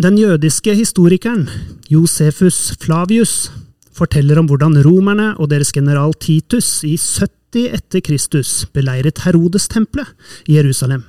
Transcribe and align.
Den 0.00 0.16
jødiske 0.16 0.72
historikeren 0.72 1.50
Josefus 1.90 2.72
Flavius 2.80 3.50
forteller 3.92 4.38
om 4.40 4.46
hvordan 4.48 4.78
romerne 4.86 5.34
og 5.36 5.50
deres 5.50 5.72
general 5.72 6.14
Titus 6.16 6.80
i 6.88 6.94
70 6.96 7.74
etter 7.76 8.00
Kristus 8.00 8.64
beleiret 8.72 9.20
Herodes-tempelet 9.26 10.08
i 10.48 10.56
Jerusalem. 10.56 11.04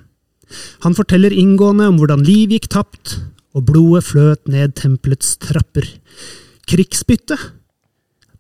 Han 0.84 0.96
forteller 0.96 1.32
inngående 1.32 1.88
om 1.88 1.96
hvordan 1.96 2.26
liv 2.28 2.52
gikk 2.52 2.68
tapt, 2.76 3.22
og 3.56 3.70
blodet 3.72 4.04
fløt 4.04 4.52
ned 4.52 4.76
tempelets 4.76 5.38
trapper. 5.40 5.88
Krigsbyttet 6.68 7.40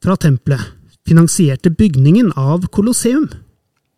fra 0.04 0.18
tempelet 0.20 0.73
finansierte 1.07 1.71
bygningen 1.71 2.34
av 2.36 2.68
Colosseum. 2.68 3.30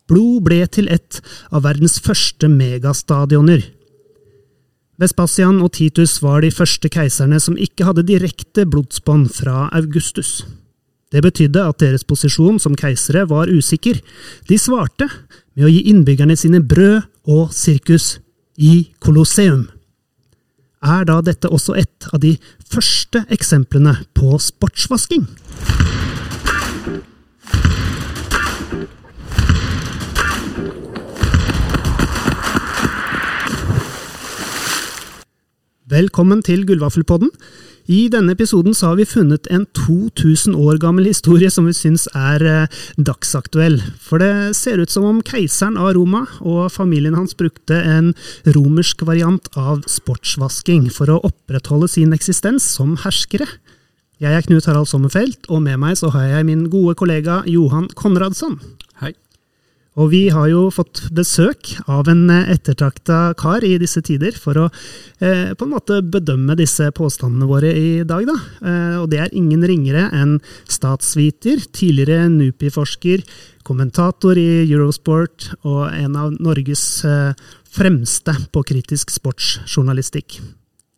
Blod 0.06 0.44
ble 0.46 0.62
til 0.70 0.86
et 0.94 1.18
av 1.50 1.66
verdens 1.66 1.98
første 1.98 2.46
megastadioner. 2.46 3.66
Vespasian 4.96 5.58
og 5.60 5.74
Titus 5.76 6.22
var 6.24 6.40
de 6.40 6.48
første 6.54 6.88
keiserne 6.88 7.36
som 7.42 7.58
ikke 7.60 7.84
hadde 7.84 8.06
direkte 8.08 8.64
blodsbånd 8.64 9.28
fra 9.36 9.66
Augustus. 9.76 10.46
Det 11.12 11.20
betydde 11.22 11.62
at 11.68 11.82
deres 11.82 12.04
posisjon 12.08 12.56
som 12.58 12.74
keisere 12.78 13.26
var 13.28 13.52
usikker. 13.52 14.00
De 14.48 14.58
svarte 14.58 15.08
med 15.54 15.68
å 15.68 15.72
gi 15.72 15.84
innbyggerne 15.92 16.36
sine 16.36 16.62
brød 16.64 17.04
og 17.28 17.52
sirkus 17.54 18.16
i 18.56 18.88
Colosseum. 19.04 19.66
Er 20.80 21.04
da 21.08 21.20
dette 21.24 21.50
også 21.52 21.76
et 21.76 22.08
av 22.12 22.22
de 22.24 22.36
første 22.64 23.26
eksemplene 23.32 23.98
på 24.16 24.38
sportsvasking? 24.40 25.28
Velkommen 35.86 36.40
til 36.42 36.64
Gullvaffelpodden. 36.66 37.28
I 37.86 38.08
denne 38.10 38.32
episoden 38.34 38.74
har 38.74 38.96
vi 38.98 39.04
funnet 39.06 39.46
en 39.54 39.68
2000 39.78 40.56
år 40.58 40.80
gammel 40.82 41.06
historie 41.06 41.46
som 41.46 41.68
vi 41.68 41.74
syns 41.78 42.08
er 42.10 42.42
eh, 42.42 42.72
dagsaktuell. 42.98 43.76
For 44.02 44.18
det 44.18 44.56
ser 44.58 44.82
ut 44.82 44.90
som 44.90 45.06
om 45.06 45.20
keiseren 45.22 45.78
av 45.78 45.92
Roma 45.94 46.24
og 46.40 46.72
familien 46.74 47.14
hans 47.14 47.38
brukte 47.38 47.78
en 47.78 48.16
romersk 48.56 49.06
variant 49.06 49.46
av 49.54 49.84
sportsvasking 49.86 50.88
for 50.90 51.06
å 51.14 51.20
opprettholde 51.30 51.86
sin 51.92 52.16
eksistens 52.18 52.66
som 52.66 52.98
herskere. 53.06 53.46
Jeg 54.18 54.34
er 54.34 54.42
Knut 54.42 54.66
Harald 54.66 54.90
Sommerfelt, 54.90 55.46
og 55.46 55.62
med 55.68 55.78
meg 55.78 56.00
så 56.02 56.10
har 56.10 56.32
jeg 56.32 56.50
min 56.50 56.66
gode 56.72 56.98
kollega 56.98 57.44
Johan 57.46 57.86
Konradsson. 57.94 58.58
Og 59.96 60.10
vi 60.12 60.26
har 60.28 60.50
jo 60.50 60.66
fått 60.74 61.06
besøk 61.16 61.70
av 61.88 62.08
en 62.12 62.28
ettertrakta 62.28 63.30
kar 63.40 63.64
i 63.64 63.78
disse 63.80 64.02
tider 64.04 64.36
for 64.36 64.58
å 64.60 64.66
eh, 64.68 65.54
på 65.56 65.64
en 65.64 65.72
måte 65.72 66.02
bedømme 66.04 66.56
disse 66.58 66.90
påstandene 66.96 67.48
våre 67.48 67.70
i 67.72 68.04
dag. 68.04 68.28
Da. 68.28 68.36
Eh, 68.60 68.98
og 69.00 69.08
det 69.12 69.22
er 69.24 69.32
ingen 69.32 69.64
ringere 69.64 70.10
enn 70.12 70.36
statsviter, 70.68 71.64
tidligere 71.72 72.28
NUPI-forsker, 72.34 73.24
kommentator 73.66 74.36
i 74.36 74.66
Eurosport 74.66 75.48
og 75.64 75.88
en 75.88 76.20
av 76.20 76.36
Norges 76.44 76.84
eh, 77.08 77.32
fremste 77.72 78.36
på 78.52 78.66
kritisk 78.68 79.16
sportsjournalistikk. 79.16 80.42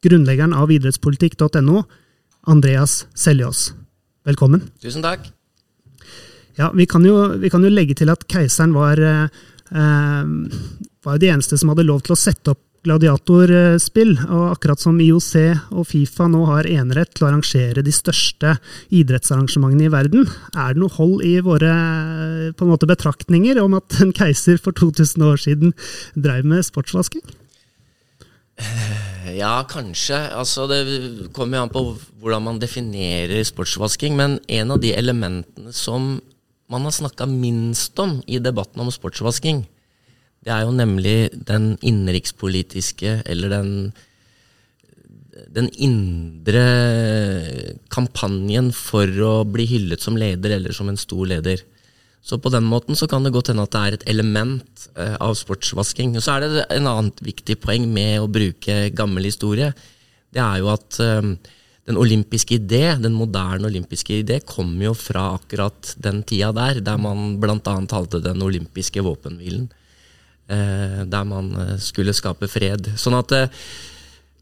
Grunnleggeren 0.03 0.59
av 0.59 0.75
idrettspolitikk.no, 0.75 1.87
Andreas 2.51 3.05
Seljås. 3.15 3.69
Velkommen. 4.27 4.73
Tusen 4.83 5.07
takk. 5.07 5.38
Ja, 6.59 6.73
vi 6.75 6.87
kan, 6.91 7.05
jo, 7.07 7.21
vi 7.39 7.51
kan 7.51 7.63
jo 7.63 7.71
legge 7.71 7.95
til 7.99 8.11
at 8.11 8.25
keiseren 8.31 8.73
var, 8.75 8.99
eh, 8.99 10.33
var 11.07 11.21
de 11.23 11.31
eneste 11.31 11.59
som 11.59 11.71
hadde 11.71 11.87
lov 11.87 12.03
til 12.03 12.17
å 12.17 12.19
sette 12.19 12.51
opp 12.51 12.65
gladiatorspill. 12.87 14.15
Og 14.27 14.45
akkurat 14.53 14.83
som 14.83 14.99
IOC 15.03 15.33
og 15.75 15.87
Fifa 15.89 16.29
nå 16.31 16.45
har 16.51 16.69
enerett 16.71 17.13
til 17.15 17.27
å 17.27 17.31
arrangere 17.31 17.85
de 17.85 17.95
største 17.95 18.57
idrettsarrangementene 18.95 19.89
i 19.89 19.93
verden, 19.93 20.29
er 20.55 20.75
det 20.75 20.83
noe 20.83 20.95
hold 20.97 21.25
i 21.27 21.37
våre 21.45 21.73
en 22.51 22.71
måte, 22.71 22.89
betraktninger 22.89 23.61
om 23.63 23.77
at 23.79 24.01
en 24.03 24.15
keiser 24.17 24.59
for 24.63 24.77
2000 24.77 25.27
år 25.29 25.43
siden 25.43 25.77
drev 26.17 26.49
med 26.49 26.67
sportsvasking? 26.67 27.23
Ja, 29.37 29.61
kanskje. 29.69 30.17
Altså, 30.35 30.67
det 30.67 31.31
kommer 31.37 31.59
jo 31.61 31.67
an 31.67 31.71
på 31.71 31.83
hvordan 32.19 32.47
man 32.47 32.59
definerer 32.59 33.45
sportsvasking. 33.47 34.17
Men 34.19 34.41
en 34.49 34.75
av 34.75 34.83
de 34.83 34.95
elementene 34.97 35.75
som 35.77 36.17
man 36.69 36.85
har 36.85 36.95
snakka 36.95 37.27
minst 37.31 37.99
om 37.99 38.19
i 38.27 38.41
debatten 38.43 38.83
om 38.85 38.93
sportsvasking, 38.93 39.65
det 40.45 40.53
er 40.55 40.67
jo 40.67 40.75
nemlig 40.77 41.17
den 41.49 41.73
innenrikspolitiske, 41.83 43.23
eller 43.27 43.51
den, 43.53 43.73
den 45.53 45.71
indre 45.75 46.63
kampanjen 47.93 48.71
for 48.77 49.11
å 49.27 49.33
bli 49.49 49.67
hyllet 49.69 50.05
som 50.05 50.17
leder, 50.21 50.57
eller 50.57 50.77
som 50.77 50.91
en 50.93 51.01
stor 51.01 51.27
leder. 51.35 51.65
Så 52.23 52.39
på 52.43 52.51
den 52.53 52.67
måten 52.69 52.97
så 52.99 53.09
kan 53.11 53.25
det 53.25 53.33
godt 53.35 53.51
hende 53.53 53.65
at 53.65 53.75
det 53.75 53.83
er 53.83 53.97
et 53.97 54.09
element 54.13 54.89
eh, 54.99 55.15
av 55.23 55.37
sportsvasking. 55.39 56.17
Og 56.19 56.25
så 56.25 56.37
er 56.37 56.45
det 56.45 56.65
en 56.77 56.89
annet 56.91 57.23
viktig 57.25 57.57
poeng 57.63 57.87
med 57.91 58.19
å 58.21 58.31
bruke 58.31 58.89
gammel 58.95 59.29
historie. 59.29 59.71
Det 60.35 60.43
er 60.43 60.59
jo 60.61 60.69
at 60.75 60.99
eh, 61.03 61.31
den 61.89 61.97
olympiske 61.97 62.59
idé, 62.59 62.83
den 63.01 63.17
moderne 63.17 63.69
olympiske 63.71 64.21
idé, 64.21 64.43
kommer 64.45 64.91
jo 64.91 64.95
fra 64.97 65.31
akkurat 65.39 65.95
den 65.97 66.21
tida 66.29 66.53
der, 66.53 66.83
der 66.85 67.01
man 67.01 67.39
bl.a. 67.41 67.59
talte 67.89 68.21
den 68.21 68.45
olympiske 68.45 69.01
våpenhvilen. 69.05 69.71
Eh, 70.49 71.05
der 71.09 71.25
man 71.29 71.53
eh, 71.61 71.77
skulle 71.81 72.15
skape 72.17 72.49
fred. 72.49 72.93
Sånn 73.01 73.17
at 73.19 73.33
eh, 73.37 73.51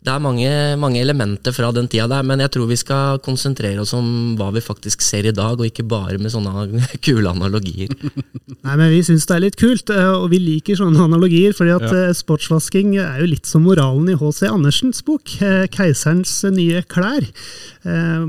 det 0.07 0.13
er 0.13 0.23
mange, 0.23 0.51
mange, 0.79 1.01
elementer 1.03 1.55
fra 1.55 1.73
den 1.75 1.89
tida 1.91 2.07
der, 2.11 2.23
men 2.27 2.39
jeg 2.45 2.53
tror 2.55 2.69
vi 2.71 2.79
skal 2.79 3.19
konsentrere 3.25 3.83
oss 3.83 3.91
om 3.97 4.37
hva 4.39 4.53
vi 4.55 4.63
faktisk 4.63 5.03
ser 5.03 5.27
i 5.27 5.35
dag, 5.35 5.59
og 5.59 5.67
ikke 5.67 5.87
bare 5.89 6.21
med 6.23 6.31
sånne 6.31 6.85
kule 7.07 7.33
analogier. 7.33 7.91
Nei, 8.07 8.77
men 8.77 8.93
Vi 8.93 9.03
syns 9.09 9.27
det 9.27 9.35
er 9.35 9.43
litt 9.43 9.59
kult, 9.59 9.91
og 9.91 10.29
vi 10.31 10.39
liker 10.43 10.79
sånne 10.79 11.09
analogier. 11.09 11.57
fordi 11.57 11.75
at 11.75 11.87
ja. 11.91 12.13
sportsvasking 12.15 12.95
er 13.03 13.19
jo 13.25 13.31
litt 13.33 13.51
som 13.51 13.67
moralen 13.67 14.13
i 14.13 14.19
H.C. 14.19 14.47
Andersens 14.47 15.03
bok, 15.07 15.27
'Keiserens 15.75 16.37
nye 16.55 16.85
klær'. 16.87 17.27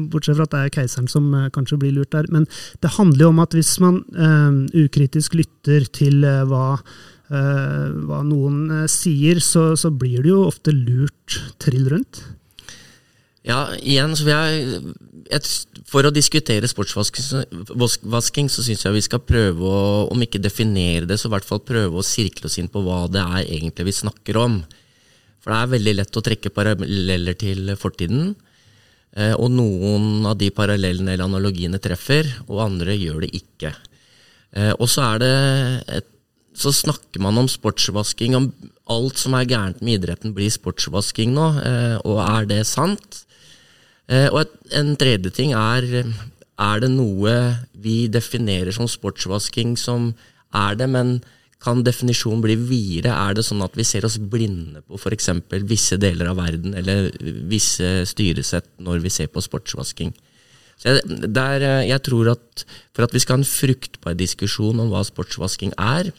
Bortsett 0.09 0.39
fra 0.39 0.47
at 0.49 0.55
det 0.55 0.63
er 0.63 0.73
keiseren 0.79 1.11
som 1.11 1.29
kanskje 1.53 1.77
blir 1.83 1.93
lurt 1.93 2.15
der. 2.15 2.25
Men 2.33 2.49
det 2.81 2.95
handler 2.97 3.27
jo 3.27 3.29
om 3.35 3.43
at 3.45 3.53
hvis 3.53 3.75
man 3.83 4.01
um, 4.17 4.65
ukritisk 4.73 5.37
lytter 5.37 5.85
til 5.93 6.25
hva 6.25 6.79
Eh, 6.85 7.16
hva 7.27 8.21
noen 8.23 8.83
eh, 8.83 8.89
sier, 8.91 9.41
så, 9.43 9.73
så, 9.79 9.91
blir 9.91 10.23
det 10.23 10.31
jo 10.31 10.45
ofte 10.47 10.71
lurt 10.71 11.39
trill 11.59 11.89
rundt. 11.91 12.23
Ja, 13.47 13.67
igjen 13.79 14.15
så 14.15 14.25
vil 14.27 14.33
jeg 14.35 14.95
et, 15.31 15.47
For 15.87 16.07
å 16.07 16.11
diskutere 16.11 16.67
sportsvasking 16.67 18.49
så 18.51 18.63
syns 18.63 18.83
jeg 18.83 18.95
vi 18.95 19.03
skal 19.03 19.23
prøve 19.23 19.67
å, 19.67 19.83
om 20.11 20.23
ikke 20.23 20.41
definere 20.43 21.07
det, 21.07 21.19
så 21.19 21.29
i 21.29 21.35
hvert 21.35 21.47
fall 21.47 21.63
prøve 21.63 21.99
å 21.99 22.05
sirkle 22.05 22.47
oss 22.47 22.57
inn 22.59 22.71
på 22.71 22.83
hva 22.83 23.05
det 23.11 23.23
er 23.23 23.43
egentlig 23.43 23.89
vi 23.89 23.97
snakker 24.01 24.39
om. 24.39 24.59
For 25.43 25.51
det 25.51 25.61
er 25.61 25.73
veldig 25.75 25.95
lett 25.99 26.19
å 26.19 26.23
trekke 26.23 26.51
paralleller 26.55 27.39
til 27.39 27.71
fortiden. 27.79 28.35
Eh, 29.15 29.35
og 29.35 29.51
noen 29.51 30.27
av 30.27 30.39
de 30.39 30.51
parallellene 30.55 31.15
eller 31.15 31.27
analogiene 31.27 31.79
treffer, 31.83 32.27
og 32.47 32.63
andre 32.69 32.95
gjør 32.95 33.25
det 33.27 33.35
ikke. 33.43 33.75
Og 34.79 34.87
så 34.89 35.03
er 35.03 35.19
det 35.21 35.33
et 35.99 36.07
så 36.57 36.73
snakker 36.73 37.21
man 37.21 37.37
om 37.37 37.49
sportsvasking, 37.51 38.35
om 38.37 38.49
alt 38.89 39.19
som 39.21 39.35
er 39.37 39.49
gærent 39.49 39.83
med 39.85 39.99
idretten 39.99 40.33
blir 40.33 40.49
sportsvasking 40.53 41.35
nå, 41.35 41.47
eh, 41.61 41.95
og 42.01 42.21
er 42.23 42.49
det 42.49 42.63
sant? 42.69 43.23
Eh, 44.09 44.27
og 44.31 44.47
en 44.75 44.95
tredje 44.99 45.33
ting 45.35 45.53
er 45.53 45.85
er 46.57 46.81
det 46.81 46.89
noe 46.89 47.33
vi 47.77 48.07
definerer 48.09 48.73
som 48.73 48.89
sportsvasking 48.89 49.75
som 49.77 50.09
er 50.55 50.77
det, 50.79 50.87
men 50.89 51.19
kan 51.61 51.83
definisjonen 51.85 52.41
bli 52.41 52.55
videre? 52.57 53.13
Er 53.13 53.37
det 53.37 53.45
sånn 53.45 53.61
at 53.65 53.77
vi 53.77 53.85
ser 53.85 54.05
oss 54.07 54.17
blinde 54.17 54.81
på 54.85 54.97
f.eks. 54.97 55.29
visse 55.69 55.97
deler 56.01 56.31
av 56.31 56.39
verden 56.41 56.73
eller 56.77 57.11
visse 57.49 58.07
styresett 58.09 58.69
når 58.81 59.03
vi 59.05 59.13
ser 59.13 59.29
på 59.33 59.43
sportsvasking? 59.45 60.13
Så 60.77 60.93
jeg, 60.93 61.17
der, 61.33 61.61
eh, 61.65 61.87
jeg 61.89 62.01
tror 62.05 62.33
at 62.35 62.65
for 62.93 63.05
at 63.05 63.13
vi 63.13 63.21
skal 63.21 63.37
ha 63.37 63.41
en 63.41 63.49
fruktbar 63.49 64.17
diskusjon 64.17 64.81
om 64.81 64.91
hva 64.93 65.03
sportsvasking 65.05 65.73
er, 65.77 66.11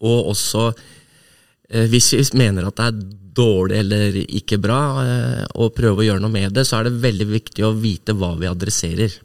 og 0.00 0.32
også 0.34 0.68
eh, 0.70 1.86
hvis 1.90 2.12
vi 2.14 2.24
mener 2.38 2.68
at 2.68 2.78
det 2.78 2.90
er 2.90 3.00
dårlig 3.38 3.78
eller 3.82 4.18
ikke 4.24 4.58
bra, 4.62 4.80
eh, 5.04 5.44
og 5.60 5.74
prøve 5.76 6.02
å 6.02 6.08
gjøre 6.08 6.24
noe 6.24 6.34
med 6.34 6.56
det, 6.56 6.66
så 6.66 6.78
er 6.78 6.88
det 6.88 7.02
veldig 7.02 7.28
viktig 7.30 7.66
å 7.66 7.74
vite 7.76 8.16
hva 8.18 8.34
vi 8.38 8.50
adresserer. 8.50 9.18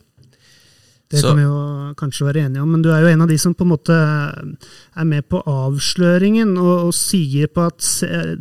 Det 1.13 1.21
så. 1.21 1.29
kan 1.29 1.37
vi 1.37 1.45
jo 1.45 1.57
kanskje 1.99 2.25
være 2.25 2.45
enige 2.47 2.63
om, 2.63 2.71
men 2.73 2.81
du 2.81 2.89
er 2.89 3.03
jo 3.03 3.11
en 3.11 3.21
av 3.21 3.29
de 3.29 3.37
som 3.37 3.53
på 3.53 3.65
en 3.67 3.69
måte 3.69 3.93
er 3.93 5.05
med 5.05 5.27
på 5.29 5.43
avsløringen, 5.49 6.55
og, 6.57 6.87
og 6.87 6.93
sier 6.97 7.51
på 7.53 7.67
at 7.69 7.85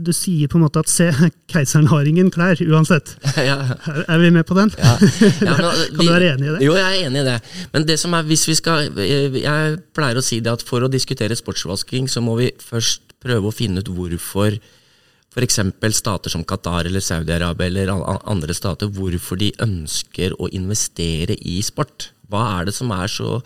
du 0.00 0.12
sier 0.16 0.48
på 0.48 0.56
en 0.56 0.64
måte 0.64 0.80
at 0.80 0.88
se, 0.88 1.10
keiseren 1.52 1.90
har 1.92 2.08
ingen 2.08 2.32
klær, 2.32 2.60
uansett. 2.68 3.16
Ja. 3.42 3.56
Er, 3.90 4.04
er, 4.06 4.20
vi 4.22 4.28
med 4.30 4.46
på 4.46 4.54
den? 4.56 4.70
Ja. 4.78 4.96
Ja, 5.42 5.54
men, 5.56 5.64
kan 5.66 5.98
vi, 5.98 6.06
du 6.06 6.12
være 6.12 6.28
enig 6.34 6.46
i 6.46 6.52
det? 6.54 6.60
Jo, 6.64 6.74
jeg 6.78 6.84
er 6.86 7.08
enig 7.08 7.22
i 7.22 7.26
det. 7.26 7.38
Men 7.72 7.86
det 7.88 7.96
som 8.00 8.14
er, 8.16 8.26
hvis 8.28 8.44
vi 8.48 8.54
skal 8.56 8.92
Jeg 8.94 9.78
pleier 9.96 10.20
å 10.20 10.24
si 10.24 10.38
det 10.44 10.52
at 10.52 10.62
for 10.64 10.84
å 10.84 10.90
diskutere 10.92 11.36
sportsvasking, 11.36 12.08
så 12.08 12.22
må 12.24 12.36
vi 12.38 12.52
først 12.62 13.16
prøve 13.22 13.50
å 13.50 13.54
finne 13.54 13.82
ut 13.82 13.90
hvorfor 13.92 14.56
f.eks. 15.32 15.60
stater 15.96 16.32
som 16.32 16.44
Qatar 16.44 16.88
eller 16.88 17.00
Saudi-Arabia 17.00 17.66
eller 17.66 17.92
andre 18.28 18.54
stater, 18.54 18.90
hvorfor 18.92 19.40
de 19.40 19.52
ønsker 19.64 20.36
å 20.36 20.50
investere 20.52 21.36
i 21.40 21.60
sport. 21.64 22.10
Hva 22.32 22.46
er 22.56 22.68
det 22.68 22.74
som 22.76 22.90
er 22.96 23.12
så 23.12 23.38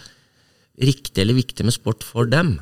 riktig 0.78 1.22
eller 1.22 1.38
viktig 1.38 1.66
med 1.66 1.74
sport 1.74 2.06
for 2.06 2.28
dem? 2.30 2.56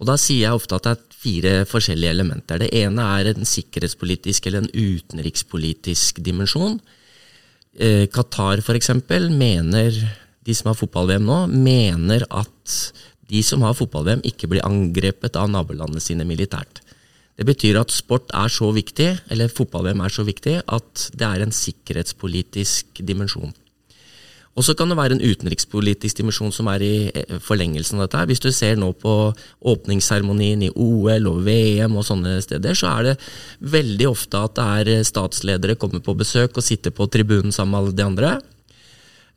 Og 0.00 0.08
Da 0.08 0.16
sier 0.18 0.48
jeg 0.48 0.58
ofte 0.58 0.74
at 0.74 0.86
det 0.88 0.92
er 0.96 1.20
fire 1.22 1.52
forskjellige 1.70 2.10
elementer. 2.10 2.58
Det 2.58 2.72
ene 2.74 3.04
er 3.20 3.30
en 3.30 3.46
sikkerhetspolitisk 3.46 4.48
eller 4.48 4.64
en 4.64 4.72
utenrikspolitisk 4.74 6.18
dimensjon. 6.26 6.80
Eh, 7.78 8.08
Qatar 8.10 8.58
f.eks. 8.64 8.90
mener, 9.30 9.94
de 10.42 10.54
som 10.58 10.72
har 10.72 10.80
fotball-VM 10.80 11.28
nå, 11.28 11.38
mener 11.54 12.26
at 12.34 12.76
de 13.30 13.44
som 13.46 13.62
har 13.62 13.78
fotball-VM, 13.78 14.24
ikke 14.26 14.50
blir 14.50 14.66
angrepet 14.66 15.38
av 15.38 15.48
nabolandene 15.52 16.02
sine 16.02 16.26
militært. 16.26 16.82
Det 17.38 17.46
betyr 17.48 17.78
at 17.80 17.94
sport 17.94 18.28
er 18.36 18.50
så 18.52 18.68
viktig, 18.74 19.08
eller 19.32 19.54
fotball-VM 19.54 20.02
er 20.04 20.12
så 20.12 20.26
viktig, 20.26 20.58
at 20.66 21.08
det 21.16 21.28
er 21.28 21.46
en 21.46 21.54
sikkerhetspolitisk 21.54 23.00
dimensjon. 23.00 23.54
Og 24.52 24.66
så 24.66 24.74
kan 24.76 24.90
det 24.90 24.98
være 24.98 25.16
en 25.16 25.24
utenrikspolitisk 25.24 26.18
dimensjon 26.18 26.52
som 26.52 26.68
er 26.68 26.84
i 26.84 26.94
eh, 27.08 27.36
forlengelsen 27.40 27.98
av 27.98 28.06
dette. 28.06 28.26
Hvis 28.28 28.42
du 28.44 28.50
ser 28.52 28.76
nå 28.80 28.90
på 29.00 29.14
åpningsseremonien 29.72 30.66
i 30.66 30.72
OL 30.76 31.28
og 31.30 31.40
VM 31.46 31.96
og 31.96 32.04
sånne 32.04 32.36
steder, 32.44 32.76
så 32.76 32.90
er 32.98 33.06
det 33.06 33.14
veldig 33.72 34.10
ofte 34.10 34.42
at 34.44 34.56
det 34.58 34.66
er 34.78 34.90
eh, 34.98 35.06
statsledere 35.08 35.78
kommer 35.80 36.04
på 36.04 36.16
besøk 36.20 36.60
og 36.60 36.66
sitter 36.66 36.92
på 36.92 37.08
tribunen 37.12 37.54
sammen 37.54 37.72
med 37.72 37.80
alle 37.80 37.96
de 37.96 38.08
andre. 38.10 38.32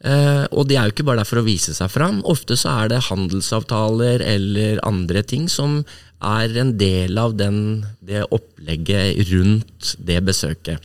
Uh, 0.06 0.44
og 0.52 0.68
de 0.68 0.76
er 0.76 0.86
jo 0.86 0.92
ikke 0.92 1.06
bare 1.08 1.24
der 1.24 1.28
for 1.30 1.40
å 1.40 1.46
vise 1.46 1.74
seg 1.74 1.90
fram. 1.90 2.20
Ofte 2.30 2.58
så 2.60 2.74
er 2.84 2.92
det 2.92 3.06
handelsavtaler 3.08 4.22
eller 4.22 4.82
andre 4.86 5.24
ting 5.26 5.48
som 5.50 5.80
er 6.22 6.52
en 6.62 6.76
del 6.78 7.18
av 7.18 7.34
den, 7.40 7.86
det 8.06 8.26
opplegget 8.36 9.24
rundt 9.32 9.96
det 10.06 10.20
besøket. 10.28 10.84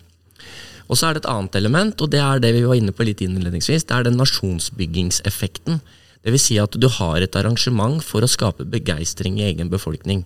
Og 0.91 0.99
så 0.99 1.07
er 1.07 1.15
det 1.15 1.23
et 1.23 1.31
annet 1.31 1.57
element, 1.61 2.03
og 2.03 2.11
det 2.11 2.19
er 2.19 2.43
det 2.43 2.51
vi 2.57 2.67
var 2.67 2.79
inne 2.79 2.95
på 2.95 3.07
litt 3.07 3.23
innledningsvis. 3.23 3.87
Det 3.87 3.95
er 3.95 4.09
den 4.09 4.19
nasjonsbyggingseffekten. 4.19 5.79
Dvs. 6.27 6.47
Si 6.49 6.57
at 6.61 6.75
du 6.75 6.89
har 6.99 7.23
et 7.23 7.37
arrangement 7.39 8.03
for 8.05 8.27
å 8.27 8.31
skape 8.31 8.67
begeistring 8.69 9.39
i 9.39 9.47
egen 9.53 9.71
befolkning. 9.71 10.25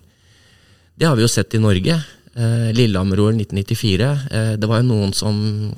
Det 0.97 1.05
har 1.05 1.15
vi 1.19 1.23
jo 1.23 1.29
sett 1.29 1.53
i 1.53 1.61
Norge. 1.61 1.99
Eh, 2.33 2.71
Lillehammer-OL 2.75 3.37
1994. 3.37 4.09
Eh, 4.31 4.55
det 4.57 4.69
var 4.71 4.81
jo 4.81 4.89
noen 4.89 5.13
som 5.15 5.37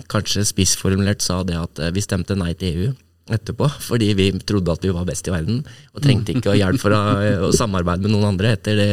kanskje 0.10 0.45
spissformulert 0.48 1.25
sa 1.25 1.42
det 1.45 1.60
at 1.60 1.83
eh, 1.83 1.92
vi 1.94 2.06
stemte 2.06 2.38
nei 2.40 2.54
til 2.56 2.72
EU 2.72 2.95
etterpå, 3.36 3.68
fordi 3.90 4.13
vi 4.16 4.30
trodde 4.40 4.72
at 4.72 4.88
vi 4.88 4.95
var 4.95 5.06
best 5.10 5.28
i 5.28 5.36
verden 5.36 5.60
og 5.92 6.00
trengte 6.00 6.31
ikke 6.31 6.56
hjelp 6.56 6.80
for 6.80 6.95
å, 6.95 7.04
å 7.50 7.51
samarbeide 7.51 8.07
med 8.07 8.16
noen 8.16 8.31
andre 8.31 8.56
etter 8.56 8.80
det, 8.80 8.90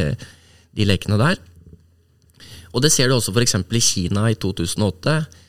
de 0.75 0.91
lekene 0.91 1.21
der. 1.23 1.39
Og 2.75 2.83
det 2.83 2.91
ser 2.91 3.07
du 3.07 3.15
også 3.15 3.31
f.eks. 3.31 3.61
i 3.63 3.85
Kina 3.93 4.27
i 4.33 4.35
2008 4.35 5.17
Eh, 5.23 5.44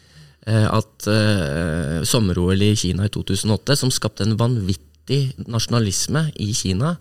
at 0.46 1.08
uh, 1.10 2.04
sommer-OL 2.06 2.62
i 2.62 2.76
Kina 2.78 3.08
i 3.08 3.14
2008, 3.14 3.78
som 3.82 3.94
skapte 3.94 4.26
en 4.26 4.38
vanvittig 4.38 5.34
nasjonalisme 5.50 6.28
i 6.42 6.52
Kina, 6.54 6.96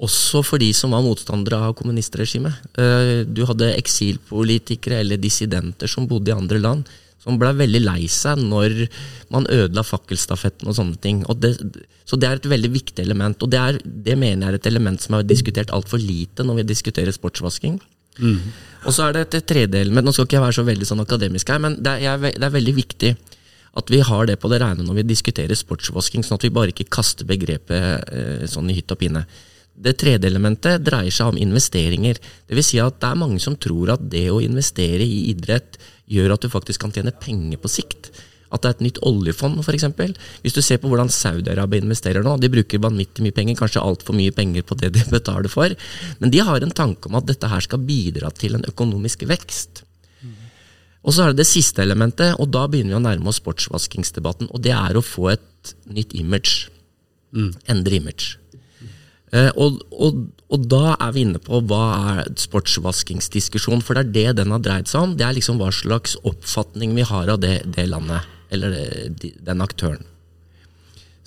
også 0.00 0.40
for 0.46 0.62
de 0.62 0.70
som 0.76 0.94
var 0.94 1.04
motstandere 1.04 1.58
av 1.66 1.74
kommunistregimet. 1.78 2.56
Uh, 2.78 3.26
du 3.26 3.42
hadde 3.48 3.74
eksilpolitikere 3.74 5.02
eller 5.02 5.20
dissidenter 5.20 5.90
som 5.90 6.08
bodde 6.08 6.32
i 6.32 6.36
andre 6.36 6.62
land, 6.62 6.88
som 7.20 7.36
ble 7.40 7.52
veldig 7.58 7.82
lei 7.84 8.08
seg 8.08 8.40
når 8.40 8.86
man 9.32 9.48
ødela 9.52 9.84
fakkelstafetten 9.84 10.70
og 10.70 10.76
sånne 10.78 11.00
ting. 11.04 11.20
Og 11.28 11.42
det, 11.42 11.52
så 12.08 12.16
det 12.16 12.28
er 12.28 12.40
et 12.40 12.50
veldig 12.54 12.72
viktig 12.72 13.04
element, 13.04 13.42
og 13.44 13.52
det, 13.52 13.60
er, 13.60 13.80
det 13.84 14.16
mener 14.18 14.46
jeg 14.46 14.54
er 14.54 14.60
et 14.60 14.70
element 14.70 15.02
som 15.02 15.18
er 15.18 15.26
diskutert 15.28 15.72
altfor 15.74 16.00
lite 16.00 16.46
når 16.46 16.62
vi 16.62 16.70
diskuterer 16.72 17.14
sportsvasking. 17.14 17.80
Mm. 18.18 18.38
Og 18.88 18.94
så 18.96 19.06
er 19.06 19.16
det 19.16 19.26
et 19.28 19.46
tredje 19.48 19.80
element. 19.80 20.06
Nå 20.06 20.14
skal 20.14 20.26
ikke 20.26 20.38
jeg 20.38 20.46
være 20.46 20.58
så 20.58 20.64
veldig 20.66 20.88
sånn 20.88 21.04
akademisk 21.04 21.52
her, 21.52 21.60
men 21.62 21.76
det 21.84 21.98
er, 22.00 22.24
det 22.24 22.46
er, 22.46 22.56
veldig 22.56 22.74
viktig 22.76 23.12
at 23.80 23.92
vi 23.92 24.00
har 24.02 24.26
det 24.26 24.40
på 24.42 24.50
det 24.50 24.58
rene 24.62 24.82
når 24.82 24.98
vi 24.98 25.06
diskuterer 25.12 25.58
sportsvasking, 25.58 26.24
sånn 26.26 26.40
at 26.40 26.46
vi 26.46 26.54
bare 26.54 26.72
ikke 26.72 26.88
kaster 26.90 27.28
begrepet 27.28 28.08
eh, 28.10 28.46
sånn 28.50 28.72
i 28.72 28.76
hytt 28.80 28.90
og 28.90 28.98
pinne. 28.98 29.22
Det 29.80 29.94
tredje 30.00 30.28
elementet 30.28 30.82
dreier 30.84 31.14
seg 31.14 31.30
om 31.30 31.38
investeringer. 31.40 32.18
Det 32.18 32.58
vil 32.58 32.66
si 32.66 32.80
at 32.82 32.98
det 33.00 33.12
er 33.12 33.20
mange 33.20 33.38
som 33.40 33.54
tror 33.56 33.94
at 33.94 34.02
det 34.12 34.26
å 34.32 34.40
investere 34.42 35.06
i 35.06 35.30
idrett 35.30 35.78
gjør 36.10 36.34
at 36.34 36.42
du 36.42 36.50
faktisk 36.52 36.82
kan 36.82 36.92
tjene 36.92 37.14
penger 37.14 37.60
på 37.62 37.70
sikt. 37.70 38.10
At 38.50 38.64
det 38.64 38.70
er 38.70 38.76
et 38.76 38.86
nytt 38.88 39.02
oljefond, 39.06 39.60
f.eks. 39.62 39.86
Hvis 40.42 40.56
du 40.56 40.62
ser 40.64 40.80
på 40.82 40.90
hvordan 40.90 41.12
Saudi-Arabia 41.14 41.84
investerer 41.84 42.24
nå, 42.26 42.34
de 42.42 42.50
bruker 42.50 42.82
vanvittig 42.82 43.22
mye 43.22 43.36
penger, 43.36 43.58
kanskje 43.60 43.84
altfor 43.84 44.16
mye 44.18 44.34
penger 44.34 44.66
på 44.66 44.78
det 44.80 44.90
de 44.96 45.04
betaler 45.16 45.50
for, 45.52 45.76
men 46.18 46.34
de 46.34 46.42
har 46.46 46.64
en 46.64 46.74
tanke 46.74 47.10
om 47.10 47.20
at 47.20 47.28
dette 47.30 47.50
her 47.50 47.62
skal 47.66 47.84
bidra 47.86 48.32
til 48.34 48.58
en 48.58 48.66
økonomisk 48.66 49.22
vekst. 49.30 49.84
Og 51.00 51.14
så 51.16 51.24
er 51.24 51.32
det 51.32 51.40
det 51.40 51.48
siste 51.48 51.80
elementet, 51.80 52.34
og 52.42 52.50
da 52.52 52.66
begynner 52.68 52.92
vi 52.92 52.98
å 52.98 53.06
nærme 53.06 53.30
oss 53.30 53.40
sportsvaskingsdebatten, 53.40 54.50
og 54.52 54.60
det 54.64 54.74
er 54.76 54.98
å 54.98 55.04
få 55.04 55.30
et 55.32 55.72
nytt 55.88 56.12
image. 56.18 56.68
Mm. 57.32 57.54
Endre 57.72 57.96
image. 57.96 58.34
Eh, 59.32 59.48
og, 59.54 59.78
og, 59.94 60.24
og, 60.50 60.66
da 60.68 60.96
er 60.96 61.14
vi 61.14 61.22
inne 61.22 61.40
på 61.40 61.62
hva 61.70 61.84
er 62.18 62.32
sportsvaskingsdiskusjon, 62.42 63.84
for 63.86 63.96
det 63.96 64.02
er 64.02 64.34
det 64.34 64.42
den 64.42 64.52
har 64.52 64.60
dreid 64.64 64.90
seg 64.90 65.06
om. 65.06 65.16
Det 65.16 65.24
er 65.24 65.38
liksom 65.38 65.62
hva 65.62 65.70
slags 65.72 66.18
oppfatning 66.26 66.92
vi 66.98 67.06
har 67.06 67.30
av 67.32 67.40
det, 67.40 67.60
det 67.78 67.86
landet 67.88 68.26
eller 68.50 68.74
den 69.14 69.64
aktøren. 69.64 70.04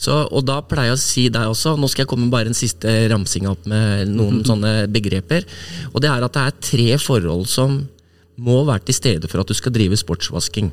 Så, 0.03 0.15
og 0.33 0.43
da 0.47 0.57
pleier 0.65 0.91
jeg 0.91 0.97
å 0.97 1.01
si 1.01 1.23
deg 1.31 1.51
også, 1.51 1.75
nå 1.79 1.87
skal 1.91 2.03
jeg 2.03 2.11
komme 2.11 2.31
bare 2.33 2.51
en 2.51 2.57
siste 2.57 2.91
ramsing 3.11 3.45
opp 3.47 3.67
med 3.69 4.09
noen 4.11 4.41
sånne 4.47 4.89
begreper. 4.91 5.45
Og 5.93 6.01
det 6.03 6.09
er 6.11 6.25
at 6.25 6.35
det 6.35 6.43
er 6.43 6.63
tre 6.67 6.87
forhold 6.99 7.45
som 7.51 7.77
må 8.43 8.63
være 8.67 8.89
til 8.89 8.97
stede 8.97 9.29
for 9.29 9.43
at 9.43 9.51
du 9.51 9.55
skal 9.55 9.75
drive 9.75 9.99
sportsvasking. 9.99 10.71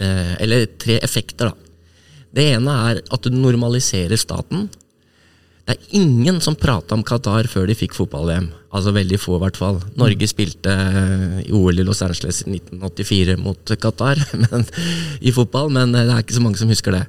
Eh, 0.00 0.32
eller 0.42 0.66
tre 0.80 0.98
effekter, 1.04 1.52
da. 1.52 1.70
Det 2.32 2.46
ene 2.54 2.74
er 2.88 3.02
at 3.12 3.26
du 3.28 3.34
normaliserer 3.36 4.16
staten. 4.16 4.70
Det 5.62 5.76
er 5.76 5.94
ingen 5.94 6.40
som 6.42 6.56
prata 6.58 6.96
om 6.96 7.04
Qatar 7.06 7.46
før 7.50 7.68
de 7.70 7.76
fikk 7.78 7.94
fotball-VM. 7.94 8.48
Altså 8.74 8.90
veldig 8.96 9.18
få, 9.20 9.36
i 9.36 9.42
hvert 9.44 9.58
fall. 9.60 9.78
Norge 10.00 10.26
spilte 10.26 10.74
eh, 10.74 11.38
i 11.44 11.52
OL 11.54 11.78
i 11.78 11.84
Los 11.86 12.02
Angeles 12.02 12.42
i 12.42 12.56
1984 12.56 13.36
mot 13.38 13.74
Qatar 13.78 14.18
men, 14.42 14.66
i 15.22 15.34
fotball, 15.34 15.70
men 15.70 15.94
eh, 15.94 16.06
det 16.08 16.16
er 16.16 16.24
ikke 16.24 16.38
så 16.38 16.42
mange 16.42 16.58
som 16.58 16.72
husker 16.72 16.98
det. 16.98 17.06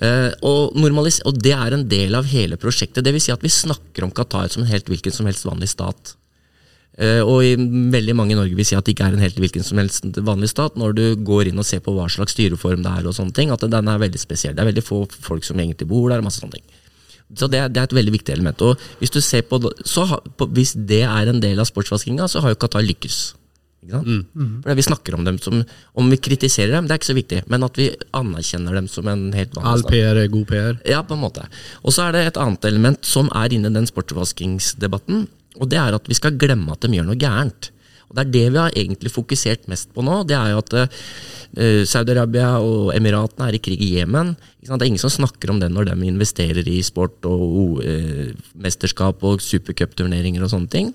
Uh, 0.00 0.32
og, 0.48 0.78
og, 0.80 1.38
det 1.44 1.50
er 1.52 1.74
en 1.76 1.82
del 1.84 2.14
av 2.16 2.28
hele 2.28 2.56
prosjektet. 2.60 3.04
Vil 3.04 3.20
si 3.20 3.32
at 3.34 3.42
vi 3.44 3.52
snakker 3.52 4.06
om 4.06 4.12
Qatar 4.16 4.48
som 4.52 4.64
en 4.64 4.70
helt 4.70 4.88
hvilken 4.88 5.12
som 5.12 5.28
helst 5.28 5.44
vanlig 5.48 5.68
stat. 5.72 6.16
Og 7.00 7.60
veldig 7.94 8.12
mange 8.16 8.34
i 8.34 8.36
Norge 8.36 8.56
vil 8.58 8.66
si 8.66 8.74
at 8.76 8.84
det 8.84 8.92
ikke 8.92 9.06
er 9.08 9.14
en 9.16 9.22
helt 9.22 9.38
hvilken 9.40 9.64
som 9.64 9.78
helst 9.80 10.18
vanlig 10.26 10.50
stat, 10.50 10.74
når 10.76 10.96
du 10.98 11.04
går 11.24 11.48
inn 11.48 11.60
og 11.62 11.64
ser 11.64 11.80
på 11.84 11.94
hva 11.96 12.08
slags 12.12 12.34
styreform 12.34 12.82
det 12.84 12.92
er, 12.92 13.06
og 13.08 13.14
sånne 13.16 13.32
ting, 13.36 13.52
at 13.54 13.64
den 13.72 13.88
er 13.88 14.02
veldig 14.02 14.20
spesiell. 14.20 14.56
Det 14.56 14.60
er 14.60 14.68
veldig 14.68 14.84
få 14.84 14.98
folk 15.14 15.46
som 15.46 15.62
egentlig 15.62 15.88
bor 15.88 16.10
der. 16.12 16.20
masse 16.24 16.42
sånne 16.42 16.58
ting. 16.58 16.79
Så 17.36 17.46
det, 17.46 17.60
det, 17.74 17.80
er 17.80 17.88
et 17.88 17.98
veldig 18.00 18.14
viktig 18.16 18.34
element. 18.34 18.62
Og 18.66 18.80
hvis 18.98 19.12
du 19.14 19.20
ser 19.22 19.44
på, 19.46 19.60
så 19.86 20.06
på, 20.36 20.48
hvis 20.56 20.74
det 20.74 21.04
er 21.06 21.30
en 21.30 21.42
del 21.42 21.60
av 21.62 21.68
sportsvaskinga, 21.68 22.26
så 22.30 22.42
har 22.42 22.54
jo 22.54 22.60
Qatar 22.60 22.82
lykkes. 22.86 23.20
Mm. 23.80 24.26
Mm. 24.36 24.62
For 24.62 24.76
Vi 24.76 24.82
snakker 24.84 25.14
om 25.16 25.24
dem 25.24 25.38
som 25.40 25.62
Om 25.96 26.10
vi 26.12 26.18
kritiserer 26.20 26.74
dem, 26.74 26.84
det 26.84 26.92
er 26.92 26.98
ikke 27.00 27.08
så 27.08 27.16
viktig, 27.16 27.38
men 27.48 27.64
at 27.64 27.78
vi 27.80 27.88
anerkjenner 28.12 28.76
dem 28.76 28.88
som 28.92 29.08
en 29.08 29.30
helt 29.32 29.54
vanlig 29.56 29.70
All 29.72 29.84
PR 29.88 30.20
er 30.20 30.28
god 30.28 30.46
PR? 30.50 30.80
Ja, 30.84 31.00
på 31.02 31.16
en 31.16 31.24
måte. 31.24 31.46
Og 31.80 31.96
så 31.96 32.06
er 32.06 32.12
det 32.12 32.26
et 32.26 32.40
annet 32.40 32.64
element 32.68 33.04
som 33.08 33.30
er 33.32 33.56
inne 33.56 33.72
i 33.72 33.78
den 33.78 33.88
sportsvaskingsdebatten, 33.88 35.26
og 35.56 35.70
det 35.72 35.80
er 35.80 35.96
at 35.96 36.08
vi 36.08 36.18
skal 36.18 36.36
glemme 36.36 36.76
at 36.76 36.84
de 36.84 36.92
gjør 36.98 37.08
noe 37.08 37.20
gærent. 37.20 37.70
Og 38.10 38.16
Det 38.18 38.22
er 38.24 38.30
det 38.34 38.46
vi 38.50 38.58
har 38.58 38.74
egentlig 38.74 39.12
fokusert 39.14 39.68
mest 39.70 39.92
på 39.94 40.02
nå. 40.02 40.22
Det 40.26 40.34
er 40.34 40.50
jo 40.50 40.60
at 40.60 40.74
uh, 40.74 41.82
Saudi-Arabia 41.86 42.56
og 42.58 42.90
Emiratene 42.96 43.46
er 43.46 43.56
i 43.56 43.62
krig 43.62 43.82
i 43.86 43.92
Jemen. 44.00 44.32
Det 44.58 44.70
er 44.74 44.88
ingen 44.88 45.02
som 45.02 45.12
snakker 45.14 45.52
om 45.52 45.60
det 45.62 45.70
når 45.70 45.92
de 45.92 46.08
investerer 46.08 46.66
i 46.66 46.80
sport 46.82 47.22
og 47.30 47.84
uh, 47.84 48.32
mesterskap 48.58 49.22
og 49.26 49.44
supercupturneringer 49.44 50.42
og 50.42 50.50
sånne 50.50 50.72
ting. 50.72 50.90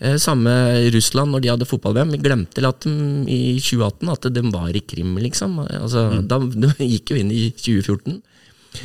Uh, 0.00 0.16
samme 0.16 0.54
Russland, 0.94 1.34
når 1.34 1.44
de 1.44 1.50
hadde 1.52 1.68
fotball-VM. 1.68 2.14
Vi 2.16 2.22
glemte 2.24 2.64
at 2.64 2.88
de, 2.88 2.94
i 3.28 3.58
2018 3.60 4.14
at 4.14 4.30
de 4.38 4.44
var 4.48 4.72
i 4.72 4.82
Krim, 4.88 5.12
liksom. 5.20 5.60
Altså, 5.66 6.06
mm. 6.14 6.24
Da 6.32 6.40
de 6.80 6.88
gikk 6.94 7.12
jo 7.12 7.20
inn 7.20 7.34
i 7.34 7.50
2014. 7.52 8.22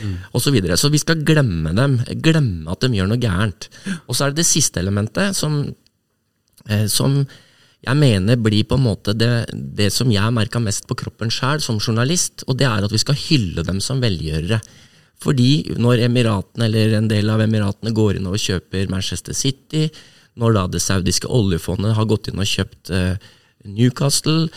Mm. 0.04 0.12
Og 0.34 0.44
så, 0.44 0.52
videre. 0.52 0.76
så 0.80 0.92
vi 0.92 1.00
skal 1.00 1.24
glemme 1.24 1.72
dem. 1.80 1.96
Glemme 2.28 2.76
at 2.76 2.84
de 2.84 3.00
gjør 3.00 3.08
noe 3.14 3.24
gærent. 3.24 3.70
Og 4.10 4.18
så 4.18 4.28
er 4.28 4.36
det 4.36 4.42
det 4.42 4.50
siste 4.52 4.84
elementet, 4.84 5.38
som, 5.38 5.62
som 6.92 7.22
jeg 7.84 8.00
mener 8.00 8.40
blir 8.40 8.64
på 8.68 8.78
en 8.80 8.86
måte 8.86 9.16
det, 9.18 9.32
det 9.52 9.90
som 9.92 10.12
jeg 10.12 10.36
merka 10.36 10.62
mest 10.64 10.88
på 10.88 10.96
kroppen 11.00 11.32
sjøl 11.34 11.60
som 11.64 11.82
journalist, 11.82 12.46
og 12.48 12.58
det 12.62 12.68
er 12.70 12.86
at 12.86 12.94
vi 12.94 13.02
skal 13.02 13.20
hylle 13.20 13.66
dem 13.68 13.82
som 13.84 14.02
velgjørere. 14.04 14.62
Fordi 15.24 15.76
når 15.80 16.06
Emiratene 16.08 16.68
eller 16.70 16.98
en 16.98 17.10
del 17.12 17.32
av 17.32 17.44
Emiratene 17.44 17.94
går 17.96 18.20
inn 18.20 18.30
og 18.32 18.40
kjøper 18.40 18.92
Manchester 18.92 19.36
City, 19.36 19.90
når 20.40 20.56
da 20.56 20.64
det 20.72 20.82
saudiske 20.82 21.30
oljefondet 21.30 21.96
har 21.98 22.08
gått 22.10 22.32
inn 22.32 22.42
og 22.42 22.50
kjøpt 22.50 22.92
eh, 22.96 23.20
Newcastle, 23.70 24.48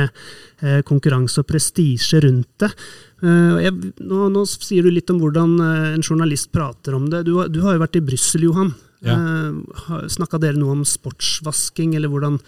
konkurranse 0.88 1.42
og 1.42 1.49
prestisje 1.50 2.23
rundt 2.25 2.62
det. 2.62 2.71
Jeg, 3.21 3.73
nå, 4.00 4.28
nå, 4.33 4.44
sier 4.49 4.87
du 4.87 4.88
litt 4.94 5.11
om 5.12 5.18
hvordan 5.21 5.59
en 5.61 6.04
journalist 6.04 6.49
prater 6.54 6.94
om 6.97 7.11
det. 7.12 7.25
Du, 7.26 7.35
du 7.52 7.59
har 7.66 7.76
jo 7.76 7.83
vært 7.83 7.99
i 7.99 8.02
Brussel, 8.06 8.47
Johan. 8.47 8.71
Ja. 9.04 9.18
Snakka 10.09 10.40
dere 10.40 10.56
noe 10.56 10.78
om 10.78 10.87
sportsvasking, 10.88 11.92
eller 11.99 12.09
hvordan 12.09 12.38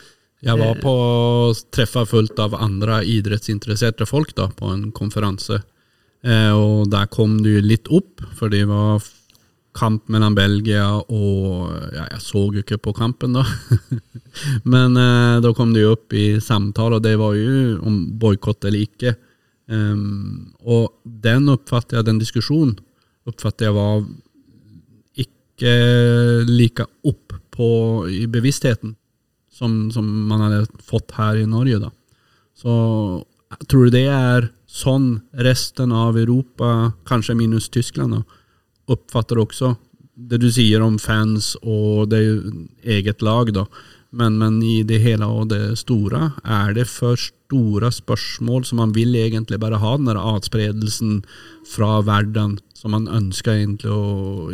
Jeg 0.46 0.56
var 0.62 0.80
på 0.80 0.94
treffa 1.76 2.06
fullt 2.08 2.40
av 2.40 2.56
andre 2.56 3.02
idrettsinteresserte 3.04 4.08
folk 4.08 4.32
da, 4.38 4.48
på 4.48 4.72
en 4.72 4.88
konferanse. 4.96 5.60
Eh, 6.26 6.52
og 6.52 6.88
der 6.90 7.06
kom 7.12 7.38
det 7.44 7.56
jo 7.56 7.64
litt 7.64 7.90
opp, 7.92 8.24
for 8.38 8.52
det 8.52 8.64
var 8.70 9.04
kamp 9.76 10.08
mellom 10.12 10.34
Belgia 10.36 10.86
og 10.96 11.70
ja, 11.92 12.06
Jeg 12.12 12.22
så 12.24 12.42
jo 12.54 12.62
ikke 12.62 12.80
på 12.80 12.94
kampen, 12.96 13.36
da. 13.36 13.44
Men 14.72 14.96
eh, 15.00 15.38
da 15.44 15.52
kom 15.56 15.74
det 15.74 15.84
jo 15.84 15.94
opp 15.96 16.16
i 16.16 16.40
samtale, 16.42 16.98
og 16.98 17.04
det 17.04 17.16
var 17.20 17.36
jo 17.36 17.76
om 17.84 17.98
boikott 18.20 18.64
eller 18.64 18.86
ikke. 18.86 19.16
Um, 19.66 20.54
og 20.62 20.92
den 21.04 21.48
oppfatter 21.50 21.98
jeg, 21.98 22.06
den 22.06 22.20
diskusjonen 22.22 22.76
oppfatter 23.26 23.66
jeg 23.66 23.74
var 23.74 24.04
ikke 25.18 25.72
like 26.46 26.86
opp 27.08 27.34
på, 27.56 27.68
i 28.12 28.26
bevisstheten 28.30 28.94
som, 29.50 29.88
som, 29.90 30.06
man 30.28 30.44
hadde 30.44 30.66
fått 30.86 31.16
her 31.16 31.40
i 31.40 31.48
Norge. 31.48 31.80
da. 31.82 31.90
Så 32.56 32.72
tror 33.70 33.90
det 33.90 34.06
er 34.12 34.50
sånn 34.70 35.22
resten 35.46 35.94
av 35.94 36.18
Europa, 36.20 36.92
kanskje 37.08 37.38
minus 37.38 37.70
Tyskland, 37.72 38.18
da, 38.18 38.35
oppfatter 38.90 39.40
også 39.42 39.74
det 40.16 40.40
du 40.40 40.48
sier 40.52 40.80
om 40.80 40.96
fans 41.00 41.54
og 41.60 42.08
det 42.12 42.22
eget 42.84 43.22
lag. 43.24 43.52
da. 43.52 43.66
Men, 44.16 44.38
men, 44.40 44.62
i 44.64 44.80
det 44.86 45.02
hele 45.02 45.26
og 45.28 45.50
det 45.50 45.76
store, 45.82 46.30
er 46.40 46.72
det 46.76 46.86
for 46.88 47.18
store 47.20 47.90
spørsmål 47.92 48.64
som 48.64 48.80
man 48.80 48.94
vil 48.96 49.12
egentlig 49.18 49.60
bare 49.60 49.80
ha 49.82 49.96
den 49.96 50.08
der 50.08 50.20
adspredelsen 50.20 51.20
fra 51.68 52.00
verden 52.06 52.56
som 52.76 52.94
man 52.96 53.10
ønsker 53.12 53.58
egentlig 53.58 53.92
å 53.92 54.48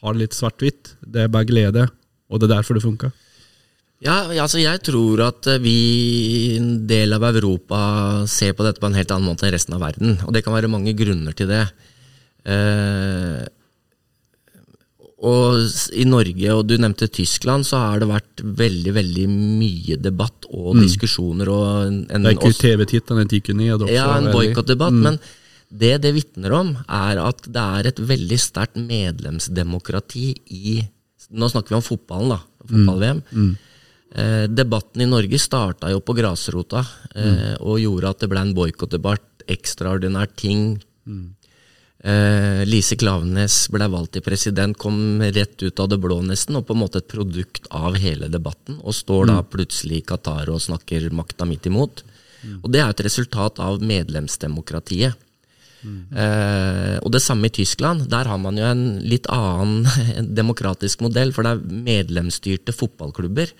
ha 0.00 0.14
litt 0.16 0.36
svart-hvitt. 0.36 0.94
Det 1.04 1.26
er 1.26 1.32
bare 1.32 1.48
glede, 1.48 1.86
og 2.30 2.40
det 2.40 2.48
er 2.48 2.56
derfor 2.56 2.78
det 2.78 2.86
funka. 2.86 3.12
Ja, 4.04 4.26
altså 4.42 4.60
jeg 4.60 4.82
tror 4.84 5.22
at 5.24 5.46
eh, 5.48 5.62
vi, 5.62 5.76
en 6.58 6.84
del 6.88 7.14
av 7.16 7.24
Europa, 7.30 7.78
ser 8.28 8.52
på 8.56 8.64
dette 8.66 8.82
på 8.82 8.90
en 8.90 8.98
helt 8.98 9.12
annen 9.14 9.30
måte 9.30 9.46
enn 9.46 9.54
resten 9.54 9.76
av 9.76 9.84
verden. 9.84 10.18
Og 10.26 10.34
det 10.34 10.42
kan 10.44 10.52
være 10.52 10.68
mange 10.72 10.92
grunner 10.98 11.36
til 11.36 11.48
det. 11.48 11.62
Eh, 12.44 13.44
og 15.24 15.94
i 15.96 16.04
Norge, 16.08 16.48
og 16.52 16.66
du 16.68 16.74
nevnte 16.80 17.08
Tyskland, 17.08 17.66
så 17.68 17.80
har 17.80 18.02
det 18.02 18.10
vært 18.10 18.42
veldig 18.44 18.92
veldig 18.96 19.24
mye 19.32 19.96
debatt 20.00 20.48
og 20.50 20.74
mm. 20.76 20.82
diskusjoner. 20.84 21.50
Og 21.50 21.68
en, 21.86 21.98
en, 22.08 22.26
det 22.26 22.34
er 22.34 22.38
ikke 22.38 22.60
TV-tittelen 22.60 23.32
gikk 23.32 23.54
ned 23.56 23.78
også. 23.78 23.94
Ja, 23.94 24.10
en 24.18 24.30
boikottdebatt. 24.34 24.94
Mm. 24.96 25.08
men 25.08 25.22
det 25.74 25.94
det 26.04 26.12
vitner 26.14 26.52
om, 26.54 26.74
er 26.86 27.18
at 27.24 27.46
det 27.50 27.62
er 27.78 27.88
et 27.90 28.00
veldig 28.12 28.36
sterkt 28.38 28.80
medlemsdemokrati 28.80 30.32
i 30.54 30.82
Nå 31.34 31.48
snakker 31.48 31.72
vi 31.72 31.78
om 31.78 31.82
fotballen, 31.82 32.34
da. 32.34 32.66
Fotball-VM. 32.68 33.20
Mm. 33.32 33.46
Mm. 33.46 33.54
Eh, 34.14 34.42
debatten 34.52 35.02
i 35.02 35.06
Norge 35.08 35.38
starta 35.40 35.88
jo 35.90 36.02
på 36.04 36.14
grasrota 36.14 36.82
eh, 37.16 37.24
mm. 37.24 37.62
og 37.64 37.80
gjorde 37.80 38.10
at 38.12 38.20
det 38.20 38.28
ble 38.30 38.42
en 38.44 38.52
boikottdebatt, 38.54 39.46
ekstraordinær 39.50 40.28
ting. 40.36 40.76
Mm. 42.04 42.10
Eh, 42.12 42.62
Lise 42.68 42.96
Klaveness 43.00 43.64
ble 43.72 43.88
valgt 43.88 44.14
til 44.16 44.24
president, 44.24 44.76
kom 44.76 45.22
rett 45.22 45.62
ut 45.62 45.80
av 45.80 45.88
det 45.88 45.98
blå 46.02 46.20
nesten, 46.22 46.58
og 46.60 46.68
på 46.68 46.76
en 46.76 46.82
måte 46.84 47.00
et 47.00 47.08
produkt 47.08 47.68
av 47.72 47.96
hele 48.00 48.28
debatten. 48.28 48.78
Og 48.84 48.94
står 48.96 49.30
da 49.32 49.40
mm. 49.40 49.50
plutselig 49.52 50.02
i 50.02 50.06
Qatar 50.12 50.52
og 50.52 50.62
snakker 50.62 51.10
makta 51.16 51.48
midt 51.48 51.70
imot. 51.70 52.04
Mm. 52.44 52.58
Og 52.62 52.72
det 52.72 52.82
er 52.82 52.92
et 52.92 53.06
resultat 53.08 53.60
av 53.64 53.80
medlemsdemokratiet. 53.82 55.20
Eh, 55.84 56.96
og 57.04 57.12
det 57.12 57.20
samme 57.20 57.48
i 57.48 57.52
Tyskland. 57.52 58.06
Der 58.12 58.28
har 58.28 58.40
man 58.40 58.58
jo 58.58 58.64
en 58.64 58.84
litt 59.04 59.28
annen 59.32 59.84
demokratisk 60.40 61.04
modell, 61.04 61.32
for 61.34 61.44
det 61.44 61.54
er 61.54 61.80
medlemsstyrte 61.88 62.74
fotballklubber. 62.76 63.52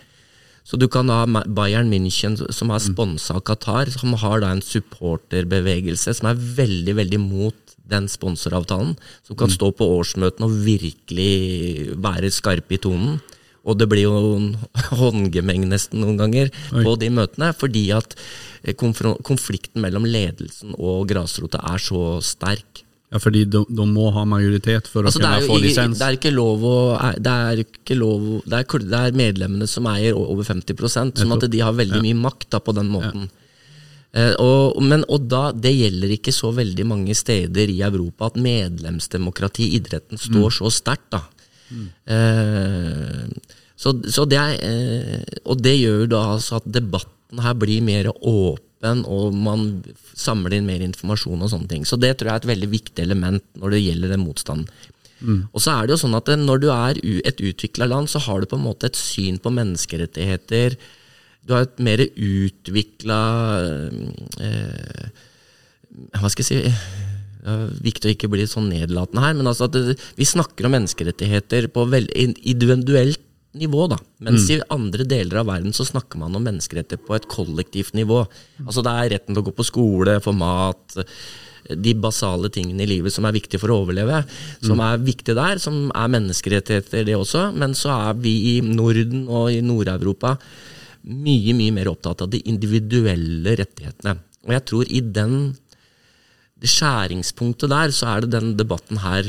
Så 0.65 0.79
du 0.81 0.87
kan 0.89 1.11
ha 1.13 1.27
Bayern 1.29 1.91
München, 1.93 2.39
som 2.41 2.71
har 2.73 2.81
sponsa 2.81 3.37
Qatar, 3.45 3.91
som 3.93 4.15
har 4.17 4.41
da 4.41 4.55
en 4.55 4.65
supporterbevegelse 4.65 6.15
som 6.17 6.31
er 6.31 6.41
veldig, 6.41 6.95
veldig 7.03 7.21
mot 7.21 7.64
den 7.91 8.09
sponsoravtalen. 8.11 8.95
Som 9.27 9.39
kan 9.41 9.53
stå 9.53 9.71
på 9.77 9.89
årsmøtene 9.99 10.49
og 10.49 10.59
virkelig 10.65 11.95
være 12.01 12.33
skarpe 12.35 12.79
i 12.79 12.83
tonen. 12.83 13.21
Og 13.65 13.79
det 13.81 13.89
blir 13.89 14.05
jo 14.05 14.15
en 14.37 14.49
håndgemeng 15.01 15.67
nesten 15.71 16.03
noen 16.05 16.19
ganger 16.21 16.51
Oi. 16.75 16.85
på 16.85 16.97
de 17.01 17.11
møtene, 17.17 17.53
fordi 17.57 17.87
at 17.97 18.17
eh, 18.63 18.77
konflikten 18.77 19.85
mellom 19.85 20.09
ledelsen 20.09 20.77
og 20.77 21.07
grasrota 21.11 21.63
er 21.73 21.81
så 21.83 22.19
sterk. 22.25 22.85
Ja, 23.15 23.21
fordi 23.23 23.45
de, 23.47 23.61
de 23.71 23.85
må 23.87 24.09
ha 24.11 24.25
majoritet 24.27 24.89
for 24.91 25.07
altså, 25.07 25.21
å 25.23 25.29
kunne 25.29 25.47
få 25.47 25.59
lisens? 25.63 26.01
Det 26.01 26.07
er 26.07 26.17
ikke 26.17 26.33
lov 26.35 26.65
å 26.67 26.79
Det 27.23 27.31
er, 27.31 27.63
lov, 27.95 28.25
det 28.43 28.59
er, 28.59 28.87
det 28.91 29.01
er 29.01 29.19
medlemmene 29.21 29.69
som 29.71 29.87
eier 29.87 30.19
over 30.19 30.43
50% 30.49 31.23
sånn 31.23 31.37
at 31.37 31.47
de 31.53 31.61
har 31.63 31.77
veldig 31.79 32.01
ja. 32.01 32.05
mye 32.09 32.19
makt 32.25 32.49
da, 32.57 32.61
på 32.65 32.75
den 32.75 32.91
måten. 32.91 33.29
Ja. 33.29 33.44
Eh, 34.15 34.35
og, 34.39 34.79
men, 34.83 35.03
og 35.11 35.27
da, 35.27 35.49
Det 35.51 35.73
gjelder 35.75 36.13
ikke 36.15 36.35
så 36.35 36.53
veldig 36.55 36.87
mange 36.87 37.17
steder 37.19 37.73
i 37.73 37.81
Europa 37.83 38.31
at 38.31 38.39
medlemsdemokrati 38.39 39.67
i 39.67 39.81
idretten 39.81 40.21
står 40.21 40.51
mm. 40.51 40.57
så 40.61 40.71
sterkt. 40.71 41.11
da. 41.17 41.25
Eh, 42.07 43.25
så, 43.77 43.93
så, 44.07 44.25
det 44.31 44.39
er, 44.39 44.55
eh, 44.63 45.41
og 45.51 45.61
det 45.65 45.75
gjør 45.81 46.07
da 46.13 46.23
altså 46.37 46.61
at 46.61 46.71
debatten 46.71 47.43
her 47.43 47.57
blir 47.59 47.83
mer 47.83 48.13
åpen, 48.15 49.03
og 49.11 49.35
man 49.35 49.83
samler 50.15 50.59
inn 50.59 50.69
mer 50.69 50.85
informasjon 50.85 51.43
og 51.43 51.51
sånne 51.51 51.71
ting. 51.73 51.87
Så 51.89 51.99
det 51.99 52.15
tror 52.17 52.31
jeg 52.31 52.37
er 52.37 52.45
et 52.45 52.53
veldig 52.53 52.71
viktig 52.71 53.03
element 53.03 53.45
når 53.59 53.75
det 53.75 53.85
gjelder 53.85 54.15
den 54.15 54.27
motstanden. 54.27 54.69
Mm. 55.25 55.41
Og 55.51 55.63
så 55.63 55.73
er 55.73 55.87
det 55.87 55.95
jo 55.95 56.03
sånn 56.03 56.17
at 56.19 56.27
Når 56.37 56.59
du 56.61 56.67
er 56.75 56.99
et 57.25 57.39
utvikla 57.41 57.87
land, 57.89 58.11
så 58.13 58.21
har 58.21 58.43
du 58.43 58.47
på 58.51 58.59
en 58.59 58.67
måte 58.67 58.91
et 58.91 58.99
syn 58.99 59.39
på 59.41 59.53
menneskerettigheter. 59.57 60.77
Du 61.45 61.55
har 61.57 61.67
et 61.67 61.83
mer 61.85 62.01
utvikla 62.01 63.21
eh, 64.41 65.09
Hva 66.17 66.31
skal 66.33 66.45
jeg 66.45 66.49
si 66.49 66.63
det 67.45 67.53
er 67.53 67.73
viktig 67.85 68.09
å 68.09 68.13
ikke 68.15 68.29
bli 68.33 68.47
sånn 68.49 68.71
nedlatende 68.73 69.21
her, 69.21 69.35
men 69.37 69.51
altså 69.51 69.67
det, 69.69 69.99
vi 70.17 70.25
snakker 70.25 70.65
om 70.65 70.73
menneskerettigheter 70.79 71.67
på 71.75 71.83
veldig 71.93 72.31
individuelt 72.41 73.21
nivå, 73.55 73.85
da. 73.93 73.99
Mens 74.25 74.47
mm. 74.49 74.53
i 74.55 74.63
andre 74.73 75.05
deler 75.09 75.43
av 75.43 75.51
verden 75.53 75.75
så 75.77 75.85
snakker 75.85 76.23
man 76.23 76.35
om 76.35 76.45
menneskerettigheter 76.49 77.05
på 77.05 77.19
et 77.19 77.29
kollektivt 77.31 77.93
nivå. 77.99 78.23
Altså 78.65 78.83
det 78.87 78.95
er 78.95 79.13
retten 79.13 79.37
til 79.37 79.45
å 79.45 79.47
gå 79.47 79.55
på 79.59 79.67
skole, 79.69 80.17
få 80.25 80.33
mat, 80.35 80.97
de 81.65 81.95
basale 81.97 82.51
tingene 82.53 82.85
i 82.85 82.91
livet 82.91 83.15
som 83.15 83.25
er 83.29 83.37
viktige 83.37 83.61
for 83.63 83.73
å 83.73 83.83
overleve, 83.85 84.23
som 84.65 84.81
mm. 84.81 84.85
er 84.89 85.05
viktige 85.07 85.39
der, 85.39 85.61
som 85.63 85.87
er 85.93 86.13
menneskerettigheter, 86.17 87.07
det 87.09 87.17
også. 87.17 87.51
Men 87.57 87.77
så 87.79 87.93
er 87.95 88.21
vi 88.25 88.35
i 88.55 88.61
Norden 88.65 89.29
og 89.29 89.53
i 89.53 89.63
Nord-Europa 89.65 90.39
mye, 91.05 91.53
mye 91.57 91.75
mer 91.77 91.91
opptatt 91.91 92.25
av 92.25 92.31
de 92.33 92.41
individuelle 92.49 93.57
rettighetene. 93.61 94.17
Og 94.45 94.55
jeg 94.57 94.67
tror 94.71 94.91
i 94.91 95.03
den 95.05 95.37
det 96.65 96.71
skjæringspunktet 96.71 97.73
der, 97.73 97.93
så 97.93 98.13
er 98.15 98.25
det 98.25 98.33
den 98.37 98.53
debatten 98.57 99.01
her 99.03 99.27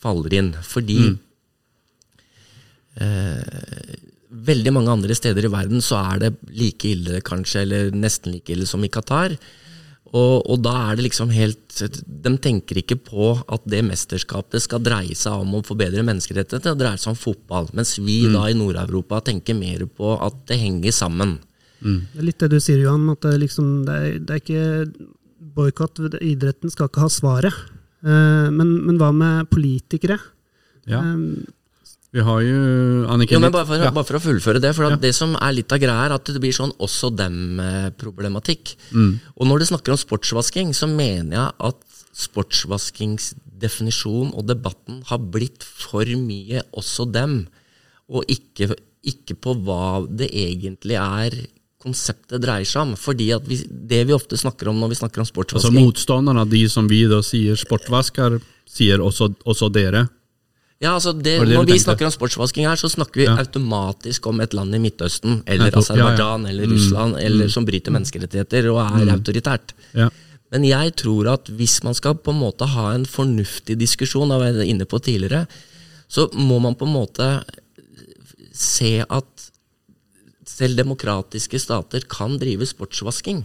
faller 0.00 0.34
inn. 0.34 0.50
Fordi 0.66 0.98
mm. 1.04 1.18
eh, 3.04 3.98
veldig 4.50 4.72
mange 4.74 4.94
andre 4.96 5.14
steder 5.14 5.46
i 5.46 5.52
verden 5.52 5.84
så 5.84 6.00
er 6.00 6.24
det 6.24 6.32
like 6.56 6.90
ille, 6.90 7.20
kanskje, 7.26 7.64
eller 7.64 7.94
nesten 7.94 8.34
like 8.34 8.54
ille 8.54 8.66
som 8.66 8.82
i 8.86 8.90
Qatar. 8.90 9.36
Og, 10.10 10.40
og, 10.42 10.56
da 10.64 10.72
er 10.88 10.96
det 10.98 11.04
liksom 11.04 11.30
helt 11.30 11.76
De 12.02 12.32
tenker 12.42 12.80
ikke 12.80 12.96
på 12.98 13.28
at 13.46 13.66
det 13.70 13.84
mesterskapet 13.86 14.64
skal 14.64 14.82
dreie 14.82 15.14
seg 15.14 15.44
om 15.44 15.52
å 15.54 15.62
forbedre 15.66 16.02
menneskerettigheter, 16.06 16.74
det 16.74 16.82
dreier 16.82 16.98
seg 16.98 17.12
om 17.14 17.20
fotball. 17.20 17.70
Mens 17.78 17.94
vi 18.00 18.24
mm. 18.26 18.34
da 18.34 18.48
i 18.50 18.56
Nord-Europa 18.58 19.20
tenker 19.30 19.54
mer 19.58 19.86
på 19.86 20.16
at 20.18 20.42
det 20.50 20.58
henger 20.58 20.96
sammen. 20.96 21.38
Mm. 21.80 22.00
Det 22.10 22.18
er 22.18 22.26
litt 22.26 22.42
det 22.42 22.50
du 22.52 22.58
sier, 22.58 22.82
Johan, 22.82 23.06
at 23.14 23.22
det, 23.24 23.36
liksom, 23.44 23.70
det, 23.86 23.96
er, 24.00 24.18
det 24.18 24.34
er 24.34 24.42
ikke 24.42 25.06
boikott. 25.56 26.02
Idretten 26.18 26.74
skal 26.74 26.90
ikke 26.90 27.06
ha 27.06 27.12
svaret. 27.12 27.62
Eh, 28.02 28.50
men, 28.50 28.74
men, 28.86 28.98
hva 29.00 29.12
med 29.14 29.48
politikere? 29.52 30.18
Ja. 30.90 31.00
Um, 31.04 31.46
vi 32.10 32.18
har 32.26 32.40
jo 32.42 32.56
Anniken 33.12 33.36
jo, 33.36 33.40
men 33.44 33.52
bare 33.54 33.68
for, 33.68 33.76
ja. 33.78 33.90
bare 33.94 34.08
for, 34.08 34.16
å 34.18 34.24
fullføre 34.24 34.58
det. 34.62 34.72
For 34.74 34.82
ja. 34.90 34.96
Det 34.98 35.12
som 35.14 35.36
er 35.38 35.52
litt 35.54 35.70
av 35.70 35.78
greia, 35.82 36.06
er 36.08 36.12
at 36.16 36.26
det 36.26 36.40
blir 36.42 36.54
sånn 36.56 36.72
også 36.82 37.10
dem-problematikk. 37.14 38.74
Mm. 38.90 39.12
Og 39.36 39.44
når 39.46 39.56
du 39.62 39.66
snakker 39.70 39.90
om 39.94 40.00
sportsvasking, 40.00 40.68
så 40.74 40.86
mener 40.90 41.34
jeg 41.36 41.50
at 41.70 41.80
sportsvaskingsdefinisjonen 42.20 44.34
og 44.34 44.42
debatten 44.48 45.02
har 45.06 45.18
blitt 45.22 45.62
for 45.62 46.04
mye 46.18 46.62
også 46.74 47.04
dem, 47.14 47.46
og 48.10 48.26
ikke, 48.26 48.74
ikke 49.06 49.34
på 49.38 49.54
hva 49.62 50.02
det 50.10 50.34
egentlig 50.34 50.98
er 50.98 51.30
konseptet 51.80 52.42
dreier 52.42 52.66
seg 52.68 52.82
om. 52.82 52.96
Fordi 52.98 53.32
at 53.38 53.46
vi, 53.48 53.56
Det 53.70 54.06
vi 54.08 54.12
ofte 54.18 54.36
snakker 54.36 54.68
om 54.68 54.76
når 54.82 54.88
vi 54.90 54.96
snakker 54.98 55.18
om 55.20 55.22
altså 55.24 55.34
sportsvasking 55.36 55.78
Altså 55.78 55.86
Motstanderne, 55.86 56.44
de 56.50 56.68
som 56.68 56.88
vi 56.90 57.06
da 57.08 57.22
sier 57.24 57.54
sportvasker, 57.54 58.40
sier 58.68 58.98
også, 58.98 59.30
også 59.46 59.68
dere? 59.72 60.08
Ja, 60.80 60.94
altså 60.96 61.12
det, 61.12 61.34
det 61.44 61.52
Når 61.52 61.66
vi 61.68 61.76
snakker 61.78 62.08
om 62.08 62.12
sportsvasking 62.14 62.64
her, 62.64 62.78
så 62.80 62.88
snakker 62.88 63.20
vi 63.20 63.26
ja. 63.26 63.34
automatisk 63.36 64.26
om 64.30 64.40
et 64.40 64.54
land 64.56 64.72
i 64.74 64.80
Midtøsten, 64.80 65.42
eller 65.44 65.74
Aserbajdsjan, 65.76 66.46
ja, 66.46 66.52
eller 66.54 66.70
mm. 66.70 66.72
Russland, 66.72 67.16
mm. 67.18 67.20
eller 67.26 67.50
som 67.52 67.66
bryter 67.68 67.92
menneskerettigheter 67.92 68.70
og 68.72 68.80
er 68.86 69.04
mm. 69.04 69.12
autoritært. 69.18 69.74
Men 70.50 70.64
jeg 70.66 70.94
tror 70.98 71.28
at 71.34 71.50
hvis 71.52 71.76
man 71.86 71.94
skal 71.94 72.16
på 72.16 72.32
en 72.32 72.40
måte 72.40 72.66
ha 72.72 72.88
en 72.94 73.04
fornuftig 73.06 73.76
diskusjon, 73.78 74.32
av 74.32 74.46
det 74.56 74.66
inne 74.72 74.88
på 74.88 74.98
tidligere, 75.04 75.44
så 76.10 76.26
må 76.34 76.58
man 76.64 76.74
på 76.74 76.88
en 76.88 76.96
måte 76.96 77.28
se 78.56 78.96
at 79.04 79.46
selv 80.48 80.80
demokratiske 80.80 81.60
stater 81.60 82.08
kan 82.10 82.40
drive 82.40 82.66
sportsvasking. 82.66 83.44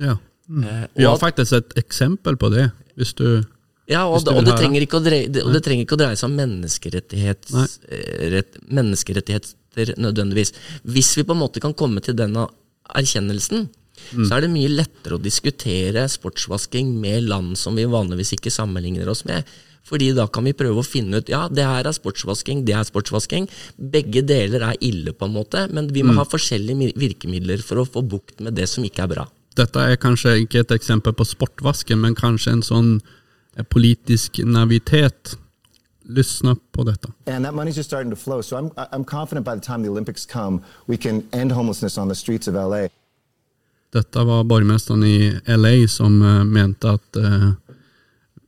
Ja. 0.00 0.18
Mm. 0.46 0.64
Eh, 0.68 0.86
vi 1.00 1.08
har 1.08 1.16
faktisk 1.18 1.56
et 1.56 1.76
eksempel 1.80 2.36
på 2.36 2.52
det. 2.52 2.70
hvis 2.94 3.14
du 3.14 3.42
ja, 3.90 4.06
og, 4.08 4.22
og, 4.32 4.42
det 4.46 4.56
trenger 4.56 4.84
ikke 4.86 4.96
å 4.96 5.04
dreie, 5.04 5.28
det, 5.28 5.42
det 5.52 5.60
trenger 5.64 5.84
ikke 5.84 5.98
å 5.98 6.00
dreie 6.00 6.16
seg 6.16 6.30
om 6.30 6.38
menneskerettighets, 6.38 7.56
eh, 7.92 8.22
rett, 8.32 8.56
menneskerettigheter 8.72 9.92
nødvendigvis. 10.00 10.54
Hvis 10.88 11.12
vi 11.18 11.26
på 11.26 11.34
en 11.36 11.42
måte 11.42 11.60
kan 11.60 11.74
komme 11.76 12.00
til 12.04 12.16
denne 12.16 12.46
erkjennelsen, 12.96 13.66
mm. 13.68 14.24
så 14.24 14.36
er 14.36 14.46
det 14.46 14.54
mye 14.54 14.72
lettere 14.72 15.18
å 15.18 15.22
diskutere 15.22 16.06
sportsvasking 16.08 16.94
med 17.00 17.28
land 17.28 17.58
som 17.60 17.76
vi 17.76 17.84
vanligvis 17.84 18.36
ikke 18.38 18.52
sammenligner 18.54 19.10
oss 19.12 19.26
med. 19.28 19.44
Fordi 19.84 20.14
da 20.16 20.24
kan 20.32 20.46
vi 20.48 20.54
prøve 20.56 20.80
å 20.80 20.86
finne 20.86 21.20
ut 21.20 21.28
ja, 21.28 21.42
det 21.52 21.66
her 21.68 21.84
er 21.84 21.92
sportsvasking, 21.92 22.62
det 22.64 22.72
er 22.78 22.86
sportsvasking. 22.88 23.50
Begge 23.76 24.22
deler 24.24 24.64
er 24.70 24.80
ille, 24.80 25.12
på 25.12 25.28
en 25.28 25.36
måte, 25.36 25.66
men 25.76 25.90
vi 25.92 26.06
må 26.06 26.14
mm. 26.14 26.22
ha 26.22 26.28
forskjellige 26.28 26.94
virkemidler 27.00 27.60
for 27.60 27.82
å 27.82 27.88
få 27.88 28.00
bukt 28.00 28.40
med 28.40 28.56
det 28.56 28.70
som 28.70 28.86
ikke 28.86 29.04
er 29.04 29.12
bra. 29.12 29.26
Dette 29.54 29.82
er 29.92 30.00
kanskje 30.00 30.38
ikke 30.46 30.64
et 30.64 30.72
eksempel 30.74 31.12
på 31.14 31.28
sportvasken, 31.28 32.00
men 32.00 32.16
kanskje 32.18 32.56
en 32.56 32.64
sånn 32.64 32.90
politisk 33.62 34.40
navitet. 34.44 35.38
Lyssna 36.06 36.56
på 36.72 36.84
dette. 36.84 37.08
And 37.26 37.44
that 37.44 37.54
money's 37.54 37.76
just 37.76 37.88
starting 37.88 38.10
to 38.10 38.16
flow. 38.16 38.42
So 38.42 38.56
I'm, 38.56 38.70
I'm 38.92 39.04
confident 39.04 39.46
by 39.46 39.54
the 39.54 39.60
time 39.60 39.82
the 39.82 39.88
Olympics 39.88 40.26
come, 40.26 40.60
we 40.86 40.96
can 40.96 41.22
end 41.32 41.52
homelessness 41.52 41.98
on 41.98 42.08
the 42.08 42.14
streets 42.14 42.48
of 42.48 42.54
LA. 42.54 42.88
Dette 43.92 44.24
var 44.24 44.44
borgmesteren 44.44 45.04
i 45.04 45.40
LA 45.46 45.88
som 45.88 46.22
uh, 46.22 46.44
mente 46.44 46.88
at 46.90 47.16
uh, 47.16 47.50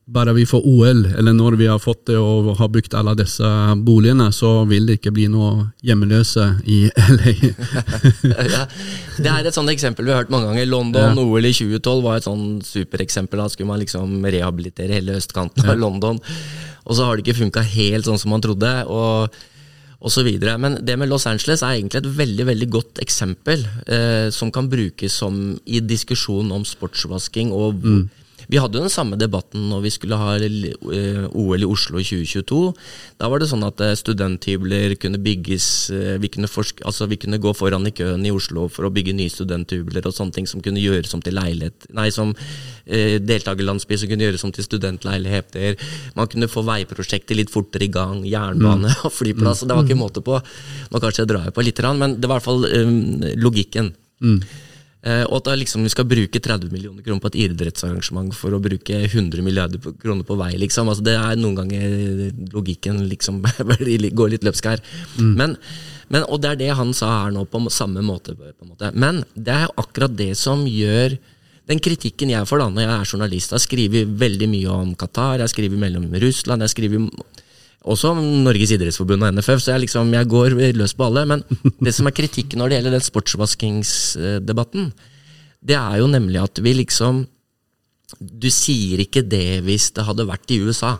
bare 0.06 0.32
vi 0.32 0.44
får 0.46 0.62
OL, 0.62 1.00
eller 1.18 1.34
når 1.34 1.56
vi 1.58 1.66
har 1.66 1.80
fått 1.82 2.04
det 2.06 2.16
og 2.20 2.52
har 2.60 2.68
bygd 2.70 2.94
alle 2.94 3.16
disse 3.18 3.48
boligene, 3.82 4.28
så 4.34 4.60
vil 4.70 4.86
det 4.86 5.00
ikke 5.00 5.12
bli 5.16 5.24
noe 5.32 5.64
hjemmeløse 5.82 6.44
i 6.70 6.84
LA. 7.16 7.32
ja, 8.54 8.60
det 9.18 9.32
er 9.32 9.48
et 9.48 9.56
sånt 9.56 9.72
eksempel 9.72 10.06
vi 10.06 10.14
har 10.14 10.22
hørt 10.22 10.30
mange 10.30 10.52
ganger. 10.52 10.68
London, 10.70 11.18
ja. 11.18 11.24
OL 11.24 11.50
i 11.50 11.50
2012 11.50 12.04
var 12.04 12.20
et 12.20 12.28
sånn 12.28 12.46
supereksempel. 12.62 13.42
Da 13.42 13.50
skulle 13.50 13.72
man 13.72 13.82
liksom 13.82 14.20
rehabilitere 14.22 14.94
hele 14.94 15.18
østkanten 15.18 15.66
av 15.66 15.74
ja. 15.74 15.80
London. 15.82 16.20
Og 16.86 16.94
så 16.94 17.08
har 17.08 17.16
det 17.16 17.26
ikke 17.26 17.40
funka 17.40 17.64
helt 17.66 18.06
sånn 18.06 18.22
som 18.22 18.34
man 18.34 18.44
trodde. 18.46 18.72
og 18.86 19.42
og 19.96 20.12
så 20.12 20.20
videre. 20.22 20.58
Men 20.60 20.74
det 20.84 20.92
med 21.00 21.08
Los 21.08 21.24
Angeles 21.26 21.62
er 21.64 21.78
egentlig 21.78 22.02
et 22.02 22.18
veldig 22.18 22.44
veldig 22.46 22.66
godt 22.70 22.98
eksempel 23.02 23.62
eh, 23.88 24.28
som 24.30 24.50
kan 24.54 24.68
brukes 24.70 25.16
som 25.22 25.56
i 25.64 25.80
diskusjonen 25.80 26.52
om 26.52 26.66
sportsvasking 26.68 27.48
og 27.56 27.80
mm 27.80 28.04
vi 28.50 28.60
hadde 28.62 28.78
jo 28.78 28.84
den 28.84 28.92
samme 28.92 29.18
debatten 29.18 29.68
når 29.70 29.82
vi 29.84 29.92
skulle 29.94 30.18
ha 30.20 30.36
eh, 30.38 31.24
OL 31.26 31.64
i 31.64 31.68
Oslo 31.68 32.00
i 32.00 32.06
2022. 32.06 32.60
Da 33.20 33.30
var 33.30 33.42
det 33.42 33.48
sånn 33.50 33.66
at 33.66 33.80
eh, 33.82 33.94
studenthybler 33.98 34.94
kunne 35.02 35.20
bygges 35.22 35.68
eh, 35.94 36.16
vi 36.22 36.30
kunne, 36.32 36.50
forske, 36.50 36.84
altså 36.86 37.08
vi 37.10 37.18
kunne, 37.22 37.40
gå 37.42 37.52
foran 37.56 37.86
i 37.88 37.94
køen 37.94 38.24
i 38.26 38.32
Oslo 38.34 38.68
for 38.72 38.88
å 38.88 38.92
bygge 38.94 39.16
nye 39.16 39.32
studenthybler 39.32 40.06
og 40.06 40.14
sånne 40.16 40.38
ting 40.38 40.48
som 40.50 40.62
kunne 40.64 40.82
gjøres 40.82 41.12
om 41.16 41.22
til 41.24 41.36
leilighet 41.36 41.88
Nei, 41.96 42.08
som 42.14 42.32
eh, 42.86 43.18
deltakerlandsby 43.22 43.98
som 43.98 44.10
kunne 44.10 44.28
gjøres 44.28 44.46
om 44.46 44.54
til 44.54 44.66
studentleiligheter. 44.66 45.76
Man 46.18 46.30
kunne 46.32 46.50
få 46.50 46.64
veiprosjekter 46.66 47.38
litt 47.38 47.52
fortere 47.52 47.88
i 47.88 47.92
gang. 47.92 48.22
Jernbane 48.26 48.92
mm. 48.92 49.02
og 49.08 49.14
flyplass. 49.14 49.64
Det 49.66 49.74
var 49.74 49.86
ikke 49.86 49.98
måte 49.98 50.22
på. 50.24 50.38
Nå 50.92 51.02
kanskje 51.02 51.24
jeg 51.24 51.32
drar 51.34 51.50
på 51.54 51.64
litt, 51.66 51.82
men 51.98 52.16
det 52.20 52.30
var 52.30 52.38
i 52.38 52.40
hvert 52.40 52.48
fall 52.48 52.66
um, 52.66 53.26
logikken. 53.42 53.92
Mm. 54.24 54.40
Eh, 55.06 55.22
og 55.28 55.38
at 55.38 55.52
liksom, 55.60 55.84
vi 55.86 55.92
skal 55.92 56.08
bruke 56.08 56.40
30 56.42 56.72
millioner 56.72 57.04
kroner 57.06 57.22
på 57.22 57.30
et 57.30 57.38
idrettsarrangement 57.44 58.32
for 58.34 58.56
å 58.56 58.62
bruke 58.62 59.04
100 59.04 59.44
milliarder 59.44 59.78
kroner 60.02 60.26
på 60.26 60.38
vei. 60.40 60.56
Liksom. 60.58 60.90
Altså, 60.90 61.04
det 61.06 61.14
er 61.14 61.38
noen 61.38 61.54
ganger 61.60 62.32
logikken 62.54 63.04
liksom 63.12 63.38
går 64.18 64.34
litt 64.34 64.46
løpsk 64.46 64.66
her. 64.72 64.82
Mm. 65.20 65.30
Men, 65.38 65.54
men, 66.10 66.26
og 66.26 66.42
det 66.42 66.52
er 66.52 66.60
det 66.64 66.74
han 66.80 66.90
sa 66.96 67.12
her 67.20 67.36
nå, 67.36 67.46
på 67.46 67.62
samme 67.70 68.02
måte. 68.02 68.34
På 68.34 68.66
måte. 68.66 68.90
Men 68.98 69.22
det 69.34 69.54
er 69.54 69.78
akkurat 69.78 70.16
det 70.18 70.32
som 70.40 70.66
gjør 70.66 71.14
den 71.70 71.82
kritikken 71.82 72.30
jeg 72.30 72.46
får 72.46 72.62
da 72.62 72.68
når 72.70 72.84
jeg 72.84 72.94
er 72.96 73.12
journalist. 73.12 73.52
Jeg 73.52 73.60
har 73.60 73.66
skrevet 73.66 74.18
veldig 74.26 74.50
mye 74.50 74.74
om 74.74 74.92
Qatar, 74.98 75.42
jeg 75.42 75.54
skriver 75.54 75.82
mellom 75.86 76.10
Russland, 76.22 76.62
jeg 76.62 76.70
har 76.70 76.74
skrevet 76.74 77.42
også 77.86 78.12
Norges 78.18 78.72
idrettsforbund 78.74 79.24
og 79.24 79.36
NFF, 79.36 79.62
så 79.62 79.74
jeg, 79.74 79.86
liksom, 79.86 80.12
jeg 80.16 80.28
går 80.30 80.56
løs 80.76 80.94
på 80.96 81.06
alle. 81.06 81.24
Men 81.30 81.44
det 81.84 81.94
som 81.96 82.08
er 82.08 82.16
kritikken 82.16 82.60
når 82.60 82.70
det 82.70 82.78
gjelder 82.78 82.96
den 82.96 83.06
sportsvaskingsdebatten, 83.06 84.90
det 85.66 85.78
er 85.78 85.98
jo 86.02 86.10
nemlig 86.10 86.42
at 86.42 86.60
vi 86.62 86.76
liksom 86.82 87.24
Du 88.20 88.46
sier 88.54 89.00
ikke 89.02 89.24
det 89.26 89.64
hvis 89.66 89.88
det 89.96 90.04
hadde 90.06 90.28
vært 90.28 90.52
i 90.54 90.60
USA. 90.62 90.92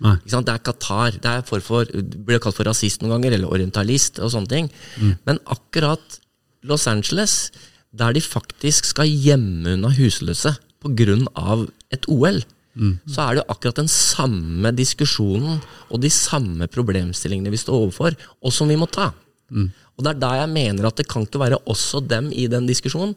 Det 0.00 0.52
er 0.52 0.62
Qatar. 0.64 1.16
Det 1.20 1.30
er 1.30 1.42
for, 1.44 1.60
for, 1.64 1.88
blir 2.24 2.40
kalt 2.40 2.56
for 2.56 2.68
rasist 2.68 3.02
noen 3.02 3.16
ganger, 3.16 3.36
eller 3.36 3.52
orientalist 3.52 4.20
og 4.24 4.32
sånne 4.32 4.48
ting. 4.48 4.70
Mm. 4.96 5.12
Men 5.28 5.40
akkurat 5.52 6.18
Los 6.66 6.86
Angeles, 6.88 7.50
der 7.92 8.16
de 8.16 8.22
faktisk 8.24 8.88
skal 8.88 9.08
gjemme 9.08 9.76
unna 9.76 9.92
husløse 9.96 10.56
pga. 10.82 11.66
et 11.92 12.08
OL, 12.08 12.42
mm. 12.76 12.92
så 13.08 13.24
er 13.24 13.34
det 13.34 13.42
jo 13.42 13.48
akkurat 13.54 13.80
den 13.82 13.90
samme 13.92 14.72
diskusjonen 14.76 15.58
og 15.90 16.02
de 16.02 16.12
samme 16.12 16.68
problemstillingene 16.70 17.52
vi 17.52 17.60
står 17.60 17.80
overfor, 17.86 18.16
og 18.40 18.54
som 18.54 18.70
vi 18.70 18.78
må 18.78 18.88
ta. 18.92 19.10
Mm. 19.50 19.68
Og 19.96 20.04
Det 20.04 20.12
er 20.12 20.22
da 20.22 20.32
jeg 20.42 20.52
mener 20.52 20.88
at 20.88 20.96
det 21.00 21.08
kan 21.08 21.24
ikke 21.24 21.40
være 21.40 21.62
også 21.64 22.02
dem 22.04 22.28
i 22.32 22.46
den 22.52 22.66
diskusjonen. 22.68 23.14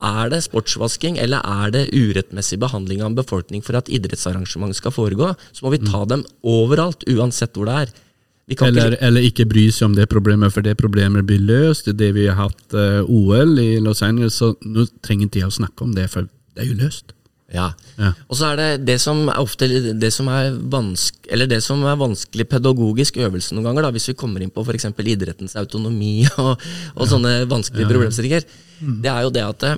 Er 0.00 0.30
det 0.32 0.44
sportsvasking, 0.46 1.18
eller 1.20 1.44
er 1.44 1.72
det 1.74 1.90
urettmessig 1.92 2.56
behandling 2.60 3.02
av 3.02 3.10
en 3.10 3.18
befolkning 3.18 3.64
for 3.64 3.76
at 3.76 3.90
idrettsarrangement 3.92 4.72
skal 4.76 4.94
foregå, 4.94 5.34
så 5.52 5.66
må 5.66 5.74
vi 5.74 5.82
ta 5.84 6.06
dem 6.08 6.24
overalt, 6.40 7.04
uansett 7.10 7.52
hvor 7.52 7.68
det 7.68 7.74
er. 7.82 7.92
Eller, 8.50 8.94
ikke... 8.94 9.04
eller, 9.06 9.26
ikke 9.28 9.46
bry 9.46 9.66
seg 9.70 9.90
om 9.90 9.94
det 9.94 10.08
problemet, 10.10 10.54
for 10.54 10.64
det 10.64 10.78
problemet 10.80 11.26
blir 11.28 11.42
løst. 11.44 11.90
Det 11.92 12.10
vi 12.16 12.26
har 12.26 12.38
hatt 12.40 12.74
uh, 12.74 13.02
eh, 13.02 13.12
OL 13.12 13.60
i 13.62 13.78
Los 13.82 14.02
Angeles, 14.02 14.40
så 14.40 14.54
nå 14.64 14.88
trenger 15.04 15.28
ikke 15.28 15.44
jeg 15.44 15.52
å 15.52 15.58
snakke 15.60 15.86
om 15.86 15.92
det, 15.94 16.08
for 16.10 16.26
det 16.26 16.64
er 16.64 16.72
jo 16.72 16.80
løst. 16.80 17.12
Ja. 17.50 17.66
ja. 17.98 18.12
Og 18.30 18.38
så 18.38 18.52
er 18.52 18.60
det 18.60 18.68
det 18.86 18.96
som 19.02 19.24
er 19.28 19.40
ofte 19.42 19.66
det 19.98 20.10
som 20.14 20.28
er, 20.30 20.54
vanske, 20.72 21.24
eller 21.34 21.50
det 21.50 21.60
som 21.66 21.82
er 21.82 21.98
vanskelig 21.98 22.46
pedagogisk 22.50 23.18
øvelse 23.18 23.56
noen 23.56 23.66
ganger, 23.70 23.88
da, 23.88 23.92
hvis 23.94 24.10
vi 24.12 24.18
kommer 24.18 24.44
inn 24.44 24.52
på 24.54 24.62
f.eks. 24.62 24.86
idrettens 25.02 25.56
autonomi 25.58 26.22
og, 26.44 26.52
og 26.94 27.04
ja. 27.04 27.10
sånne 27.10 27.36
vanskelige 27.50 27.88
ja, 27.88 27.92
problemstillinger, 27.94 28.46
mm. 28.80 28.98
det 29.02 29.14
er 29.14 29.24
jo 29.26 29.38
det 29.38 29.46
at 29.46 29.70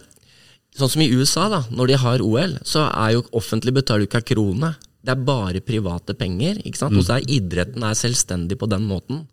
Sånn 0.73 0.89
som 0.89 1.03
i 1.05 1.11
USA, 1.13 1.51
da, 1.53 1.59
når 1.69 1.91
de 1.91 1.97
har 2.01 2.23
OL, 2.25 2.55
så 2.65 2.87
er 2.89 3.11
jo 3.13 3.27
offentlig 3.37 3.75
betaler 3.77 4.07
du 4.07 4.09
ikke 4.09 4.23
av 4.23 4.29
krone. 4.31 4.71
Det 5.05 5.13
er 5.13 5.25
bare 5.27 5.61
private 5.61 6.15
penger. 6.17 6.63
ikke 6.65 6.81
sant? 6.81 6.95
Mm. 6.95 7.01
Og 7.03 7.05
så 7.05 7.19
er 7.19 7.29
idretten 7.29 7.85
er 7.85 7.99
selvstendig 7.99 8.57
på 8.57 8.71
den 8.73 8.87
måten. 8.89 9.27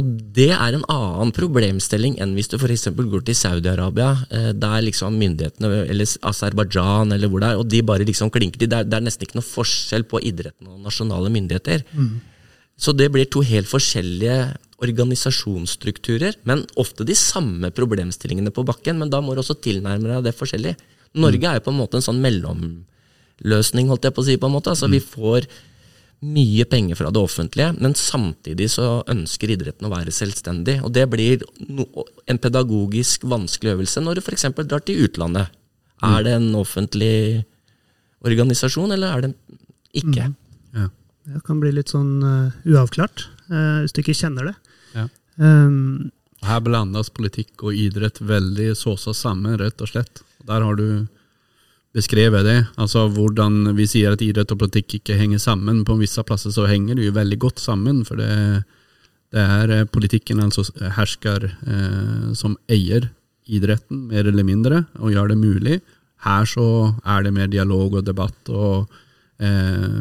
Og 0.00 0.08
det 0.32 0.48
er 0.54 0.72
en 0.72 0.86
annen 0.88 1.30
problemstilling 1.36 2.14
enn 2.22 2.32
hvis 2.32 2.48
du 2.48 2.56
f.eks. 2.56 2.86
går 2.96 3.24
til 3.26 3.36
Saudi-Arabia, 3.36 4.12
eh, 4.32 4.50
der 4.56 4.84
liksom 4.86 5.18
myndighetene, 5.20 5.82
eller 5.92 6.14
Aserbajdsjan, 6.30 7.12
eller 7.12 7.28
hvor 7.28 7.42
det 7.42 7.50
er, 7.50 7.60
og 7.60 7.68
de 7.68 7.82
bare 7.84 8.06
liksom 8.08 8.32
klinker 8.32 8.62
til. 8.62 8.70
Det 8.72 8.78
er, 8.78 8.88
det 8.88 8.96
er, 8.96 9.04
nesten 9.04 9.26
ikke 9.26 9.36
noe 9.36 9.48
forskjell 9.50 10.06
på 10.08 10.22
idretten 10.24 10.70
og 10.72 10.80
nasjonale 10.86 11.28
myndigheter. 11.34 11.84
Mm. 11.92 12.14
Så 12.80 12.94
det 12.96 13.10
blir 13.12 13.28
to 13.28 13.42
helt 13.44 13.68
forskjellige 13.68 14.38
organisasjonsstrukturer, 14.82 16.40
men 16.48 16.64
ofte 16.80 17.04
de 17.06 17.14
samme 17.18 17.68
problemstillingene 17.76 18.50
på 18.54 18.64
bakken. 18.66 18.96
Men 18.98 19.12
da 19.12 19.20
må 19.22 19.36
du 19.36 19.42
også 19.42 19.58
tilnærme 19.60 20.08
deg 20.08 20.24
det 20.24 20.34
forskjellig. 20.38 20.72
Norge 21.20 21.50
er 21.50 21.60
jo 21.60 21.66
på 21.68 21.74
en 21.74 21.78
måte 21.82 22.00
en 22.00 22.06
sånn 22.08 22.22
mellomløsning, 22.24 23.92
holdt 23.92 24.08
jeg 24.08 24.16
på 24.16 24.24
å 24.24 24.26
si. 24.30 24.38
på 24.40 24.48
en 24.48 24.56
måte. 24.56 24.72
Altså 24.72 24.88
Vi 24.88 25.04
får 25.04 25.46
mye 26.22 26.64
penger 26.70 26.98
fra 26.98 27.10
det 27.10 27.18
offentlige, 27.18 27.72
men 27.82 27.96
samtidig 27.98 28.68
så 28.70 29.00
ønsker 29.10 29.50
idretten 29.50 29.88
å 29.88 29.92
være 29.92 30.14
selvstendig. 30.14 30.78
Og 30.86 30.92
det 30.94 31.08
blir 31.10 31.42
no 31.66 31.86
en 32.30 32.38
pedagogisk 32.38 33.26
vanskelig 33.26 33.74
øvelse 33.74 34.02
når 34.04 34.18
du 34.18 34.22
f.eks. 34.22 34.46
drar 34.62 34.84
til 34.86 35.02
utlandet. 35.08 35.50
Er 36.02 36.22
det 36.26 36.34
en 36.34 36.54
offentlig 36.58 37.44
organisasjon, 38.26 38.94
eller 38.94 39.16
er 39.16 39.26
det 39.26 39.32
ikke? 39.98 40.30
Ja. 40.74 40.88
Det 41.22 41.42
kan 41.46 41.60
bli 41.62 41.70
litt 41.74 41.92
sånn 41.92 42.16
uh, 42.22 42.54
uavklart, 42.66 43.26
uh, 43.50 43.82
hvis 43.82 43.94
du 43.94 44.02
ikke 44.02 44.16
kjenner 44.18 44.50
det. 44.50 44.54
Ja. 44.96 45.06
Um, 45.38 46.10
Her 46.42 46.62
blandes 46.62 47.12
politikk 47.14 47.62
og 47.62 47.78
idrett 47.78 48.18
veldig 48.18 48.72
såsa 48.78 49.14
sammen, 49.14 49.58
rett 49.60 49.82
og 49.82 49.90
slett. 49.90 50.24
Der 50.46 50.66
har 50.66 50.78
du 50.78 51.06
beskrevet 51.96 52.46
det. 52.46 52.58
Altså 52.80 53.06
hvordan 53.12 53.74
vi 53.76 53.86
sier 53.88 54.14
at 54.14 54.24
idrett 54.24 54.52
og 54.54 54.62
politikk 54.64 54.98
ikke 55.00 55.18
henger 55.18 55.40
sammen. 55.42 55.82
På 55.88 55.98
visse 56.00 56.22
plasser 56.26 56.54
så 56.54 56.66
henger 56.70 56.98
det 56.98 57.08
jo 57.08 57.16
veldig 57.16 57.38
godt 57.42 57.60
sammen, 57.62 58.02
for 58.08 58.20
det, 58.20 58.64
det 59.34 59.42
er 59.42 59.74
eh, 59.76 59.88
politikken 59.88 60.40
altså 60.44 60.64
hersker 60.96 61.50
eh, 61.52 62.30
som 62.38 62.56
eier 62.72 63.10
idretten, 63.52 64.06
mer 64.08 64.28
eller 64.28 64.46
mindre, 64.46 64.84
og 65.02 65.12
gjør 65.12 65.32
det 65.32 65.40
mulig. 65.40 65.80
Her 66.22 66.46
så 66.46 66.66
er 67.02 67.26
det 67.26 67.34
mer 67.34 67.50
dialog 67.50 67.98
og 67.98 68.06
debatt, 68.06 68.38
og 68.48 68.86
eh, 69.42 70.00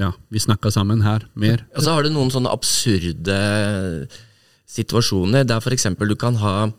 ja, 0.00 0.10
vi 0.32 0.42
snakker 0.42 0.72
sammen 0.72 1.04
her 1.04 1.26
mer. 1.38 1.62
Og 1.76 1.84
så 1.84 1.94
har 1.94 2.06
du 2.06 2.12
noen 2.14 2.32
sånne 2.32 2.50
absurde 2.50 3.38
situasjoner 4.70 5.44
der 5.46 5.60
f.eks. 5.62 5.90
du 5.98 6.14
kan 6.14 6.38
ha 6.38 6.70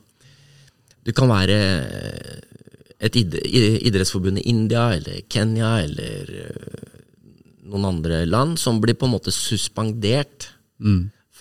Du 1.03 1.11
kan 1.17 1.27
være 1.27 1.57
et 3.01 3.17
idrettsforbund 3.17 4.41
i 4.41 4.47
India 4.51 4.91
eller 4.95 5.23
Kenya 5.31 5.79
eller 5.81 6.33
øh, 6.45 6.89
noen 7.71 7.87
andre 7.95 8.23
land 8.29 8.59
som 8.61 8.81
blir 8.83 8.97
på 8.97 9.07
en 9.07 9.15
måte 9.15 9.33
suspendert 9.33 10.51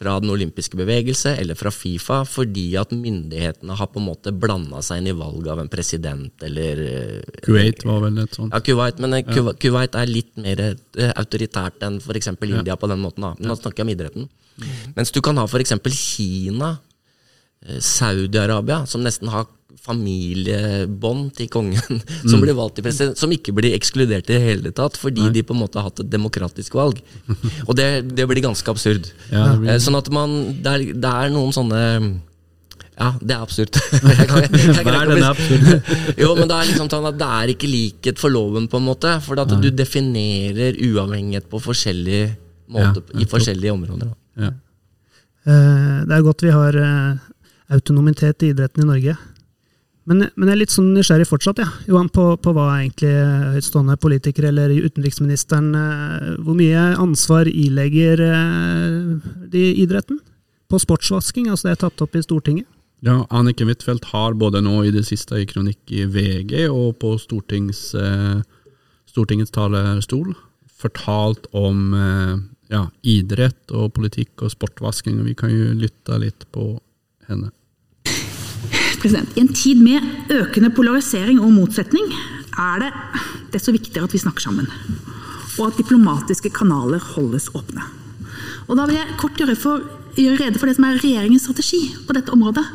fra 0.01 0.15
den 0.23 0.33
olympiske 0.33 0.79
bevegelse 0.81 1.35
eller 1.37 1.59
fra 1.59 1.73
Fifa 1.75 2.23
fordi 2.29 2.71
at 2.81 2.95
myndighetene 2.97 3.77
har 3.77 3.91
på 3.93 4.01
en 4.01 4.07
måte 4.09 4.33
blanda 4.33 4.81
seg 4.85 5.03
inn 5.03 5.11
i 5.13 5.17
valget 5.17 5.53
av 5.53 5.61
en 5.61 5.73
president 5.73 6.47
eller 6.47 6.81
øh, 6.87 7.41
Kuwait 7.45 7.85
var 7.85 8.01
vel 8.07 8.23
et 8.25 8.39
sånt. 8.39 8.55
Ja, 8.55 8.63
Kuwait, 8.65 9.03
men 9.03 9.19
ja. 9.19 9.55
Kuwait 9.61 9.99
er 10.01 10.09
litt 10.09 10.33
mer 10.41 10.63
eh, 10.71 11.13
autoritært 11.13 11.85
enn 11.85 12.01
f.eks. 12.01 12.33
India 12.49 12.79
på 12.81 12.89
den 12.89 13.05
måten. 13.05 13.27
Da. 13.27 13.35
Men 13.37 13.53
nå 13.53 13.59
snakker 13.61 13.83
jeg 13.83 13.91
om 13.91 13.95
idretten. 13.97 14.31
Mens 14.97 15.13
du 15.13 15.21
kan 15.25 15.37
ha 15.41 15.45
f.eks. 15.45 15.77
Kina, 15.93 16.75
eh, 17.67 17.81
Saudi-Arabia, 17.85 18.87
som 18.89 19.05
nesten 19.05 19.29
har 19.33 19.49
familiebånd 19.81 21.31
til 21.39 21.49
kongen, 21.53 22.01
som 22.31 22.41
blir 22.43 22.57
valgt 22.59 22.77
til 22.79 22.85
president, 22.87 23.19
som 23.21 23.33
ikke 23.35 23.55
blir 23.57 23.75
ekskludert 23.77 24.29
i 24.31 24.35
det 24.37 24.41
hele 24.45 24.73
tatt, 24.77 24.97
fordi 25.01 25.29
de 25.35 25.43
på 25.47 25.55
en 25.57 25.61
måte 25.63 25.79
har 25.81 25.89
hatt 25.91 26.01
et 26.05 26.11
demokratisk 26.13 26.75
valg. 26.79 27.01
Og 27.67 27.77
det, 27.79 27.89
det 28.17 28.27
blir 28.31 28.43
ganske 28.45 28.69
absurd. 28.73 29.13
Ja, 29.31 29.47
det 29.53 29.61
blir- 29.63 29.71
Eh, 29.75 29.79
Sånn 29.81 29.97
at 29.97 30.11
man 30.13 30.35
Det 30.63 30.67
er, 30.73 30.85
det 30.93 31.11
er 31.11 31.31
noen 31.33 31.53
sånne 31.55 31.81
ja, 33.01 33.15
det 33.23 33.33
er 33.33 33.41
absurd. 33.41 33.73
Jeg 34.03 34.27
kan- 34.29 34.43
jeg- 34.43 34.51
jeg 34.77 34.85
er 34.85 36.21
jo, 36.21 36.35
men 36.37 36.49
det 36.51 36.57
er 36.59 36.67
liksom 36.69 36.91
sånn 36.93 37.07
at 37.09 37.17
det 37.17 37.29
er 37.41 37.53
ikke 37.55 37.71
likhet 37.71 38.19
for 38.21 38.29
loven, 38.29 38.67
på 38.69 38.77
en 38.77 38.85
måte. 38.85 39.15
For 39.25 39.41
at 39.41 39.49
du 39.63 39.71
definerer 39.71 40.77
uavhengighet 40.77 41.49
på 41.49 41.61
forskjellige 41.65 42.35
måter 42.69 43.01
Ja, 43.15 43.21
i 43.23 43.25
forskjellige 43.31 43.73
områder. 43.73 44.13
Ja. 44.37 44.51
Uh, 45.49 46.05
Det 46.05 46.13
er 46.19 46.23
godt 46.27 46.43
vi 46.45 46.51
har 46.53 46.77
uh, 46.77 47.17
autonomitet 47.73 48.43
i 48.45 48.51
idretten 48.53 48.85
i 48.85 48.87
Norge. 48.91 49.17
Men, 50.11 50.25
men 50.35 50.49
jeg 50.49 50.57
er 50.57 50.59
litt 50.59 50.73
sånn 50.75 50.89
nysgjerrig 50.91 51.29
fortsatt, 51.31 51.61
ja. 51.63 51.69
Johan, 51.87 52.09
på, 52.11 52.25
på 52.43 52.53
hva 52.57 52.67
egentlig 52.81 53.13
høytstående 53.55 53.95
politikere 54.03 54.51
eller 54.51 54.73
utenriksministeren 54.75 55.69
eh, 55.79 56.33
Hvor 56.43 56.57
mye 56.59 56.83
ansvar 56.99 57.47
ilegger 57.47 58.23
eh, 58.27 59.29
de 59.53 59.63
idretten? 59.85 60.19
På 60.71 60.81
sportsvasking, 60.83 61.47
altså 61.51 61.69
det 61.69 61.77
er 61.77 61.83
tatt 61.85 62.03
opp 62.03 62.19
i 62.19 62.25
Stortinget? 62.27 62.67
Ja, 63.07 63.21
Anniken 63.33 63.71
Huitfeldt 63.71 64.11
har 64.11 64.35
både 64.39 64.61
nå 64.67 64.83
i 64.85 64.91
det 64.95 65.05
siste 65.07 65.39
i 65.39 65.47
kronikk 65.49 65.95
i 65.95 66.03
VG 66.11 66.67
og 66.67 66.99
på 67.01 67.15
Stortings, 67.23 67.93
eh, 67.95 68.43
Stortingets 69.11 69.55
talerstol 69.55 70.35
fortalt 70.81 71.47
om 71.55 71.91
ja, 72.73 72.87
idrett 73.05 73.75
og 73.77 73.91
politikk 73.99 74.47
og 74.47 74.55
sportvasking, 74.55 75.19
og 75.21 75.27
vi 75.29 75.35
kan 75.37 75.53
jo 75.53 75.75
lytte 75.77 76.17
litt 76.23 76.47
på 76.55 76.71
henne. 77.29 77.51
I 79.01 79.41
en 79.41 79.49
tid 79.57 79.81
med 79.81 80.05
økende 80.29 80.69
polarisering 80.77 81.39
og 81.41 81.55
motsetning 81.55 82.11
er 82.61 82.83
det 82.83 82.91
desto 83.55 83.73
viktigere 83.73 84.05
at 84.05 84.13
vi 84.13 84.21
snakker 84.21 84.45
sammen. 84.45 84.69
Og 85.57 85.71
at 85.71 85.79
diplomatiske 85.81 86.53
kanaler 86.53 87.01
holdes 87.15 87.49
åpne. 87.57 87.81
Og 88.69 88.77
Da 88.77 88.85
vil 88.87 89.01
jeg 89.01 89.17
kort 89.19 89.41
gjøre, 89.41 89.57
for, 89.57 89.81
gjøre 90.17 90.37
rede 90.45 90.59
for 90.59 90.69
det 90.69 90.77
som 90.77 90.85
er 90.85 91.01
regjeringens 91.01 91.49
strategi 91.49 91.81
på 92.07 92.13
dette 92.13 92.33
området. 92.33 92.67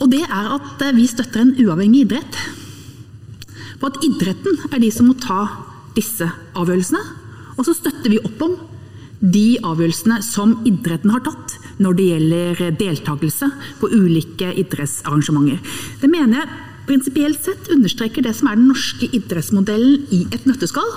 Og 0.00 0.10
det 0.12 0.22
er 0.22 0.48
at 0.54 0.86
eh, 0.86 0.94
vi 0.94 1.06
støtter 1.10 1.42
en 1.42 1.54
uavhengig 1.58 2.06
idrett. 2.06 2.38
På 3.80 3.90
at 3.90 3.98
idretten 4.06 4.56
er 4.70 4.80
de 4.80 4.90
som 4.94 5.10
må 5.10 5.18
ta 5.18 5.42
disse 5.96 6.28
avgjørelsene. 6.54 7.02
Og 7.56 7.66
så 7.66 7.74
støtter 7.74 8.12
vi 8.12 8.22
opp 8.22 8.40
om 8.46 8.56
de 9.20 9.56
avgjørelsene 9.64 10.20
som 10.24 10.60
idretten 10.68 11.12
har 11.12 11.24
tatt 11.26 11.58
når 11.82 11.98
det 11.98 12.06
gjelder 12.10 12.62
deltakelse 12.80 13.50
på 13.80 13.90
ulike 13.92 14.52
idrettsarrangementer. 14.62 15.60
Det 16.00 16.10
mener 16.10 16.42
jeg 16.42 16.62
prinsipielt 16.86 17.42
sett 17.42 17.70
understreker 17.74 18.22
det 18.22 18.34
som 18.38 18.48
er 18.50 18.58
den 18.58 18.68
norske 18.70 19.08
idrettsmodellen 19.10 20.06
i 20.14 20.22
et 20.30 20.46
nøtteskall, 20.46 20.92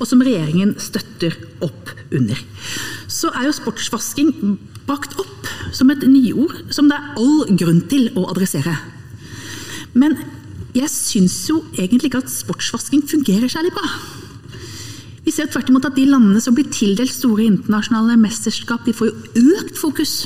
og 0.00 0.08
som 0.08 0.22
regjeringen 0.24 0.74
støtter 0.80 1.36
opp 1.64 1.92
under. 2.14 2.40
Så 3.10 3.30
er 3.34 3.48
jo 3.48 3.56
sportsvasking 3.56 4.32
brakt 4.88 5.14
opp 5.20 5.50
som 5.74 5.92
et 5.92 6.04
nyord 6.08 6.56
som 6.74 6.88
det 6.90 6.96
er 6.96 7.20
all 7.20 7.56
grunn 7.60 7.84
til 7.90 8.10
å 8.18 8.26
adressere. 8.32 8.74
Men 9.94 10.16
jeg 10.74 10.90
syns 10.90 11.36
jo 11.46 11.60
egentlig 11.76 12.10
ikke 12.10 12.24
at 12.24 12.32
sportsvasking 12.32 13.04
fungerer 13.06 13.50
særlig 13.52 13.74
bra. 13.76 13.86
Vi 15.24 15.32
ser 15.32 15.48
tvert 15.48 15.70
imot 15.72 15.86
at 15.88 15.96
de 15.96 16.04
landene 16.08 16.40
som 16.44 16.56
blir 16.56 16.68
tildelt 16.72 17.12
store 17.12 17.46
internasjonale 17.48 18.18
mesterskap, 18.20 18.84
de 18.84 18.92
får 18.96 19.08
jo 19.08 19.52
økt 19.56 19.78
fokus 19.80 20.16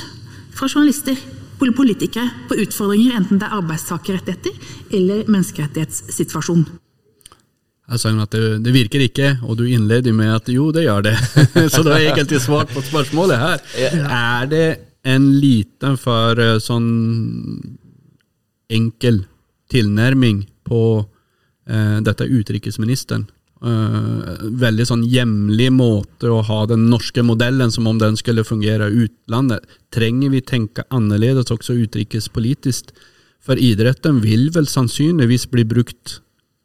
fra 0.55 0.67
journalister, 0.67 1.15
og 1.59 1.73
politikere, 1.75 2.29
på 2.47 2.55
utfordringer, 2.63 3.17
enten 3.19 3.39
det 3.39 3.47
er 3.47 3.55
arbeidstakerrettigheter 3.57 4.95
eller 4.95 5.25
menneskerettighetssituasjon. 5.27 6.61
Jeg 7.89 7.99
sa 7.99 8.11
jo 8.13 8.21
at 8.23 8.35
det, 8.35 8.43
det 8.63 8.73
virker 8.73 9.03
ikke, 9.03 9.31
og 9.43 9.57
du 9.59 9.65
innleder 9.65 10.13
med 10.15 10.31
at 10.35 10.47
jo, 10.53 10.69
det 10.71 10.85
gjør 10.85 11.07
det. 11.09 11.15
Så 11.73 11.81
du 11.83 11.89
har 11.91 11.99
egentlig 11.99 12.39
svart 12.43 12.71
på 12.71 12.83
spørsmålet 12.85 13.41
her. 13.41 13.63
Er 14.07 14.47
det 14.51 14.67
en 15.03 15.25
liten 15.41 15.97
for 15.99 16.39
sånn 16.63 16.87
enkel 18.69 19.23
tilnærming 19.73 20.43
på 20.69 20.83
eh, 21.01 21.97
dette 22.05 22.29
utenriksministeren? 22.29 23.25
Eh, 23.59 24.27
veldig 24.55 24.85
sånn 24.87 25.01
hjemlig 25.11 25.67
måte 25.75 26.29
å 26.31 26.39
ha 26.47 26.61
den 26.69 26.85
norske 26.87 27.19
modellen 27.27 27.71
som 27.73 27.89
om 27.91 27.97
den 27.99 28.15
skulle 28.15 28.45
fungere 28.47 28.87
i 28.87 29.03
utlandet. 29.03 29.65
Trenger 29.91 30.31
vi 30.31 30.39
tenke 30.39 30.85
annerledes 30.95 31.51
også 31.51 31.75
utenrikspolitisk? 31.75 32.93
For 33.43 33.59
idretten 33.59 34.21
vil 34.23 34.47
vel 34.55 34.67
sannsynligvis 34.69 35.49
bli 35.51 35.65
brukt 35.67 36.21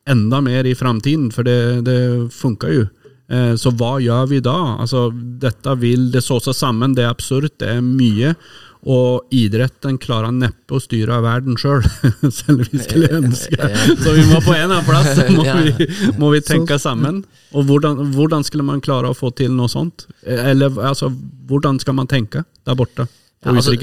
enda 0.06 0.38
mer 0.44 0.68
i 0.68 0.76
framtiden, 0.78 1.32
for 1.34 1.42
det, 1.42 1.82
det 1.86 1.98
funker 2.30 2.74
jo. 2.76 2.86
Eh, 3.26 3.54
Så 3.58 3.72
hva 3.74 3.96
gjør 3.98 4.28
vi 4.30 4.40
da? 4.44 4.76
Altså, 4.78 5.08
dette 5.10 5.74
vil 5.80 6.12
det 6.14 6.22
så 6.22 6.38
seg 6.44 6.54
sammen, 6.54 6.94
det 6.94 7.08
er 7.08 7.10
absurd, 7.14 7.50
det 7.58 7.74
er 7.74 7.82
mye. 7.82 8.36
Og 8.84 9.32
idretten 9.32 9.96
klarer 9.96 10.34
neppe 10.34 10.76
å 10.76 10.82
styre 10.82 11.16
verden 11.24 11.56
sjøl, 11.60 11.80
selv, 11.84 12.30
selv 12.38 12.60
om 12.60 12.68
vi 12.68 12.82
skulle 12.82 13.10
ønske. 13.16 13.70
Så 14.02 14.12
vi 14.12 14.26
må 14.28 14.42
på 14.44 14.52
en 14.52 14.66
eller 14.66 14.82
annen 14.82 14.88
plass 14.88 15.10
så 15.18 15.26
må, 15.32 15.44
vi, 15.46 15.88
må 16.20 16.30
vi 16.34 16.42
tenke 16.44 16.76
sammen. 16.82 17.22
Og 17.56 17.68
hvordan, 17.70 18.12
hvordan 18.12 18.44
skulle 18.44 18.66
man 18.66 18.84
klare 18.84 19.08
å 19.08 19.16
få 19.16 19.32
til 19.38 19.54
noe 19.56 19.72
sånt? 19.72 20.08
Eller 20.26 20.72
altså, 20.84 21.08
hvordan 21.48 21.80
skal 21.80 21.96
man 21.96 22.10
tenke 22.10 22.44
der 22.66 22.76
borte? 22.76 23.08
På 23.44 23.52
Ja, 23.52 23.56
altså- 23.56 23.74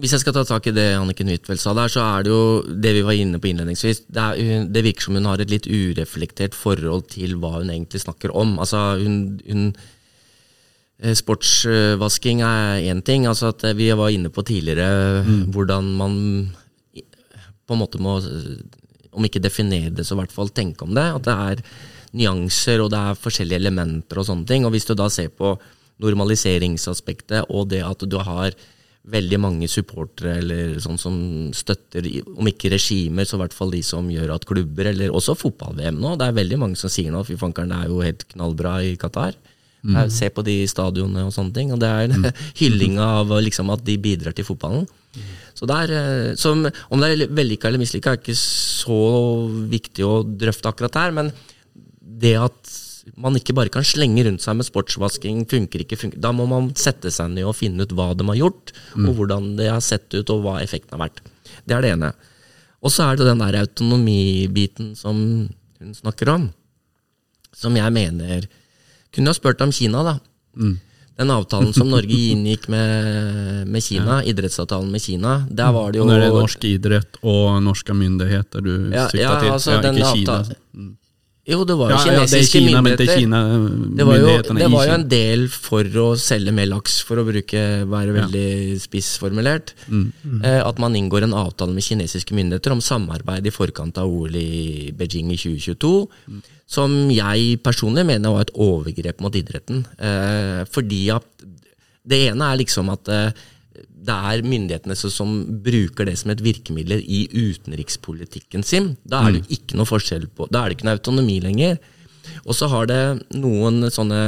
Hvis 0.00 0.12
jeg 0.12 0.20
skal 0.20 0.32
ta 0.32 0.44
tak 0.44 0.66
i 0.66 0.72
det 0.72 0.96
Anniken 0.96 1.28
Huitfeldt 1.28 1.60
sa 1.60 1.74
der, 1.74 1.88
så 1.88 2.00
er 2.00 2.22
det 2.24 2.30
jo 2.32 2.62
det 2.72 2.94
vi 2.96 3.02
var 3.02 3.12
inne 3.12 3.38
på 3.38 3.48
innledningsvis. 3.50 4.06
Det, 4.08 4.16
er, 4.16 4.64
det 4.64 4.84
virker 4.84 5.02
som 5.02 5.14
hun 5.14 5.28
har 5.28 5.40
et 5.40 5.50
litt 5.50 5.66
ureflektert 5.68 6.54
forhold 6.56 7.08
til 7.12 7.36
hva 7.36 7.58
hun 7.60 7.68
egentlig 7.68 8.00
snakker 8.00 8.32
om. 8.32 8.58
Altså, 8.58 8.96
hun, 8.96 9.40
hun 9.44 9.66
eh, 9.74 9.82
Sportsvasking 10.98 12.40
er 12.42 12.82
én 12.90 13.02
ting. 13.06 13.26
altså 13.26 13.52
at 13.52 13.62
Vi 13.76 13.90
var 13.94 14.10
inne 14.10 14.30
på 14.34 14.42
tidligere 14.42 15.22
hvordan 15.46 15.92
man 15.96 16.14
på 17.68 17.76
en 17.76 17.82
måte 17.82 18.00
må, 18.00 18.16
eh, 18.18 18.56
om 19.12 19.24
ikke 19.24 19.42
definere 19.44 19.92
det, 19.92 20.06
så 20.06 20.16
i 20.16 20.22
hvert 20.22 20.34
fall 20.34 20.48
tenke 20.48 20.86
om 20.86 20.94
det. 20.96 21.04
At 21.04 21.28
det 21.28 21.36
er 21.36 21.62
nyanser 22.18 22.80
og 22.80 22.90
det 22.94 22.98
er 22.98 23.20
forskjellige 23.20 23.60
elementer 23.60 24.20
og 24.20 24.26
sånne 24.30 24.48
ting. 24.48 24.64
Og 24.64 24.72
hvis 24.72 24.88
du 24.88 24.94
da 24.96 25.08
ser 25.12 25.28
på 25.28 25.58
normaliseringsaspektet 26.00 27.50
og 27.50 27.68
det 27.72 27.82
at 27.84 28.04
du 28.06 28.18
har 28.22 28.54
veldig 29.08 29.38
mange 29.40 29.68
supportere 29.70 30.36
eller 30.42 30.76
sånn 30.84 30.98
som 31.00 31.14
støtter, 31.56 32.04
om 32.36 32.48
ikke 32.48 32.72
regimer, 32.74 33.24
så 33.24 33.38
i 33.38 33.42
hvert 33.42 33.56
fall 33.56 33.72
de 33.72 33.80
som 33.86 34.08
gjør 34.12 34.34
at 34.34 34.44
klubber, 34.48 34.90
eller 34.90 35.14
også 35.14 35.36
fotball-VM 35.38 36.00
nå. 36.00 36.16
Det 36.20 36.28
er 36.28 36.36
veldig 36.36 36.58
mange 36.60 36.80
som 36.80 36.92
sier 36.92 37.14
nå 37.14 37.22
fy 37.24 37.38
fankeren, 37.40 37.72
det 37.72 37.78
er 37.78 37.92
jo 37.92 38.02
helt 38.04 38.26
knallbra 38.34 38.74
i 38.84 38.96
Qatar. 39.00 39.38
Eh, 39.86 40.08
Se 40.10 40.30
på 40.34 40.42
de 40.46 40.60
stadionene 40.70 41.26
og 41.28 41.34
sånne 41.34 41.54
ting. 41.54 41.72
Og 41.74 41.82
det 41.82 41.90
er 41.90 42.14
mm. 42.14 42.26
hylling 42.60 42.98
av 43.02 43.32
liksom, 43.44 43.70
at 43.74 43.84
de 43.86 43.98
bidrar 44.02 44.36
til 44.36 44.48
fotballen. 44.48 44.88
Så 45.58 45.66
det 45.66 45.76
er, 45.84 45.94
eh, 45.98 46.34
som, 46.38 46.66
Om 46.66 47.02
det 47.02 47.12
er 47.12 47.32
vellykka 47.34 47.70
eller 47.70 47.82
mislykka, 47.82 48.14
er 48.14 48.20
ikke 48.20 48.36
så 48.38 48.98
viktig 49.70 50.06
å 50.06 50.20
drøfte 50.26 50.70
akkurat 50.70 51.00
her. 51.00 51.16
Men 51.16 51.32
det 52.18 52.36
at 52.40 52.76
man 53.16 53.36
ikke 53.38 53.54
bare 53.56 53.72
kan 53.72 53.86
slenge 53.86 54.24
rundt 54.26 54.42
seg 54.44 54.58
med 54.58 54.66
sportsvasking, 54.68 55.44
funker 55.48 55.84
ikke, 55.84 55.96
funker. 55.96 56.20
Da 56.20 56.32
må 56.36 56.44
man 56.50 56.72
sette 56.78 57.12
seg 57.14 57.32
ned 57.32 57.48
og 57.48 57.56
finne 57.56 57.86
ut 57.86 57.94
hva 57.96 58.10
de 58.18 58.26
har 58.28 58.36
gjort, 58.36 58.74
og 58.98 59.12
hvordan 59.16 59.54
det 59.58 59.70
har 59.70 59.80
sett 59.84 60.12
ut, 60.12 60.28
og 60.34 60.42
hva 60.44 60.58
effekten 60.60 60.92
har 60.96 61.06
vært. 61.06 61.22
Det 61.64 61.76
er 61.76 61.84
det 61.84 61.94
ene. 61.96 62.12
Og 62.84 62.92
så 62.94 63.08
er 63.08 63.18
det 63.18 63.26
den 63.26 63.40
der 63.42 63.58
autonomibiten 63.62 64.92
som 64.98 65.16
hun 65.78 65.96
snakker 65.96 66.30
om, 66.34 66.48
som 67.56 67.74
jeg 67.78 67.94
mener 67.94 68.46
Kunne 69.14 69.32
ha 69.32 69.34
spurt 69.34 69.60
om 69.64 69.72
Kina, 69.72 70.02
da. 70.06 70.18
Den 71.18 71.30
avtalen 71.34 71.72
som 71.74 71.88
Norge 71.90 72.14
inngikk 72.14 72.68
med, 72.70 73.66
med 73.66 73.82
Kina, 73.82 74.20
idrettsavtalen 74.22 74.90
med 74.92 75.02
Kina, 75.02 75.32
der 75.50 75.72
var 75.74 75.90
det 75.90 75.98
jo 75.98 76.06
når 76.06 76.20
det 76.22 76.28
er 76.28 76.36
norsk 76.36 76.66
idrett 76.68 77.18
og 77.26 77.58
norske 77.64 77.96
myndigheter 77.96 78.62
du 78.62 78.70
Ja, 78.94 79.08
sikta 79.10 79.24
ja, 79.24 79.32
til? 79.42 79.50
altså, 79.56 79.80
den 79.82 79.98
ikke 79.98 80.12
Kina. 80.14 80.36
Jo, 81.48 81.62
det 81.64 81.76
var 81.80 81.92
jo 81.92 81.96
Ja, 81.96 82.00
ja, 82.12 82.24
det 82.28 82.38
er 82.38 82.44
kinesiske 82.44 82.60
Kina, 82.60 82.68
det 82.68 82.76
er 82.76 82.84
myndigheter. 82.84 83.20
Kina, 83.22 83.38
Det 83.96 84.06
var, 84.06 84.18
jo, 84.20 84.32
det 84.58 84.68
var 84.74 84.88
jo 84.90 84.96
en 84.98 85.06
del 85.08 85.46
for 85.48 85.98
å 86.02 86.08
selge 86.20 86.52
mer 86.52 86.68
laks, 86.68 86.98
for 87.08 87.22
å 87.22 87.24
bruke, 87.24 87.62
være 87.88 88.16
veldig 88.18 88.76
spissformulert. 88.82 89.72
Mm. 89.88 90.10
Eh, 90.44 90.60
at 90.60 90.82
man 90.82 90.96
inngår 90.98 91.24
en 91.24 91.36
avtale 91.40 91.72
med 91.72 91.86
kinesiske 91.86 92.36
myndigheter 92.36 92.76
om 92.76 92.84
samarbeid 92.84 93.48
i 93.48 93.54
forkant 93.54 93.96
av 94.02 94.12
OL 94.12 94.36
i 94.36 94.92
Beijing 94.92 95.32
i 95.32 95.40
2022. 95.40 95.94
Mm. 96.28 96.42
Som 96.68 96.98
jeg 97.16 97.62
personlig 97.64 98.04
mener 98.04 98.34
var 98.34 98.44
et 98.44 98.52
overgrep 98.52 99.24
mot 99.24 99.40
idretten. 99.40 99.86
Eh, 99.96 100.66
fordi 100.68 101.06
at 101.16 101.48
det 102.08 102.26
ene 102.28 102.52
er 102.52 102.60
liksom 102.60 102.92
at 102.92 103.08
eh, 103.08 103.46
det 104.08 104.16
er 104.32 104.44
myndighetene 104.46 104.96
som, 104.98 105.34
bruker 105.64 106.08
det 106.08 106.16
som 106.20 106.32
et 106.32 106.42
virkemiddel 106.44 107.02
i 107.04 107.26
utenrikspolitikken 107.32 108.64
sin. 108.66 108.94
Da 109.04 109.22
er 109.24 109.36
det 109.36 109.42
jo 109.44 109.58
ikke 109.58 109.78
noe 109.78 109.88
forskjell 109.88 110.28
på 110.32 110.48
Da 110.52 110.62
er 110.62 110.70
det 110.70 110.78
ikke 110.78 110.88
noe 110.88 110.98
autonomi 110.98 111.38
lenger. 111.44 111.78
Og 112.44 112.56
så 112.56 112.68
har 112.72 112.88
det 112.88 113.02
noen 113.36 113.88
sånne 113.92 114.20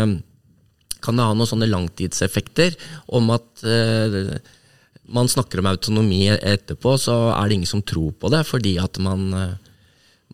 Kan 1.00 1.16
det 1.16 1.24
ha 1.24 1.34
noen 1.36 1.48
sånne 1.48 1.68
langtidseffekter 1.70 2.76
om 3.16 3.30
at 3.32 3.64
eh, 3.64 4.36
man 5.10 5.30
snakker 5.32 5.62
om 5.62 5.70
autonomi 5.70 6.26
etterpå, 6.28 6.92
så 7.00 7.14
er 7.32 7.48
det 7.48 7.56
ingen 7.56 7.70
som 7.70 7.82
tror 7.82 8.12
på 8.20 8.28
det, 8.30 8.42
fordi 8.46 8.74
at 8.78 9.00
man 9.02 9.32
eh, 9.34 9.69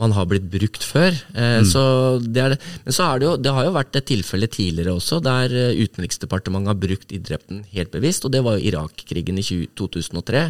man 0.00 0.12
har 0.12 0.28
blitt 0.28 0.48
brukt 0.52 0.84
før. 0.84 1.14
Eh, 1.34 1.62
så 1.64 1.82
det 2.20 2.42
er 2.42 2.54
det. 2.54 2.58
Men 2.84 2.96
så 2.96 3.06
er 3.08 3.20
det 3.20 3.28
jo, 3.28 3.34
det 3.40 3.52
har 3.56 3.66
jo 3.66 3.76
vært 3.76 3.96
et 3.96 4.08
tilfelle 4.10 4.48
tidligere 4.52 4.96
også, 4.98 5.20
der 5.24 5.52
eh, 5.56 5.78
Utenriksdepartementet 5.86 6.72
har 6.72 6.80
brukt 6.82 7.14
idretten 7.16 7.62
helt 7.72 7.94
bevisst, 7.94 8.26
og 8.26 8.34
det 8.34 8.42
var 8.44 8.58
jo 8.58 8.68
Irak-krigen 8.72 9.40
i 9.40 9.46
20, 9.46 9.70
2003. 9.78 10.42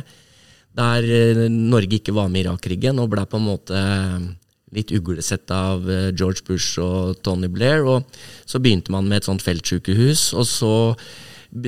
Der 0.81 1.07
eh, 1.19 1.45
Norge 1.53 2.01
ikke 2.01 2.17
var 2.17 2.33
med 2.33 2.43
i 2.43 2.47
Irak-krigen 2.49 2.99
og 3.03 3.13
ble 3.15 3.27
på 3.31 3.39
en 3.39 3.47
måte 3.47 3.79
eh, 3.79 4.27
litt 4.75 4.91
uglesett 4.91 5.51
av 5.55 5.87
George 5.87 6.43
Bush 6.45 6.83
og 6.83 7.23
Tony 7.25 7.47
Blair. 7.49 7.87
Og 7.87 8.19
så 8.51 8.59
begynte 8.59 8.91
man 8.93 9.07
med 9.07 9.23
et 9.23 9.29
sånt 9.29 9.45
feltsykehus, 9.47 10.33
og 10.35 10.49
så 10.51 10.75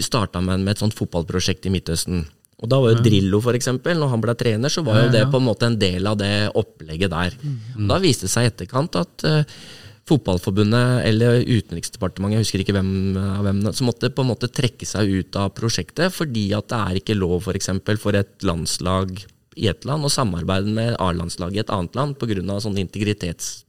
starta 0.02 0.42
man 0.42 0.66
med 0.66 0.74
et 0.74 0.82
sånt 0.82 0.96
fotballprosjekt 0.98 1.70
i 1.70 1.72
Midtøsten. 1.72 2.26
Og 2.58 2.70
da 2.70 2.78
var 2.82 2.90
jo 2.90 3.02
Drillo, 3.04 3.38
for 3.42 3.54
eksempel, 3.54 3.98
når 4.00 4.10
han 4.10 4.22
ble 4.22 4.34
trener, 4.38 4.72
så 4.72 4.82
var 4.86 5.04
jo 5.04 5.12
det 5.14 5.26
på 5.30 5.38
en 5.38 5.46
måte 5.46 5.68
en 5.68 5.76
del 5.78 6.08
av 6.10 6.16
det 6.18 6.48
opplegget 6.58 7.12
der. 7.12 7.36
Og 7.76 7.84
Da 7.92 8.00
viste 8.02 8.26
det 8.26 8.32
seg 8.32 8.48
i 8.48 8.50
etterkant 8.50 8.98
at 8.98 9.26
uh, 9.28 9.60
Fotballforbundet 10.08 11.04
eller 11.06 11.44
Utenriksdepartementet, 11.44 12.38
jeg 12.38 12.46
husker 12.46 12.64
ikke 12.64 12.74
hvem 12.74 12.90
av 13.20 13.46
hvem, 13.46 13.62
som 13.76 13.90
måtte 13.90 14.10
på 14.10 14.24
en 14.24 14.30
måte 14.32 14.50
trekke 14.50 14.88
seg 14.88 15.12
ut 15.20 15.38
av 15.38 15.52
prosjektet, 15.54 16.10
fordi 16.14 16.48
at 16.56 16.70
det 16.72 16.80
er 16.80 17.00
ikke 17.02 17.18
lov 17.18 17.44
for, 17.46 17.58
eksempel, 17.58 18.00
for 18.00 18.18
et 18.18 18.34
landslag 18.46 19.14
i 19.58 19.68
et 19.70 19.86
land 19.86 20.06
å 20.06 20.12
samarbeide 20.12 20.74
med 20.74 20.96
A-landslaget 21.02 21.60
i 21.60 21.64
et 21.64 21.72
annet 21.74 21.98
land 21.98 22.18
pga. 22.18 22.60
sånn 22.62 22.78
integritets... 22.80 23.64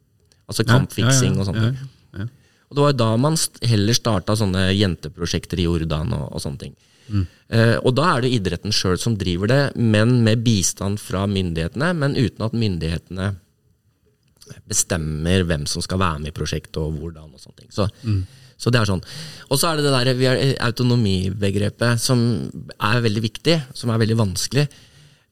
Altså 0.49 0.63
kampfiksing 0.65 1.35
og 1.37 1.45
sånne 1.45 1.61
ting. 1.67 1.75
Ja, 1.77 2.23
ja. 2.23 2.23
Og 2.69 2.77
det 2.77 2.81
var 2.81 2.89
jo 2.89 2.97
da 2.97 3.09
man 3.21 3.35
heller 3.69 3.93
starta 3.93 4.33
sånne 4.37 4.63
jenteprosjekter 4.73 5.61
i 5.61 5.67
Jordan 5.67 6.09
og, 6.17 6.23
og 6.33 6.41
sånne 6.41 6.63
ting. 6.63 6.73
Eh, 7.09 7.27
og 7.49 7.93
da 7.97 8.03
er 8.11 8.21
det 8.21 8.33
idretten 8.35 8.73
sjøl 8.75 8.99
som 9.01 9.15
driver 9.17 9.49
det, 9.49 9.61
men 9.75 10.19
med 10.25 10.43
bistand 10.45 10.99
fra 11.01 11.23
myndighetene, 11.25 11.93
men 11.97 12.17
uten 12.17 12.45
at 12.45 12.53
myndighetene 12.53 13.31
bestemmer 14.69 15.45
hvem 15.49 15.65
som 15.69 15.81
skal 15.85 16.01
være 16.01 16.21
med 16.23 16.31
i 16.31 16.35
prosjektet 16.37 16.77
og 16.81 16.99
hvordan 16.99 17.33
og 17.33 17.41
sånne 17.41 17.63
ting. 17.63 17.71
Så, 17.73 17.87
så 18.59 18.73
det 18.73 18.81
er 18.81 18.89
sånn. 18.89 19.01
Og 19.49 19.59
så 19.61 19.69
er 19.69 19.79
det 19.79 19.87
det 19.87 19.95
der 19.95 20.53
autonomibegrepet, 20.67 22.01
som 22.01 22.21
er 22.75 23.01
veldig 23.05 23.23
viktig, 23.25 23.57
som 23.77 23.93
er 23.93 24.01
veldig 24.01 24.19
vanskelig. 24.19 24.67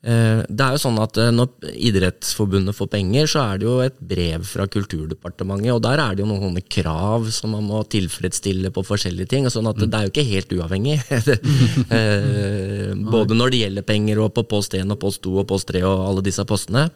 Eh, 0.03 0.43
Det 0.47 0.62
er 0.63 0.75
jo 0.75 0.79
sånn 0.83 0.99
at 1.01 1.17
eh, 1.17 1.31
Når 1.33 1.47
Idrettsforbundet 1.89 2.75
får 2.77 2.88
penger, 2.93 3.25
så 3.27 3.41
er 3.49 3.57
det 3.57 3.65
jo 3.65 3.79
et 3.81 3.97
brev 3.99 4.43
fra 4.45 4.67
Kulturdepartementet, 4.69 5.71
og 5.73 5.81
der 5.83 5.97
er 6.03 6.15
det 6.15 6.21
jo 6.23 6.29
noen 6.29 6.60
krav 6.69 7.25
som 7.33 7.51
man 7.55 7.65
må 7.65 7.81
tilfredsstille 7.89 8.69
på 8.71 8.83
forskjellige 8.86 9.27
ting. 9.33 9.45
og 9.49 9.51
sånn 9.55 9.67
at 9.71 9.75
Det 9.81 9.89
er 9.97 10.05
jo 10.05 10.13
ikke 10.13 10.27
helt 10.33 10.53
uavhengig. 10.60 10.97
Eh, 11.97 12.93
Både 13.07 13.33
når 13.36 13.49
det 13.51 13.60
gjelder 13.63 13.83
penger, 13.88 14.19
og 14.21 14.33
på 14.38 14.43
post 14.47 14.73
1 14.77 14.91
og 14.93 14.99
post 15.01 15.21
2 15.25 15.33
og 15.41 15.47
post 15.49 15.67
3 15.73 15.81
og 15.88 16.05
alle 16.07 16.21
disse 16.25 16.43
postene. 16.45 16.89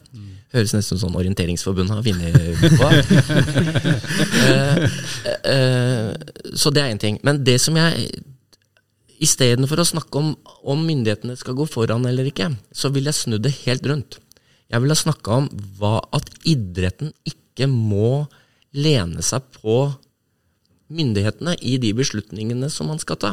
Høres 0.53 0.73
nesten 0.75 0.97
ut 0.97 0.99
som 0.99 1.09
sånn 1.09 1.19
Orienteringsforbundet 1.21 1.95
har 1.95 2.03
funnet 2.03 2.75
på. 2.77 2.87
Så 6.59 6.69
det 6.75 6.81
er 6.83 6.91
én 6.91 6.99
ting. 6.99 7.19
Men 7.23 7.43
det 7.47 7.57
som 7.63 7.75
jeg 7.79 8.09
Istedenfor 9.21 9.81
å 9.81 9.85
snakke 9.85 10.17
om 10.17 10.33
om 10.61 10.83
myndighetene 10.85 11.35
skal 11.37 11.57
gå 11.57 11.65
foran 11.69 12.05
eller 12.09 12.27
ikke, 12.29 12.51
så 12.73 12.89
vil 12.93 13.09
jeg 13.09 13.17
snu 13.17 13.37
det 13.41 13.53
helt 13.63 13.85
rundt. 13.89 14.19
Jeg 14.71 14.81
vil 14.81 14.93
ha 14.93 14.97
snakka 14.97 15.39
om 15.41 15.49
hva 15.77 15.97
at 16.15 16.29
idretten 16.47 17.11
ikke 17.27 17.67
må 17.69 18.25
lene 18.71 19.23
seg 19.25 19.45
på 19.57 19.91
myndighetene 20.91 21.57
i 21.61 21.77
de 21.81 21.91
beslutningene 21.97 22.69
som 22.71 22.89
man 22.91 23.01
skal 23.01 23.19
ta. 23.19 23.31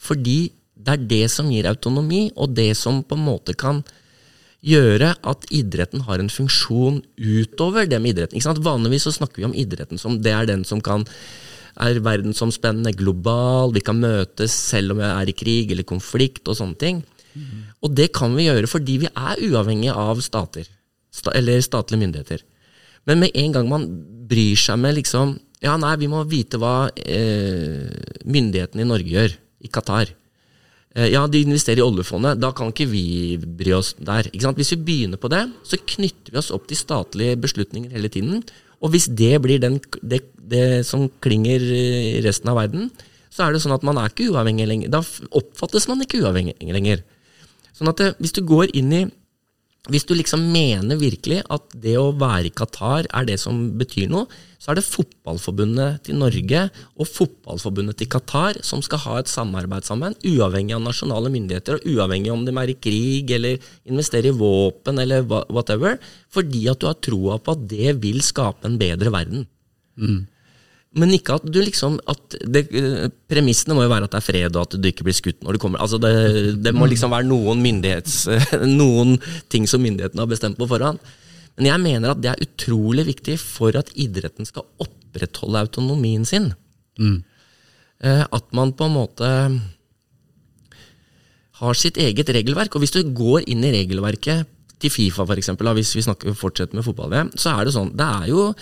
Fordi 0.00 0.52
det 0.80 0.94
er 0.94 1.08
det 1.10 1.24
som 1.32 1.50
gir 1.52 1.68
autonomi, 1.68 2.30
og 2.36 2.54
det 2.56 2.72
som 2.78 3.02
på 3.04 3.18
en 3.18 3.26
måte 3.26 3.54
kan 3.58 3.82
gjøre 4.64 5.14
at 5.24 5.46
idretten 5.56 6.04
har 6.04 6.20
en 6.20 6.32
funksjon 6.32 7.00
utover 7.16 7.88
det 7.88 8.00
med 8.00 8.14
idretten. 8.14 8.40
Vanligvis 8.64 9.08
så 9.08 9.14
snakker 9.16 9.40
vi 9.40 9.48
om 9.48 9.56
idretten 9.56 10.00
som 10.00 10.18
det 10.20 10.34
er 10.36 10.48
den 10.48 10.66
som 10.68 10.82
kan 10.84 11.06
er 11.76 12.00
verdensomspennende, 12.02 12.92
global, 12.98 13.72
vi 13.74 13.82
kan 13.84 13.98
møtes 14.00 14.52
selv 14.52 14.94
om 14.94 15.02
vi 15.02 15.08
er 15.08 15.30
i 15.30 15.36
krig 15.36 15.70
eller 15.70 15.86
konflikt 15.88 16.48
og 16.48 16.58
sånne 16.58 16.78
ting. 16.80 17.02
Og 17.80 17.94
det 17.94 18.10
kan 18.16 18.34
vi 18.36 18.48
gjøre 18.48 18.70
fordi 18.70 18.98
vi 19.04 19.10
er 19.10 19.42
uavhengige 19.46 19.94
av 19.96 20.20
stater, 20.24 20.66
sta 21.14 21.34
eller 21.36 21.60
statlige 21.62 22.02
myndigheter. 22.02 22.42
Men 23.06 23.22
med 23.22 23.36
en 23.38 23.52
gang 23.54 23.68
man 23.70 23.86
bryr 24.30 24.58
seg 24.58 24.78
med 24.82 24.98
liksom 25.00 25.38
Ja, 25.60 25.74
nei, 25.76 25.92
vi 26.00 26.06
må 26.08 26.22
vite 26.24 26.56
hva 26.56 26.88
eh, 26.96 27.90
myndighetene 28.24 28.80
i 28.80 28.88
Norge 28.88 29.12
gjør, 29.12 29.34
i 29.60 29.68
Qatar. 29.68 30.08
Eh, 30.94 31.10
Ja, 31.12 31.26
de 31.28 31.42
investerer 31.44 31.82
i 31.82 31.84
oljefondet. 31.84 32.40
Da 32.40 32.48
kan 32.56 32.72
ikke 32.72 32.86
vi 32.88 33.36
bry 33.36 33.74
oss 33.76 33.92
der. 33.98 34.30
Hvis 34.32 34.72
vi 34.72 34.78
begynner 34.80 35.20
på 35.20 35.28
det, 35.28 35.42
så 35.68 35.76
knytter 35.76 36.32
vi 36.32 36.40
oss 36.40 36.48
opp 36.50 36.64
til 36.66 36.80
statlige 36.80 37.36
beslutninger 37.36 37.92
hele 37.92 38.08
tiden. 38.08 38.40
Og 38.80 38.94
hvis 38.94 39.10
det 39.12 39.34
blir 39.44 39.60
den, 39.60 39.76
det, 40.00 40.22
det 40.50 40.82
som 40.88 41.06
klinger 41.22 41.62
i 41.62 42.20
resten 42.24 42.50
av 42.52 42.58
verden, 42.60 42.90
så 43.30 43.46
er 43.46 43.54
det 43.54 43.62
sånn 43.62 43.76
at 43.76 43.86
man 43.86 43.98
er 44.00 44.10
ikke 44.10 44.28
uavhengig 44.32 44.66
lenger. 44.66 44.92
Da 44.92 45.00
oppfattes 45.38 45.86
man 45.90 46.02
ikke 46.02 46.20
uavhengig 46.24 46.74
lenger. 46.74 47.04
Sånn 47.76 47.90
at 47.92 48.02
det, 48.02 48.12
hvis 48.20 48.34
du 48.36 48.44
går 48.46 48.74
inn 48.76 48.92
i 48.92 49.06
Hvis 49.88 50.04
du 50.04 50.10
liksom 50.12 50.42
mener 50.52 50.98
virkelig 51.00 51.38
at 51.48 51.62
det 51.82 51.94
å 51.96 52.10
være 52.12 52.50
i 52.50 52.52
Qatar 52.52 53.06
er 53.16 53.24
det 53.24 53.38
som 53.40 53.56
betyr 53.80 54.10
noe, 54.12 54.26
så 54.60 54.70
er 54.70 54.76
det 54.76 54.84
fotballforbundet 54.84 56.02
til 56.04 56.18
Norge 56.20 56.66
og 57.00 57.08
fotballforbundet 57.08 57.96
til 57.96 58.10
Qatar 58.12 58.60
som 58.60 58.82
skal 58.84 59.00
ha 59.06 59.14
et 59.18 59.32
samarbeid 59.32 59.88
sammen, 59.88 60.12
uavhengig 60.20 60.76
av 60.76 60.84
nasjonale 60.84 61.32
myndigheter, 61.32 61.80
og 61.80 61.96
uavhengig 61.96 62.28
om 62.28 62.44
de 62.44 62.52
er 62.60 62.74
i 62.74 62.76
krig 62.76 63.32
eller 63.38 63.72
investerer 63.88 64.28
i 64.28 64.36
våpen 64.36 65.00
eller 65.00 65.24
whatever, 65.24 65.96
fordi 66.28 66.66
at 66.68 66.84
du 66.84 66.90
har 66.90 67.00
troa 67.00 67.40
på 67.40 67.56
at 67.56 67.64
det 67.72 67.96
vil 68.04 68.20
skape 68.20 68.68
en 68.68 68.76
bedre 68.84 69.16
verden. 69.16 69.48
Men 70.98 71.12
ikke 71.14 71.36
at 71.38 71.44
du 71.46 71.60
liksom 71.62 72.00
at 72.10 72.34
det, 72.50 72.64
eh, 72.74 73.06
Premissene 73.30 73.76
må 73.78 73.84
jo 73.84 73.92
være 73.92 74.08
at 74.08 74.14
det 74.14 74.18
er 74.18 74.26
fred, 74.26 74.56
og 74.56 74.66
at 74.66 74.74
du 74.74 74.88
ikke 74.90 75.06
blir 75.06 75.14
skutt 75.14 75.44
når 75.46 75.54
du 75.54 75.62
kommer. 75.62 75.82
Altså 75.82 76.00
det, 76.02 76.12
det 76.64 76.74
må 76.74 76.88
liksom 76.90 77.14
være 77.14 77.28
noen 77.30 77.62
myndighets 77.62 78.24
Noen 78.80 79.18
ting 79.52 79.68
som 79.70 79.84
myndighetene 79.84 80.24
har 80.24 80.30
bestemt 80.30 80.58
på 80.58 80.68
forhånd. 80.70 80.98
Men 81.58 81.70
jeg 81.70 81.82
mener 81.84 82.12
at 82.12 82.22
det 82.22 82.32
er 82.32 82.42
utrolig 82.42 83.06
viktig 83.10 83.36
for 83.42 83.76
at 83.78 83.92
idretten 83.94 84.48
skal 84.48 84.66
opprettholde 84.82 85.66
autonomien 85.66 86.26
sin. 86.26 86.52
Mm. 87.00 87.22
at 88.02 88.46
man 88.52 88.72
på 88.76 88.84
en 88.84 88.92
måte 88.92 89.28
har 91.60 91.76
sitt 91.78 91.98
eget 92.00 92.30
regelverk. 92.32 92.74
Og 92.74 92.84
hvis 92.84 92.94
du 92.94 93.02
går 93.16 93.46
inn 93.50 93.64
i 93.64 93.72
regelverket 93.74 94.48
til 94.80 94.92
Fifa, 94.92 95.26
for 95.28 95.40
eksempel, 95.40 95.68
hvis 95.76 95.92
vi 95.96 96.04
snakker, 96.06 96.36
fortsetter 96.38 96.78
med 96.78 96.86
fotball-VM, 96.86 97.34
så 97.36 97.54
er 97.54 97.68
det 97.68 97.76
sånn 97.76 97.92
Det 97.96 98.06
er 98.06 98.30
jo 98.30 98.46
eh, 98.48 98.54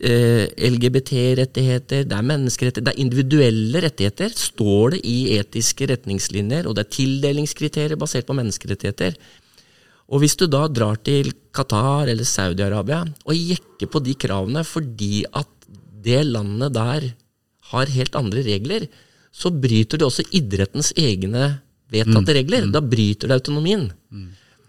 LGBT-rettigheter, 0.00 2.06
det 2.08 2.16
er 2.16 2.24
menneskerettigheter, 2.24 2.86
det 2.86 2.94
er 2.94 3.02
individuelle 3.02 3.82
rettigheter. 3.84 4.32
Står 4.32 4.96
det 4.96 5.02
i 5.04 5.36
etiske 5.36 5.90
retningslinjer, 5.90 6.66
og 6.66 6.76
det 6.76 6.86
er 6.86 6.96
tildelingskriterier 6.96 8.00
basert 8.00 8.28
på 8.28 8.36
menneskerettigheter. 8.38 9.18
Og 10.10 10.22
hvis 10.22 10.36
du 10.40 10.46
da 10.50 10.64
drar 10.72 10.98
til 11.06 11.30
Qatar 11.54 12.10
eller 12.10 12.26
Saudi-Arabia 12.26 13.04
og 13.06 13.36
jekker 13.36 13.90
på 13.92 14.00
de 14.02 14.16
kravene 14.18 14.64
fordi 14.66 15.22
at 15.28 15.50
det 16.02 16.24
landet 16.26 16.74
der 16.74 17.06
har 17.70 17.92
helt 17.94 18.16
andre 18.18 18.42
regler, 18.42 18.88
så 19.30 19.52
bryter 19.52 20.00
det 20.00 20.08
også 20.08 20.24
idrettens 20.34 20.90
egne 20.98 21.60
vedtatte 21.92 22.34
regler. 22.34 22.66
Da 22.72 22.82
bryter 22.82 23.30
det 23.30 23.38
autonomien. 23.38 23.84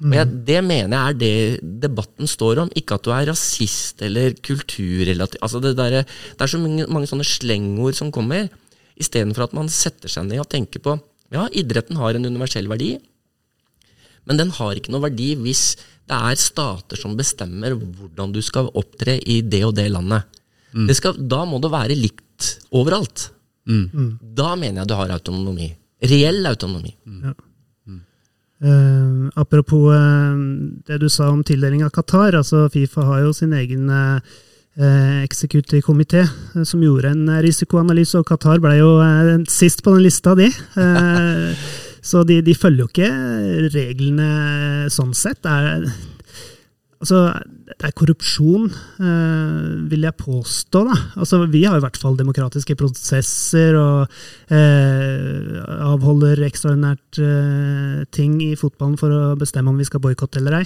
Og 0.02 0.16
jeg, 0.18 0.28
Det 0.48 0.58
mener 0.66 0.96
jeg 0.96 1.14
er 1.14 1.20
det 1.22 1.82
debatten 1.84 2.30
står 2.30 2.64
om, 2.64 2.72
ikke 2.76 2.98
at 2.98 3.06
du 3.06 3.12
er 3.14 3.28
rasist 3.30 4.02
eller 4.02 4.34
kulturrelativ. 4.42 5.38
Altså 5.46 5.62
det, 5.62 5.76
der, 5.78 6.02
det 6.02 6.42
er 6.42 6.50
så 6.50 6.60
mange, 6.62 6.88
mange 6.90 7.10
sånne 7.10 7.28
slengord 7.28 7.98
som 7.98 8.12
kommer, 8.14 8.50
istedenfor 9.02 9.48
at 9.48 9.54
man 9.58 9.70
setter 9.72 10.10
seg 10.12 10.28
ned 10.28 10.42
og 10.42 10.50
tenker 10.50 10.82
på 10.84 10.98
ja, 11.32 11.46
idretten 11.56 11.96
har 11.96 12.18
en 12.18 12.28
universell 12.28 12.68
verdi, 12.68 12.96
men 14.28 14.38
den 14.38 14.52
har 14.54 14.78
ikke 14.78 14.92
noe 14.94 15.06
verdi 15.06 15.32
hvis 15.40 15.78
det 16.10 16.18
er 16.18 16.38
stater 16.38 17.00
som 17.00 17.16
bestemmer 17.18 17.74
hvordan 17.78 18.34
du 18.36 18.42
skal 18.44 18.68
opptre 18.78 19.16
i 19.22 19.40
det 19.42 19.64
og 19.66 19.76
det 19.78 19.88
landet. 19.94 20.28
Det 20.88 20.96
skal, 20.98 21.16
da 21.18 21.46
må 21.48 21.60
det 21.64 21.72
være 21.72 21.98
likt 21.98 22.50
overalt. 22.76 23.30
Da 24.22 24.56
mener 24.60 24.82
jeg 24.82 24.90
du 24.92 24.96
har 24.98 25.14
autonomi. 25.16 25.70
Reell 26.12 26.46
autonomi. 26.50 26.94
Eh, 28.62 29.30
apropos 29.42 29.90
uh, 29.90 30.38
det 30.86 31.00
du 31.02 31.10
sa 31.10 31.32
om 31.32 31.44
tildeling 31.44 31.84
av 31.84 31.90
Qatar. 31.90 32.36
altså 32.38 32.70
Fifa 32.70 33.02
har 33.02 33.24
jo 33.26 33.34
sin 33.34 33.54
egen 33.58 33.90
uh, 33.90 34.20
eksekutiv 35.24 35.82
komité 35.82 36.24
eh, 36.24 36.64
som 36.64 36.84
gjorde 36.84 37.12
en 37.12 37.30
eh, 37.30 37.42
risikoanalyse, 37.44 38.18
og 38.20 38.28
Qatar 38.28 38.62
ble 38.64 38.78
jo 38.80 38.92
eh, 39.04 39.34
sist 39.50 39.84
på 39.84 39.96
den 39.96 40.06
lista, 40.06 40.36
de. 40.36 40.48
Eh, 40.48 41.66
så 42.12 42.24
de, 42.24 42.42
de 42.42 42.56
følger 42.56 42.86
jo 42.86 42.90
ikke 42.90 43.10
reglene 43.76 44.90
sånn 44.90 45.14
sett. 45.14 45.46
Er, 45.46 45.86
altså, 47.02 47.20
det 47.72 47.88
er 47.88 47.96
korrupsjon, 47.98 48.68
eh, 49.02 49.72
vil 49.92 50.06
jeg 50.06 50.18
påstå. 50.20 50.84
Da. 50.88 50.98
Altså, 51.18 51.42
vi 51.52 51.64
har 51.66 51.80
i 51.80 51.84
hvert 51.84 52.00
fall 52.00 52.18
demokratiske 52.20 52.78
prosesser 52.80 53.78
og 53.80 54.14
eh, 54.54 55.58
avholder 55.88 56.44
ekstraordinært 56.48 57.22
eh, 57.24 58.06
ting 58.14 58.38
i 58.46 58.54
fotballen 58.60 59.00
for 59.02 59.14
å 59.14 59.36
bestemme 59.40 59.74
om 59.74 59.82
vi 59.82 59.88
skal 59.90 60.04
boikotte 60.04 60.42
eller 60.42 60.62
ei. 60.62 60.66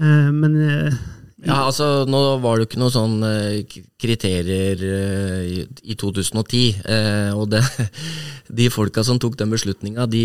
Eh, 0.00 0.30
men 0.34 0.56
eh, 0.62 1.02
Ja, 1.42 1.64
altså, 1.66 2.04
Nå 2.06 2.18
var 2.42 2.56
det 2.56 2.64
jo 2.64 2.68
ikke 2.70 2.80
noen 2.82 2.94
sånn 2.94 3.16
eh, 3.26 3.78
kriterier 4.00 4.84
eh, 4.86 5.40
i, 5.50 5.64
i 5.90 5.96
2010. 5.98 6.60
eh, 6.86 7.30
og 7.34 7.48
det, 7.50 7.62
de 8.62 8.68
folka 8.70 9.02
som 9.06 9.18
tok 9.22 9.34
den 9.40 9.50
beslutninga, 9.50 10.06
de 10.10 10.22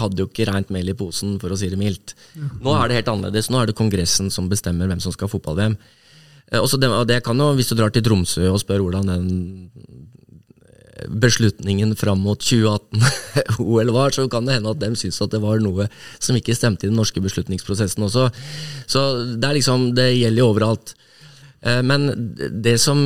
hadde 0.00 0.24
jo 0.24 0.30
ikke 0.30 0.48
rent 0.48 0.72
mel 0.72 0.88
i 0.88 0.96
posen, 0.96 1.36
for 1.42 1.52
å 1.52 1.58
si 1.60 1.68
det 1.72 1.80
mildt. 1.80 2.16
Nå 2.64 2.72
er 2.78 2.88
det 2.88 3.02
helt 3.02 3.12
annerledes. 3.12 3.50
Nå 3.52 3.60
er 3.60 3.68
det 3.68 3.76
Kongressen 3.76 4.32
som 4.32 4.48
bestemmer 4.48 4.88
hvem 4.88 5.04
som 5.04 5.12
skal 5.12 5.28
ha 5.28 5.34
fotball-VM. 5.36 5.76
Og 6.60 7.06
det 7.08 7.22
kan 7.24 7.38
jo, 7.40 7.52
Hvis 7.56 7.72
du 7.72 7.76
drar 7.76 7.92
til 7.92 8.04
Tromsø 8.04 8.48
og 8.50 8.60
spør 8.62 8.84
hvordan 8.84 9.08
den 9.10 9.28
beslutningen 11.08 11.94
fram 11.98 12.20
mot 12.24 12.40
2018-OL 12.40 13.92
var, 13.98 14.14
så 14.14 14.28
kan 14.30 14.46
det 14.46 14.58
hende 14.58 14.74
at 14.74 14.82
de 14.82 14.92
syns 14.98 15.22
at 15.24 15.32
det 15.34 15.42
var 15.42 15.62
noe 15.62 15.88
som 16.18 16.36
ikke 16.38 16.56
stemte 16.56 16.86
i 16.86 16.90
den 16.92 16.98
norske 16.98 17.22
beslutningsprosessen 17.24 18.06
også. 18.06 18.28
Så 18.86 19.02
det 19.34 19.48
er 19.48 19.58
liksom, 19.58 19.90
det 19.96 20.12
gjelder 20.14 20.44
jo 20.44 20.52
overalt. 20.52 20.94
Eh, 21.64 21.80
Men 21.82 22.06
det 22.62 22.76
som 22.82 23.00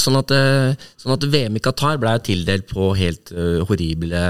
Sånn 0.00 0.16
at, 0.18 0.32
eh, 0.34 0.74
sånn 0.98 1.14
at 1.14 1.26
VM 1.28 1.56
i 1.58 1.62
Qatar 1.62 2.00
ble 2.02 2.16
tildelt 2.24 2.66
på 2.70 2.90
helt 2.98 3.30
eh, 3.32 3.60
horrible 3.68 4.22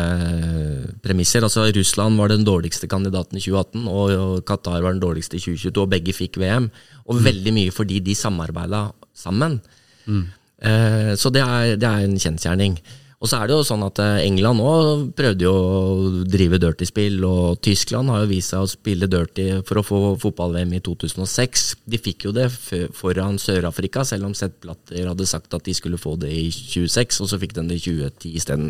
premisser. 1.04 1.46
Altså 1.46 1.68
Russland 1.72 2.18
var 2.20 2.28
den 2.32 2.44
dårligste 2.44 2.90
kandidaten 2.90 3.38
i 3.38 3.44
2018, 3.44 3.86
og 3.88 4.44
Qatar 4.48 4.82
var 4.82 4.92
den 4.92 5.04
dårligste 5.04 5.38
i 5.38 5.44
2022, 5.44 5.84
og 5.86 5.92
begge 5.94 6.16
fikk 6.16 6.40
VM. 6.42 6.70
Og 7.08 7.22
veldig 7.24 7.52
mye 7.54 7.74
fordi 7.74 8.00
de 8.04 8.16
samarbeida 8.18 8.88
sammen. 9.16 9.60
Eh, 10.08 10.43
Så 10.60 11.32
det 11.34 11.42
er, 11.42 11.74
det 11.76 11.88
er 11.88 12.06
en 12.06 12.20
kjensgjerning. 12.20 12.78
Og 13.24 13.30
så 13.30 13.38
er 13.40 13.48
det 13.48 13.54
jo 13.56 13.64
sånn 13.64 13.80
at 13.86 13.96
eh, 14.04 14.26
England 14.26 14.60
òg 14.60 15.14
prøvde 15.16 15.46
jo 15.46 15.52
å 15.54 16.10
drive 16.28 16.58
dirty 16.60 16.84
spill, 16.90 17.22
og 17.24 17.56
Tyskland 17.64 18.12
har 18.12 18.20
jo 18.20 18.28
vist 18.34 18.52
seg 18.52 18.60
å 18.60 18.68
spille 18.68 19.08
dirty 19.08 19.46
for 19.64 19.80
å 19.80 19.86
få 19.86 20.00
fotball-VM 20.20 20.74
i 20.76 20.82
2006. 20.84 21.88
De 21.88 21.96
fikk 22.04 22.28
jo 22.28 22.32
det 22.36 22.50
foran 22.52 23.40
Sør-Afrika, 23.40 24.04
selv 24.04 24.28
om 24.28 24.36
Seth 24.36 24.60
Blatter 24.60 25.08
hadde 25.08 25.24
sagt 25.30 25.56
at 25.56 25.64
de 25.64 25.72
skulle 25.78 25.96
få 26.00 26.20
det 26.20 26.32
i 26.36 26.52
26, 26.52 27.20
og 27.24 27.28
så 27.32 27.40
fikk 27.40 27.56
de 27.56 27.64
det 27.70 27.76
i 27.80 27.84
2010 27.86 28.36
isteden. 28.42 28.68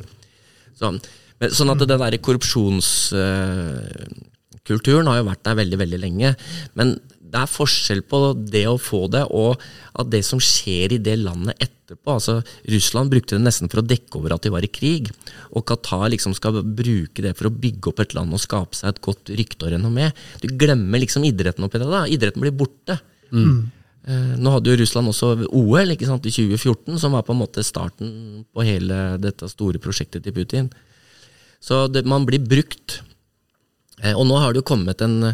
Så, 0.78 0.86
sånn 1.58 1.72
at 1.74 1.82
den 1.82 1.90
derre 1.90 2.22
korrupsjonskulturen 2.22 5.10
har 5.10 5.18
jo 5.18 5.30
vært 5.32 5.46
der 5.50 5.58
veldig, 5.64 5.78
veldig 5.82 6.00
lenge. 6.06 6.30
Men 6.78 6.94
det 7.34 7.40
er 7.42 7.50
forskjell 7.50 8.04
på 8.06 8.18
det 8.46 8.62
å 8.70 8.76
få 8.78 9.08
det, 9.10 9.24
og 9.34 9.58
at 9.98 10.10
det 10.12 10.20
som 10.26 10.38
skjer 10.42 10.94
i 10.94 11.00
det 11.02 11.16
landet 11.18 11.58
etterpå. 11.58 12.14
altså 12.14 12.36
Russland 12.70 13.10
brukte 13.10 13.34
det 13.34 13.42
nesten 13.42 13.70
for 13.70 13.82
å 13.82 13.86
dekke 13.86 14.20
over 14.20 14.36
at 14.36 14.46
de 14.46 14.52
var 14.54 14.62
i 14.62 14.70
krig. 14.70 15.10
Og 15.50 15.64
Qatar 15.66 16.12
liksom 16.14 16.36
skal 16.38 16.60
bruke 16.62 17.24
det 17.24 17.32
for 17.34 17.50
å 17.50 17.54
bygge 17.54 17.90
opp 17.90 18.02
et 18.04 18.14
land 18.14 18.34
og 18.34 18.42
skape 18.42 18.78
seg 18.78 18.92
et 18.92 19.00
godt 19.02 19.32
rykte 19.34 19.66
og 19.66 19.74
renommé. 19.74 20.12
Du 20.42 20.46
glemmer 20.54 21.02
liksom 21.02 21.26
idretten 21.26 21.66
oppi 21.66 21.82
det. 21.82 21.90
da, 21.90 22.04
Idretten 22.06 22.44
blir 22.44 22.54
borte. 22.54 23.00
Mm. 23.34 23.64
Nå 24.38 24.52
hadde 24.52 24.70
jo 24.70 24.78
Russland 24.78 25.08
også 25.08 25.30
OL 25.48 25.94
ikke 25.94 26.06
sant, 26.06 26.26
i 26.28 26.34
2014, 26.34 26.98
som 27.00 27.16
var 27.16 27.24
på 27.26 27.32
en 27.34 27.40
måte 27.40 27.64
starten 27.64 28.44
på 28.52 28.66
hele 28.66 29.16
dette 29.18 29.48
store 29.48 29.80
prosjektet 29.82 30.22
til 30.26 30.36
Putin. 30.36 30.68
Så 31.64 31.86
det, 31.90 32.04
man 32.06 32.26
blir 32.28 32.44
brukt. 32.44 33.00
Eh, 34.02 34.12
Og 34.12 34.26
nå 34.28 34.36
har 34.38 34.52
det 34.52 34.60
jo 34.60 34.68
kommet 34.70 35.00
en, 35.00 35.32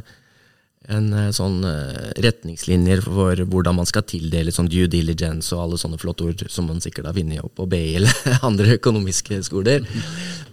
en 0.89 1.11
eh, 1.13 1.29
sånn 1.37 1.61
eh, 1.69 2.13
retningslinjer 2.25 3.03
for 3.05 3.43
hvordan 3.53 3.77
man 3.77 3.89
skal 3.89 4.05
tildele 4.09 4.53
sånn 4.55 4.71
due 4.71 4.89
diligence 4.89 5.53
og 5.53 5.65
alle 5.65 5.81
sånne 5.81 6.01
flotte 6.01 6.25
ord 6.25 6.45
som 6.49 6.71
man 6.71 6.81
sikkert 6.81 7.11
har 7.11 7.17
funnet 7.19 7.45
opp 7.45 7.53
på 7.61 7.67
BI 7.69 7.83
eller 8.01 8.41
andre 8.47 8.79
økonomiske 8.79 9.43
skoler. 9.45 9.85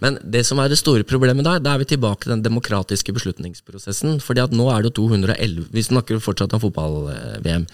Men 0.04 0.20
det 0.22 0.44
som 0.46 0.60
er 0.60 0.68
det 0.68 0.80
store 0.80 1.06
problemet 1.08 1.46
da, 1.48 1.56
da 1.62 1.74
er 1.74 1.82
vi 1.82 1.88
tilbake 1.94 2.26
til 2.26 2.36
den 2.36 2.44
demokratiske 2.44 3.14
beslutningsprosessen. 3.16 4.20
fordi 4.20 4.44
at 4.44 4.52
nå 4.52 4.68
er 4.72 4.84
det 4.84 4.92
jo 4.92 5.08
211 5.08 5.72
Vi 5.72 5.86
snakker 5.88 6.20
fortsatt 6.20 6.52
om 6.52 6.62
fotball-VM. 6.66 7.66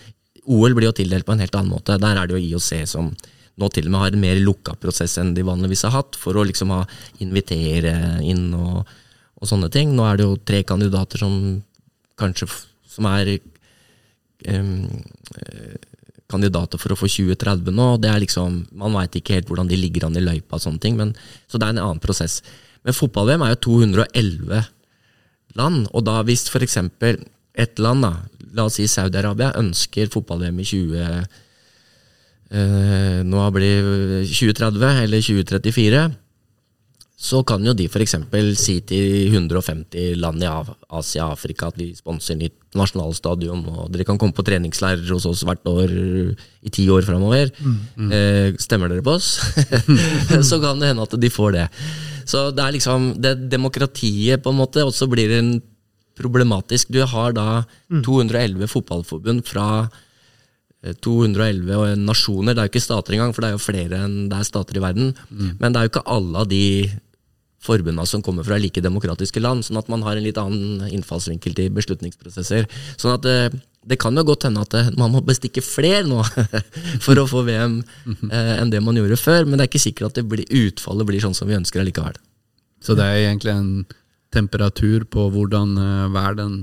OL 0.44 0.76
blir 0.76 0.92
jo 0.92 0.98
tildelt 1.00 1.26
på 1.26 1.34
en 1.34 1.42
helt 1.42 1.54
annen 1.58 1.74
måte. 1.74 1.98
Der 1.98 2.20
er 2.20 2.28
det 2.28 2.36
jo 2.36 2.54
IOC 2.54 2.86
som 2.86 3.10
nå 3.54 3.68
til 3.70 3.86
og 3.86 3.92
med 3.94 4.02
har 4.02 4.14
en 4.14 4.22
mer 4.22 4.38
lukka 4.42 4.74
prosess 4.82 5.14
enn 5.18 5.34
de 5.34 5.44
vanligvis 5.46 5.84
har 5.86 5.94
hatt, 5.94 6.16
for 6.18 6.34
å 6.34 6.42
liksom 6.46 6.72
ha 6.74 6.80
invitere 7.22 8.18
inn 8.26 8.48
og, 8.54 8.82
og 9.38 9.46
sånne 9.50 9.70
ting. 9.74 9.94
Nå 9.94 10.06
er 10.06 10.18
det 10.18 10.26
jo 10.26 10.40
tre 10.42 10.64
kandidater 10.66 11.22
som 11.22 11.62
kanskje 12.20 12.48
som 12.94 13.09
er 13.11 13.35
eh, 13.35 14.70
kandidater 16.31 16.81
for 16.81 16.94
å 16.94 16.98
få 16.98 17.09
2030 17.11 17.74
nå. 17.74 17.88
Det 18.03 18.11
er 18.11 18.22
liksom, 18.24 18.64
Man 18.72 18.96
veit 18.96 19.18
ikke 19.18 19.38
helt 19.38 19.50
hvordan 19.50 19.70
de 19.70 19.79
ligger 19.79 20.09
an 20.09 20.18
i 20.18 20.24
løypa, 20.24 20.59
og 20.59 20.64
sånne 20.64 20.83
ting, 20.83 20.98
men, 21.00 21.14
så 21.48 21.59
det 21.59 21.68
er 21.68 21.77
en 21.77 21.85
annen 21.87 22.03
prosess. 22.03 22.40
Men 22.85 22.96
fotball-VM 22.96 23.44
er 23.44 23.55
jo 23.55 23.62
211 23.70 24.64
land, 25.59 25.87
og 25.92 26.05
da 26.07 26.20
hvis 26.27 26.48
f.eks. 26.50 26.79
et 27.55 27.79
land, 27.79 28.05
da, 28.05 28.12
la 28.55 28.66
oss 28.68 28.79
si 28.79 28.88
Saudi-Arabia, 28.90 29.55
ønsker 29.61 30.11
fotball-VM 30.12 30.61
i 30.61 30.68
20 30.68 31.00
eh, 32.55 33.20
nå 33.27 33.46
blir 33.55 33.88
2030 34.27 35.03
eller 35.05 35.24
2034, 35.24 36.05
så 37.14 37.44
kan 37.46 37.62
jo 37.62 37.72
de 37.79 37.87
f.eks. 37.87 38.16
si 38.59 38.81
til 38.83 39.31
150 39.31 40.16
land 40.18 40.42
i 40.42 40.48
Asia 40.50 41.29
og 41.29 41.37
Afrika 41.37 41.68
at 41.70 41.79
vi 41.79 41.92
sponser 41.94 42.37
nytt 42.40 42.57
nasjonalstadion, 42.74 43.62
og 43.70 43.92
dere 43.94 44.07
kan 44.09 44.18
komme 44.18 44.35
på 44.35 44.42
treningsleirer 44.42 45.07
hos 45.14 45.27
oss 45.31 45.44
hvert 45.46 45.62
år 45.71 45.92
i 45.94 46.73
ti 46.75 46.88
år 46.90 47.06
framover. 47.06 47.52
Eh, 48.10 48.58
stemmer 48.58 48.90
dere 48.90 49.04
på 49.06 49.15
oss? 49.15 49.37
så 50.50 50.58
kan 50.58 50.83
det 50.83 50.90
hende 50.90 51.06
at 51.06 51.15
de 51.15 51.31
får 51.31 51.54
det. 51.54 51.69
Så 52.27 52.48
det 52.50 52.65
er 52.65 52.75
liksom 52.75 53.12
det 53.23 53.37
demokratiet 53.52 54.42
på 54.42 54.50
en 54.50 54.58
måte 54.58 54.83
også 54.83 55.06
blir 55.12 55.38
en 55.38 55.54
problematisk. 56.19 56.90
Du 56.90 57.02
har 57.06 57.35
da 57.37 57.62
211 57.90 58.67
fotballforbund 58.71 59.46
fra 59.46 59.87
211 61.04 61.96
nasjoner. 62.04 62.52
Det 62.52 62.60
er 62.60 62.68
jo 62.68 62.72
ikke 62.74 62.85
stater 62.85 63.16
engang, 63.16 63.32
for 63.32 63.44
det 63.44 63.50
er 63.50 63.56
jo 63.56 63.62
flere 63.62 64.02
enn 64.04 64.16
det 64.28 64.38
er 64.40 64.48
stater 64.48 64.76
i 64.76 64.85
verden. 64.85 65.14
Men 65.30 65.72
det 65.72 65.80
er 65.80 65.87
jo 65.87 65.94
ikke 65.94 66.06
alle 66.12 66.44
av 66.44 66.50
de 66.50 66.64
forbundene 67.64 68.06
som 68.08 68.22
kommer 68.24 68.44
fra 68.46 68.58
like 68.60 68.82
demokratiske 68.85 69.40
land, 69.40 69.64
sånn 69.64 69.80
at 69.80 69.88
man 69.92 70.04
har 70.04 70.18
en 70.18 70.26
litt 70.26 70.40
annen 70.40 70.85
innfallsvinkel 70.90 71.56
til 71.56 71.72
beslutningsprosesser. 71.74 72.68
Sånn 73.00 73.14
at 73.14 73.24
det, 73.24 73.38
det 73.88 73.98
kan 74.02 74.16
jo 74.16 74.26
godt 74.28 74.46
hende 74.48 74.64
at 74.64 74.76
eh, 74.76 74.92
man 75.00 75.12
må 75.14 75.22
bestikke 75.24 75.64
flere 75.64 76.04
nå 76.08 76.20
for 77.04 77.20
å 77.20 77.26
få 77.30 77.44
VM 77.48 77.80
eh, 78.30 78.54
enn 78.58 78.72
det 78.72 78.82
man 78.85 79.00
gjorde 79.00 79.20
før, 79.20 79.48
men 79.48 79.58
det 79.58 79.66
er 79.66 79.72
ikke 79.72 79.87
sikkert 79.87 80.12
at 80.12 80.20
det 80.20 80.26
blir, 80.28 80.44
utfallet 80.68 81.08
blir 81.08 81.24
sånn 81.24 81.37
som 81.37 81.50
vi 81.50 81.58
ønsker 81.58 81.82
allikevel. 81.82 82.18
Så 82.85 82.96
det 82.98 83.06
er 83.06 83.22
egentlig 83.30 83.54
en 83.54 83.70
temperatur 84.35 85.06
på 85.08 85.28
hvordan 85.32 85.78
eh, 85.80 86.08
verden 86.14 86.58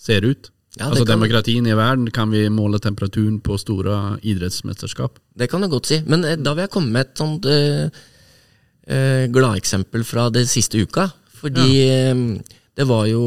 ser 0.00 0.26
ut? 0.26 0.50
Ja, 0.78 0.86
altså 0.86 1.02
kan- 1.04 1.16
Demokratien 1.18 1.66
i 1.66 1.74
verden, 1.74 2.10
kan 2.14 2.30
vi 2.30 2.44
måle 2.48 2.78
temperaturen 2.78 3.40
på 3.42 3.56
store 3.58 4.18
idrettsmesterskap? 4.22 5.18
Det 5.36 5.48
kan 5.50 5.60
du 5.60 5.68
godt 5.68 5.86
si. 5.90 6.00
Men 6.06 6.24
eh, 6.24 6.36
da 6.38 6.54
vil 6.54 6.62
jeg 6.66 6.70
komme 6.70 6.92
med 6.94 7.08
et 7.08 7.18
sånt 7.18 7.44
uh, 7.50 7.90
uh, 8.86 9.24
gladeksempel 9.34 10.04
fra 10.06 10.28
det 10.30 10.46
siste 10.48 10.78
uka. 10.78 11.08
Fordi 11.40 11.66
eh, 11.88 12.14
det 12.76 12.86
var 12.86 13.06
jo 13.10 13.22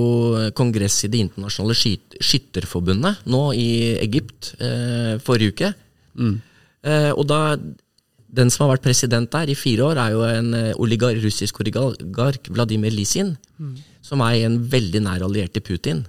kongress 0.56 1.04
i 1.04 1.10
Det 1.12 1.20
internasjonale 1.20 1.76
skyt 1.76 2.16
skytterforbundet 2.24 3.26
nå 3.28 3.42
i 3.58 3.68
Egypt 4.02 4.54
uh, 4.62 5.18
forrige 5.26 5.52
uke. 5.54 5.74
Eh, 6.84 7.12
og 7.12 7.26
da 7.28 7.58
Den 8.34 8.50
som 8.50 8.64
har 8.66 8.72
vært 8.78 8.86
president 8.88 9.30
der 9.30 9.50
i 9.52 9.54
fire 9.54 9.84
år, 9.92 9.98
er 10.02 10.12
jo 10.16 10.22
en 10.26 10.56
oligar, 10.82 11.14
russisk 11.22 11.60
oligark, 11.62 12.48
Vladimir 12.50 12.90
Lisin, 12.90 13.36
som 14.02 14.22
er 14.26 14.46
en 14.48 14.56
veldig 14.72 15.02
nær 15.06 15.22
alliert 15.22 15.54
til 15.54 15.62
Putin. 15.62 16.00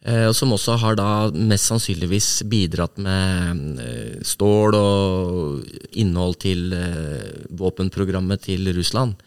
Eh, 0.00 0.26
og 0.30 0.32
som 0.36 0.52
også 0.54 0.78
har 0.80 0.96
da 0.96 1.28
mest 1.36 1.68
sannsynligvis 1.68 2.28
bidratt 2.48 2.96
med 3.04 3.80
eh, 3.84 4.20
stål 4.24 4.76
og 4.78 5.98
innhold 6.00 6.38
til 6.40 6.72
eh, 6.72 7.44
våpenprogrammet 7.60 8.46
til 8.48 8.70
Russland. 8.76 9.18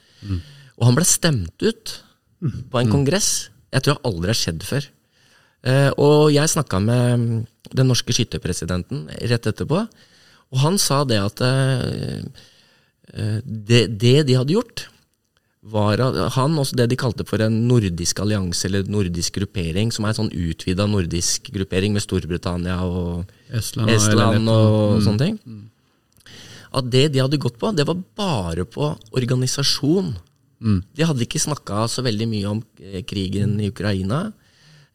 Og 0.73 0.87
han 0.87 0.97
ble 0.97 1.05
stemt 1.05 1.61
ut 1.61 1.97
på 2.41 2.79
en 2.79 2.89
kongress. 2.89 3.51
Jeg 3.73 3.85
tror 3.85 3.99
det 3.99 4.09
aldri 4.09 4.31
har 4.31 4.39
skjedd 4.39 4.65
før. 4.65 4.87
Og 6.01 6.31
jeg 6.33 6.51
snakka 6.51 6.79
med 6.83 7.03
mm, 7.19 7.37
den 7.75 7.87
norske 7.87 8.15
skytterpresidenten 8.15 9.05
rett 9.31 9.45
etterpå, 9.47 9.83
og 10.53 10.59
han 10.59 10.75
sa 10.81 11.01
det 11.07 11.19
at 11.23 11.39
det, 13.43 13.81
det 13.99 14.15
de 14.27 14.35
hadde 14.35 14.55
gjort, 14.55 14.83
var 15.63 16.01
han 16.35 16.57
også 16.59 16.75
det 16.75 16.89
de 16.91 16.97
kalte 16.99 17.23
for 17.27 17.39
en 17.39 17.61
nordisk 17.69 18.19
allianse, 18.19 18.65
eller 18.67 18.83
nordisk 18.91 19.37
gruppering, 19.39 19.93
som 19.95 20.03
er 20.03 20.11
en 20.11 20.17
sånn 20.25 20.33
utvida 20.35 20.87
nordisk 20.91 21.47
gruppering 21.55 21.93
med 21.95 22.03
Storbritannia 22.03 22.81
og 22.83 23.29
Estland 23.49 23.89
Estland 23.93 24.49
og, 24.49 24.73
og 24.73 24.97
Mm. 24.97 25.05
sånne 25.07 25.19
ting. 25.23 25.39
At 26.73 26.89
det 26.89 27.13
de 27.13 27.21
hadde 27.21 27.39
gått 27.39 27.59
på, 27.61 27.71
det 27.75 27.85
var 27.87 28.01
bare 28.17 28.65
på 28.65 28.97
organisasjon. 29.13 30.15
De 30.95 31.03
hadde 31.03 31.23
ikke 31.25 31.39
snakka 31.43 31.87
så 31.91 32.03
veldig 32.03 32.27
mye 32.27 32.49
om 32.49 32.63
eh, 32.81 33.01
krigen 33.03 33.59
i 33.61 33.69
Ukraina, 33.69 34.33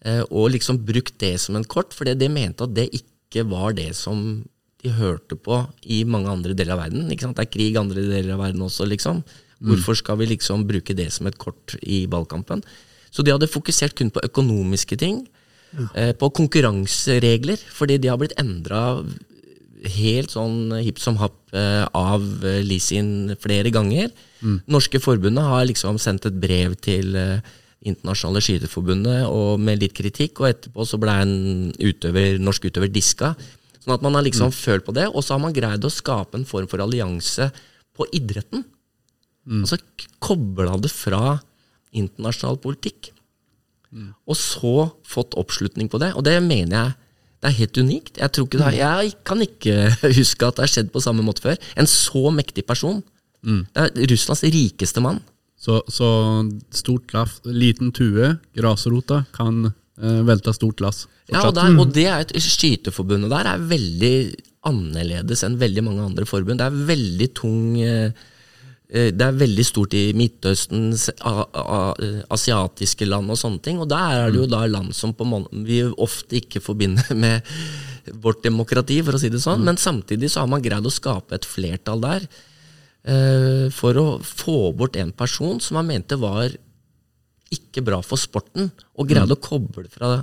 eh, 0.05 0.23
og 0.31 0.51
liksom 0.53 0.79
brukt 0.85 1.19
det 1.19 1.39
som 1.41 1.57
en 1.57 1.65
kort, 1.65 1.93
for 1.95 2.05
de 2.05 2.29
mente 2.29 2.65
at 2.65 2.75
det 2.75 2.91
ikke 2.93 3.45
var 3.49 3.73
det 3.77 3.95
som 3.95 4.45
de 4.83 4.91
hørte 4.91 5.37
på 5.37 5.67
i 5.85 6.05
mange 6.05 6.29
andre 6.29 6.55
deler 6.55 6.77
av 6.77 6.85
verden. 6.87 7.09
Det 7.09 7.21
er 7.23 7.53
krig 7.53 7.77
andre 7.77 8.01
deler 8.01 8.35
av 8.35 8.41
verden 8.47 8.63
også, 8.63 8.87
liksom. 8.89 9.25
Hvorfor 9.59 9.99
skal 9.99 10.21
vi 10.21 10.31
liksom 10.31 10.67
bruke 10.69 10.95
det 10.95 11.09
som 11.13 11.27
et 11.27 11.39
kort 11.39 11.75
i 11.83 12.05
ballkampen? 12.07 12.63
Så 13.11 13.25
de 13.25 13.33
hadde 13.35 13.51
fokusert 13.51 13.97
kun 13.99 14.13
på 14.15 14.23
økonomiske 14.23 14.99
ting, 15.01 15.25
ja. 15.73 16.13
på 16.17 16.29
konkurranseregler, 16.37 17.59
fordi 17.75 17.97
de 17.99 18.11
har 18.13 18.21
blitt 18.21 18.37
endra 18.39 19.01
helt 19.87 20.33
sånn 20.33 20.73
hipp 20.83 20.99
som 21.03 21.19
happ 21.21 21.37
eh, 21.57 21.85
av 21.97 22.25
eh, 22.47 22.61
Lisin 22.67 23.35
flere 23.41 23.71
ganger. 23.75 24.11
Norske 24.71 25.01
forbundet 25.03 25.45
har 25.45 25.67
liksom 25.69 25.99
sendt 26.03 26.27
et 26.29 26.39
brev 26.41 26.77
til 26.83 27.17
eh, 27.19 27.39
Internasjonale 27.87 28.43
skyteforbundet 28.43 29.29
og 29.31 29.61
med 29.63 29.83
litt 29.83 29.95
kritikk, 29.95 30.41
og 30.43 30.51
etterpå 30.51 30.87
så 30.89 30.99
ble 30.99 31.15
en 31.23 31.37
utøver, 31.79 32.41
norsk 32.43 32.67
utøver 32.67 32.91
diska. 32.91 33.33
Sånn 33.79 33.95
at 33.95 34.03
man 34.05 34.19
har 34.19 34.27
liksom 34.27 34.51
følt 34.55 34.87
på 34.87 34.95
det, 34.97 35.07
og 35.13 35.23
så 35.23 35.37
har 35.37 35.45
man 35.45 35.55
greid 35.55 35.87
å 35.87 35.93
skape 35.93 36.41
en 36.41 36.49
form 36.49 36.67
for 36.71 36.83
allianse 36.83 37.47
på 37.95 38.09
idretten. 38.19 38.67
Altså 39.49 39.79
så 39.79 40.09
kobla 40.21 40.75
det 40.83 40.91
fra 40.93 41.39
internasjonal 41.97 42.59
politikk. 42.61 43.13
Og 44.29 44.37
så 44.37 44.73
fått 45.09 45.33
oppslutning 45.41 45.89
på 45.89 45.99
det. 46.03 46.11
Og 46.19 46.25
det 46.27 46.37
mener 46.45 46.75
jeg 46.77 46.95
det 47.39 47.47
er 47.53 47.55
helt 47.61 47.79
unikt. 47.79 48.17
Jeg, 48.19 48.33
tror 48.35 48.47
ikke 48.49 48.61
har- 48.67 48.75
jeg 48.75 49.13
kan 49.25 49.41
ikke 49.41 49.75
huske 50.19 50.47
at 50.49 50.57
det 50.59 50.65
har 50.67 50.73
skjedd 50.73 50.89
på 50.93 51.01
samme 51.01 51.23
måte 51.23 51.41
før. 51.45 51.57
En 51.79 51.87
så 51.87 52.31
mektig 52.35 52.67
person. 52.67 53.03
Det 53.73 53.79
er 53.79 54.09
Russlands 54.11 54.43
rikeste 54.43 55.01
mann. 55.01 55.21
Så, 55.59 55.81
så 55.91 56.09
stort 56.75 57.13
laff, 57.15 57.39
liten 57.47 57.93
tue, 57.95 58.33
grasrota, 58.59 59.23
kan 59.35 59.69
eh, 59.71 60.21
velte 60.27 60.53
stort 60.55 60.81
lass. 60.83 61.07
Ja, 61.31 61.47
og, 61.49 61.55
der, 61.55 61.73
og 61.79 61.93
det 61.95 62.05
er 62.11 62.21
et 62.27 62.35
Skyteforbundet 62.43 63.31
der 63.31 63.47
er 63.55 63.59
veldig 63.71 64.13
annerledes 64.69 65.43
enn 65.47 65.57
veldig 65.61 65.83
mange 65.87 66.05
andre 66.11 66.27
forbund. 66.29 66.59
Det 66.61 66.67
er 66.69 66.85
veldig 66.91 67.29
tung 67.39 67.79
eh, 67.81 68.11
Det 68.89 69.21
er 69.21 69.37
veldig 69.37 69.65
stort 69.69 69.93
i 69.93 70.15
Midtøsten, 70.17 70.95
eh, 70.97 72.21
asiatiske 72.33 73.05
land 73.05 73.29
og 73.29 73.37
sånne 73.37 73.61
ting. 73.61 73.81
Og 73.83 73.89
der 73.91 74.15
er 74.23 74.31
det 74.33 74.41
jo 74.41 74.47
da 74.49 74.63
land 74.65 74.95
som 74.97 75.13
vi 75.53 75.83
ofte 75.85 76.41
ikke 76.41 76.63
forbinder 76.65 77.13
med 77.25 77.45
vårt 78.25 78.43
demokrati, 78.43 79.03
for 79.05 79.19
å 79.19 79.21
si 79.21 79.29
det 79.29 79.43
sånn. 79.45 79.67
Men 79.67 79.77
samtidig 79.77 80.33
så 80.33 80.41
har 80.45 80.49
man 80.49 80.65
greid 80.65 80.87
å 80.87 80.95
skape 80.95 81.37
et 81.37 81.45
flertall 81.45 82.01
der 82.01 82.25
eh, 83.05 83.69
for 83.75 84.01
å 84.01 84.07
få 84.25 84.73
bort 84.73 84.97
en 84.97 85.13
person 85.13 85.61
som 85.61 85.77
man 85.81 85.91
mente 85.93 86.17
var 86.17 86.49
ikke 87.53 87.85
bra 87.85 88.01
for 88.05 88.21
sporten, 88.21 88.69
og 88.97 89.09
greide 89.09 89.37
å 89.37 89.41
koble 89.41 89.89
fra 89.93 90.23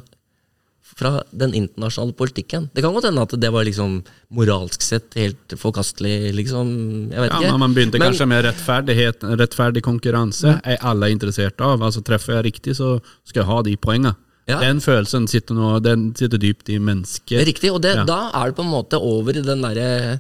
fra 0.86 1.24
den 1.34 1.54
internasjonale 1.58 2.14
politikken. 2.16 2.70
Det 2.74 2.84
kan 2.86 2.94
godt 2.94 3.08
hende 3.10 3.24
at 3.26 3.34
det 3.42 3.50
var 3.52 3.66
liksom 3.68 3.98
moralsk 4.32 4.82
sett 4.86 5.16
helt 5.20 5.56
forkastelig, 5.60 6.32
liksom. 6.38 6.70
Jeg 7.12 7.20
vet 7.26 7.32
Ja, 7.32 7.40
ikke. 7.42 7.52
men 7.52 7.60
man 7.60 7.74
begynte 7.76 8.00
Men- 8.00 8.12
kanskje 8.14 8.28
med 8.30 8.46
rettferdighet. 8.46 9.26
Rettferdig 9.42 9.82
konkurranse 9.84 10.62
er 10.64 10.78
alle 10.82 11.10
interessert 11.12 11.60
av. 11.60 11.82
Altså 11.82 12.04
Treffer 12.06 12.36
jeg 12.38 12.46
riktig, 12.54 12.76
så 12.78 13.02
skal 13.26 13.42
jeg 13.44 13.50
ha 13.50 13.62
de 13.64 13.76
poengene. 13.78 14.16
Ja. 14.48 14.60
Den 14.62 14.78
følelsen 14.80 15.28
sitter, 15.28 15.56
nå, 15.58 15.82
den 15.82 16.14
sitter 16.16 16.38
dypt 16.38 16.70
i 16.70 16.78
mennesket. 16.78 17.44
Riktig, 17.48 17.72
og 17.74 17.82
det, 17.82 17.96
Ja. 17.96 18.06
da 18.06 18.30
er 18.34 18.46
det 18.52 18.56
på 18.56 18.64
en 18.64 18.72
måte 18.72 18.94
over 19.02 19.32
i 19.36 19.42
den 19.42 19.62
derre 19.62 20.20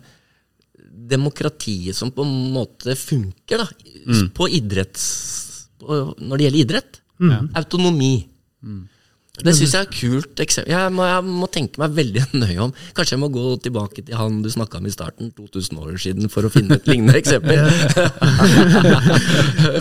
demokratiet 1.07 1.93
som 1.95 2.11
på 2.11 2.24
en 2.26 2.51
måte 2.53 2.95
funker, 2.97 3.57
da. 3.63 3.68
Mm. 4.07 4.30
På 4.34 4.47
idretts... 4.49 5.68
På, 5.80 6.16
når 6.20 6.38
det 6.38 6.45
gjelder 6.47 6.63
idrett. 6.66 6.99
Autonomi. 7.55 8.28
Det 9.43 9.53
syns 9.57 9.73
jeg 9.75 9.81
er 9.81 9.88
et 9.89 9.95
kult 9.97 10.41
eksempel. 10.43 10.71
Jeg 10.71 10.93
må, 10.95 11.03
jeg 11.09 11.36
må 11.41 11.49
tenke 11.51 11.81
meg 11.81 11.95
veldig 11.97 12.23
nøye 12.43 12.59
om. 12.67 12.73
Kanskje 12.95 13.15
jeg 13.17 13.23
må 13.23 13.29
gå 13.33 13.45
tilbake 13.65 14.05
til 14.05 14.15
han 14.19 14.39
du 14.45 14.49
snakka 14.53 14.79
om 14.79 14.88
i 14.88 14.93
starten, 14.93 15.33
2000 15.36 15.81
år 15.81 15.99
siden, 16.01 16.31
for 16.31 16.47
å 16.47 16.53
finne 16.53 16.79
et 16.79 16.88
lignende 16.89 17.17
eksempel. 17.21 17.67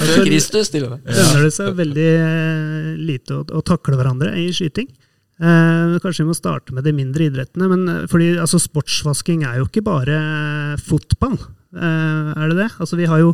Før 0.05 0.25
Kristus, 0.27 0.73
til 0.75 0.89
og 0.89 0.97
med. 0.97 1.09
lønner 1.15 1.47
det 1.47 1.55
seg 1.55 1.75
veldig 1.79 2.11
eh, 2.11 2.93
lite 3.13 3.39
å, 3.39 3.47
å 3.47 3.65
takle 3.67 3.99
hverandre 4.01 4.35
i 4.43 4.51
skyting. 4.55 4.91
Eh, 5.43 5.97
kanskje 5.99 6.23
vi 6.23 6.31
må 6.31 6.37
starte 6.39 6.75
med 6.75 6.87
de 6.87 6.93
mindre 6.95 7.27
idrettene. 7.27 7.69
men 7.71 7.89
eh, 7.91 8.07
fordi 8.11 8.35
altså, 8.39 8.61
Sportsvasking 8.63 9.43
er 9.47 9.59
jo 9.61 9.69
ikke 9.69 9.83
bare 9.87 10.19
eh, 10.19 10.83
fotball. 10.83 11.39
Eh, 11.75 12.31
er 12.39 12.53
det 12.53 12.59
det? 12.61 12.71
Altså, 12.79 12.99
vi 13.01 13.09
har 13.11 13.19
jo 13.19 13.33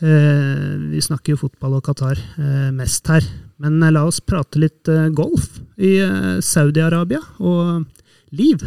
eh, 0.00 0.76
Vi 0.94 1.00
snakker 1.04 1.34
jo 1.34 1.42
fotball 1.42 1.76
og 1.76 1.84
Qatar 1.84 2.16
eh, 2.16 2.70
mest 2.72 3.08
her. 3.12 3.26
Men 3.62 3.82
eh, 3.82 3.90
la 3.90 4.04
oss 4.04 4.20
prate 4.20 4.58
litt 4.58 4.88
eh, 4.88 5.08
golf 5.14 5.60
i 5.78 5.94
eh, 6.02 6.40
Saudi-Arabia 6.42 7.20
og 7.38 7.84
liv. 8.34 8.64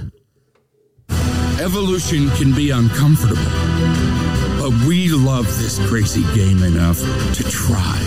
Evolution 1.59 2.29
can 2.37 2.53
be 2.55 2.69
uncomfortable, 2.71 3.43
but 4.59 4.71
we 4.87 5.09
love 5.09 5.47
this 5.59 5.79
crazy 5.89 6.23
game 6.33 6.63
enough 6.63 6.99
to 7.35 7.43
try. 7.43 7.99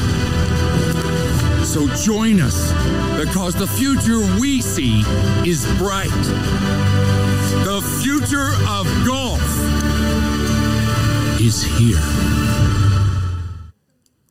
So 1.64 1.86
join 1.96 2.40
us, 2.40 2.72
because 3.20 3.54
the 3.54 3.66
future 3.66 4.20
we 4.40 4.62
see 4.62 5.04
is 5.44 5.66
bright. 5.76 6.24
The 7.68 7.82
future 8.00 8.52
of 8.68 8.88
golf 9.04 9.44
is 11.38 11.62
here. 11.62 12.67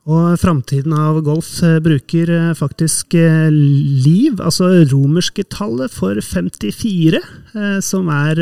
Og 0.07 0.37
framtiden 0.39 0.93
av 0.95 1.17
golf 1.25 1.49
eh, 1.67 1.81
bruker 1.83 2.29
eh, 2.31 2.51
faktisk 2.55 3.11
eh, 3.19 3.49
liv, 3.51 4.39
altså 4.39 4.69
romerske 4.87 5.43
tallet 5.51 5.91
for 5.91 6.15
54, 6.23 7.19
eh, 7.19 7.77
som 7.83 8.07
er 8.13 8.39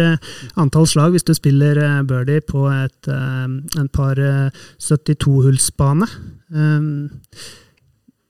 antall 0.62 0.86
slag 0.90 1.16
hvis 1.16 1.26
du 1.26 1.34
spiller 1.34 1.82
birdie 2.06 2.46
på 2.46 2.68
et, 2.70 3.10
en 3.10 3.90
par 3.98 4.22
eh, 4.22 4.62
72-hullsbane. 4.78 6.10
Eh, 6.54 7.50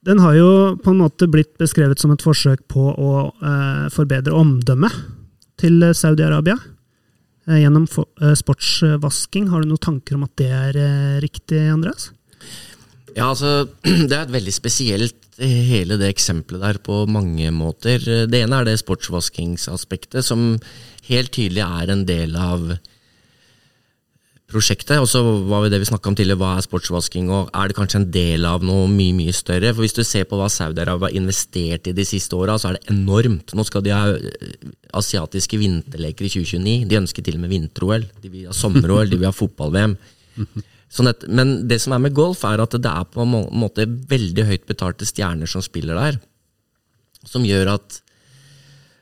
Den 0.06 0.22
har 0.22 0.38
jo 0.38 0.50
på 0.80 0.94
en 0.94 1.02
måte 1.02 1.28
blitt 1.28 1.56
beskrevet 1.60 2.00
som 2.00 2.14
et 2.14 2.22
forsøk 2.22 2.60
på 2.70 2.92
å 2.94 3.12
forbedre 3.90 4.36
omdømmet 4.38 4.94
til 5.58 5.82
Saudi-Arabia. 5.82 6.54
Gjennom 7.50 7.88
sportsvasking. 7.90 9.48
Har 9.50 9.64
du 9.64 9.72
noen 9.72 9.82
tanker 9.82 10.14
om 10.14 10.22
at 10.28 10.38
det 10.38 10.52
er 10.54 10.78
riktig, 11.24 11.58
Andreas? 11.74 12.12
Ja, 13.16 13.30
altså, 13.32 13.68
Det 14.08 14.12
er 14.12 14.26
et 14.26 14.34
veldig 14.34 14.52
spesielt, 14.52 15.22
eh, 15.40 15.62
hele 15.70 15.96
det 16.00 16.10
eksempelet 16.12 16.62
der, 16.66 16.82
på 16.84 17.04
mange 17.08 17.48
måter. 17.54 18.02
Det 18.28 18.42
ene 18.42 18.60
er 18.60 18.68
det 18.68 18.80
sportsvaskingsaspektet, 18.82 20.24
som 20.24 20.58
helt 21.08 21.32
tydelig 21.32 21.64
er 21.64 21.92
en 21.92 22.04
del 22.08 22.36
av 22.36 22.76
prosjektet. 24.46 25.00
Og 25.00 25.08
så 25.10 25.22
var 25.48 25.66
det 25.70 25.80
vi 25.80 25.88
snakka 25.88 26.10
om 26.10 26.18
tidligere, 26.18 26.38
hva 26.42 26.52
er 26.58 26.66
sportsvasking, 26.66 27.32
og 27.32 27.48
er 27.56 27.70
det 27.70 27.78
kanskje 27.78 28.02
en 28.02 28.10
del 28.14 28.46
av 28.48 28.64
noe 28.66 28.84
mye 28.90 29.16
mye 29.16 29.34
større? 29.34 29.72
For 29.72 29.86
Hvis 29.86 29.96
du 29.96 30.04
ser 30.04 30.28
på 30.28 30.38
hva 30.38 30.50
Saudi-Arabia 30.52 31.08
har 31.08 31.18
investert 31.18 31.88
i 31.88 31.96
de 31.96 32.06
siste 32.06 32.36
åra, 32.36 32.58
så 32.60 32.70
er 32.70 32.78
det 32.78 32.94
enormt. 32.94 33.56
Nå 33.56 33.64
skal 33.66 33.84
de 33.86 33.96
ha 33.96 34.12
eh, 34.12 34.70
asiatiske 34.96 35.58
vinterleker 35.60 36.28
i 36.28 36.32
2029. 36.36 36.86
De 36.90 37.00
ønsker 37.00 37.24
til 37.24 37.40
og 37.40 37.46
med 37.46 37.56
vinter-OL. 37.56 38.08
De 38.22 38.32
vil 38.32 38.48
ha 38.50 38.56
sommer-OL, 38.56 39.08
de 39.08 39.18
vil 39.18 39.30
ha 39.30 39.34
fotball-VM. 39.34 39.96
Sånn 40.92 41.10
at, 41.10 41.26
men 41.26 41.66
det 41.68 41.80
som 41.82 41.96
er 41.96 42.02
med 42.04 42.14
golf, 42.16 42.44
er 42.46 42.62
at 42.62 42.76
det 42.78 42.90
er 42.90 43.06
på 43.10 43.24
en 43.24 43.34
måte 43.58 43.86
veldig 43.86 44.46
høyt 44.48 44.66
betalte 44.68 45.08
stjerner 45.08 45.50
som 45.50 45.64
spiller 45.64 45.98
der. 45.98 46.20
Som 47.26 47.46
gjør 47.46 47.72
at 47.74 48.00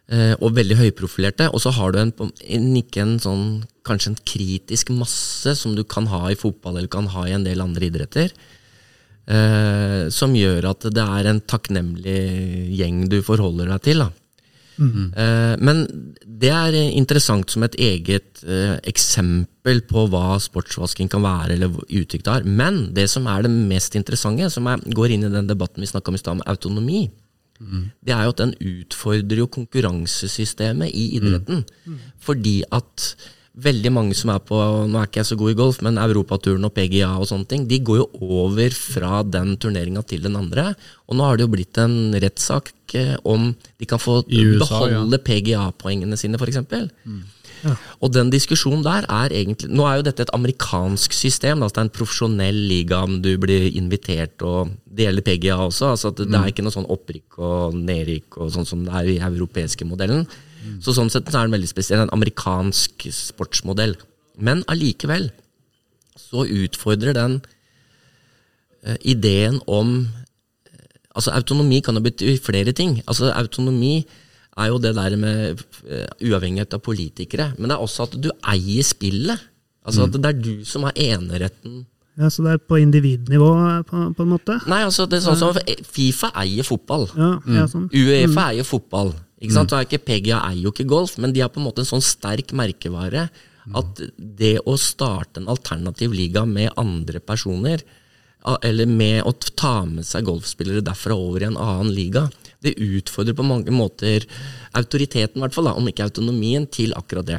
eh, 0.09 0.33
Og 0.41 0.57
veldig 0.57 0.79
høyprofilerte. 0.81 1.51
Og 1.53 1.61
så 1.61 1.75
har 1.77 1.93
du 1.93 2.01
en, 2.01 2.13
en, 2.25 2.69
ikke 2.81 3.05
en 3.05 3.17
sånn 3.21 3.47
kanskje 3.85 4.15
en 4.15 4.21
kritisk 4.25 4.95
masse 4.97 5.53
som 5.61 5.75
du 5.77 5.85
kan 5.85 6.09
ha 6.09 6.31
i 6.33 6.39
fotball 6.41 6.79
eller 6.79 6.89
kan 6.93 7.11
ha 7.13 7.27
i 7.29 7.35
en 7.37 7.45
del 7.45 7.61
andre 7.61 7.91
idretter. 7.91 8.33
Eh, 9.25 10.09
som 10.13 10.35
gjør 10.37 10.71
at 10.73 10.89
det 10.93 11.05
er 11.05 11.29
en 11.29 11.41
takknemlig 11.45 12.21
gjeng 12.81 13.05
du 13.13 13.21
forholder 13.25 13.75
deg 13.75 13.85
til. 13.91 14.07
da. 14.07 14.24
Eh, 14.79 15.57
Men 15.61 15.87
det 16.27 16.51
er 16.51 16.77
interessant 16.91 17.51
som 17.51 17.63
et 17.63 17.77
eget 17.79 18.43
eh, 18.43 18.77
eksempel 18.91 19.81
på 19.89 20.07
hva 20.11 20.39
sportsvasking 20.43 21.09
kan 21.09 21.23
være, 21.23 21.55
eller 21.55 21.71
uttrykk 21.85 22.25
det 22.25 22.33
har. 22.33 22.45
Men 22.45 22.95
det 22.95 23.09
som 23.11 23.27
er 23.31 23.43
det 23.47 23.51
mest 23.55 23.95
interessante, 23.95 24.51
som 24.51 24.67
er, 24.67 24.83
går 24.95 25.15
inn 25.15 25.25
i 25.29 25.33
den 25.33 25.47
debatten 25.47 25.81
vi 25.81 25.87
snakka 25.87 26.11
om 26.11 26.19
i 26.19 26.19
stad, 26.19 26.37
om 26.39 26.45
autonomi, 26.47 27.11
det 28.05 28.13
er 28.13 28.25
jo 28.27 28.33
at 28.35 28.41
den 28.43 28.55
utfordrer 28.61 29.39
jo 29.39 29.47
konkurransesystemet 29.47 30.91
i 30.91 31.17
idretten. 31.17 31.63
Fordi 32.21 32.63
at 32.73 33.15
veldig 33.55 33.91
mange 33.95 34.17
som 34.19 34.33
er 34.35 34.41
på 34.43 34.59
Nå 34.91 34.99
er 34.99 35.09
ikke 35.09 35.21
jeg 35.23 35.31
så 35.31 35.39
god 35.39 35.53
i 35.53 35.59
golf, 35.59 35.81
men 35.87 36.01
Europaturen 36.03 36.67
og 36.67 36.75
PGA 36.75 37.13
og 37.21 37.29
sånne 37.31 37.49
ting, 37.51 37.69
de 37.71 37.79
går 37.87 38.01
jo 38.03 38.09
over 38.41 38.75
fra 38.75 39.23
den 39.23 39.55
turneringa 39.63 40.03
til 40.09 40.25
den 40.27 40.39
andre. 40.39 40.73
Og 41.09 41.19
nå 41.19 41.29
har 41.29 41.39
det 41.39 41.47
jo 41.47 41.53
blitt 41.55 41.79
en 41.83 42.17
rettssak 42.25 42.73
eh, 42.99 43.15
om 43.23 43.53
de 43.55 43.89
kan 43.89 44.03
få 44.03 44.23
USA, 44.27 44.83
beholde 44.83 45.23
PGA-poengene 45.23 46.19
sine, 46.19 46.41
f.eks. 46.41 46.61
Og 48.05 48.11
den 48.13 48.29
diskusjonen 48.33 48.83
der 48.85 49.07
er 49.09 49.33
egentlig 49.33 49.71
Nå 49.73 49.87
er 49.89 49.97
jo 49.97 50.07
dette 50.09 50.27
et 50.27 50.33
amerikansk 50.37 51.15
system. 51.17 51.63
Altså 51.63 51.79
det 51.79 51.83
er 51.83 51.87
en 51.89 51.95
profesjonell 51.99 52.59
liga 52.69 52.99
om 53.07 53.21
du 53.25 53.31
blir 53.41 53.71
invitert, 53.79 54.43
og 54.45 54.75
det 54.85 55.07
gjelder 55.07 55.27
PGA 55.29 55.61
også. 55.63 55.95
altså 55.95 56.13
Det 56.17 56.29
er 56.29 56.51
ikke 56.51 56.67
noe 56.67 56.75
sånn 56.75 56.91
opprykk 56.93 57.39
og 57.39 57.79
nedrykk 57.79 58.43
og 58.43 58.53
sånn 58.57 58.69
som 58.69 58.85
det 58.85 58.99
er 58.99 59.15
i 59.15 59.23
europeiske 59.31 59.89
modellen. 59.89 60.27
Så 60.83 60.95
sånn 60.97 61.11
sett 61.13 61.31
så 61.31 61.41
er 61.41 61.49
den 61.49 61.57
veldig 61.57 61.71
spesiell. 61.71 62.03
En 62.05 62.13
amerikansk 62.15 63.07
sportsmodell. 63.15 63.97
Men 64.37 64.65
allikevel 64.71 65.31
så 66.19 66.45
utfordrer 66.47 67.15
den 67.17 67.41
eh, 68.85 68.99
ideen 69.03 69.61
om 69.67 69.97
eh, 70.05 70.85
Altså 71.15 71.31
Autonomi 71.35 71.81
kan 71.85 71.95
jo 71.95 72.03
bety 72.03 72.37
flere 72.43 72.73
ting. 72.75 73.01
Altså 73.07 73.31
Autonomi 73.35 74.05
er 74.59 74.71
jo 74.71 74.79
det 74.83 74.95
der 74.97 75.17
med 75.19 75.65
eh, 75.87 76.07
uavhengighet 76.23 76.75
av 76.75 76.83
politikere. 76.83 77.53
Men 77.59 77.71
det 77.71 77.77
er 77.77 77.83
også 77.83 78.09
at 78.09 78.17
du 78.23 78.31
eier 78.43 78.87
spillet. 78.87 79.51
Altså 79.85 80.07
at 80.07 80.17
det 80.17 80.31
er 80.31 80.39
du 80.41 80.65
som 80.67 80.87
har 80.89 80.95
eneretten. 80.97 81.85
Ja, 82.19 82.31
Så 82.31 82.45
det 82.45 82.53
er 82.53 82.59
på 82.63 82.79
individnivå, 82.79 83.49
på, 83.89 84.03
på 84.15 84.23
en 84.23 84.29
måte? 84.31 84.61
Nei, 84.71 84.85
altså 84.87 85.07
det 85.11 85.19
er 85.19 85.25
sånn 85.25 85.39
som 85.41 85.57
Fifa 85.91 86.31
eier 86.39 86.67
fotball. 86.67 87.09
Ja, 87.19 87.31
ja 87.57 87.65
sånn. 87.71 87.89
Uefa 87.91 88.53
eier 88.53 88.67
fotball. 88.67 89.11
Ikke 89.45 89.57
sant? 89.59 89.71
Så 89.73 89.79
er 89.79 89.87
ikke 89.87 90.03
Pegia 90.09 90.41
eier 90.49 90.65
jo 90.65 90.73
ikke 90.73 90.89
golf, 90.89 91.19
men 91.21 91.35
de 91.35 91.45
har 91.45 91.53
på 91.53 91.61
en 91.61 91.69
måte 91.69 91.85
en 91.85 91.93
sånn 91.95 92.05
sterk 92.05 92.57
merkevare 92.57 93.29
at 93.73 94.01
det 94.19 94.59
å 94.69 94.75
starte 94.77 95.41
en 95.41 95.49
alternativ 95.53 96.13
liga 96.13 96.43
med 96.49 96.75
andre 96.81 97.21
personer, 97.25 97.81
eller 98.61 98.85
med 98.91 99.23
å 99.25 99.33
ta 99.57 99.87
med 99.89 100.05
seg 100.05 100.27
golfspillere 100.29 100.85
derfra 100.85 101.17
over 101.17 101.41
i 101.41 101.49
en 101.49 101.57
annen 101.57 101.93
liga, 101.97 102.27
det 102.61 102.75
utfordrer 102.77 103.37
på 103.37 103.47
mange 103.47 103.73
måter 103.73 104.27
autoriteten, 104.77 105.39
i 105.39 105.45
hvert 105.47 105.57
fall, 105.57 105.71
da, 105.71 105.77
om 105.81 105.89
ikke 105.89 106.05
autonomien, 106.11 106.67
til 106.69 106.93
akkurat 106.97 107.29
det. 107.31 107.39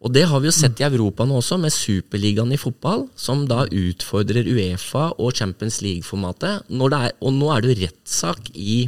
Og 0.00 0.12
det 0.12 0.26
har 0.28 0.40
vi 0.40 0.48
jo 0.48 0.54
sett 0.54 0.80
i 0.80 0.86
Europa 0.86 1.24
nå 1.28 1.38
også, 1.40 1.56
med 1.60 1.72
Superligaen 1.72 2.52
i 2.52 2.60
fotball, 2.60 3.06
som 3.16 3.44
da 3.48 3.64
utfordrer 3.68 4.48
Uefa 4.48 5.10
og 5.18 5.36
Champions 5.36 5.82
League-formatet. 5.84 6.68
Og 6.72 7.32
nå 7.32 7.52
er 7.52 7.64
det 7.64 7.72
jo 7.72 7.80
rettssak 7.84 8.50
i 8.54 8.86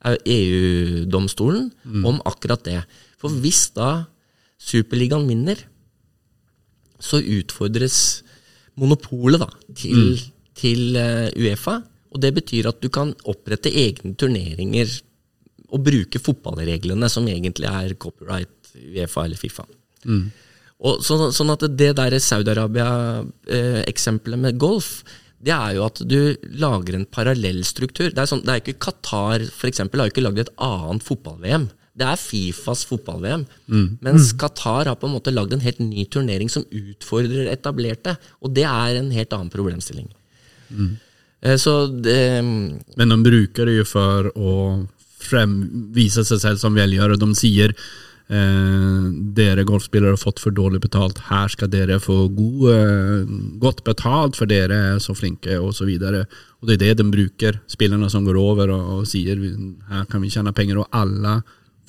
EU-domstolen 0.00 1.68
om 2.08 2.20
akkurat 2.28 2.64
det. 2.64 2.80
For 3.20 3.28
hvis 3.42 3.66
da 3.76 4.06
Superligaen 4.60 5.28
vinner, 5.28 5.58
så 7.00 7.20
utfordres 7.20 8.22
monopolet 8.80 9.40
da, 9.40 9.48
til, 9.76 10.20
til 10.56 10.96
eh, 10.96 11.28
Uefa. 11.36 11.80
Og 12.10 12.20
det 12.22 12.34
betyr 12.36 12.68
at 12.68 12.80
du 12.82 12.88
kan 12.92 13.14
opprette 13.28 13.70
egne 13.70 14.14
turneringer 14.18 14.86
og 15.70 15.84
bruke 15.86 16.18
fotballreglene, 16.18 17.08
som 17.12 17.28
egentlig 17.30 17.68
er 17.70 17.94
copyright 18.00 18.72
Uefa 18.74 19.24
eller 19.24 19.36
Fifa. 19.40 19.64
Og 20.80 21.02
så, 21.04 21.28
sånn 21.36 21.52
at 21.52 21.60
det 21.76 21.92
der 21.98 22.14
Saudi-Arabia-eksempelet 22.24 24.38
med 24.40 24.58
golf, 24.60 25.02
det 25.40 25.52
er 25.56 25.76
jo 25.78 25.84
at 25.86 26.00
du 26.04 26.18
lager 26.60 26.98
en 26.98 27.06
parallell 27.08 27.62
struktur. 27.64 28.10
Det 28.12 28.20
er, 28.20 28.28
sånn, 28.28 28.42
det 28.44 28.52
er 28.52 28.62
ikke 28.62 28.80
Qatar 28.86 29.46
for 29.48 29.70
eksempel, 29.70 30.02
har 30.02 30.10
jo 30.10 30.14
ikke 30.14 30.24
lagd 30.26 30.42
et 30.42 30.54
annet 30.60 31.06
fotball-VM. 31.06 31.68
Det 32.00 32.06
er 32.06 32.20
Fifas 32.20 32.84
fotball-VM. 32.88 33.44
Mens 34.04 34.30
Qatar 34.40 34.88
har 34.88 34.98
på 35.00 35.08
en 35.08 35.16
måte 35.16 35.32
lagd 35.34 35.56
en 35.56 35.64
helt 35.64 35.80
ny 35.82 36.04
turnering 36.12 36.52
som 36.52 36.64
utfordrer 36.68 37.50
etablerte. 37.52 38.14
Og 38.44 38.54
det 38.56 38.66
er 38.68 39.00
en 39.00 39.10
helt 39.12 39.32
annen 39.36 39.52
problemstilling. 39.52 40.08
Mm. 40.70 40.92
Så 41.58 41.74
det, 42.04 42.20
Men 42.96 43.12
de 43.12 43.18
bruker 43.24 43.68
det 43.68 43.80
jo 43.80 43.88
for 43.88 44.30
å 44.36 44.54
frem, 45.20 45.56
vise 45.96 46.24
seg 46.24 46.40
selv 46.42 46.62
som 46.62 46.76
velgere. 46.76 47.18
De 47.20 47.28
sier 47.38 47.74
eh, 48.30 49.06
dere 49.36 49.64
golfspillere 49.68 50.14
har 50.14 50.20
fått 50.20 50.40
for 50.42 50.54
dårlig 50.54 50.80
betalt, 50.84 51.18
her 51.30 51.50
skal 51.52 51.70
dere 51.72 51.98
få 52.02 52.28
god, 52.34 52.62
eh, 52.74 53.32
godt 53.62 53.82
betalt 53.86 54.38
for 54.38 54.50
dere 54.50 54.78
er 54.94 55.02
så 55.02 55.16
flinke. 55.16 55.58
Og 55.60 55.74
det 55.76 56.76
er 56.76 56.84
det 56.84 56.92
de 57.00 57.08
bruker, 57.10 57.60
spillerne 57.70 58.10
som 58.12 58.24
går 58.24 58.38
over 58.40 58.72
og, 58.74 58.92
og 59.00 59.10
sier 59.10 59.40
her 59.90 60.06
kan 60.10 60.22
vi 60.22 60.32
tjene 60.32 60.54
penger, 60.56 60.82
og 60.82 60.88
alle 60.92 61.40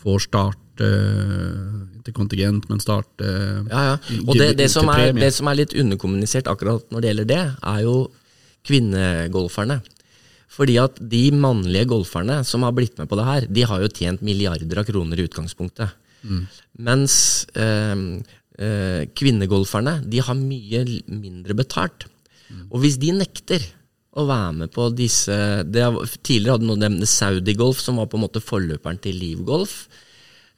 får 0.01 0.25
start 0.27 0.81
eh, 0.81 2.01
ikke 2.01 2.17
kontingent, 2.17 2.67
men 2.69 2.81
start 2.81 3.09
Ja, 3.21 3.93
ja. 3.93 3.95
Og 4.25 4.35
det, 4.35 4.55
det, 4.57 4.71
som 4.73 4.89
er, 4.89 5.11
det 5.13 5.33
som 5.35 5.47
er 5.47 5.61
litt 5.61 5.77
underkommunisert 5.77 6.49
akkurat 6.49 6.83
når 6.89 7.01
det 7.01 7.11
gjelder 7.11 7.31
det, 7.35 7.43
er 7.61 7.81
jo 7.85 7.97
kvinnegolferne. 8.65 9.81
Fordi 10.51 10.75
at 10.81 10.97
de 10.99 11.29
mannlige 11.31 11.87
golferne 11.93 12.41
som 12.47 12.65
har 12.67 12.73
blitt 12.75 12.97
med 12.99 13.07
på 13.07 13.15
det 13.15 13.27
her, 13.27 13.45
de 13.47 13.63
har 13.69 13.83
jo 13.83 13.91
tjent 13.91 14.23
milliarder 14.25 14.81
av 14.81 14.87
kroner 14.89 15.19
i 15.19 15.25
utgangspunktet. 15.29 15.95
Mens 16.77 17.45
eh, 17.55 17.95
eh, 18.59 19.05
kvinnegolferne, 19.17 20.03
de 20.09 20.19
har 20.21 20.35
mye 20.35 20.83
mindre 21.07 21.53
betalt. 21.57 22.05
Og 22.69 22.81
hvis 22.83 22.97
de 22.99 23.11
nekter 23.15 23.63
å 24.19 24.25
være 24.27 24.53
med 24.53 24.71
på 24.75 24.89
disse 24.93 25.31
det, 25.63 25.81
er- 25.85 26.17
Tidligere 26.21 26.57
hadde 26.57 26.67
noen 26.67 26.79
nevnt 26.83 27.07
Saudi 27.07 27.53
Golf, 27.55 27.79
som 27.79 27.95
var 27.95 28.07
på 28.11 28.17
en 28.19 28.25
måte 28.27 28.41
forløperen 28.43 28.99
til 29.01 29.15
Liv 29.15 29.39
Golf. 29.47 29.87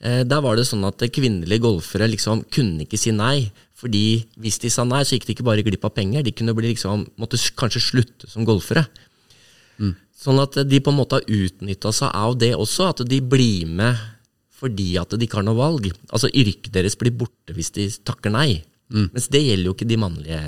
Eh, 0.02 0.24
Der 0.24 0.42
var 0.42 0.56
det 0.58 0.66
sånn 0.66 0.84
at 0.88 0.98
kvinnelige 1.14 1.62
golfere 1.62 2.10
liksom 2.10 2.44
kunne 2.50 2.82
ikke 2.88 2.98
si 2.98 3.12
nei. 3.12 3.52
Fordi 3.76 4.26
hvis 4.40 4.58
de 4.64 4.70
sa 4.70 4.84
nei, 4.84 5.04
så 5.04 5.16
gikk 5.18 5.26
de 5.28 5.34
ikke 5.36 5.44
bare 5.46 5.62
glipp 5.64 5.84
av 5.86 5.94
penger, 5.94 6.24
de 6.24 6.32
kunne 6.32 6.54
bli 6.56 6.74
liksom, 6.74 7.06
måtte 7.20 7.38
kanskje 7.56 7.82
slutte 7.84 8.30
som 8.32 8.46
golfere. 8.46 8.88
Sånn 10.24 10.40
at 10.40 10.56
de 10.70 10.80
på 10.80 10.92
en 10.94 10.98
måte 11.02 11.18
har 11.20 11.26
utnytta 11.28 11.92
seg 11.92 12.10
av 12.16 12.38
det 12.40 12.54
også, 12.56 12.90
at 12.94 13.02
de 13.10 13.20
blir 13.20 13.66
med 13.68 13.98
fordi 14.64 14.94
at 15.02 15.14
de 15.20 15.28
ikke 15.28 15.42
har 15.42 15.48
noe 15.50 15.60
valg. 15.60 15.90
Altså 16.10 16.32
yrket 16.32 16.72
deres 16.74 16.96
blir 17.00 17.12
borte 17.20 17.54
hvis 17.58 17.74
de 17.76 17.90
takker 18.08 18.32
nei. 18.34 18.62
Mens 18.94 19.26
det 19.34 19.40
gjelder 19.42 19.66
jo 19.72 19.74
ikke 19.74 19.88
de 19.90 19.96
mannlige, 19.98 20.42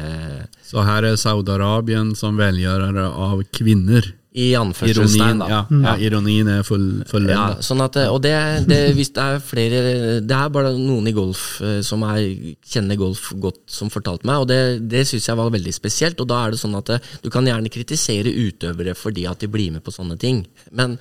Så 0.67 0.83
her 0.85 1.03
er 1.07 1.15
Saudi-Arabien 1.17 2.11
som 2.15 2.35
velgjørere 2.37 3.07
av 3.09 3.41
kvinner. 3.55 4.05
i 4.35 4.49
Ironien, 4.51 4.65
anførselstegn. 4.67 5.39
da. 5.39 5.45
ja, 5.47 5.59
ja, 5.71 5.93
ironien 6.09 6.47
er 6.51 6.63
full, 6.67 6.83
Ja, 6.99 7.05
fullendet. 7.07 7.61
sånn 7.63 7.81
at, 7.85 7.95
og 8.11 8.17
det, 8.21 8.33
det, 8.67 8.79
hvis 8.97 9.13
det 9.15 9.23
er 9.23 9.39
flere 9.39 9.79
Det 10.27 10.35
er 10.35 10.49
bare 10.51 10.73
noen 10.75 11.07
i 11.07 11.13
golf 11.15 11.61
eh, 11.63 11.79
som 11.87 12.03
er, 12.03 12.19
kjenner 12.67 12.99
golf 12.99 13.29
godt, 13.39 13.61
som 13.71 13.89
fortalte 13.89 14.27
meg, 14.27 14.43
og 14.43 14.49
det, 14.51 14.59
det 14.91 15.05
syns 15.07 15.29
jeg 15.31 15.39
var 15.39 15.49
veldig 15.55 15.73
spesielt. 15.73 16.19
Og 16.19 16.27
da 16.27 16.41
er 16.43 16.51
det 16.51 16.59
sånn 16.59 16.75
at 16.75 16.91
eh, 16.97 17.09
du 17.23 17.31
kan 17.31 17.47
gjerne 17.47 17.71
kritisere 17.71 18.27
utøvere 18.35 18.93
fordi 18.99 19.23
at 19.31 19.39
de 19.39 19.47
blir 19.55 19.71
med 19.71 19.85
på 19.87 19.95
sånne 19.95 20.19
ting. 20.19 20.43
Men 20.75 20.99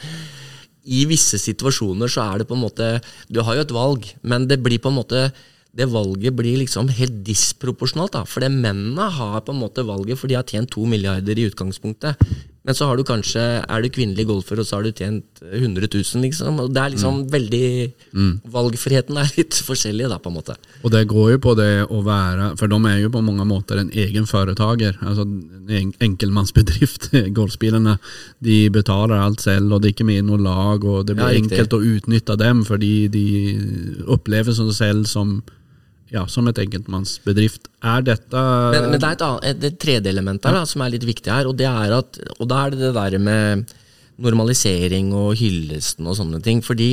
i 0.84 1.04
visse 1.08 1.40
situasjoner 1.40 2.10
så 2.12 2.24
er 2.28 2.42
det 2.42 2.48
på 2.48 2.56
en 2.56 2.64
måte 2.64 2.88
Du 3.32 3.40
har 3.42 3.56
jo 3.56 3.64
et 3.64 3.74
valg, 3.74 4.08
men 4.22 4.48
det 4.48 4.60
blir 4.62 4.78
på 4.82 4.92
en 4.92 5.00
måte 5.00 5.28
det 5.74 5.88
valget 5.90 6.36
blir 6.38 6.60
liksom 6.60 6.86
helt 6.94 7.16
disproporsjonalt. 7.26 8.12
da, 8.14 8.24
For 8.24 8.44
det 8.44 8.52
mennene 8.52 9.08
har 9.10 9.40
på 9.42 9.50
en 9.50 9.58
måte 9.58 9.82
valget, 9.82 10.18
for 10.18 10.30
de 10.30 10.36
har 10.38 10.46
tjent 10.46 10.70
to 10.70 10.86
milliarder 10.86 11.34
i 11.34 11.48
utgangspunktet. 11.50 12.14
Men 12.64 12.74
så 12.74 12.86
har 12.88 12.96
du 12.96 13.02
kanskje, 13.04 13.42
er 13.68 13.82
du 13.84 13.90
kvinnelig 13.92 14.24
golfer, 14.26 14.56
og 14.58 14.64
så 14.64 14.78
har 14.78 14.86
du 14.86 14.92
tjent 14.96 15.42
100 15.44 15.84
000, 15.92 16.22
liksom. 16.24 16.60
Og 16.62 16.70
det 16.72 16.80
er 16.80 16.94
liksom 16.94 17.18
Mm. 17.24 17.30
veldig 17.30 17.92
Valgfriheten 18.54 19.18
er 19.20 19.28
litt 19.36 19.52
forskjellig, 19.66 20.08
da, 20.08 20.16
på 20.18 20.30
en 20.32 20.36
måte. 20.38 20.56
Og 20.82 20.90
det 20.94 21.02
går 21.10 21.32
jo 21.34 21.38
på 21.44 21.54
det 21.58 21.86
å 21.92 22.00
være 22.04 22.56
For 22.58 22.66
de 22.72 22.78
er 22.88 23.02
jo 23.02 23.10
på 23.10 23.22
mange 23.24 23.44
måter 23.44 23.78
en 23.82 23.90
egen 23.90 24.24
foretaker. 24.26 24.96
Altså 25.02 25.22
en 25.26 25.68
en- 25.68 25.92
enkeltmannsbedrift. 26.00 27.10
Golfspillerne 27.38 27.98
de 28.42 28.68
betaler 28.70 29.20
alt 29.20 29.40
selv, 29.44 29.72
og 29.72 29.82
det 29.82 29.90
er 29.90 29.94
ikke 29.98 30.06
med 30.08 30.24
noe 30.24 30.38
lag. 30.40 30.84
Og 30.84 31.06
det 31.06 31.16
blir 31.16 31.32
Ja, 31.34 31.40
enkelt 31.40 31.76
å 31.76 31.82
utnytte 31.84 32.36
dem, 32.38 32.64
fordi 32.64 33.08
de 33.10 33.24
opplever 34.08 34.52
seg 34.56 34.72
selv 34.72 35.06
som 35.06 35.42
ja, 36.14 36.24
som 36.30 36.46
et 36.50 36.60
enkeltmannsbedrift. 36.62 37.66
Er 37.82 38.04
dette 38.06 38.42
Men, 38.74 38.90
men 38.92 39.00
det 39.00 39.08
er 39.08 39.16
et, 39.16 39.24
annet, 39.26 39.64
et, 39.66 39.78
tredje 39.82 40.12
element 40.12 40.46
her 40.46 40.60
da, 40.60 40.62
som 40.70 40.84
er 40.84 40.94
litt 40.94 41.06
viktig 41.08 41.32
her, 41.32 41.48
og 41.50 41.58
det 41.58 41.66
er 41.66 41.96
at 41.98 42.20
Og 42.38 42.46
da 42.50 42.64
er 42.64 42.74
det 42.74 42.84
det 42.84 42.94
der 42.94 43.18
med 43.18 43.74
normalisering 44.22 45.10
og 45.16 45.34
hyllesten 45.40 46.06
og 46.06 46.14
sånne 46.20 46.38
ting. 46.44 46.60
Fordi 46.62 46.92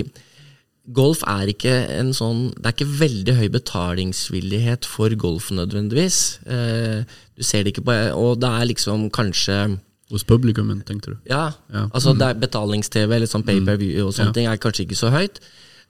golf 0.90 1.22
er 1.30 1.52
ikke 1.54 1.74
en 2.00 2.10
sånn 2.18 2.48
Det 2.56 2.66
er 2.66 2.74
ikke 2.74 3.00
veldig 3.04 3.36
høy 3.38 3.48
betalingsvillighet 3.54 4.90
for 4.90 5.14
golf 5.22 5.52
nødvendigvis. 5.54 6.40
Eh, 6.50 7.06
du 7.38 7.46
ser 7.46 7.64
det 7.64 7.76
ikke 7.76 7.86
på 7.86 7.98
Og 8.18 8.40
det 8.42 8.50
er 8.50 8.70
liksom 8.74 9.10
kanskje 9.14 9.78
hos 10.12 10.26
publikummen, 10.28 10.82
tenkte 10.84 11.14
du? 11.14 11.18
ja, 11.30 11.54
Ja. 11.72 11.88
altså 11.94 12.12
er 12.20 12.34
betalings-TV 12.36 13.16
eller 13.16 13.28
sånn 13.28 13.46
pay-per-view 13.48 14.08
og 14.08 14.14
sånne 14.14 14.34
Ja. 14.34 14.34
ting 14.34 14.48
er 14.48 14.58
kanskje 14.58 14.84
ikke 14.84 14.98
så 15.00 15.10
høyt. 15.10 15.40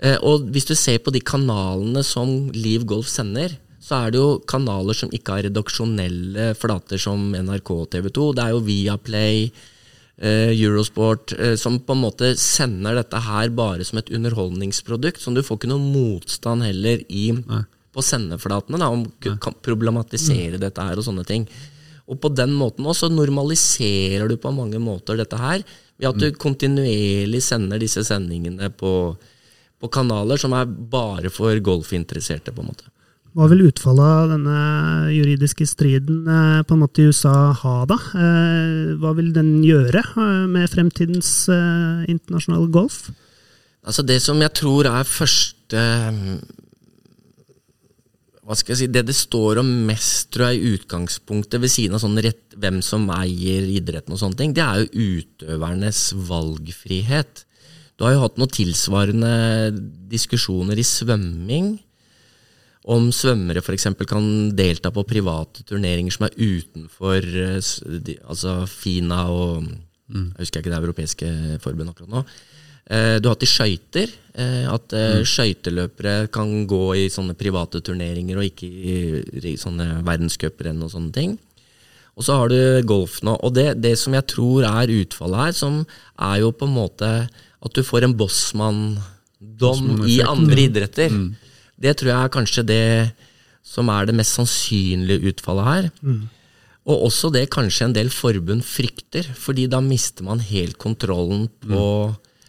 Eh, 0.02 0.18
og 0.26 0.48
hvis 0.54 0.66
du 0.70 0.74
ser 0.78 1.02
på 1.04 1.14
de 1.14 1.22
kanalene 1.22 2.02
som 2.06 2.50
Liv 2.58 2.86
Golf 2.90 3.10
sender, 3.12 3.54
så 3.82 4.06
er 4.06 4.14
det 4.14 4.22
jo 4.22 4.40
kanaler 4.50 4.98
som 4.98 5.12
ikke 5.14 5.36
har 5.36 5.46
redaksjonelle 5.48 6.52
flater 6.58 7.02
som 7.02 7.32
NRK 7.34 7.74
og 7.76 7.90
TV 7.94 8.10
2. 8.14 8.26
Det 8.38 8.44
er 8.44 8.54
jo 8.54 8.64
Viaplay, 8.66 9.44
eh, 10.22 10.54
Eurosport, 10.54 11.34
eh, 11.38 11.56
som 11.56 11.80
på 11.80 11.98
en 11.98 12.04
måte 12.06 12.32
sender 12.38 12.98
dette 12.98 13.22
her 13.26 13.50
bare 13.50 13.84
som 13.84 14.00
et 14.00 14.10
underholdningsprodukt. 14.10 15.20
som 15.20 15.34
du 15.34 15.42
får 15.42 15.58
ikke 15.58 15.74
noe 15.74 15.92
motstand 15.94 16.64
heller 16.64 17.04
i, 17.10 17.32
på 17.92 18.02
sendeflatene 18.02 18.80
da, 18.80 18.90
om 18.90 19.06
kan 19.20 19.54
problematisere 19.62 20.58
dette 20.58 20.82
her 20.82 20.98
og 20.98 21.04
sånne 21.04 21.26
ting. 21.26 21.48
Og 22.08 22.20
på 22.20 22.32
den 22.34 22.54
måten 22.58 22.86
også 22.86 23.10
normaliserer 23.12 24.28
du 24.28 24.38
på 24.38 24.52
mange 24.54 24.80
måter 24.80 25.18
dette 25.18 25.38
her, 25.38 25.64
ved 26.00 26.10
at 26.10 26.18
du 26.18 26.32
kontinuerlig 26.32 27.42
sender 27.46 27.80
disse 27.80 28.04
sendingene 28.04 28.70
på, 28.74 29.16
på 29.82 29.90
kanaler 29.92 30.40
som 30.40 30.54
er 30.54 30.70
bare 30.70 31.32
for 31.34 31.58
golfinteresserte, 31.66 32.54
på 32.54 32.64
en 32.64 32.72
måte. 32.72 32.90
Hva 33.32 33.48
vil 33.48 33.64
utfallet 33.70 34.04
av 34.26 34.32
denne 34.34 34.62
juridiske 35.16 35.64
striden 35.70 36.26
eh, 36.28 36.64
på 36.68 36.76
en 36.76 36.82
måte 36.82 37.00
i 37.00 37.12
USA 37.12 37.54
ha, 37.56 37.76
da? 37.88 37.96
Eh, 38.12 38.90
Hva 39.00 39.14
vil 39.16 39.30
den 39.36 39.62
gjøre 39.64 40.02
eh, 40.04 40.48
med 40.52 40.68
fremtidens 40.72 41.32
internasjonale 42.12 42.68
golf? 42.74 43.06
Altså 43.88 44.04
Det 44.04 44.20
som 44.22 44.42
jeg 44.44 44.54
tror 44.60 44.86
er 44.92 45.08
første 45.08 45.86
Hva 48.44 48.58
skal 48.60 48.76
jeg 48.76 48.82
si 48.82 48.90
Det 48.92 49.06
det 49.08 49.16
står 49.16 49.62
om 49.64 49.72
mest, 49.88 50.28
tror 50.36 50.52
jeg, 50.52 50.60
i 50.60 50.76
utgangspunktet, 50.76 51.62
ved 51.64 51.72
siden 51.72 51.96
av 51.96 52.04
sånn 52.04 52.20
rett, 52.20 52.44
hvem 52.60 52.82
som 52.84 53.08
eier 53.16 53.64
idretten 53.80 54.12
og 54.12 54.20
sånne 54.20 54.42
ting, 54.44 54.52
det 54.58 54.66
er 54.66 54.84
jo 54.84 55.08
utøvernes 55.22 56.04
valgfrihet. 56.28 57.46
Du 58.02 58.08
har 58.08 58.16
jo 58.16 58.24
hatt 58.24 58.40
noen 58.42 58.50
tilsvarende 58.50 59.32
diskusjoner 60.10 60.80
i 60.82 60.82
svømming. 60.82 61.76
Om 62.90 63.12
svømmere 63.14 63.62
f.eks. 63.62 63.86
kan 64.10 64.24
delta 64.58 64.90
på 64.90 65.04
private 65.06 65.62
turneringer 65.70 66.16
som 66.16 66.26
er 66.26 66.34
utenfor 66.34 67.28
eh, 67.44 67.60
altså 68.26 68.56
Fina 68.66 69.28
og 69.30 69.68
Jeg 69.70 70.40
husker 70.40 70.64
ikke 70.64 70.72
det 70.74 70.80
europeiske 70.80 71.30
forbundet 71.62 71.94
akkurat 71.94 72.16
nå. 72.16 72.24
Eh, 72.90 73.20
Du 73.22 73.30
har 73.30 73.36
hatt 73.36 73.46
i 73.46 73.52
skøyter. 73.52 74.10
eh, 74.34 74.66
At 74.66 74.90
mm. 74.90 75.22
skøyteløpere 75.22 76.16
kan 76.34 76.66
gå 76.66 76.82
i 77.04 77.06
sånne 77.06 77.38
private 77.38 77.84
turneringer 77.86 78.42
og 78.42 78.50
ikke 78.50 78.66
i 79.46 79.56
sånne 79.62 80.02
verdenscuprenn 80.02 80.82
og 80.82 80.90
sånne 80.90 81.14
ting. 81.14 81.38
Og 82.18 82.26
så 82.26 82.42
har 82.42 82.50
du 82.50 82.82
golf 82.82 83.22
nå. 83.22 83.38
Og 83.46 83.54
det, 83.54 83.78
det 83.78 83.94
som 84.02 84.18
jeg 84.18 84.26
tror 84.26 84.66
er 84.66 84.90
utfallet 84.90 85.46
her, 85.46 85.54
som 85.54 85.84
er 86.18 86.42
jo 86.42 86.50
på 86.50 86.66
en 86.66 86.78
måte 86.82 87.14
at 87.62 87.78
du 87.78 87.84
får 87.86 88.08
en 88.08 88.16
bossmann-dom 88.18 90.06
i 90.10 90.20
andre 90.26 90.68
idretter. 90.68 91.14
Det 91.82 91.96
tror 91.98 92.12
jeg 92.12 92.20
er 92.20 92.34
kanskje 92.34 92.64
det 92.68 92.86
som 93.66 93.90
er 93.94 94.10
det 94.10 94.16
mest 94.18 94.38
sannsynlige 94.38 95.32
utfallet 95.32 95.70
her. 95.70 95.90
Og 96.90 97.06
også 97.08 97.30
det 97.34 97.46
kanskje 97.54 97.88
en 97.88 97.96
del 97.96 98.10
forbund 98.14 98.66
frykter, 98.66 99.28
fordi 99.38 99.68
da 99.70 99.82
mister 99.86 100.26
man 100.26 100.42
helt 100.42 100.80
kontrollen 100.82 101.46
på 101.62 101.84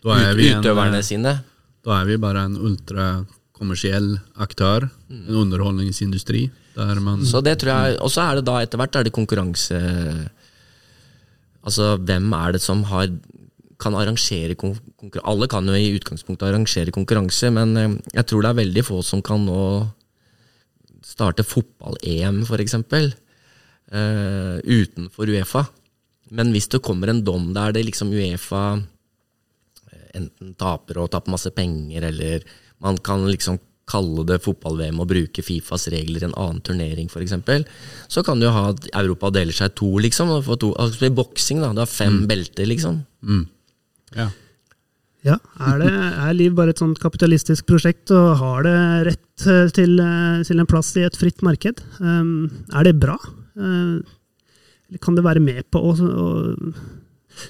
er 0.08 0.32
ut, 0.32 0.38
vi 0.38 0.48
en, 0.48 0.62
utøverne 0.62 0.98
eh, 0.98 1.06
sine. 1.06 1.34
Da 1.84 1.98
er 2.00 2.08
vi 2.08 2.16
bare 2.20 2.46
en 2.48 2.56
ultrakommersiell 2.56 4.14
aktør, 4.40 4.88
en 5.12 5.42
underholdningsindustri, 5.44 6.46
der 6.72 7.02
man 7.04 7.26
Så 7.28 7.42
det 7.44 7.58
tror 7.60 7.72
jeg, 7.72 7.98
Og 8.00 8.10
så 8.10 8.24
er 8.24 8.40
det 8.40 8.46
da 8.48 8.56
etter 8.64 8.80
hvert 8.80 8.96
er 8.96 9.04
det 9.04 9.12
konkurranse 9.12 9.76
Altså 11.62 11.98
hvem 12.00 12.32
er 12.32 12.54
det 12.56 12.62
som 12.64 12.80
har 12.88 13.10
kan 13.82 13.96
arrangere 13.98 14.54
konkurranse 14.58 15.26
Alle 15.28 15.48
kan 15.50 15.66
jo 15.66 15.74
i 15.76 15.92
utgangspunktet 15.96 16.48
arrangere 16.48 16.94
konkurranse, 16.94 17.50
men 17.54 17.76
eh, 17.76 17.98
jeg 18.14 18.28
tror 18.30 18.44
det 18.44 18.52
er 18.52 18.62
veldig 18.62 18.86
få 18.86 19.02
som 19.06 19.22
kan 19.24 19.42
nå 19.46 19.60
starte 21.06 21.44
fotball-EM, 21.46 22.44
f.eks. 22.46 22.76
Uh, 23.92 24.56
utenfor 24.62 25.28
Uefa. 25.28 25.66
Men 26.32 26.52
hvis 26.54 26.70
det 26.72 26.80
kommer 26.84 27.10
en 27.12 27.24
dom 27.26 27.50
der 27.52 27.74
det 27.76 27.84
liksom 27.88 28.12
Uefa 28.14 28.62
eh, 28.78 30.06
enten 30.20 30.54
taper 30.60 31.02
og 31.02 31.10
taper 31.12 31.34
masse 31.34 31.52
penger, 31.52 32.08
eller 32.08 32.46
man 32.82 32.96
kan 33.04 33.26
liksom 33.28 33.60
kalle 33.92 34.24
det 34.28 34.38
fotball-VM 34.44 35.00
og 35.02 35.10
bruke 35.10 35.44
Fifas 35.44 35.88
regler 35.92 36.22
i 36.22 36.28
en 36.28 36.36
annen 36.38 36.62
turnering, 36.64 37.10
f.eks., 37.10 37.34
så 38.08 38.22
kan 38.24 38.40
du 38.40 38.48
ha 38.48 38.68
at 38.70 38.86
Europa 38.94 39.32
deler 39.34 39.56
seg 39.56 39.74
to, 39.78 39.90
liksom. 40.00 40.30
og 40.38 40.46
få 40.46 40.56
to, 40.60 40.72
altså 40.80 41.08
I 41.08 41.14
boksing, 41.14 41.60
da. 41.64 41.72
Du 41.74 41.82
har 41.82 41.90
fem 41.90 42.22
belter, 42.30 42.68
liksom. 42.70 43.02
Ja. 44.16 44.30
Ja, 45.22 45.36
er, 45.62 45.76
det, 45.78 45.90
er 45.92 46.32
Liv 46.34 46.54
bare 46.58 46.72
et 46.74 46.80
sånt 46.82 46.98
kapitalistisk 47.02 47.68
prosjekt 47.68 48.10
og 48.14 48.40
har 48.40 48.64
det 48.66 48.78
rett 49.06 49.44
eh, 49.46 49.68
til, 49.74 49.94
eh, 50.02 50.40
til 50.48 50.58
en 50.58 50.66
plass 50.66 50.90
i 50.98 51.04
et 51.06 51.18
fritt 51.18 51.44
marked? 51.46 51.78
Um, 52.02 52.50
er 52.74 52.88
det 52.88 52.96
bra? 52.98 53.14
Uh, 53.54 54.02
Eller 54.90 55.02
kan 55.04 55.14
det 55.14 55.22
være 55.22 55.42
med 55.44 55.62
på 55.70 55.78
å, 55.78 55.92
å 55.94 56.26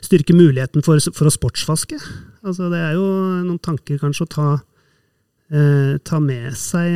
styrke 0.05 0.37
muligheten 0.37 0.85
for, 0.85 1.01
for 1.17 1.31
å 1.31 1.33
sportsvaske? 1.33 1.97
Altså, 2.45 2.69
det 2.75 2.83
er 2.83 2.99
jo 2.99 3.07
noen 3.47 3.63
tanker 3.65 4.03
kanskje 4.03 4.29
å 4.29 4.33
ta, 4.37 4.51
uh, 5.57 5.95
ta 6.05 6.21
med 6.21 6.53
seg. 6.61 6.93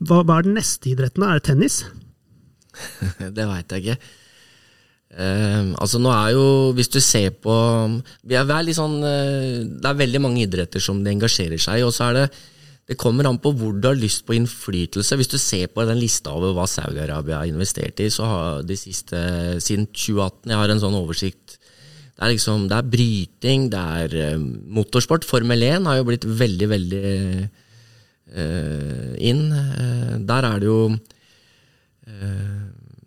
Hva, 0.00 0.22
hva 0.24 0.40
er 0.40 0.48
den 0.48 0.56
neste 0.56 0.94
idretten? 0.94 1.28
Er 1.28 1.42
det 1.42 1.48
tennis? 1.50 1.82
Det 3.36 3.44
veit 3.44 3.76
jeg 3.76 3.84
ikke. 3.84 4.00
Eh, 5.10 5.72
altså 5.82 5.98
nå 5.98 6.10
er 6.14 6.36
jo, 6.36 6.44
Hvis 6.76 6.86
du 6.86 7.00
ser 7.02 7.32
på 7.42 7.50
vi 8.22 8.36
er, 8.38 8.44
vi 8.46 8.54
er 8.54 8.76
sånn, 8.76 9.00
eh, 9.02 9.66
Det 9.66 9.88
er 9.90 9.98
veldig 9.98 10.20
mange 10.22 10.44
idretter 10.44 10.78
som 10.78 11.00
de 11.02 11.10
engasjerer 11.10 11.58
seg 11.58 11.80
i. 11.80 11.82
og 11.82 11.90
så 11.94 12.10
er 12.10 12.14
Det 12.14 12.30
det 12.90 12.96
kommer 12.98 13.22
an 13.28 13.38
på 13.38 13.52
hvor 13.54 13.76
du 13.78 13.86
har 13.86 13.94
lyst 13.94 14.24
på 14.26 14.34
innflytelse. 14.34 15.14
Hvis 15.14 15.30
du 15.30 15.38
ser 15.38 15.68
på 15.70 15.84
den 15.86 16.00
lista 16.00 16.32
over 16.34 16.50
hva 16.56 16.64
Saudi-Arabia 16.66 17.36
har 17.38 17.46
investert 17.46 18.00
i, 18.02 18.08
så 18.10 18.26
har 18.26 18.64
de 18.66 18.74
siste 18.74 19.14
siden 19.62 19.86
2018 19.94 20.50
Jeg 20.50 20.58
har 20.58 20.72
en 20.72 20.82
sånn 20.82 20.96
oversikt. 20.98 21.54
Det 22.16 22.24
er 22.26 22.32
liksom, 22.32 22.66
det 22.66 22.74
er 22.74 22.90
bryting, 22.90 23.68
det 23.70 23.84
er 24.00 24.16
eh, 24.32 24.42
motorsport. 24.74 25.22
Formel 25.22 25.62
1 25.62 25.86
har 25.86 26.00
jo 26.00 26.08
blitt 26.08 26.26
veldig, 26.26 26.68
veldig 26.72 27.04
eh, 28.34 29.14
inn. 29.30 29.46
Der 30.26 30.50
er 30.50 30.58
det 30.58 30.66
jo 30.66 30.82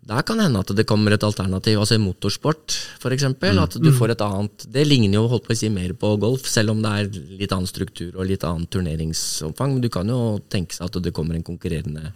der 0.04 0.20
kan 0.26 0.40
hende 0.42 0.60
at 0.60 0.68
det 0.76 0.84
kommer 0.84 1.14
et 1.14 1.24
alternativ, 1.24 1.78
altså 1.80 1.96
motorsport 2.02 2.74
f.eks. 3.00 3.24
At 3.24 3.78
du 3.80 3.88
får 3.96 4.12
et 4.12 4.24
annet 4.24 4.66
Det 4.68 4.84
ligner 4.84 5.16
jo 5.16 5.28
holdt 5.32 5.46
på 5.46 5.54
å 5.54 5.56
si 5.56 5.70
mer 5.72 5.94
på 5.96 6.10
golf, 6.20 6.44
selv 6.50 6.74
om 6.74 6.82
det 6.84 6.92
er 6.92 7.08
litt 7.40 7.54
annen 7.56 7.70
struktur 7.70 8.12
og 8.18 8.28
litt 8.28 8.44
annet 8.44 8.68
turneringsomfang. 8.74 9.72
Men 9.76 9.80
du 9.84 9.88
kan 9.88 10.08
jo 10.12 10.38
tenke 10.52 10.76
seg 10.76 10.90
at 10.90 11.00
det 11.04 11.14
kommer 11.16 11.38
en 11.38 11.46
konkurrerende 11.46 12.12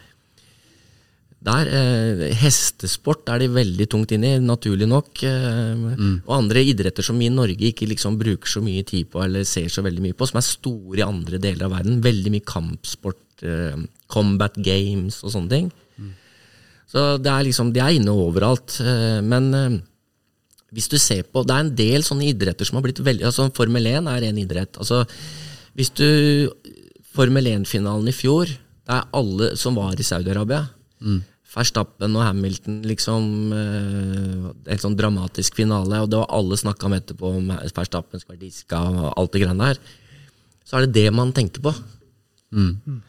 der. 1.49 1.71
Eh, 1.71 2.35
hestesport 2.35 3.29
er 3.31 3.45
de 3.45 3.49
veldig 3.57 3.89
tungt 3.89 4.13
inn 4.13 4.27
i, 4.27 4.35
naturlig 4.43 4.89
nok. 4.91 5.23
Eh, 5.25 5.75
Og 6.27 6.33
andre 6.35 6.65
idretter 6.69 7.07
som 7.07 7.17
vi 7.19 7.31
i 7.31 7.33
Norge 7.33 7.73
ikke 7.73 7.89
liksom 7.89 8.19
bruker 8.21 8.51
så 8.51 8.61
mye 8.61 8.85
tid 8.85 9.09
på 9.09 9.23
eller 9.25 9.45
ser 9.49 9.73
så 9.73 9.85
veldig 9.87 10.03
mye 10.03 10.19
på, 10.19 10.29
som 10.29 10.43
er 10.43 10.49
store 10.49 11.01
i 11.01 11.09
andre 11.09 11.41
deler 11.41 11.65
av 11.65 11.79
verden. 11.79 12.03
Veldig 12.05 12.37
mye 12.37 12.45
kampsport, 12.45 13.25
eh, 13.43 13.77
combat 14.09 14.55
games 14.61 15.23
og 15.25 15.33
sånne 15.33 15.49
ting. 15.57 15.73
Så 16.89 17.19
det 17.21 17.29
er 17.31 17.45
liksom, 17.45 17.73
De 17.75 17.81
er 17.85 17.99
inne 17.99 18.15
overalt. 18.15 18.79
eh, 18.81 19.21
Men 19.21 19.49
eh, 19.55 19.79
hvis 20.73 20.89
du 20.89 20.99
ser 21.01 21.23
på 21.25 21.45
Det 21.47 21.55
er 21.55 21.65
en 21.65 21.75
del 21.77 22.03
sånne 22.05 22.29
idretter 22.29 22.65
som 22.69 22.77
har 22.79 22.85
blitt 22.87 23.01
veldig 23.05 23.25
altså 23.29 23.49
Formel 23.57 23.87
1 23.87 24.09
er 24.09 24.27
en 24.29 24.39
idrett. 24.41 24.77
altså 24.81 25.03
Hvis 25.77 25.91
du 25.95 26.51
Formel 27.15 27.45
1-finalen 27.51 28.09
i 28.09 28.13
fjor, 28.17 28.47
Det 28.49 28.95
er 28.95 29.09
alle 29.13 29.57
som 29.57 29.75
var 29.77 29.93
i 29.99 30.05
Saudi-Arabia. 30.07 30.69
Verstappen 31.49 32.15
og 32.15 32.23
Hamilton, 32.23 32.83
liksom. 32.85 33.25
Helt 33.53 34.69
En 34.69 34.79
sånn 34.85 34.97
dramatisk 34.97 35.57
finale, 35.57 36.03
og 36.05 36.11
det 36.13 36.19
var 36.21 36.29
alle 36.37 36.57
snakka 36.61 36.87
om 36.87 36.93
etterpå, 36.93 37.31
om 37.41 37.49
Verstappen 37.75 38.21
skal 38.21 38.35
være 38.37 38.45
diska 38.45 38.79
og 38.79 39.15
alt 39.17 39.33
det 39.33 39.43
greiene 39.43 39.71
der. 39.73 39.79
Så 40.69 40.77
er 40.77 40.87
det 40.87 40.93
det 40.95 41.13
man 41.17 41.33
tenker 41.33 41.65
på. 41.65 41.73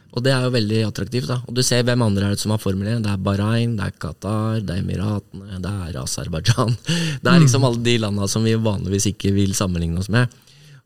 Og 0.09 0.23
det 0.25 0.31
er 0.33 0.45
jo 0.45 0.53
veldig 0.55 0.79
attraktivt. 0.87 1.27
da 1.29 1.37
Og 1.45 1.53
du 1.53 1.61
ser 1.65 1.83
hvem 1.85 2.01
andre 2.01 2.25
er 2.25 2.33
det 2.33 2.41
som 2.41 2.53
har 2.53 2.61
Formel 2.61 2.87
1. 2.95 3.03
Det 3.05 3.11
er 3.11 3.21
Bahrain, 3.21 3.75
det 3.77 3.85
er 3.85 3.97
Qatar, 4.01 4.63
det 4.65 4.75
er 4.75 4.81
Emiratene, 4.81 5.59
det 5.61 5.73
er 5.85 5.99
Aserbajdsjan. 6.01 6.75
Det 7.23 7.29
er 7.29 7.43
liksom 7.43 7.65
alle 7.67 7.83
de 7.83 7.97
landa 8.01 8.27
som 8.31 8.45
vi 8.47 8.55
vanligvis 8.55 9.11
ikke 9.11 9.33
vil 9.35 9.53
sammenligne 9.53 10.01
oss 10.01 10.09
med. 10.09 10.33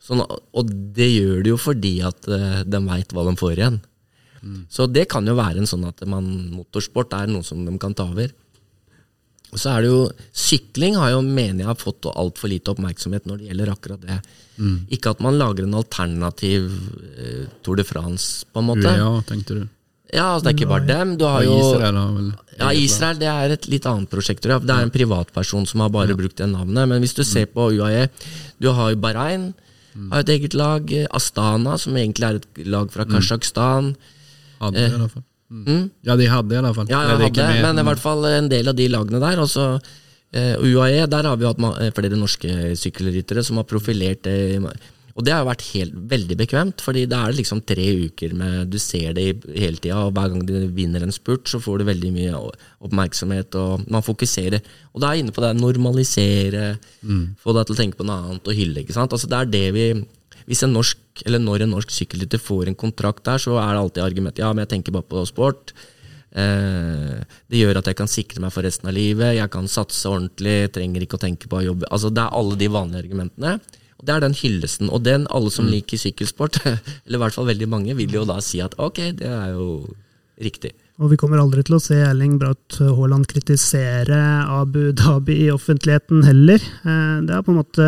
Sånn, 0.03 0.19
og 0.19 0.71
det 0.97 1.07
gjør 1.07 1.43
det 1.45 1.53
jo 1.53 1.57
fordi 1.61 1.93
at 2.03 2.27
uh, 2.27 2.63
de 2.67 2.79
veit 2.89 3.13
hva 3.15 3.23
de 3.29 3.35
får 3.39 3.53
igjen. 3.55 3.79
Så 4.67 4.87
det 4.91 5.05
kan 5.11 5.27
jo 5.27 5.35
være 5.37 5.61
en 5.61 5.69
sånn 5.69 5.85
at 5.87 6.01
man, 6.09 6.25
motorsport 6.51 7.13
er 7.15 7.29
noe 7.31 7.45
som 7.47 7.61
de 7.63 7.75
kan 7.79 7.95
ta 7.95 8.09
over. 8.11 8.33
Og 9.53 9.61
så 9.61 9.75
er 9.75 9.85
det 9.85 9.91
jo 9.91 9.99
Sykling 10.33 10.97
har 10.97 11.13
jo, 11.13 11.21
mener 11.21 11.61
jeg, 11.61 11.69
har 11.69 11.77
fått 11.79 12.07
altfor 12.09 12.49
lite 12.51 12.73
oppmerksomhet 12.73 13.27
når 13.29 13.39
det 13.41 13.51
gjelder 13.51 13.71
akkurat 13.75 14.01
det. 14.01 14.19
Ikke 14.93 15.13
at 15.13 15.21
man 15.23 15.37
lager 15.39 15.67
en 15.67 15.77
alternativ 15.77 16.67
eh, 17.17 17.45
Tour 17.65 17.79
de 17.79 17.85
France, 17.87 18.45
på 18.53 18.61
en 18.61 18.69
måte. 18.71 18.97
Ja, 18.97 19.13
tenkte 19.29 19.61
du. 19.61 19.63
Ja, 20.13 20.35
altså 20.35 20.45
Det 20.45 20.51
er 20.51 20.57
ikke 20.59 20.69
bare 20.69 20.85
dem. 20.85 21.15
Du 21.17 21.25
har 21.25 21.41
jo 21.45 21.55
Israel 21.57 21.97
vel 21.97 22.27
ja, 22.59 22.69
Israel 22.77 23.17
det 23.17 23.29
er 23.31 23.55
et 23.55 23.65
litt 23.71 23.85
annet 23.89 24.11
prosjekt. 24.11 24.45
Det 24.45 24.53
er 24.53 24.85
en 24.85 24.93
privatperson 24.93 25.65
som 25.69 25.81
har 25.81 25.89
bare 25.93 26.13
brukt 26.17 26.37
det 26.37 26.49
navnet. 26.51 26.85
Men 26.91 27.01
hvis 27.01 27.15
du 27.17 27.23
ser 27.25 27.47
på 27.49 27.71
UAE 27.73 28.07
Du 28.61 28.69
har 28.77 28.93
jo 28.93 29.01
Bahrain, 29.01 29.53
har 30.11 30.21
et 30.21 30.29
eget 30.35 30.53
lag. 30.53 30.89
Astana, 31.09 31.77
som 31.81 31.97
egentlig 31.97 32.29
er 32.29 32.41
et 32.41 32.65
lag 32.69 32.93
fra 32.93 33.07
Kasjokstan. 33.09 33.95
Hadde 34.61 34.85
i 34.85 34.93
hvert 34.93 35.15
fall. 35.17 35.25
Mm. 35.51 35.89
Ja, 36.05 36.15
de 36.17 36.29
hadde 36.29 36.55
i 36.55 36.61
alle 36.61 36.73
fall. 36.75 36.89
Ja, 36.89 37.03
ikke 37.17 37.43
hadde, 37.43 37.59
med, 37.59 37.67
men 37.67 37.83
i 37.83 37.85
hvert 37.89 38.01
fall 38.01 38.25
en 38.29 38.49
del 38.51 38.71
av 38.71 38.77
de 38.77 38.87
lagene 38.89 39.21
der. 39.21 39.43
Altså, 39.43 39.67
eh, 40.33 40.55
UAE, 40.57 41.05
der 41.11 41.29
har 41.29 41.37
vi 41.37 41.47
hatt 41.49 41.61
eh, 41.77 41.93
flere 41.95 42.19
norske 42.19 42.73
sykkelryttere 42.79 43.43
som 43.45 43.61
har 43.61 43.69
profilert 43.69 44.25
det. 44.25 44.63
Og 45.13 45.21
det 45.27 45.35
har 45.35 45.45
vært 45.45 45.61
helt, 45.75 45.93
veldig 46.09 46.35
bekvemt, 46.39 46.81
fordi 46.81 47.03
det 47.05 47.17
er 47.19 47.35
liksom 47.37 47.59
tre 47.69 47.83
uker 48.07 48.31
med 48.33 48.71
Du 48.73 48.79
ser 48.81 49.13
det 49.13 49.27
hele 49.53 49.77
tida, 49.77 49.99
og 50.07 50.15
hver 50.15 50.31
gang 50.33 50.41
du 50.47 50.55
vinner 50.73 51.05
en 51.05 51.13
spurt, 51.13 51.45
så 51.51 51.61
får 51.61 51.83
du 51.83 51.89
veldig 51.91 52.09
mye 52.15 52.39
oppmerksomhet, 52.81 53.53
og 53.61 53.85
man 53.93 54.01
fokuserer. 54.05 54.63
Og 54.93 55.03
da 55.03 55.11
er 55.11 55.19
jeg 55.19 55.27
inne 55.27 55.35
på 55.35 55.45
det 55.45 55.53
normalisere, 55.59 56.65
få 57.37 57.53
deg 57.53 57.69
til 57.69 57.77
å 57.77 57.81
tenke 57.83 58.01
på 58.01 58.09
noe 58.09 58.31
annet 58.31 58.49
og 58.49 58.57
hylle. 58.57 58.81
ikke 58.81 58.97
sant? 58.97 59.13
Altså 59.13 59.29
Det 59.29 59.37
er 59.37 59.53
det 59.53 59.67
vi 59.77 59.87
hvis 60.49 60.63
en 60.65 60.73
norsk, 60.75 60.99
eller 61.25 61.39
Når 61.39 61.63
en 61.63 61.75
norsk 61.75 61.91
sykkelrytter 61.93 62.41
får 62.41 62.67
en 62.67 62.75
kontrakt 62.75 63.23
der, 63.23 63.37
så 63.37 63.57
er 63.61 63.73
det 63.73 63.81
alltid 63.83 64.03
argument 64.03 64.39
Ja, 64.41 64.53
men 64.53 64.65
jeg 64.65 64.71
tenker 64.71 64.95
bare 64.95 65.05
på 65.05 65.25
sport. 65.29 65.73
Eh, 66.33 67.21
det 67.51 67.59
gjør 67.61 67.77
at 67.77 67.89
jeg 67.91 67.97
kan 67.99 68.09
sikre 68.09 68.41
meg 68.41 68.53
for 68.55 68.65
resten 68.65 68.89
av 68.89 68.95
livet. 68.97 69.35
Jeg 69.37 69.51
kan 69.53 69.69
satse 69.69 70.09
ordentlig. 70.09 70.71
Trenger 70.73 71.05
ikke 71.05 71.19
å 71.19 71.21
tenke 71.21 71.49
på 71.49 71.59
å 71.59 71.65
jobbe. 71.67 71.89
Altså 71.93 72.09
Det 72.13 72.23
er 72.23 72.37
alle 72.39 72.57
de 72.57 72.69
vanlige 72.73 73.03
argumentene. 73.05 73.59
Og 73.99 74.05
Det 74.07 74.15
er 74.15 74.23
den 74.25 74.37
hyllesten. 74.37 74.89
Og 74.89 75.03
den 75.05 75.27
alle 75.29 75.51
som 75.53 75.69
liker 75.69 76.01
sykkelsport, 76.01 76.57
eller 77.05 77.19
i 77.19 77.23
hvert 77.25 77.37
fall 77.37 77.51
veldig 77.51 77.69
mange, 77.69 77.97
vil 77.99 78.17
jo 78.17 78.25
da 78.25 78.39
si 78.41 78.63
at 78.63 78.73
ok, 78.81 79.11
det 79.21 79.29
er 79.29 79.53
jo 79.53 79.85
riktig. 80.41 80.73
Og 81.01 81.09
vi 81.09 81.17
kommer 81.17 81.41
aldri 81.41 81.63
til 81.65 81.77
å 81.77 81.81
se 81.81 81.97
Erling 82.05 82.35
Braut 82.41 82.77
Haaland 82.77 83.25
kritisere 83.29 84.17
Abu 84.45 84.91
Dhabi 84.93 85.39
i 85.45 85.53
offentligheten 85.53 86.25
heller. 86.25 86.61
Eh, 86.85 87.21
Det 87.25 87.33
har 87.33 87.45
på 87.45 87.53
en 87.53 87.61
måte 87.61 87.87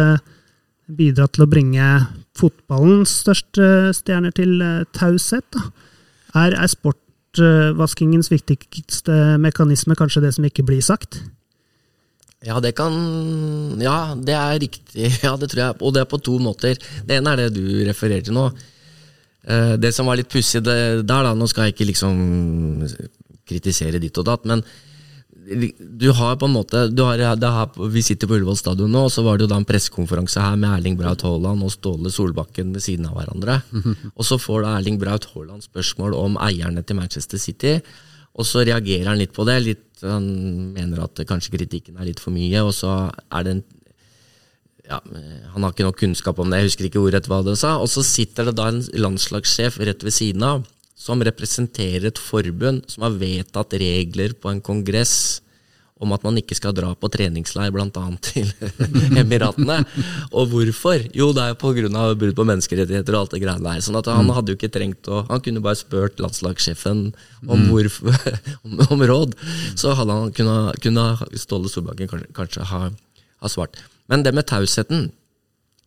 bidratt 0.86 1.34
til 1.34 1.46
å 1.46 1.50
bringe 1.50 1.90
fotballens 2.36 3.14
største 3.24 3.94
stjerner 3.96 4.34
til 4.36 4.60
eh, 4.64 4.84
taushet. 4.96 5.58
Er, 6.36 6.56
er 6.56 6.68
sportvaskingens 6.72 8.32
viktigste 8.34 9.16
mekanisme 9.42 9.96
kanskje 9.96 10.26
det 10.26 10.34
som 10.36 10.48
ikke 10.48 10.66
blir 10.68 10.84
sagt? 10.84 11.22
Ja, 12.46 12.60
det 12.62 12.76
kan 12.78 12.94
Ja, 13.82 14.14
det 14.16 14.36
er 14.38 14.60
riktig. 14.62 15.10
Ja, 15.26 15.36
det 15.40 15.50
tror 15.52 15.64
jeg. 15.64 15.78
Og 15.82 15.94
det 15.96 16.04
er 16.04 16.10
på 16.12 16.22
to 16.22 16.38
måter. 16.44 16.78
Det 17.08 17.18
ene 17.18 17.34
er 17.34 17.46
det 17.46 17.56
du 17.58 17.64
refererer 17.88 18.26
til 18.28 18.36
nå. 18.38 18.50
Eh, 19.48 19.76
Det 19.82 19.94
som 19.96 20.06
var 20.06 20.20
litt 20.20 20.30
pussig 20.30 20.62
der, 20.66 21.02
da, 21.04 21.34
nå 21.34 21.48
skal 21.50 21.68
jeg 21.70 21.76
ikke 21.76 21.90
liksom 21.94 22.86
kritisere 23.46 24.02
ditt 24.02 24.18
og 24.18 24.26
datt, 24.26 24.46
men 24.50 24.64
du 25.46 26.08
har 26.18 26.38
på 26.42 26.48
en 26.48 26.56
måte 26.56 26.88
du 26.90 27.04
har, 27.06 27.20
det 27.38 27.52
her, 27.52 27.70
Vi 27.92 28.02
sitter 28.04 28.28
på 28.28 28.38
Ullevål 28.38 28.58
stadion 28.58 28.92
nå, 28.92 29.06
og 29.08 29.14
så 29.14 29.24
var 29.26 29.38
det 29.38 29.46
jo 29.46 29.52
da 29.52 29.60
en 29.62 29.68
pressekonferanse 29.68 30.42
her 30.42 30.58
med 30.58 30.72
Erling 30.72 30.98
Braut 30.98 31.22
Haaland 31.26 31.64
og 31.66 31.74
Ståle 31.74 32.12
Solbakken 32.14 32.74
ved 32.74 32.84
siden 32.86 33.06
av 33.10 33.20
hverandre. 33.20 33.60
Og 34.18 34.26
så 34.26 34.40
får 34.42 34.66
da 34.66 34.74
Erling 34.80 34.98
Braut 35.02 35.28
Haaland 35.34 35.66
spørsmål 35.66 36.18
om 36.18 36.40
eierne 36.42 36.84
til 36.84 36.98
Manchester 36.98 37.42
City. 37.42 37.78
Og 38.36 38.48
så 38.48 38.66
reagerer 38.68 39.12
han 39.12 39.22
litt 39.22 39.36
på 39.36 39.46
det. 39.48 39.60
Litt, 39.64 39.86
han 40.04 40.26
mener 40.76 41.06
at 41.06 41.22
kanskje 41.30 41.56
kritikken 41.56 42.00
er 42.00 42.10
litt 42.10 42.24
for 42.24 42.36
mye. 42.36 42.66
Og 42.66 42.74
så 42.76 42.96
er 43.30 43.46
det 43.46 43.56
en 43.56 43.66
ja, 44.86 45.00
Han 45.54 45.64
har 45.64 45.72
ikke 45.72 45.88
nok 45.88 45.98
kunnskap 45.98 46.40
om 46.40 46.52
det, 46.52 46.60
jeg 46.62 46.70
husker 46.70 46.88
ikke 46.90 47.02
ordrett 47.02 47.30
hva 47.32 47.42
det 47.46 47.56
sa. 47.62 47.76
Og 47.82 47.90
så 47.92 48.04
sitter 48.06 48.50
det 48.50 48.58
da 48.60 48.70
en 48.72 48.84
landslagssjef 48.94 49.80
rett 49.82 50.06
ved 50.06 50.14
siden 50.14 50.46
av, 50.46 50.66
som 51.06 51.22
representerer 51.22 52.10
et 52.10 52.22
forbund 52.22 52.86
som 52.90 53.06
har 53.06 53.18
vedtatt 53.22 53.78
regler 53.78 54.34
på 54.42 54.50
en 54.50 54.64
kongress 54.66 55.42
om 56.04 56.12
at 56.12 56.26
man 56.26 56.36
ikke 56.36 56.58
skal 56.58 56.74
dra 56.76 56.90
på 57.00 57.08
treningsleir 57.12 57.72
bl.a. 57.72 57.88
til 58.26 58.50
Emiratene. 59.22 59.78
Og 60.36 60.50
hvorfor? 60.52 61.06
Jo, 61.16 61.30
det 61.36 61.46
er 61.46 61.60
pga. 61.60 62.04
brudd 62.20 62.36
på 62.36 62.48
menneskerettigheter 62.50 63.16
og 63.16 63.22
alt 63.22 63.36
det 63.36 63.42
greiene 63.46 63.70
der. 63.70 63.84
Sånn 63.86 64.00
at 64.00 64.10
han 64.12 64.32
hadde 64.36 64.52
jo 64.52 64.60
ikke 64.60 64.74
trengt 64.76 65.08
å 65.08 65.24
Han 65.30 65.44
kunne 65.46 65.64
bare 65.64 65.80
spurt 65.80 66.20
landslagssjefen 66.20 67.08
om, 67.48 67.68
hvorfor, 67.70 68.12
om, 68.68 68.82
om 68.92 69.06
råd. 69.08 69.38
Så 69.80 69.96
hadde 69.96 70.20
han 70.20 70.36
kunne, 70.36 70.76
kunne 70.84 71.08
Ståle 71.40 71.72
Solbakken 71.72 72.12
kanskje, 72.12 72.32
kanskje 72.36 72.68
ha, 72.74 72.90
ha 72.92 73.52
svart. 73.52 73.80
Men 74.12 74.26
det 74.26 74.36
med 74.36 74.50
tausheten, 74.52 75.14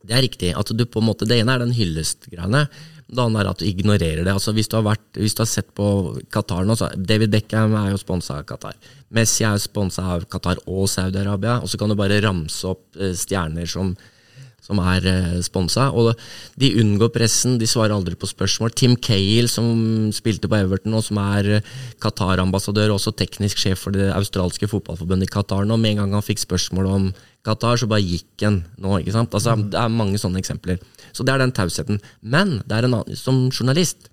det 0.08 0.16
er 0.16 0.24
riktig. 0.24 0.54
at 0.56 0.72
du 0.72 0.86
på 0.88 1.02
en 1.02 1.10
måte, 1.10 1.28
Det 1.28 1.42
ene 1.42 1.52
er 1.52 1.66
den 1.66 1.76
hyllestgreiene. 1.76 2.68
Det 3.09 3.22
andre 3.22 3.40
er 3.40 3.48
at 3.48 3.62
du 3.62 3.64
ignorerer 3.64 4.20
det. 4.20 4.32
Altså 4.34 4.52
Hvis 4.52 4.68
du 4.68 4.76
vært, 4.84 5.06
hvis 5.16 5.36
du 5.36 5.40
har 5.40 5.48
sett 5.48 5.70
på 5.76 5.86
Qatar 6.34 6.66
nå, 6.68 6.76
så 6.76 6.90
David 6.96 7.32
Beckham 7.32 7.76
er 7.80 7.94
jo 7.94 8.00
sponsa 8.00 8.42
av 8.42 8.46
Qatar. 8.48 8.76
Messi 9.16 9.46
er 9.48 9.56
sponsa 9.62 10.04
av 10.14 10.26
Qatar 10.28 10.61
og 10.66 10.90
Saudi-Arabia. 10.92 11.62
Og 11.64 11.72
så 11.72 11.80
kan 11.80 11.88
du 11.88 11.96
bare 11.96 12.20
ramse 12.24 12.68
opp 12.68 13.00
eh, 13.00 13.14
stjerner 13.16 13.68
som, 13.70 13.94
som 14.64 14.80
er 14.82 15.06
eh, 15.09 15.38
sponsa. 15.44 15.88
Og 15.96 16.12
de 16.61 16.72
unngår 16.82 17.12
pressen, 17.14 17.56
de 17.61 17.68
svarer 17.68 17.94
aldri 17.96 18.18
på 18.18 18.28
spørsmål. 18.28 18.74
Tim 18.76 18.96
Cale, 19.00 19.48
som 19.50 20.11
spilte 20.14 20.50
på 20.50 20.59
Everton, 20.59 20.96
og 20.98 21.06
som 21.06 21.20
er 21.22 21.50
eh, 21.59 21.72
Qatar-ambassadør, 22.02 22.92
og 22.92 22.98
også 22.98 23.14
teknisk 23.16 23.62
sjef 23.62 23.86
for 23.86 23.96
det 23.96 24.11
australske 24.12 24.68
fotballforbundet 24.70 25.30
i 25.30 25.32
Qatar 25.32 25.68
nå, 25.68 25.78
med 25.80 25.94
en 25.94 26.04
gang 26.04 26.18
han 26.18 26.26
fikk 26.26 26.44
spørsmål 26.44 26.90
om 26.92 27.09
Qatar, 27.46 27.80
så 27.80 27.88
bare 27.90 28.04
gikk 28.04 28.44
han 28.44 28.62
nå. 28.76 28.98
ikke 29.00 29.16
sant? 29.16 29.34
Altså, 29.34 29.56
Det 29.56 29.78
er 29.80 29.94
mange 29.94 30.20
sånne 30.20 30.42
eksempler. 30.42 30.82
Så 31.16 31.24
det 31.24 31.34
er 31.34 31.42
den 31.42 31.54
tausheten. 31.56 32.02
Men 32.20 32.59
det 32.66 32.76
er 32.76 32.88
en 32.88 33.00
annen, 33.00 33.16
som 33.18 33.46
journalist 33.48 34.11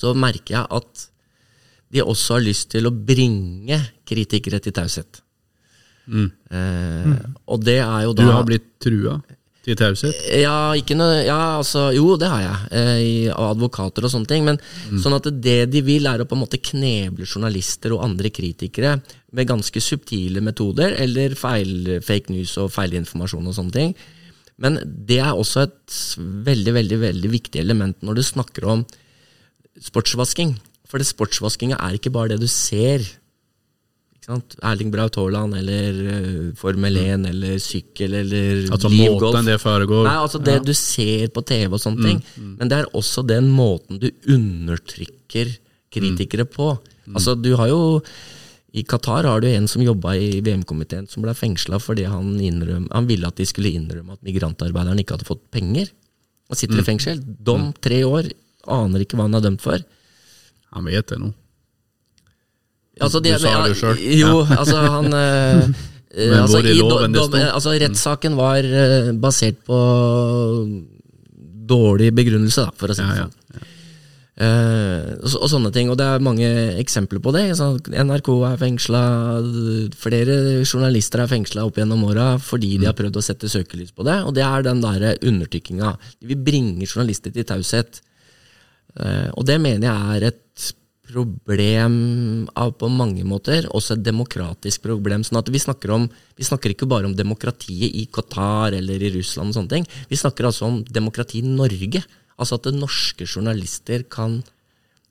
så 0.00 0.12
merker 0.16 0.54
jeg 0.54 0.68
at 0.70 1.06
de 1.90 2.04
også 2.04 2.36
har 2.36 2.44
lyst 2.44 2.70
til 2.72 2.86
å 2.86 2.94
bringe 2.94 3.80
kritikere 4.06 4.60
til 4.62 4.74
taushet. 4.76 5.20
Eh, 6.10 7.12
og 7.46 7.62
det 7.66 7.78
er 7.82 8.06
jo 8.08 8.16
da 8.16 8.24
Du 8.26 8.32
har 8.34 8.48
blitt 8.48 8.66
trua 8.82 9.20
til 9.62 9.76
taushet? 9.76 10.16
ja, 10.40 10.72
ja, 10.74 11.40
altså, 11.60 11.90
jo, 11.94 12.16
det 12.18 12.30
har 12.32 12.42
jeg. 12.42 12.70
Eh, 12.72 13.32
av 13.34 13.52
advokater 13.54 14.06
og 14.06 14.12
sånne 14.12 14.30
ting. 14.30 14.46
Men 14.48 14.58
sånn 15.02 15.16
at 15.18 15.28
det 15.42 15.70
de 15.70 15.82
vil, 15.86 16.08
er 16.08 16.22
å 16.22 16.28
på 16.28 16.38
en 16.38 16.42
måte 16.42 16.62
kneble 16.62 17.28
journalister 17.28 17.94
og 17.94 18.04
andre 18.06 18.32
kritikere 18.32 18.96
med 19.36 19.50
ganske 19.50 19.82
subtile 19.84 20.42
metoder, 20.42 20.96
eller 20.98 21.36
feil, 21.38 22.00
fake 22.02 22.32
news 22.32 22.56
og 22.58 22.72
feilinformasjon 22.74 23.46
og 23.52 23.58
sånne 23.58 23.76
ting. 23.76 23.94
Men 24.60 24.80
det 24.84 25.20
er 25.24 25.32
også 25.32 25.64
et 25.64 26.00
veldig, 26.18 26.74
veldig, 26.76 26.98
veldig 27.00 27.30
viktig 27.32 27.62
element 27.62 28.02
når 28.04 28.18
du 28.18 28.24
snakker 28.26 28.66
om 28.68 28.82
sportsvasking. 29.80 30.56
For 30.90 31.00
det 31.00 31.08
sportsvaskinga 31.08 31.78
er 31.80 31.96
ikke 31.96 32.12
bare 32.12 32.34
det 32.34 32.42
du 32.42 32.50
ser. 32.50 33.04
Sant? 34.30 34.54
Erling 34.62 34.92
Braut 34.94 35.16
Haaland 35.18 35.56
eller 35.58 36.00
eh, 36.14 36.50
Formel 36.58 36.96
1 37.00 37.26
eller 37.32 37.58
sykkel 37.62 38.14
eller 38.20 38.60
Altså 38.70 38.90
livgolf. 38.92 39.32
Måten 39.34 39.48
det 39.50 39.56
foregår 39.62 40.04
Nei, 40.06 40.16
altså 40.22 40.40
det 40.46 40.58
du 40.68 40.72
ser 40.78 41.32
på 41.34 41.42
TV 41.48 41.74
og 41.74 41.82
sånne 41.82 42.06
ting. 42.06 42.20
Men 42.60 42.70
det 42.70 42.78
er 42.82 42.92
også 42.96 43.24
den 43.26 43.50
måten 43.54 43.98
du 44.02 44.08
undertrykker 44.30 45.56
kritikere 45.90 46.46
på. 46.46 46.72
Altså 47.10 47.34
du 47.34 47.50
har 47.58 47.72
jo 47.72 47.80
I 48.70 48.84
Qatar 48.86 49.26
har 49.26 49.42
du 49.42 49.48
en 49.50 49.66
som 49.66 49.82
jobba 49.82 50.12
i 50.14 50.38
VM-komiteen 50.46 51.08
som 51.10 51.24
ble 51.24 51.34
fengsla 51.34 51.80
fordi 51.82 52.04
han, 52.06 52.36
innrøm, 52.38 52.84
han 52.94 53.08
ville 53.08 53.26
at 53.26 53.40
de 53.40 53.46
skulle 53.50 53.72
innrømme 53.74 54.14
at 54.14 54.22
migrantarbeideren 54.22 55.00
ikke 55.02 55.16
hadde 55.16 55.26
fått 55.26 55.42
penger. 55.50 55.90
Han 56.50 56.58
sitter 56.58 56.78
i 56.78 56.86
fengsel. 56.86 57.18
Dom 57.18 57.72
tre 57.82 58.04
år. 58.06 58.30
Aner 58.70 59.02
ikke 59.02 59.18
hva 59.18 59.26
han 59.26 59.34
er 59.38 59.42
dømt 59.48 59.64
for. 59.64 59.82
Han 60.76 60.86
vet 60.86 61.10
det 61.10 61.18
nå. 61.18 61.32
Altså, 63.00 63.22
Du 63.24 63.30
sa 63.40 63.54
det 63.66 63.76
selv. 63.80 64.04
Jo, 64.20 64.44
altså 64.44 64.84
han 64.84 65.12
eh, 65.20 65.64
eh, 66.12 66.30
Men 66.30 66.38
altså, 66.44 66.60
hvor 66.60 66.70
i 66.70 66.78
loven 66.78 67.16
det 67.16 67.26
sto? 67.26 67.42
altså, 67.48 67.74
Rettssaken 67.84 68.38
var 68.38 68.70
eh, 68.84 69.12
basert 69.16 69.60
på 69.66 69.80
dårlig 71.70 72.10
begrunnelse, 72.14 72.66
da, 72.66 72.74
for 72.76 72.90
å 72.90 72.96
si 72.96 73.04
det 73.04 73.20
Ja, 73.20 73.26
ja, 73.26 73.28
sånn. 73.28 73.68
Uh, 74.40 75.18
og, 75.20 75.34
og 75.36 75.48
sånne 75.52 75.68
ting. 75.74 75.90
Og 75.92 75.98
det 76.00 76.06
er 76.08 76.22
mange 76.24 76.48
eksempler 76.80 77.20
på 77.20 77.32
det. 77.36 77.42
Sånn, 77.58 77.76
NRK 77.92 78.30
er 78.48 78.60
fengsla, 78.62 79.02
flere 80.00 80.36
journalister 80.62 81.20
er 81.20 81.28
fengsla 81.28 81.66
opp 81.68 81.76
gjennom 81.76 82.06
åra 82.08 82.30
fordi 82.40 82.78
de 82.80 82.88
har 82.88 82.96
prøvd 82.96 83.20
å 83.20 83.24
sette 83.24 83.50
søkelys 83.52 83.92
på 83.92 84.06
det. 84.08 84.16
Og 84.24 84.32
det 84.38 84.46
er 84.46 84.64
den 84.64 84.80
derre 84.80 85.12
undertrykkinga. 85.20 85.92
Vi 86.24 86.38
bringer 86.40 86.88
journalister 86.88 87.34
til 87.34 87.44
taushet. 87.48 88.00
Uh, 88.96 89.28
og 89.36 89.44
det 89.50 89.60
mener 89.62 89.90
jeg 89.90 90.16
er 90.16 90.30
et 90.32 90.72
problem 91.10 91.94
av 92.58 92.72
på 92.78 92.88
mange 92.92 93.24
måter, 93.26 93.66
også 93.70 93.96
et 93.96 94.04
demokratisk 94.06 94.82
problem. 94.86 95.24
sånn 95.24 95.40
at 95.40 95.50
Vi 95.50 95.58
snakker, 95.58 95.90
om, 95.90 96.08
vi 96.36 96.44
snakker 96.44 96.70
ikke 96.70 96.88
bare 96.88 97.06
om 97.06 97.16
demokratiet 97.16 97.94
i 97.94 98.06
Qatar 98.06 98.72
eller 98.78 99.02
i 99.02 99.12
Russland, 99.18 99.50
og 99.50 99.54
sånne 99.54 99.68
ting. 99.68 99.86
vi 100.08 100.16
snakker 100.16 100.44
altså 100.44 100.66
om 100.66 100.84
demokrati 100.84 101.38
i 101.38 101.42
Norge. 101.42 102.02
Altså 102.38 102.56
at 102.56 102.72
norske 102.72 103.26
journalister 103.26 104.02
kan 104.08 104.42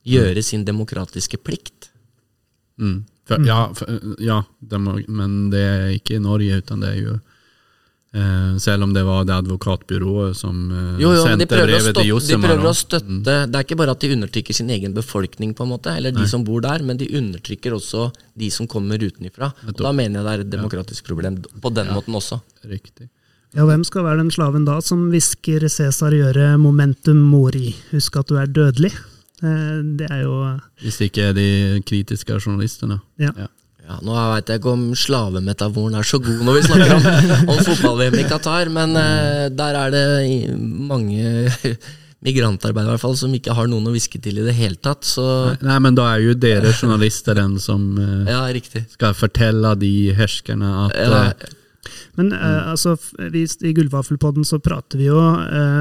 gjøre 0.04 0.42
sin 0.42 0.66
demokratiske 0.66 1.38
plikt. 1.38 1.92
Mm. 2.80 3.06
For, 3.30 3.46
ja, 3.46 3.68
for, 3.74 4.00
ja 4.24 4.42
men 5.08 5.50
det 5.52 5.62
er 5.62 5.90
ikke 5.94 6.16
i 6.18 6.24
Norge, 6.24 6.64
utan 6.64 6.82
det 6.82 6.90
er 6.96 7.02
jo 7.04 7.20
Selv 8.12 8.84
om 8.84 8.94
det 8.94 9.04
var 9.06 9.26
det 9.30 9.36
advokatbyrået 9.36 10.36
som 10.36 10.72
eh, 10.74 11.02
Jo, 11.04 11.12
jo, 11.14 11.26
sendte 11.28 11.46
brevet 11.46 11.94
til 11.94 12.10
støtte, 12.10 12.26
de 12.32 12.40
prøver 12.42 12.66
å 12.66 12.74
støtte 12.74 13.18
Det 13.22 13.36
er 13.60 13.62
ikke 13.68 13.78
bare 13.78 13.94
at 13.94 14.02
de 14.02 14.10
undertrykker 14.16 14.58
sin 14.58 14.70
egen 14.74 14.96
befolkning, 14.98 15.54
på 15.54 15.64
en 15.68 15.70
måte, 15.76 15.94
eller 15.94 16.16
de 16.16 16.26
som 16.28 16.42
bor 16.44 16.64
der, 16.66 16.82
men 16.82 16.98
de 16.98 17.06
undertrykker 17.20 17.76
også 17.78 18.08
de 18.34 18.50
som 18.50 18.66
kommer 18.68 18.98
utenfra. 18.98 19.52
Og 19.68 19.78
da 19.78 19.92
mener 19.94 20.20
jeg 20.20 20.26
det 20.26 20.34
er 20.34 20.44
et 20.48 20.52
demokratisk 20.58 21.06
problem 21.06 21.38
på 21.62 21.70
den 21.76 21.94
måten 21.94 22.18
også. 22.18 22.42
Riktig. 22.66 23.12
Ja, 23.54 23.66
hvem 23.66 23.86
skal 23.86 24.06
være 24.06 24.24
den 24.24 24.34
slaven 24.34 24.66
da 24.66 24.80
som 24.86 25.08
hvisker 25.14 25.68
Cæsar 25.70 26.14
gjøre 26.14 26.58
momentum 26.62 27.18
mori? 27.30 27.76
Husk 27.94 28.18
at 28.22 28.30
du 28.30 28.38
er 28.42 28.50
dødelig. 28.50 28.92
Eh, 29.42 29.80
Det 30.02 30.10
er 30.10 30.26
jo 30.26 30.60
Hvis 30.82 30.98
det 30.98 31.12
ikke 31.12 31.34
de 31.38 31.48
kritiske 31.86 32.42
journalistene. 32.42 33.00
Ja. 33.22 33.32
Ja, 33.38 33.48
nå 34.06 34.16
veit 34.16 34.50
jeg 34.52 34.62
ikke 34.62 34.74
om 34.76 34.84
slavemetaforen 34.98 35.98
er 35.98 36.06
så 36.06 36.20
god 36.22 36.44
når 36.46 36.58
vi 36.60 36.66
snakker 36.68 36.92
om, 36.94 37.08
om 37.56 37.62
fotball-VM 37.66 38.20
i 38.22 38.28
Qatar, 38.30 38.70
men 38.74 38.94
uh, 38.94 39.48
der 39.50 39.78
er 39.80 39.94
det 39.96 40.04
mange 40.60 41.50
migrantarbeidere 42.26 42.92
i 42.92 42.96
hvert 42.98 43.06
fall 43.06 43.16
som 43.18 43.34
ikke 43.34 43.56
har 43.56 43.70
noen 43.72 43.88
å 43.90 43.94
hviske 43.94 44.20
til 44.22 44.42
i 44.42 44.46
det 44.46 44.54
hele 44.58 44.78
tatt. 44.78 45.08
Så 45.08 45.24
Nei, 45.66 45.78
men 45.82 45.98
da 45.98 46.10
er 46.12 46.26
jo 46.28 46.36
dere 46.38 46.74
journalister 46.76 47.40
den 47.40 47.56
som 47.64 47.96
uh, 47.98 48.28
ja, 48.30 48.44
skal 48.92 49.16
fortelle 49.18 49.72
de 49.80 49.94
herskerne 50.18 50.74
at 50.86 51.00
Ja, 51.00 51.24
eh, 51.30 51.56
Men 52.20 52.34
uh, 52.36 52.70
altså, 52.76 52.94
vi, 53.34 53.46
i 53.66 53.72
Gullvaffelpodden 53.74 54.46
så 54.46 54.60
prater 54.62 55.00
vi 55.00 55.08
jo 55.08 55.24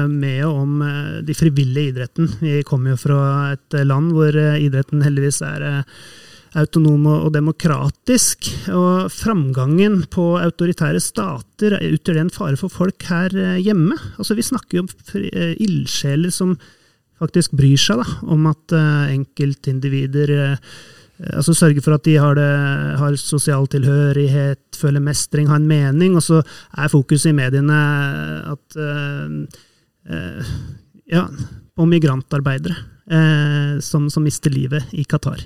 med 0.09 0.45
om 0.47 0.79
de 1.27 1.35
frivillige 1.37 1.93
idretten. 1.93 2.31
Vi 2.39 2.63
kommer 2.65 2.95
jo 2.95 3.03
fra 3.03 3.21
et 3.51 3.77
land 3.85 4.15
hvor 4.15 4.33
idretten 4.33 5.05
heldigvis 5.05 5.43
er 5.45 5.69
autonom 6.57 7.05
og, 7.09 7.29
demokratisk. 7.35 8.49
Og 8.73 9.09
framgangen 9.13 10.03
på 10.13 10.31
autoritære 10.39 11.01
stater 11.03 11.77
utgjør 11.77 12.19
det 12.19 12.25
en 12.25 12.33
fare 12.33 12.59
for 12.59 12.73
folk 12.73 13.05
her 13.09 13.35
eh, 13.37 13.59
hjemme. 13.63 13.97
Altså, 14.17 14.37
vi 14.37 14.45
snakker 14.45 14.79
jo 14.79 14.85
om 14.85 14.93
eh, 15.19 15.55
ildsjeler 15.61 16.33
som 16.33 16.55
faktisk 17.19 17.53
bryr 17.59 17.79
seg 17.79 17.99
da, 18.01 18.07
om 18.31 18.47
at 18.49 18.75
eh, 18.75 19.15
enkeltindivider 19.17 20.37
altså 21.35 21.51
sørge 21.57 21.81
for 21.83 21.97
at 21.97 22.05
de 22.07 22.15
har, 22.15 22.37
det, 22.37 22.49
har 22.99 23.15
sosial 23.19 23.67
tilhørighet, 23.67 24.61
føler 24.79 25.03
mestring, 25.03 25.49
har 25.51 25.59
en 25.59 25.67
mening, 25.67 26.15
og 26.15 26.23
så 26.23 26.39
er 26.39 26.91
fokuset 26.91 27.33
i 27.33 27.35
mediene 27.35 27.79
at 28.53 28.77
uh, 28.79 29.27
uh, 30.07 30.53
ja, 31.11 31.25
på 31.75 31.87
migrantarbeidere 31.91 32.77
uh, 33.11 33.83
som, 33.83 34.07
som 34.07 34.23
mister 34.23 34.53
livet 34.55 34.95
i 34.95 35.03
Qatar. 35.03 35.43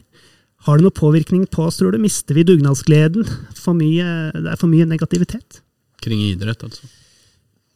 Har 0.64 0.80
det 0.80 0.86
noen 0.86 0.96
påvirkning 0.96 1.44
på 1.52 1.66
oss, 1.68 1.80
tror 1.80 1.92
du? 1.92 2.00
Mister 2.00 2.38
vi 2.38 2.46
dugnadsgleden? 2.48 3.28
For 3.60 3.76
mye, 3.76 4.32
det 4.32 4.54
er 4.54 4.60
for 4.60 4.72
mye 4.72 4.88
negativitet? 4.88 5.60
kring 6.04 6.20
idrett, 6.28 6.66
altså. 6.66 6.82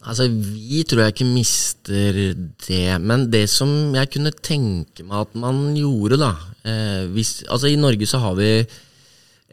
Altså, 0.08 0.28
vi 0.30 0.84
tror 0.88 1.02
jeg 1.04 1.14
ikke 1.16 1.34
mister 1.34 2.14
det, 2.68 3.02
men 3.04 3.32
det 3.34 3.46
som 3.52 3.96
jeg 3.98 4.12
kunne 4.14 4.42
tenke 4.46 5.04
meg 5.04 5.18
at 5.26 5.34
man 5.40 5.76
gjorde, 5.76 6.18
da 6.22 6.32
eh, 6.64 7.06
hvis, 7.12 7.44
Altså, 7.50 7.68
i 7.72 7.76
Norge 7.80 8.06
så 8.08 8.18
har 8.24 8.34
vi 8.38 8.66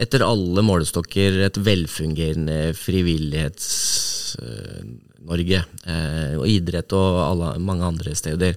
etter 0.05 0.21
alle 0.27 0.63
målestokker 0.67 1.31
et 1.47 1.59
velfungerende 1.65 2.75
frivillighets-Norge. 2.77 5.61
Eh, 5.87 6.35
og 6.39 6.49
idrett 6.51 6.93
og 6.99 7.09
alle, 7.25 7.59
mange 7.63 7.85
andre 7.89 8.15
steder. 8.19 8.53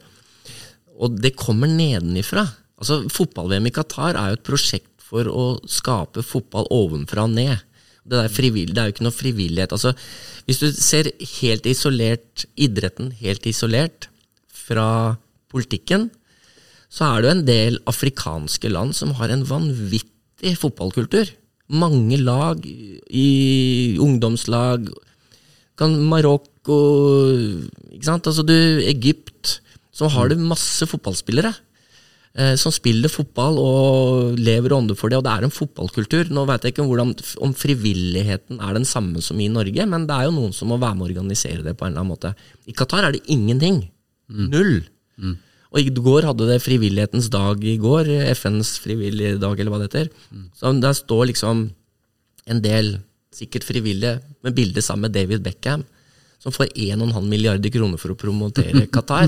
Og 0.98 1.22
det 1.22 1.36
kommer 1.38 1.68
nedenifra. 1.70 2.46
Altså, 2.78 3.02
Fotball-VM 3.10 3.70
i 3.70 3.74
Qatar 3.74 4.18
er 4.18 4.32
jo 4.32 4.38
et 4.38 4.46
prosjekt 4.46 4.92
for 5.08 5.28
å 5.32 5.46
skape 5.72 6.24
fotball 6.26 6.68
ovenfra 6.74 7.26
og 7.26 7.34
ned. 7.38 7.64
Det, 8.08 8.22
frivill- 8.32 8.74
det 8.76 8.82
er 8.82 8.90
jo 8.90 8.96
ikke 8.96 9.08
noe 9.08 9.16
frivillighet. 9.16 9.74
Altså, 9.76 9.94
hvis 10.48 10.62
du 10.62 10.68
ser 10.76 11.10
helt 11.42 11.66
isolert 11.68 12.46
idretten 12.56 13.12
helt 13.20 13.48
isolert 13.50 14.08
fra 14.54 15.18
politikken, 15.52 16.10
så 16.92 17.10
er 17.10 17.22
det 17.24 17.28
jo 17.28 17.36
en 17.36 17.48
del 17.48 17.80
afrikanske 17.90 18.72
land 18.72 18.96
som 18.96 19.16
har 19.20 19.34
en 19.34 19.44
vanvittig 19.48 20.54
fotballkultur. 20.60 21.34
Mange 21.68 22.20
lag 22.22 22.64
i 22.64 23.98
ungdomslag. 24.00 24.88
Kan 25.78 25.98
Marokko 26.08 26.78
ikke 27.92 28.08
sant? 28.08 28.30
Altså 28.30 28.46
du, 28.48 28.56
Egypt, 28.88 29.58
så 29.92 30.08
har 30.14 30.32
det 30.32 30.40
masse 30.40 30.88
fotballspillere 30.88 31.52
som 32.60 32.70
spiller 32.70 33.10
fotball 33.10 33.56
og 33.58 34.36
lever 34.38 34.70
og 34.70 34.84
ånder 34.84 34.98
for 35.00 35.10
det, 35.10 35.18
og 35.18 35.24
det 35.26 35.32
er 35.34 35.48
en 35.48 35.54
fotballkultur. 35.54 36.30
Nå 36.30 36.44
vet 36.46 36.68
jeg 36.68 36.76
ikke 36.76 36.86
hvordan, 36.86 37.16
om 37.42 37.56
frivilligheten 37.58 38.60
er 38.62 38.78
den 38.78 38.86
samme 38.86 39.24
som 39.26 39.40
i 39.42 39.48
Norge, 39.50 39.88
men 39.90 40.06
det 40.06 40.14
er 40.14 40.28
jo 40.28 40.36
noen 40.36 40.54
som 40.54 40.70
må 40.70 40.78
være 40.78 41.00
med 41.00 41.08
å 41.08 41.10
organisere 41.10 41.66
det 41.66 41.74
på 41.80 41.88
en 41.88 41.96
eller 41.96 42.04
annen 42.04 42.14
måte. 42.14 42.36
I 42.70 42.76
Qatar 42.78 43.08
er 43.08 43.18
det 43.18 43.24
ingenting. 43.34 43.82
Null. 44.30 44.84
Og 45.74 45.82
i 45.82 45.92
går 45.92 46.28
hadde 46.30 46.48
det 46.48 46.62
frivillighetens 46.64 47.28
dag 47.34 47.64
i 47.66 47.76
går, 47.82 48.10
FNs 48.38 48.78
frivillige 48.84 49.40
dag, 49.42 49.60
eller 49.60 49.74
hva 49.74 49.82
det 49.82 49.90
heter. 49.90 50.12
Så 50.56 50.72
der 50.82 50.96
står 50.96 51.28
liksom 51.32 51.68
en 52.48 52.62
del, 52.64 52.98
sikkert 53.36 53.68
frivillige, 53.68 54.20
med 54.46 54.56
bilde 54.56 54.82
sammen 54.82 55.08
med 55.08 55.18
David 55.18 55.44
Beckham, 55.46 55.84
som 56.40 56.54
får 56.56 56.72
1,5 56.72 57.18
milliarder 57.28 57.74
kroner 57.74 58.00
for 58.00 58.14
å 58.14 58.20
promotere 58.20 58.86
Qatar. 58.96 59.28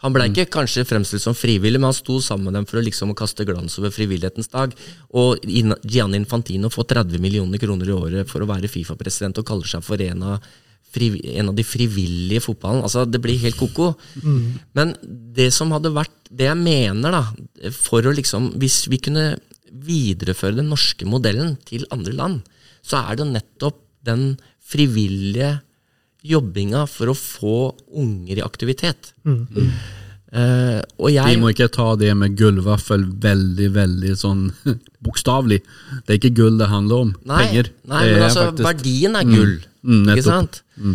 Han 0.00 0.14
ble 0.14 0.30
ikke 0.30 0.48
kanskje 0.54 0.86
fremstilt 0.88 1.22
som 1.22 1.36
frivillig, 1.36 1.76
men 1.80 1.90
han 1.90 1.96
sto 1.96 2.16
sammen 2.24 2.48
med 2.48 2.56
dem 2.56 2.66
for 2.68 2.80
å 2.80 2.84
liksom 2.84 3.12
kaste 3.18 3.44
glans 3.48 3.76
over 3.80 3.92
frivillighetens 3.92 4.48
dag. 4.52 4.72
Og 5.20 5.44
Gianni 5.44 6.20
Infantino 6.22 6.70
får 6.72 6.88
30 6.94 7.20
millioner 7.20 7.60
kroner 7.60 7.90
i 7.90 7.96
året 7.96 8.30
for 8.30 8.40
å 8.40 8.48
være 8.48 8.70
Fifa-president 8.72 9.42
og 9.42 9.48
kaller 9.50 9.68
seg 9.68 9.84
for 9.84 10.00
en 10.04 10.24
av, 10.32 10.48
fri, 10.88 11.10
en 11.36 11.52
av 11.52 11.58
de 11.58 11.66
frivillige 11.66 12.40
i 12.40 12.44
fotballen. 12.44 12.80
Altså, 12.86 13.04
det 13.04 13.20
blir 13.20 13.40
helt 13.44 13.60
ko-ko. 13.60 13.92
Men 14.78 14.96
det 15.36 15.50
som 15.56 15.72
hadde 15.76 15.92
vært 15.96 16.16
Det 16.30 16.46
jeg 16.46 16.58
mener, 16.62 17.10
da, 17.10 17.72
for 17.74 18.06
å 18.06 18.12
liksom 18.14 18.52
Hvis 18.62 18.84
vi 18.86 19.00
kunne 19.02 19.32
videreføre 19.66 20.60
den 20.60 20.68
norske 20.70 21.06
modellen 21.06 21.56
til 21.66 21.82
andre 21.90 22.12
land, 22.14 22.40
så 22.86 23.02
er 23.02 23.18
det 23.18 23.26
nettopp 23.26 23.80
den 24.06 24.38
frivillige 24.62 25.60
jobbinga 26.22 26.86
for 26.88 27.12
å 27.12 27.16
få 27.16 27.54
unger 27.96 28.38
i 28.40 28.44
aktivitet. 28.44 29.12
Eh, 30.30 30.78
og 31.00 31.08
Vi 31.10 31.16
jeg 31.16 31.38
må 31.42 31.48
ikke 31.50 31.66
ta 31.74 31.88
det 31.98 32.12
med 32.14 32.36
gullvaffel 32.38 33.02
veldig, 33.24 33.70
veldig 33.74 34.12
sånn 34.20 34.44
bokstavelig. 35.06 35.58
Det 36.06 36.14
er 36.14 36.20
ikke 36.20 36.34
gull 36.38 36.58
det 36.60 36.68
handler 36.70 37.06
om. 37.06 37.14
Nei, 37.26 37.40
Penger. 37.48 37.70
nei 37.90 38.02
Det 38.06 38.12
men 38.14 38.26
altså, 38.28 38.44
faktisk- 38.52 38.68
verdien 38.68 39.16
er 39.18 39.24
gull. 39.26 39.56
mm, 39.82 40.04
ikke 40.14 40.26
sant? 40.28 40.60
Eh, 40.78 40.94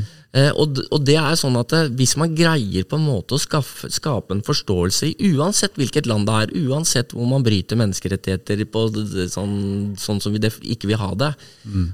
og, 0.51 0.81
og 0.91 1.03
det 1.07 1.15
er 1.15 1.38
sånn 1.39 1.55
at 1.55 1.71
eh, 1.77 1.91
hvis 1.95 2.17
man 2.19 2.33
greier 2.36 2.83
på 2.83 2.97
en 2.99 3.05
måte 3.07 3.38
å 3.38 3.39
skaffe, 3.39 3.88
skape 3.93 4.36
en 4.36 4.43
forståelse 4.43 5.07
i 5.13 5.29
uansett 5.31 5.77
hvilket 5.79 6.09
land 6.11 6.27
det 6.27 6.36
er, 6.41 6.53
uansett 6.67 7.15
hvor 7.15 7.29
man 7.29 7.45
bryter 7.45 7.79
menneskerettigheter 7.79 8.65
på 8.67 8.83
sånn, 9.31 9.55
sånn 9.99 10.19
som 10.23 10.36
vi 10.36 10.41
ikke 10.75 10.89
vil 10.91 10.99
ha 10.99 11.13
det, 11.15 11.31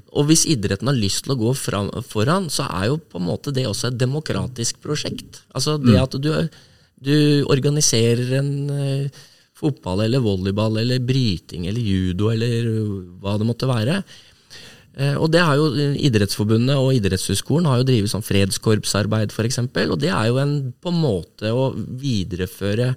og 0.10 0.30
hvis 0.30 0.48
idretten 0.50 0.89
har 0.89 0.98
lyst 0.98 1.28
til 1.28 1.36
å 1.36 1.39
gå 1.44 1.54
fram, 1.58 1.92
foran, 2.08 2.50
så 2.50 2.66
er 2.82 2.89
jo 2.89 2.98
på 2.98 3.22
en 3.22 3.28
måte 3.30 3.54
det 3.54 3.68
også 3.70 3.92
et 3.92 4.00
demokratisk 4.02 4.82
prosjekt. 4.82 5.44
Altså 5.54 5.78
det 5.78 6.00
at 6.02 6.18
du, 6.18 6.32
du 6.98 7.18
organiserer 7.52 8.39
en 8.39 8.52
eh, 8.74 9.22
fotball 9.62 10.08
eller 10.08 10.24
volleyball 10.24 10.82
eller 10.82 11.04
bryting 11.06 11.68
eller 11.70 11.82
judo 11.82 12.32
eller 12.34 12.74
hva 13.22 13.38
det 13.38 13.48
måtte 13.48 13.70
være. 13.70 14.02
Eh, 14.98 15.16
Og 15.16 15.32
det 15.32 15.39
har 15.39 15.56
jo 15.56 15.70
Idrettsforbundet 15.72 16.76
og 16.76 16.92
Idrettshøgskolen 16.98 17.70
har 17.70 17.80
jo 17.80 17.88
drevet 17.88 18.12
sånn 18.12 18.26
fredskorpsarbeid 18.26 19.32
f.eks. 19.32 19.60
Og 19.88 19.98
det 20.02 20.12
er 20.12 20.28
jo 20.28 20.39
en, 20.42 20.74
på 20.82 20.92
en 20.92 21.02
måte 21.02 21.54
å 21.56 21.72
videreføre 21.76 22.96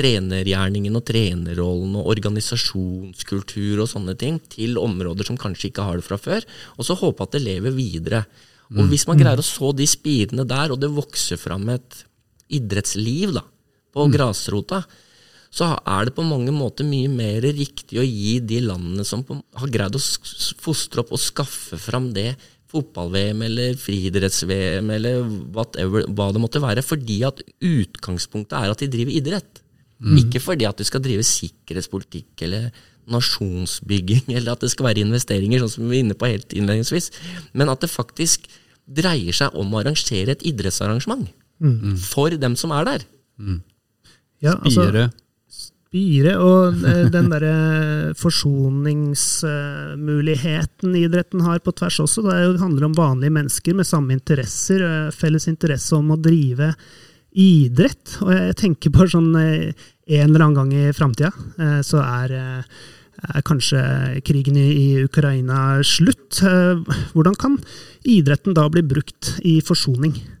trenergjerningen 0.00 0.94
og 0.96 1.04
trenerrollen 1.08 1.96
og 1.98 2.06
organisasjonskultur 2.12 3.82
og 3.82 3.88
sånne 3.90 4.14
ting 4.20 4.38
til 4.52 4.78
områder 4.80 5.26
som 5.26 5.38
kanskje 5.40 5.70
ikke 5.70 5.84
har 5.84 5.98
det 5.98 6.06
fra 6.06 6.16
før, 6.20 6.46
og 6.78 6.86
så 6.86 6.96
håpe 6.96 7.26
at 7.26 7.34
det 7.34 7.42
lever 7.42 7.74
videre. 7.74 8.22
Og 8.70 8.86
hvis 8.86 9.02
man 9.08 9.18
greier 9.18 9.40
å 9.42 9.44
så 9.44 9.72
de 9.74 9.86
spirene 9.90 10.46
der, 10.46 10.70
og 10.70 10.78
det 10.78 10.92
vokser 10.94 11.40
fram 11.42 11.66
et 11.74 12.04
idrettsliv 12.54 13.34
da, 13.34 13.42
på 13.90 14.06
grasrota, 14.14 14.84
så 15.50 15.72
er 15.74 16.06
det 16.06 16.14
på 16.14 16.22
mange 16.26 16.52
måter 16.54 16.86
mye 16.86 17.10
mer 17.10 17.42
riktig 17.42 17.98
å 17.98 18.06
gi 18.06 18.38
de 18.38 18.60
landene 18.62 19.04
som 19.06 19.24
har 19.26 19.72
greid 19.72 19.96
å 19.98 20.02
fostre 20.62 21.02
opp 21.02 21.10
og 21.16 21.22
skaffe 21.22 21.78
fram 21.80 22.12
det 22.14 22.36
fotball-VM 22.70 23.42
eller 23.48 23.74
friidretts-VM 23.80 24.92
eller 24.94 25.24
whatever, 25.54 26.06
hva 26.06 26.28
det 26.30 26.42
måtte 26.42 26.62
være, 26.62 26.84
fordi 26.86 27.18
at 27.26 27.42
utgangspunktet 27.66 28.54
er 28.60 28.70
at 28.70 28.84
de 28.84 28.90
driver 28.92 29.16
idrett. 29.18 29.62
Ikke 30.16 30.40
fordi 30.40 30.64
at 30.68 30.78
de 30.80 30.86
skal 30.86 31.02
drive 31.04 31.26
sikkerhetspolitikk 31.26 32.46
eller 32.46 32.70
nasjonsbygging, 33.10 34.30
eller 34.36 34.54
at 34.54 34.62
det 34.64 34.70
skal 34.72 34.86
være 34.86 35.02
investeringer, 35.04 35.60
sånn 35.64 35.74
som 35.74 35.84
vi 35.84 35.96
var 35.96 36.04
inne 36.04 36.16
på 36.16 36.30
helt 36.30 36.54
innledningsvis, 36.56 37.10
men 37.58 37.72
at 37.72 37.82
det 37.82 37.90
faktisk 37.92 38.46
dreier 38.90 39.34
seg 39.36 39.58
om 39.58 39.74
å 39.74 39.82
arrangere 39.82 40.34
et 40.34 40.46
idrettsarrangement 40.46 41.28
for 42.00 42.32
dem 42.40 42.54
som 42.56 42.72
er 42.72 42.86
der. 42.88 43.02
Ja, 44.40 44.54
altså, 44.56 44.86
Spire. 44.86 45.10
Spire 45.90 46.36
og 46.38 46.84
eh, 46.86 47.08
den 47.10 47.26
derre 47.32 48.14
forsoningsmuligheten 48.14 50.94
idretten 50.94 51.40
har 51.42 51.58
på 51.58 51.74
tvers 51.74 51.98
også. 52.04 52.22
Det 52.22 52.30
er 52.30 52.54
handler 52.62 52.86
om 52.86 52.94
vanlige 52.94 53.34
mennesker 53.34 53.74
med 53.74 53.82
samme 53.88 54.12
interesser, 54.14 54.78
eh, 54.86 55.10
felles 55.10 55.48
interesse 55.50 55.90
om 55.98 56.14
å 56.14 56.22
drive 56.22 56.70
idrett. 57.34 58.22
Og 58.22 58.30
jeg 58.36 58.54
tenker 58.62 58.94
på 58.94 59.02
sånn 59.10 59.34
eh, 59.42 59.74
en 60.14 60.30
eller 60.30 60.46
annen 60.46 60.58
gang 60.60 60.70
i 60.78 60.94
framtida, 60.94 61.32
så 61.86 61.98
er 62.02 62.30
er 63.20 63.42
kanskje 63.44 63.76
krigen 64.24 64.56
i, 64.56 65.04
Ukraina 65.04 65.84
slutt? 65.84 66.40
Hvordan 67.12 67.34
kan 67.38 67.58
idretten 68.08 68.54
da 68.56 68.68
bli 68.72 68.82
brukt 68.82 69.36
i 69.44 69.60
forsoning? 69.62 70.39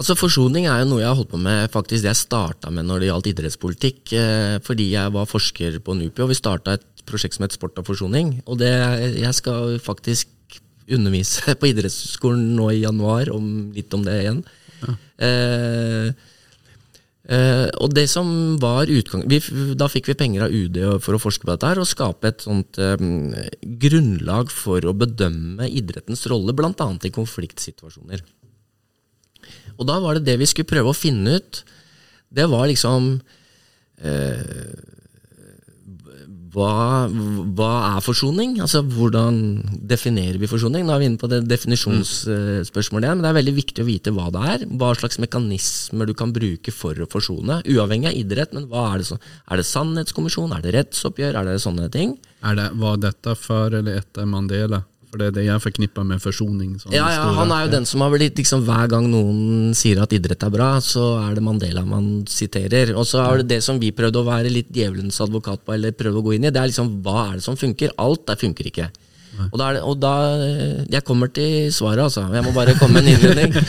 Altså 0.00 0.16
Forsoning 0.16 0.66
er 0.70 0.82
jo 0.82 0.88
noe 0.88 1.02
jeg 1.02 1.10
har 1.10 1.18
holdt 1.18 1.32
på 1.34 1.40
med 1.40 1.72
faktisk 1.72 2.04
det 2.04 2.12
jeg 2.14 2.22
starta 2.22 2.70
med 2.72 2.86
når 2.88 3.02
det 3.02 3.10
gjaldt 3.10 3.30
idrettspolitikk. 3.32 4.00
Eh, 4.16 4.56
fordi 4.64 4.92
jeg 4.94 5.12
var 5.14 5.28
forsker 5.28 5.78
på 5.84 5.96
NUPI, 5.98 6.24
og 6.24 6.32
vi 6.32 6.38
starta 6.38 6.78
et 6.78 7.04
prosjekt 7.08 7.36
som 7.36 7.46
het 7.46 7.56
Sport 7.56 7.80
og 7.82 7.88
forsoning. 7.90 8.38
Og 8.46 8.60
det, 8.62 8.72
jeg 9.20 9.36
skal 9.36 9.76
faktisk 9.82 10.30
undervise 10.92 11.54
på 11.60 11.70
idrettsskolen 11.72 12.52
nå 12.56 12.70
i 12.72 12.82
januar, 12.82 13.32
om, 13.34 13.72
litt 13.76 13.92
om 13.94 14.04
det 14.06 14.18
igjen. 14.22 14.42
Eh, 15.22 16.08
eh, 17.28 17.68
og 17.78 17.94
det 17.94 18.08
som 18.10 18.26
var 18.62 18.90
utgang... 18.90 19.26
Vi, 19.30 19.38
da 19.78 19.90
fikk 19.92 20.10
vi 20.10 20.18
penger 20.18 20.48
av 20.48 20.56
UD 20.56 20.80
for 21.04 21.16
å 21.16 21.22
forske 21.22 21.46
på 21.46 21.52
dette 21.52 21.68
her, 21.68 21.82
og 21.82 21.90
skape 21.90 22.32
et 22.32 22.46
sånt 22.48 22.80
eh, 22.82 22.96
grunnlag 23.84 24.50
for 24.50 24.82
å 24.88 24.96
bedømme 24.96 25.68
idrettens 25.70 26.26
rolle, 26.32 26.56
bl.a. 26.56 26.72
i 26.72 27.14
konfliktsituasjoner. 27.14 28.24
Og 29.78 29.88
da 29.88 29.98
var 30.02 30.18
det 30.18 30.26
det 30.28 30.38
vi 30.42 30.48
skulle 30.50 30.70
prøve 30.70 30.92
å 30.92 30.96
finne 30.96 31.38
ut. 31.40 31.62
Det 32.32 32.48
var 32.48 32.68
liksom 32.70 33.14
eh, 34.02 34.72
hva, 36.52 37.08
hva 37.08 37.70
er 37.94 38.04
forsoning? 38.04 38.58
Altså 38.60 38.82
Hvordan 38.84 39.38
definerer 39.88 40.36
vi 40.40 40.50
forsoning? 40.50 40.84
Nå 40.84 40.92
er 40.92 41.00
vi 41.00 41.08
inne 41.08 41.20
på 41.20 41.30
det 41.30 41.40
definisjonsspørsmålet 41.48 43.06
igjen, 43.08 43.20
men 43.20 43.24
det 43.24 43.30
er 43.30 43.38
veldig 43.38 43.54
viktig 43.56 43.84
å 43.84 43.88
vite 43.88 44.12
hva 44.12 44.28
det 44.34 44.42
er. 44.50 44.66
Hva 44.68 44.92
slags 44.98 45.20
mekanismer 45.22 46.10
du 46.10 46.14
kan 46.18 46.34
bruke 46.36 46.74
for 46.74 46.98
å 47.00 47.08
forsone, 47.12 47.62
uavhengig 47.72 48.10
av 48.10 48.20
idrett. 48.20 48.52
Men 48.56 48.68
hva 48.68 48.90
er 48.90 49.00
det 49.00 49.08
så? 49.08 49.20
Er 49.48 49.62
det 49.62 49.68
sannhetskommisjon? 49.70 50.52
Er 50.52 50.64
det 50.64 50.76
rettsoppgjør? 50.76 51.40
Er 51.40 51.48
det 51.48 51.58
sånne 51.64 51.88
ting? 51.94 52.18
Er 52.44 52.58
det, 52.58 52.68
var 52.84 53.00
dette 53.00 53.36
før 53.38 53.80
eller 53.80 54.02
etter 54.02 54.28
Mandela? 54.28 54.84
For 55.12 55.20
det 55.20 55.26
er 55.28 55.34
det 55.36 55.42
jeg 55.44 55.60
forknipper 55.60 56.06
med 56.08 56.22
forsoning. 56.24 56.70
Ja, 56.88 57.04
ja, 57.12 57.24
Han 57.36 57.50
er 57.52 57.66
jo 57.66 57.72
den 57.74 57.84
som 57.84 58.00
har 58.00 58.14
blitt 58.14 58.38
liksom, 58.40 58.62
Hver 58.64 58.88
gang 58.88 59.10
noen 59.12 59.74
sier 59.76 60.00
at 60.00 60.14
idrett 60.16 60.40
er 60.40 60.52
bra, 60.54 60.70
så 60.80 61.04
er 61.20 61.36
det 61.36 61.44
Mandela 61.44 61.82
man 61.84 62.22
siterer. 62.24 62.94
Og 62.96 63.04
så 63.10 63.20
er 63.20 63.42
det 63.42 63.50
det 63.50 63.60
som 63.66 63.76
vi 63.82 63.92
prøvde 63.92 64.22
å 64.22 64.24
være 64.24 64.48
litt 64.48 64.72
djevelens 64.72 65.20
advokat 65.20 65.66
på, 65.66 65.74
eller 65.76 65.92
prøve 65.92 66.22
å 66.22 66.24
gå 66.24 66.38
inn 66.38 66.48
i. 66.48 66.54
Det 66.54 66.62
er 66.62 66.72
liksom 66.72 66.94
hva 67.04 67.26
er 67.26 67.36
det 67.36 67.44
som 67.44 67.60
funker? 67.60 67.92
Alt 68.00 68.24
der 68.32 68.40
funker 68.40 68.72
ikke. 68.72 68.88
Og 69.50 69.60
da, 69.60 69.68
det, 69.72 69.84
og 69.88 69.96
da 70.00 70.14
Jeg 70.92 71.04
kommer 71.08 71.28
til 71.32 71.68
svaret, 71.72 72.02
altså. 72.04 72.24
Jeg 72.32 72.44
må 72.44 72.56
bare 72.56 72.78
komme 72.80 73.00
med 73.00 73.12
en 73.12 73.16
innledning. 73.16 73.56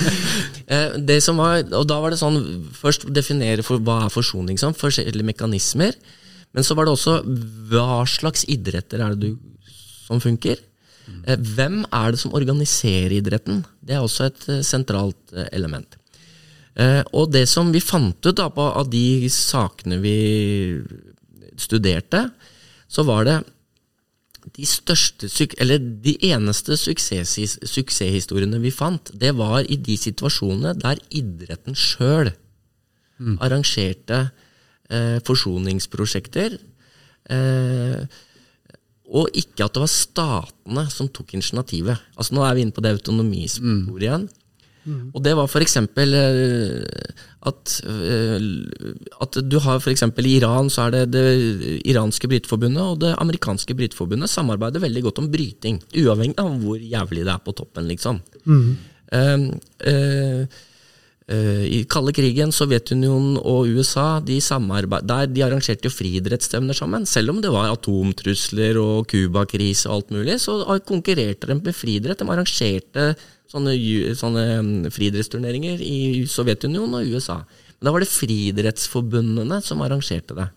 Eh, 0.73 0.93
det 0.95 1.17
som 1.19 1.35
var, 1.35 1.59
og 1.75 1.83
da 1.89 1.97
var 1.99 2.13
det 2.13 2.17
sånn 2.21 2.37
Først 2.71 3.03
definere 3.11 3.65
for 3.67 3.83
hva 3.83 4.05
er 4.05 4.13
forsoning 4.13 4.55
som. 4.57 4.71
Forskjellige 4.71 5.27
mekanismer. 5.27 5.91
Men 6.55 6.63
så 6.63 6.77
var 6.79 6.87
det 6.87 6.93
også 6.95 7.17
hva 7.67 8.05
slags 8.07 8.45
idretter 8.47 9.03
er 9.03 9.11
det 9.11 9.27
du, 9.33 9.73
som 10.07 10.23
funker? 10.23 10.61
Eh, 11.07 11.37
Hvem 11.37 11.83
er 11.91 12.13
det 12.13 12.21
som 12.21 12.35
organiserer 12.35 13.17
idretten? 13.17 13.63
Det 13.81 13.97
er 13.97 14.03
også 14.03 14.29
et 14.29 14.47
eh, 14.49 14.63
sentralt 14.65 15.35
eh, 15.35 15.49
element. 15.51 15.99
Og 17.13 17.27
det 17.29 17.43
som 17.45 17.67
vi 17.69 17.77
fant 17.77 18.17
ut 18.25 18.33
da, 18.33 18.47
på, 18.49 18.63
av 18.65 18.87
de 18.89 19.29
sakene 19.29 19.99
vi 20.01 20.13
studerte, 21.61 22.23
så 22.89 23.03
var 23.05 23.27
det 23.27 23.35
de 24.57 24.65
største, 24.65 25.29
eller 25.61 25.77
de 25.77 26.15
eneste 26.31 26.73
suksess, 26.81 27.35
suksesshistoriene 27.69 28.57
vi 28.63 28.73
fant, 28.73 29.11
det 29.13 29.35
var 29.37 29.61
i 29.69 29.77
de 29.77 29.99
situasjonene 30.01 30.73
der 30.81 30.97
idretten 31.13 31.77
sjøl 31.77 32.33
arrangerte 33.37 34.19
eh, 34.89 35.19
forsoningsprosjekter. 35.25 36.57
Eh, 37.29 38.01
og 39.09 39.33
ikke 39.35 39.65
at 39.65 39.75
det 39.75 39.83
var 39.83 39.91
statene 39.91 40.85
som 40.93 41.09
tok 41.11 41.35
initiativet. 41.35 41.99
Altså 42.15 42.35
Nå 42.35 42.45
er 42.47 42.55
vi 42.55 42.63
inne 42.65 42.75
på 42.75 42.83
det 42.83 42.95
autonomisporet 42.95 44.07
igjen. 44.07 44.29
Og 44.83 45.21
det 45.23 45.31
var 45.39 45.47
f.eks. 45.47 45.77
At, 47.43 47.73
eh, 47.87 48.47
at 49.23 49.37
du 49.47 49.57
har 49.63 49.79
f.eks. 49.79 50.03
i 50.03 50.33
Iran 50.35 50.71
så 50.71 50.87
er 50.87 50.95
det 50.95 51.03
det 51.13 51.27
iranske 51.87 52.27
bryteforbundet 52.31 52.83
og 52.83 52.99
det 53.03 53.13
amerikanske 53.15 53.75
bryteforbundet 53.79 54.31
samarbeider 54.31 54.83
veldig 54.83 55.05
godt 55.07 55.23
om 55.23 55.31
bryting. 55.31 55.79
Uavhengig 56.03 56.39
av 56.43 56.51
hvor 56.63 56.79
jævlig 56.79 57.23
det 57.23 57.31
er 57.35 57.43
på 57.43 57.55
toppen, 57.55 57.87
liksom. 57.91 58.19
Mm. 58.43 58.67
Uh, 59.13 59.47
Eh, 59.83 60.47
I 61.23 61.77
kalde 61.87 62.11
krigen, 62.11 62.51
Sovjetunionen 62.51 63.37
og 63.39 63.69
USA 63.71 64.19
de 64.19 64.41
der 64.43 65.29
de 65.31 65.43
arrangerte 65.45 65.87
jo 65.87 65.93
friidrettsstevner 65.93 66.75
sammen. 66.75 67.05
Selv 67.07 67.31
om 67.31 67.39
det 67.41 67.51
var 67.53 67.71
atomtrusler 67.71 68.75
og 68.81 69.07
Cuba-krise 69.07 69.87
og 69.87 69.95
alt 69.95 70.11
mulig, 70.11 70.35
så 70.43 70.57
konkurrerte 70.83 71.47
de 71.47 71.55
med 71.55 71.75
friidrett. 71.75 72.19
De 72.19 72.27
arrangerte 72.27 73.15
sånne, 73.47 73.75
sånne 74.19 74.43
mm, 74.59 74.91
friidrettsturneringer 74.91 75.79
i 75.79 76.25
Sovjetunionen 76.27 76.99
og 76.99 77.15
USA. 77.15 77.39
Men 77.77 77.87
da 77.87 77.93
var 77.95 78.03
det 78.03 78.11
friidrettsforbundene 78.11 79.61
som 79.63 79.83
arrangerte 79.85 80.35
det. 80.37 80.49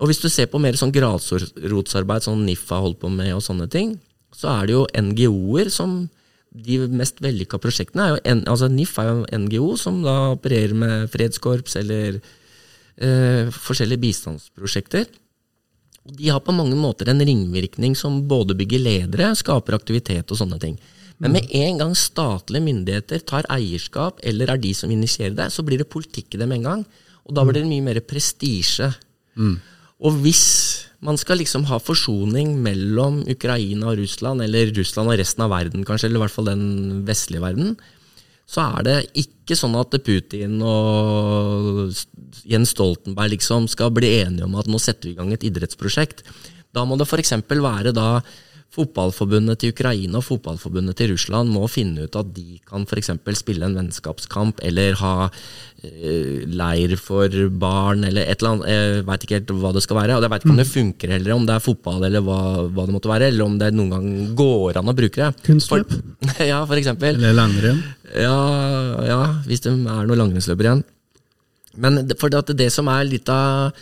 Og 0.00 0.08
hvis 0.08 0.22
du 0.22 0.30
ser 0.32 0.48
på 0.48 0.60
mer 0.62 0.78
sånn 0.80 0.94
grasrotsarbeid, 0.94 2.24
sånn 2.24 2.46
NIF 2.46 2.64
har 2.72 2.82
holdt 2.84 3.02
på 3.02 3.10
med, 3.12 3.34
og 3.36 3.44
sånne 3.44 3.68
ting, 3.70 3.98
så 4.34 4.48
er 4.54 4.68
det 4.68 4.76
jo 4.78 4.86
NGO-er 4.96 5.70
som 5.74 6.04
De 6.50 6.80
mest 6.90 7.20
vellykka 7.22 7.60
prosjektene 7.62 8.04
er 8.04 8.12
jo 8.14 8.20
en, 8.32 8.44
altså 8.50 8.68
NIF 8.70 8.96
er 8.98 9.08
jo 9.08 9.18
en 9.22 9.44
NGO 9.46 9.74
som 9.78 10.00
da 10.02 10.32
opererer 10.34 10.74
med 10.74 11.10
fredskorps 11.12 11.76
eller 11.78 12.18
eh, 12.18 13.50
forskjellige 13.54 14.02
bistandsprosjekter. 14.02 15.06
Og 16.08 16.16
De 16.18 16.30
har 16.32 16.42
på 16.42 16.54
mange 16.56 16.78
måter 16.78 17.10
en 17.12 17.22
ringvirkning 17.22 17.94
som 17.98 18.22
både 18.28 18.56
bygger 18.58 18.82
ledere, 18.82 19.30
skaper 19.38 19.78
aktivitet 19.78 20.32
og 20.32 20.40
sånne 20.40 20.58
ting. 20.62 20.78
Men 21.20 21.36
med 21.36 21.52
en 21.52 21.78
gang 21.82 21.94
statlige 21.98 22.64
myndigheter 22.64 23.20
tar 23.28 23.46
eierskap, 23.52 24.22
eller 24.24 24.54
er 24.54 24.60
de 24.60 24.72
som 24.74 24.90
initierer 24.90 25.36
det, 25.36 25.50
så 25.52 25.62
blir 25.62 25.82
det 25.82 25.90
politikk 25.92 26.34
i 26.34 26.40
det 26.40 26.48
med 26.48 26.62
en 26.62 26.68
gang. 26.70 26.84
Og 27.28 27.36
da 27.36 27.44
blir 27.44 27.60
det 27.60 27.68
mye 27.68 27.84
mer 27.84 28.00
prestisje. 28.00 28.88
Og 30.00 30.16
hvis 30.24 30.44
man 31.04 31.16
skal 31.20 31.40
liksom 31.40 31.64
ha 31.70 31.78
forsoning 31.80 32.58
mellom 32.60 33.22
Ukraina 33.30 33.88
og 33.92 34.02
Russland, 34.02 34.44
eller 34.44 34.72
Russland 34.76 35.12
og 35.12 35.18
resten 35.20 35.44
av 35.46 35.52
verden, 35.54 35.86
kanskje, 35.88 36.10
eller 36.10 36.20
i 36.20 36.24
hvert 36.26 36.34
fall 36.34 36.50
den 36.50 36.66
vestlige 37.08 37.44
verden, 37.44 37.74
så 38.50 38.66
er 38.76 38.86
det 38.86 38.96
ikke 39.22 39.56
sånn 39.56 39.76
at 39.78 39.94
Putin 40.04 40.58
og 40.66 41.94
Jens 42.50 42.72
Stoltenberg 42.74 43.36
liksom 43.36 43.68
skal 43.70 43.92
bli 43.94 44.10
enige 44.24 44.48
om 44.48 44.56
at 44.58 44.68
nå 44.70 44.80
setter 44.82 45.08
vi 45.08 45.14
i 45.14 45.18
gang 45.20 45.30
et 45.32 45.46
idrettsprosjekt. 45.46 46.24
Da 46.74 46.82
må 46.86 46.98
det 46.98 47.06
f.eks. 47.06 47.36
være 47.48 47.94
da 47.94 48.08
Fotballforbundet 48.70 49.58
til 49.58 49.72
Ukraina 49.74 50.20
og 50.20 50.22
fotballforbundet 50.28 50.94
til 51.00 51.08
Russland 51.10 51.50
må 51.50 51.64
finne 51.66 52.04
ut 52.06 52.14
at 52.14 52.28
de 52.36 52.60
kan 52.68 52.84
f.eks. 52.86 53.10
spille 53.40 53.66
en 53.66 53.74
vennskapskamp 53.74 54.60
eller 54.62 54.94
ha 55.00 55.14
eh, 55.26 56.44
leir 56.46 56.94
for 56.94 57.34
barn 57.50 58.06
eller 58.06 58.30
et 58.30 58.38
eller 58.38 58.52
annet. 58.52 58.68
Jeg 58.70 59.02
veit 59.08 59.26
ikke 59.26 59.38
helt 59.40 59.50
hva 59.64 59.72
det 59.74 59.82
skal 59.82 59.98
være. 59.98 60.20
Og 60.20 60.22
jeg 60.22 60.32
veit 60.34 60.46
ikke 60.46 60.54
om 60.54 60.62
det 60.62 60.68
funker 60.70 61.14
heller, 61.16 61.34
om 61.34 61.48
det 61.48 61.56
er 61.56 61.64
fotball 61.64 62.06
eller 62.06 62.22
hva, 62.22 62.38
hva 62.70 62.84
det 62.86 62.94
måtte 62.94 63.10
være. 63.10 63.32
Eller 63.32 63.48
om 63.48 63.58
det 63.58 63.72
noen 63.74 63.90
gang 63.96 64.36
går 64.38 64.78
an 64.78 64.94
å 64.94 64.96
bruke 65.02 65.18
det. 65.18 65.46
Kunstløp? 65.48 65.96
For, 65.96 66.46
ja, 66.52 66.62
for 66.62 66.78
eksempel. 66.78 67.18
Eller 67.18 67.34
langrenn? 67.34 67.82
Ja, 68.14 68.38
ja, 69.08 69.20
hvis 69.50 69.66
det 69.66 69.74
er 69.74 69.82
noen 69.82 70.14
langrennsløper 70.14 70.70
igjen. 70.70 70.86
Men 71.74 72.04
for 72.22 72.30
det, 72.30 72.54
det 72.54 72.70
som 72.74 72.86
er 72.92 73.02
litt 73.10 73.34
av 73.34 73.74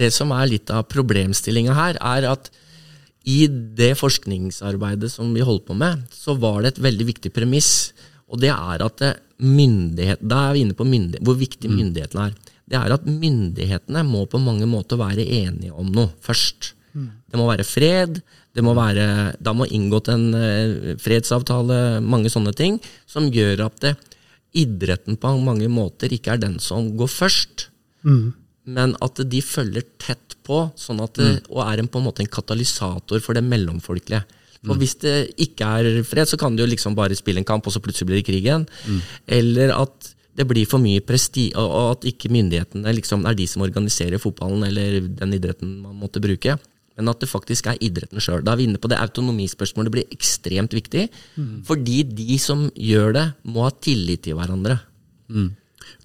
det 0.00 0.08
som 0.14 0.32
er 0.32 0.48
litt 0.48 0.70
av 0.72 0.86
problemstillinga 0.88 1.76
her, 1.76 2.00
er 2.00 2.28
at 2.30 2.48
i 3.28 3.44
det 3.48 3.92
forskningsarbeidet 4.00 5.10
som 5.12 5.32
vi 5.34 5.44
holdt 5.44 5.66
på 5.68 5.76
med, 5.76 6.06
så 6.14 6.34
var 6.40 6.62
det 6.62 6.74
et 6.74 6.84
veldig 6.86 7.06
viktig 7.10 7.32
premiss. 7.36 7.92
Og 8.30 8.40
det 8.40 8.52
er 8.52 8.84
at 8.84 9.02
det 9.02 9.14
myndighet, 9.40 10.20
Da 10.22 10.48
er 10.48 10.54
vi 10.54 10.64
inne 10.64 10.76
på 10.76 10.84
myndighet, 10.84 11.24
hvor 11.24 11.36
viktig 11.36 11.70
myndighetene 11.70 12.28
er. 12.28 12.34
det 12.70 12.78
er 12.78 12.92
at 12.94 13.06
myndighetene 13.06 14.04
må 14.06 14.26
på 14.26 14.38
mange 14.38 14.66
måter 14.66 14.96
være 14.96 15.24
enige 15.26 15.72
om 15.72 15.90
noe 15.90 16.12
først. 16.22 16.74
Det 17.30 17.38
må 17.38 17.48
være 17.48 17.64
fred, 17.64 18.20
det 18.54 18.62
må 18.62 18.74
være, 18.74 19.34
da 19.40 19.52
må 19.52 19.66
inngått 19.66 20.08
en 20.08 20.34
eh, 20.34 20.96
fredsavtale, 20.98 22.00
mange 22.02 22.30
sånne 22.30 22.52
ting, 22.54 22.80
som 23.06 23.30
gjør 23.30 23.66
at 23.66 23.80
det, 23.80 23.96
idretten 24.50 25.14
på 25.16 25.30
mange 25.38 25.68
måter 25.70 26.10
ikke 26.10 26.32
er 26.34 26.40
den 26.42 26.58
som 26.58 26.96
går 26.98 27.10
først, 27.10 27.68
men 28.66 28.92
at 29.00 29.22
de 29.30 29.40
følger 29.42 29.82
tett 29.98 30.36
på, 30.44 30.70
sånn 30.76 31.00
at 31.00 31.14
det, 31.16 31.30
og 31.48 31.62
er 31.64 31.80
en, 31.80 31.88
på 31.88 31.98
en 31.98 32.04
måte 32.04 32.22
en 32.24 32.30
katalysator 32.30 33.20
for 33.24 33.34
det 33.34 33.42
mellomfolkelige. 33.46 34.22
For 34.60 34.76
Hvis 34.76 34.98
det 35.00 35.32
ikke 35.40 35.64
er 35.64 36.02
fred, 36.04 36.28
så 36.28 36.36
kan 36.36 36.54
du 36.56 36.60
jo 36.62 36.68
liksom 36.68 36.94
bare 36.94 37.16
spille 37.16 37.40
en 37.40 37.48
kamp, 37.48 37.66
og 37.66 37.72
så 37.72 37.80
plutselig 37.80 38.06
blir 38.10 38.20
det 38.20 38.26
krig 38.28 38.44
igjen. 38.44 38.66
Eller 39.26 39.72
at 39.72 40.10
det 40.36 40.44
blir 40.46 40.68
for 40.68 40.78
mye 40.78 41.00
presti, 41.00 41.50
og 41.56 41.96
at 41.96 42.04
ikke 42.12 42.28
myndighetene 42.32 42.92
liksom 42.94 43.24
er 43.26 43.34
de 43.34 43.46
som 43.48 43.62
organiserer 43.64 44.20
fotballen 44.20 44.62
eller 44.68 45.00
den 45.08 45.32
idretten 45.32 45.80
man 45.82 45.96
måtte 45.96 46.20
bruke. 46.20 46.58
Men 46.96 47.08
at 47.08 47.20
det 47.24 47.30
faktisk 47.30 47.66
er 47.72 47.80
idretten 47.80 48.20
sjøl. 48.20 48.44
Da 48.44 48.52
er 48.52 48.60
vi 48.60 48.66
inne 48.68 48.78
på 48.80 48.88
det 48.92 48.98
autonomispørsmålet. 49.00 49.88
Det 49.88 49.96
blir 49.96 50.12
ekstremt 50.12 50.74
viktig. 50.76 51.06
Fordi 51.64 52.02
de 52.04 52.36
som 52.38 52.66
gjør 52.76 53.12
det, 53.16 53.26
må 53.44 53.64
ha 53.64 53.70
tillit 53.80 54.22
til 54.26 54.36
hverandre. 54.36 54.78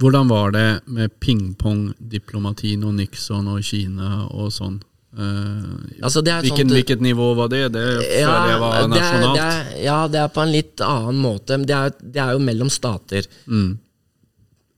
Hvordan 0.01 0.27
var 0.27 0.51
det 0.51 0.67
med 0.91 1.13
pingpong-diplomatien 1.23 2.83
og 2.83 2.97
Nixon 2.97 3.47
og 3.47 3.63
Kina 3.63 4.25
og 4.27 4.51
sånn? 4.51 4.81
Uh, 5.15 5.79
Altså, 6.03 6.19
det 6.21 6.33
sånt- 6.43 6.73
hvilket 6.75 6.99
nivå 6.99 7.29
var 7.37 7.47
det? 7.47 7.71
Det 7.71 7.85
føler 8.03 8.49
jeg 8.51 8.59
var 8.59 8.73
det 8.75 8.81
er, 8.83 8.87
nasjonalt. 8.91 9.37
det 9.37 9.45
er, 9.45 9.83
ja, 9.85 9.99
det 10.11 10.19
er 10.19 10.27
på 10.35 10.41
en 10.43 10.51
litt 10.51 10.81
annen 10.83 11.21
måte. 11.23 11.57
Det 11.63 11.75
er, 11.75 11.93
det 12.01 12.21
er 12.21 12.33
jo 12.35 12.39
mellom 12.43 12.69
stater. 12.69 13.23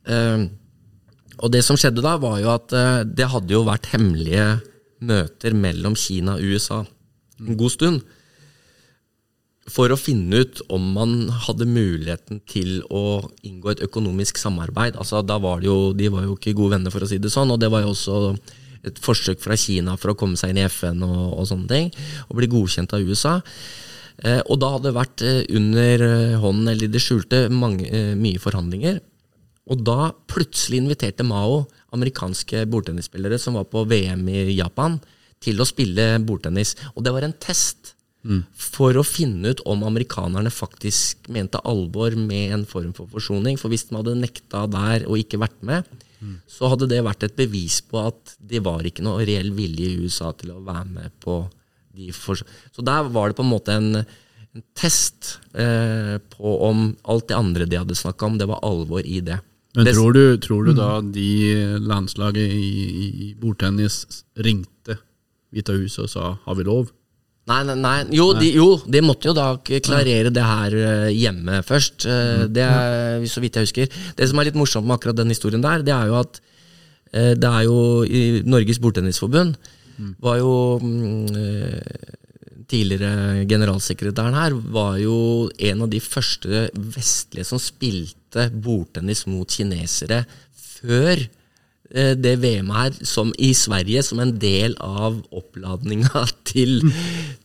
Eh, 0.08 0.44
og 1.38 1.52
det 1.52 1.64
som 1.66 1.78
skjedde 1.78 2.06
da, 2.06 2.18
var 2.22 2.38
jo 2.42 2.52
at 2.54 2.74
uh, 2.74 3.02
det 3.04 3.28
hadde 3.34 3.54
jo 3.54 3.66
vært 3.66 3.90
hemmelige 3.94 4.62
møter 5.02 5.54
mellom 5.54 5.96
Kina 5.98 6.38
og 6.38 6.46
USA 6.46 6.84
en 7.40 7.58
god 7.58 7.74
stund. 7.74 8.02
For 9.68 9.92
å 9.92 10.00
finne 10.00 10.44
ut 10.46 10.62
om 10.72 10.84
man 10.96 11.16
hadde 11.46 11.68
muligheten 11.68 12.40
til 12.48 12.80
å 12.88 13.20
inngå 13.44 13.74
et 13.74 13.84
økonomisk 13.84 14.40
samarbeid. 14.40 14.96
Altså, 14.96 15.20
da 15.28 15.36
var 15.44 15.60
det 15.60 15.68
jo, 15.68 15.92
De 15.98 16.08
var 16.14 16.24
jo 16.24 16.38
ikke 16.38 16.56
gode 16.56 16.78
venner, 16.78 16.94
for 16.94 17.04
å 17.04 17.10
si 17.10 17.20
det 17.20 17.34
sånn. 17.34 17.52
Og 17.52 17.60
det 17.60 17.72
var 17.74 17.84
jo 17.84 17.92
også 17.92 18.22
et 18.88 19.02
forsøk 19.04 19.42
fra 19.44 19.58
Kina 19.60 19.98
for 20.00 20.14
å 20.14 20.18
komme 20.20 20.40
seg 20.40 20.54
inn 20.54 20.62
i 20.62 20.70
FN 20.70 21.04
og, 21.04 21.36
og 21.42 21.50
sånne 21.50 21.68
ting. 21.72 21.92
Og 22.30 22.40
bli 22.40 22.50
godkjent 22.52 22.96
av 22.96 23.04
USA. 23.04 23.36
Eh, 24.24 24.40
og 24.48 24.62
da 24.62 24.72
hadde 24.74 24.90
det 24.90 24.98
vært 24.98 25.26
eh, 25.26 25.44
under 25.60 26.06
eh, 26.08 26.40
hånden, 26.42 26.72
eller 26.72 26.88
i 26.88 26.94
det 26.94 27.04
skjulte, 27.04 27.44
mange, 27.54 27.90
eh, 27.92 28.16
mye 28.18 28.42
forhandlinger. 28.42 29.02
Og 29.68 29.84
da 29.84 30.14
plutselig 30.32 30.80
inviterte 30.80 31.28
Mao 31.28 31.66
amerikanske 31.96 32.64
bordtennisspillere 32.72 33.40
som 33.42 33.60
var 33.60 33.68
på 33.68 33.84
VM 33.90 34.24
i 34.32 34.48
Japan, 34.56 34.98
til 35.44 35.60
å 35.62 35.68
spille 35.68 36.16
bordtennis. 36.26 36.74
Og 36.96 37.04
det 37.06 37.14
var 37.14 37.28
en 37.28 37.36
test 37.44 37.97
for 38.52 38.98
å 39.00 39.06
finne 39.08 39.54
ut 39.54 39.62
om 39.70 39.86
amerikanerne 39.88 40.52
faktisk 40.52 41.30
mente 41.34 41.62
alvor 41.64 42.16
med 42.20 42.54
en 42.56 42.66
form 42.68 42.94
for 42.98 43.08
forsoning. 43.12 43.58
For 43.58 43.72
hvis 43.72 43.88
de 43.90 43.96
hadde 43.96 44.18
nekta 44.20 44.66
der 44.72 45.08
og 45.08 45.22
ikke 45.22 45.40
vært 45.42 45.62
med, 45.62 45.88
så 46.50 46.72
hadde 46.72 46.90
det 46.90 47.04
vært 47.06 47.26
et 47.28 47.36
bevis 47.38 47.80
på 47.86 48.02
at 48.10 48.38
det 48.40 48.64
var 48.66 48.86
ikke 48.88 49.06
noe 49.06 49.26
reell 49.28 49.52
vilje 49.56 49.92
i 49.92 50.00
USA 50.02 50.32
til 50.38 50.56
å 50.56 50.64
være 50.66 50.88
med 50.90 51.18
på 51.24 51.44
de 51.98 52.12
for 52.14 52.38
Så 52.74 52.86
der 52.86 53.10
var 53.14 53.30
det 53.30 53.38
på 53.38 53.46
en 53.46 53.52
måte 53.52 53.74
en, 53.74 54.02
en 54.02 54.64
test 54.78 55.38
eh, 55.54 56.18
på 56.34 56.56
om 56.68 56.90
alt 57.10 57.30
det 57.30 57.38
andre 57.38 57.70
de 57.70 57.80
hadde 57.80 57.98
snakka 57.98 58.26
om, 58.26 58.38
det 58.38 58.50
var 58.50 58.64
alvor 58.66 59.06
i 59.06 59.22
det. 59.22 59.40
Men 59.78 59.90
tror 59.94 60.14
du, 60.14 60.24
tror 60.42 60.66
du 60.66 60.74
da 60.74 61.02
de 61.02 61.30
landslaget 61.86 62.54
i, 62.54 62.70
i, 62.88 63.08
i 63.28 63.34
bordtennis 63.38 64.06
ringte 64.42 64.98
Hvita 65.54 65.72
huset 65.78 66.04
og 66.04 66.10
sa 66.12 66.24
'har 66.44 66.56
vi 66.60 66.64
lov'? 66.68 66.90
Nei, 67.48 67.62
nei, 67.64 67.76
nei. 67.80 67.96
Jo, 68.12 68.26
de, 68.36 68.50
jo, 68.58 68.68
de 68.84 69.02
måtte 69.06 69.30
jo 69.30 69.34
da 69.38 69.54
klarere 69.64 70.32
det 70.36 70.44
her 70.44 70.74
eh, 70.76 71.08
hjemme 71.16 71.62
først. 71.64 72.04
Eh, 72.10 72.44
Det 72.52 72.66
er, 72.66 73.24
så 73.32 73.40
vidt 73.44 73.56
jeg 73.56 73.70
husker. 73.70 73.88
Det 74.18 74.28
som 74.28 74.40
er 74.42 74.50
litt 74.50 74.60
morsomt 74.60 74.88
med 74.88 74.98
akkurat 74.98 75.16
den 75.22 75.32
historien 75.32 75.64
der, 75.64 75.86
det 75.88 75.96
er 75.96 76.12
jo 76.12 76.18
at 76.20 76.42
eh, 77.14 77.34
det 77.40 77.48
er 77.48 77.64
jo 77.70 78.04
i 78.04 78.44
Norges 78.46 78.82
bordtennisforbund 78.84 79.56
var 80.22 80.38
jo 80.38 80.52
mm, 80.84 81.32
Tidligere 82.68 83.46
generalsekretæren 83.48 84.36
her 84.36 84.54
var 84.76 84.98
jo 85.00 85.48
en 85.70 85.82
av 85.86 85.90
de 85.90 86.02
første 86.04 86.66
vestlige 86.76 87.46
som 87.48 87.62
spilte 87.64 88.50
bordtennis 88.52 89.24
mot 89.32 89.48
kinesere 89.48 90.26
før 90.52 91.24
det 92.20 92.34
VM 92.42 92.68
her 92.76 92.96
som, 93.08 93.30
i 93.40 93.54
Sverige 93.56 94.02
som 94.04 94.20
en 94.20 94.34
del 94.40 94.74
av 94.84 95.22
oppladninga 95.32 96.24
til, 96.50 96.82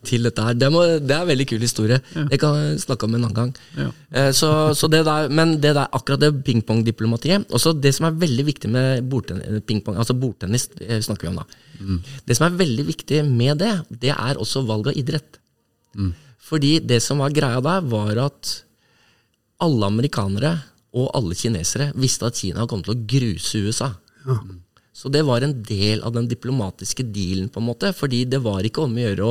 til 0.09 0.27
dette 0.27 0.43
her. 0.47 0.57
Det, 0.59 0.71
må, 0.75 0.83
det 0.99 1.15
er 1.15 1.23
en 1.23 1.31
veldig 1.31 1.47
kul 1.53 1.63
historie. 1.63 2.01
Det 2.31 2.41
kan 2.43 2.57
jeg 2.59 2.81
snakke 2.83 3.07
om 3.07 3.15
en 3.15 3.23
annen 3.29 3.37
gang. 3.37 3.53
Ja. 3.79 3.87
Eh, 4.11 4.31
Så, 4.35 4.51
så 4.79 4.91
det 4.91 5.05
der, 5.07 5.29
men 5.31 5.55
det 5.63 5.75
der, 5.77 5.87
akkurat 5.95 6.21
det 6.25 6.33
pingpongdiplomatiet 6.47 7.47
Også 7.55 7.73
det 7.79 7.95
som 7.95 8.09
er 8.09 8.19
veldig 8.19 8.45
viktig 8.49 8.71
med 8.73 9.07
bordtennis, 9.13 9.63
pingpong, 9.69 9.97
altså 10.01 10.17
bordtennis, 10.19 10.69
snakker 11.07 11.29
vi 11.29 11.33
om 11.35 11.39
da. 11.43 11.47
Det 12.27 12.37
som 12.39 12.49
er 12.49 12.59
veldig 12.59 12.85
viktig 12.91 13.23
med 13.27 13.59
det, 13.63 13.73
det 14.03 14.13
er 14.15 14.39
også 14.43 14.65
valg 14.69 14.91
av 14.93 14.99
idrett. 14.99 15.39
Fordi 16.43 16.77
det 16.83 16.99
som 17.03 17.23
var 17.23 17.33
greia 17.35 17.63
der, 17.65 17.81
var 17.89 18.19
at 18.27 18.53
alle 19.63 19.87
amerikanere 19.87 20.57
og 20.93 21.11
alle 21.17 21.37
kinesere 21.39 21.93
visste 21.97 22.27
at 22.29 22.37
Kina 22.37 22.67
kom 22.69 22.83
til 22.85 22.93
å 22.97 23.03
gruse 23.09 23.63
USA. 23.65 23.93
Så 24.93 25.09
det 25.09 25.25
var 25.25 25.43
en 25.43 25.55
del 25.65 26.03
av 26.05 26.13
den 26.15 26.29
diplomatiske 26.29 27.07
dealen, 27.15 27.49
på 27.49 27.63
en 27.63 27.69
måte. 27.71 27.93
Fordi 27.97 28.25
det 28.29 28.43
var 28.45 28.65
ikke 28.67 28.85
om 28.85 28.97
å 28.97 29.05
gjøre 29.07 29.31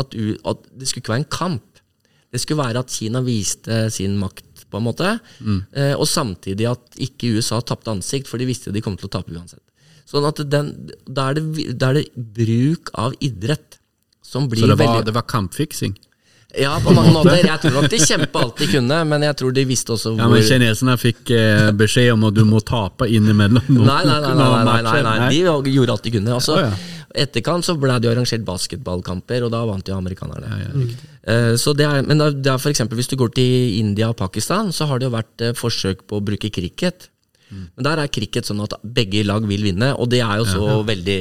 at, 0.00 0.16
at 0.16 0.68
det 0.72 0.88
skulle 0.88 1.04
ikke 1.04 1.14
være 1.14 1.24
en 1.24 1.32
kamp. 1.36 1.82
Det 2.32 2.40
skulle 2.42 2.64
være 2.64 2.82
at 2.82 2.92
Kina 2.92 3.22
viste 3.24 3.86
sin 3.94 4.16
makt, 4.20 4.66
på 4.72 4.80
en 4.80 4.86
måte. 4.88 5.12
Eh, 5.76 5.94
og 5.94 6.08
samtidig 6.10 6.66
at 6.72 6.98
ikke 7.06 7.36
USA 7.36 7.60
tapte 7.62 7.92
ansikt, 7.92 8.28
for 8.30 8.40
de 8.40 8.48
visste 8.48 8.74
de 8.74 8.82
kom 8.84 8.96
til 8.98 9.08
å 9.10 9.14
tape 9.18 9.32
uansett. 9.36 9.62
Sånn 10.06 10.26
at 10.26 10.40
den, 10.50 10.72
da, 11.06 11.30
er 11.30 11.38
det, 11.38 11.70
da 11.74 11.90
er 11.90 12.00
det 12.00 12.26
bruk 12.36 12.92
av 12.98 13.14
idrett 13.24 13.80
som 14.26 14.46
blir 14.50 14.64
Så 14.64 14.70
det 14.70 14.78
var, 14.78 14.92
veldig 14.96 15.08
det 15.08 15.14
var 15.16 15.26
kampfiksing? 15.30 15.96
Ja, 16.56 16.74
på 16.80 16.92
mange 16.96 17.12
måter. 17.12 17.36
Jeg 17.44 17.60
tror 17.62 17.74
nok 17.76 17.88
de 17.92 17.98
kjempa 18.00 18.42
alt 18.46 18.60
de 18.62 18.68
kunne, 18.70 18.98
men 19.10 19.24
jeg 19.26 19.36
tror 19.40 19.54
de 19.56 19.64
visste 19.68 19.92
også 19.96 20.14
hvor 20.14 20.22
Ja, 20.24 20.28
men 20.32 20.44
kineserne 20.46 20.96
fikk 21.00 21.32
eh, 21.36 21.70
beskjed 21.76 22.12
om 22.14 22.24
at 22.30 22.36
du 22.36 22.44
må 22.48 22.62
tape 22.64 23.08
innimellom 23.12 23.66
noen, 23.68 23.86
Nei, 23.90 24.02
nei, 24.08 24.18
nei, 24.24 24.34
nei, 24.34 24.46
nei, 24.52 24.76
nei, 24.86 25.00
nei, 25.06 25.16
nei. 25.24 25.32
De 25.34 25.74
gjorde 25.76 25.96
alt 25.96 26.06
de 26.06 26.14
kunne. 26.16 26.36
Altså, 26.38 26.56
Å, 26.56 26.68
ja. 26.68 26.76
Etterkant 27.16 27.64
så 27.64 27.72
ble 27.80 27.94
det 27.96 28.08
jo 28.08 28.12
arrangert 28.12 28.42
basketballkamper, 28.44 29.46
og 29.46 29.52
da 29.54 29.62
vant 29.68 29.88
jo 29.88 29.96
amerikanerne. 29.96 30.86
Eh, 31.24 31.52
så 31.60 31.72
det 31.76 31.86
er, 31.88 32.02
men 32.04 32.20
det 32.20 32.50
er 32.52 32.60
for 32.60 32.72
eksempel, 32.72 32.98
hvis 33.00 33.08
du 33.08 33.16
går 33.20 33.32
til 33.36 33.78
India 33.80 34.10
og 34.12 34.18
Pakistan, 34.20 34.68
så 34.72 34.88
har 34.90 35.00
det 35.00 35.08
jo 35.08 35.14
vært 35.16 35.44
eh, 35.46 35.54
forsøk 35.56 36.04
på 36.08 36.20
å 36.20 36.24
bruke 36.24 36.50
cricket. 36.52 37.08
Mm. 37.50 37.66
Men 37.76 37.84
der 37.86 38.00
er 38.02 38.08
cricket 38.10 38.44
sånn 38.48 38.60
at 38.64 38.72
begge 38.82 39.20
lag 39.24 39.44
vil 39.46 39.62
vinne, 39.62 39.92
og 39.96 40.08
det 40.10 40.18
er 40.20 40.40
jo 40.40 40.44
så 40.50 40.84
veldig 40.88 41.18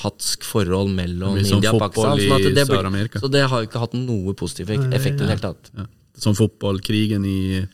hatsk 0.00 0.42
forhold 0.44 0.90
mellom 0.90 1.36
Det 1.38 1.46
India 1.52 1.70
og 1.72 1.78
Pakistan. 1.84 2.18
Sånn 2.18 2.32
at 2.34 2.54
det 2.56 2.66
blir- 2.68 3.20
så 3.22 3.30
det 3.30 3.44
har 3.48 3.62
jo 3.62 3.68
ikke 3.68 3.78
hatt 3.84 3.94
noe 3.94 4.34
positiv 4.34 4.70
effekt 4.70 5.20
i 5.20 5.22
det 5.22 5.28
hele 5.36 5.44
tatt. 5.46 5.70
Ja. 5.76 5.86
Som 6.18 6.34
fotballkrigen 6.34 7.24
i 7.24 7.66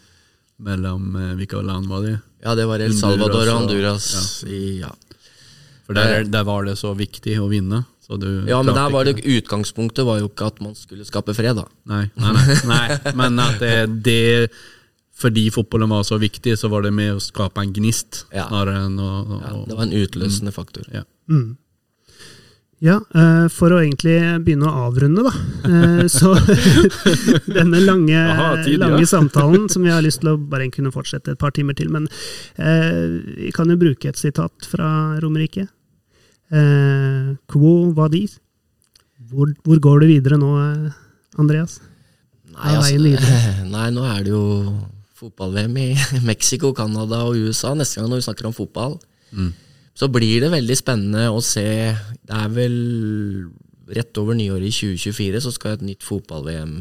mellom 0.60 1.14
eh, 1.16 1.34
Hvilke 1.38 1.62
land 1.64 1.86
var 1.88 2.02
det? 2.02 2.18
Ja, 2.44 2.54
det 2.54 2.66
var 2.68 2.78
El 2.80 2.92
Salvador 2.94 3.48
og 3.48 3.62
Honduras. 3.62 4.12
Honduras. 4.14 4.44
i- 4.46 4.80
Ja. 4.80 4.90
For 5.86 5.94
der, 5.94 6.24
der 6.24 6.44
var 6.44 6.64
det 6.64 6.76
så 6.76 6.94
viktig 6.94 7.38
å 7.40 7.48
vinne. 7.48 7.86
Så 8.06 8.18
du 8.20 8.44
ja, 8.46 8.62
men 8.62 8.74
der 8.74 8.90
var 8.90 9.04
det 9.04 9.22
utgangspunktet 9.24 10.04
var 10.04 10.18
jo 10.20 10.28
ikke 10.28 10.46
at 10.46 10.60
man 10.60 10.74
skulle 10.74 11.04
skape 11.04 11.34
fred, 11.34 11.56
da. 11.56 11.64
Nei, 11.86 12.10
nei, 12.16 12.32
nei, 12.32 12.56
nei. 12.64 13.12
men 13.14 13.38
at 13.38 13.58
det, 13.58 14.02
det 14.02 14.50
Fordi 15.18 15.48
fotballen 15.50 15.90
var 15.90 16.04
så 16.06 16.18
viktig, 16.22 16.52
så 16.60 16.68
var 16.70 16.84
det 16.86 16.92
med 16.94 17.16
å 17.16 17.22
skape 17.22 17.58
en 17.64 17.72
gnist 17.74 18.24
Ja. 18.34 18.46
snarere 18.48 18.84
enn 18.86 18.98
å, 19.02 19.08
å 19.26 19.40
Ja, 19.42 19.54
det 19.66 19.76
var 19.78 19.82
en 19.88 19.96
utløsende 19.98 20.52
faktor. 20.54 20.84
ja. 20.94 21.02
Ja, 22.80 23.00
eh, 23.10 23.48
for 23.50 23.74
å 23.74 23.80
egentlig 23.82 24.14
begynne 24.46 24.68
å 24.70 24.84
avrunde, 24.86 25.24
da. 25.26 25.32
Eh, 25.66 26.04
Så 26.06 26.30
denne 27.58 27.80
lange, 27.82 28.14
Aha, 28.14 28.62
tid, 28.62 28.78
ja. 28.78 29.00
samtalen, 29.10 29.66
som 29.68 29.82
vi 29.82 29.90
har 29.90 30.04
lyst 30.06 30.20
til 30.22 30.30
å 30.30 30.36
bare 30.38 30.68
kunne 30.70 30.92
fortsette 30.94 31.32
et 31.34 31.40
par 31.42 31.50
timer 31.56 31.74
til, 31.74 31.90
men 31.90 32.06
eh, 32.54 33.18
vi 33.48 33.50
kan 33.56 33.66
jo 33.68 33.76
bruke 33.80 34.06
et 34.12 34.20
sitat 34.20 34.68
fra 34.70 35.18
Romerike. 35.18 35.66
Eh, 36.54 37.34
Quo 37.50 37.90
vadis? 37.98 38.38
Hvor, 39.28 39.50
hvor 39.66 39.82
går 39.82 40.04
du 40.04 40.06
videre 40.14 40.38
nå, 40.38 40.52
Andreas? 41.36 41.80
Nei, 42.54 42.76
altså, 42.78 42.94
nei, 43.74 43.88
nå 43.90 44.06
er 44.06 44.22
det 44.22 44.30
jo 44.36 44.44
fotball-VM 45.18 45.80
i 45.82 45.88
Mexico, 46.30 46.72
Canada 46.76 47.24
og 47.26 47.38
USA 47.38 47.74
neste 47.76 48.00
gang 48.00 48.10
når 48.10 48.22
vi 48.22 48.28
snakker 48.28 48.48
om 48.48 48.56
fotball. 48.56 48.98
Så 49.98 50.06
blir 50.14 50.44
det 50.44 50.52
veldig 50.52 50.76
spennende 50.78 51.24
å 51.34 51.40
se 51.42 51.64
Det 51.66 52.34
er 52.34 52.52
vel 52.54 52.76
rett 53.88 54.20
over 54.20 54.36
nyåret 54.36 54.68
i 54.68 54.74
2024 54.74 55.40
så 55.42 55.52
skal 55.54 55.76
et 55.78 55.84
nytt 55.86 56.04
fotball-VM 56.04 56.74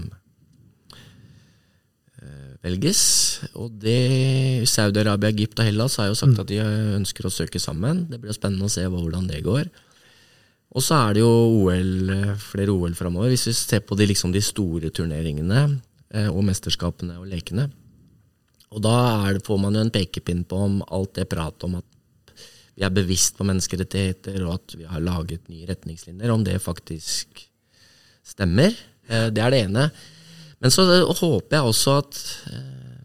eh, 2.20 2.54
velges. 2.68 3.02
Og 3.56 3.72
det 3.80 4.68
Saudi-Arabia, 4.68 5.32
Egypt 5.32 5.62
og 5.62 5.70
Hellas 5.70 5.96
har 6.02 6.10
jo 6.12 6.18
sagt 6.20 6.42
at 6.44 6.52
de 6.52 6.60
ønsker 6.98 7.28
å 7.28 7.32
søke 7.32 7.62
sammen. 7.64 8.06
Det 8.12 8.20
blir 8.20 8.36
spennende 8.36 8.68
å 8.68 8.74
se 8.74 8.84
hvordan 8.84 9.30
det 9.32 9.40
går. 9.48 9.72
Og 10.76 10.84
så 10.84 11.00
er 11.00 11.16
det 11.16 11.24
jo 11.24 11.32
OL, 11.64 12.12
flere 12.44 12.76
OL 12.76 12.94
framover. 12.98 13.32
Hvis 13.32 13.48
vi 13.50 13.56
ser 13.56 13.86
på 13.88 13.96
de, 13.96 14.10
liksom, 14.12 14.36
de 14.36 14.44
store 14.44 14.92
turneringene 14.92 15.64
eh, 16.12 16.28
og 16.28 16.44
mesterskapene 16.50 17.22
og 17.22 17.32
lekene. 17.32 17.70
Og 18.76 18.84
da 18.84 18.96
det, 19.34 19.46
får 19.48 19.58
man 19.62 19.76
jo 19.78 19.82
en 19.86 19.94
pekepinn 19.94 20.44
på 20.48 20.56
om 20.66 20.74
alt 20.92 21.14
det 21.18 21.32
pratet 21.32 21.64
om 21.68 21.74
at 21.80 21.88
vi 22.78 22.86
er 22.86 22.94
bevisst 22.94 23.34
på 23.38 23.46
menneskerettigheter, 23.48 24.38
og 24.46 24.52
at 24.60 24.68
vi 24.78 24.86
har 24.86 25.02
laget 25.02 25.50
nye 25.50 25.68
retningslinjer, 25.70 26.30
om 26.30 26.44
det 26.46 26.62
faktisk 26.62 27.50
stemmer. 28.28 28.72
Eh, 29.10 29.28
det 29.34 29.42
er 29.42 29.50
det 29.54 29.62
ene. 29.66 29.84
Men 30.62 30.70
så 30.74 30.82
håper 30.86 31.58
jeg 31.58 31.66
også 31.66 31.92
at 32.04 32.14
eh, 32.54 33.02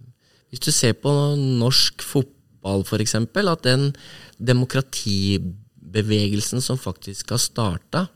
hvis 0.52 0.64
du 0.66 0.70
ser 0.74 0.94
på 1.00 1.10
norsk 1.38 2.02
fotball 2.04 2.80
f.eks., 2.84 3.14
at 3.16 3.64
den 3.64 3.96
demokratibevegelsen 4.36 6.60
som 6.60 6.78
faktisk 6.80 7.30
har 7.32 7.40
starta 7.40 8.06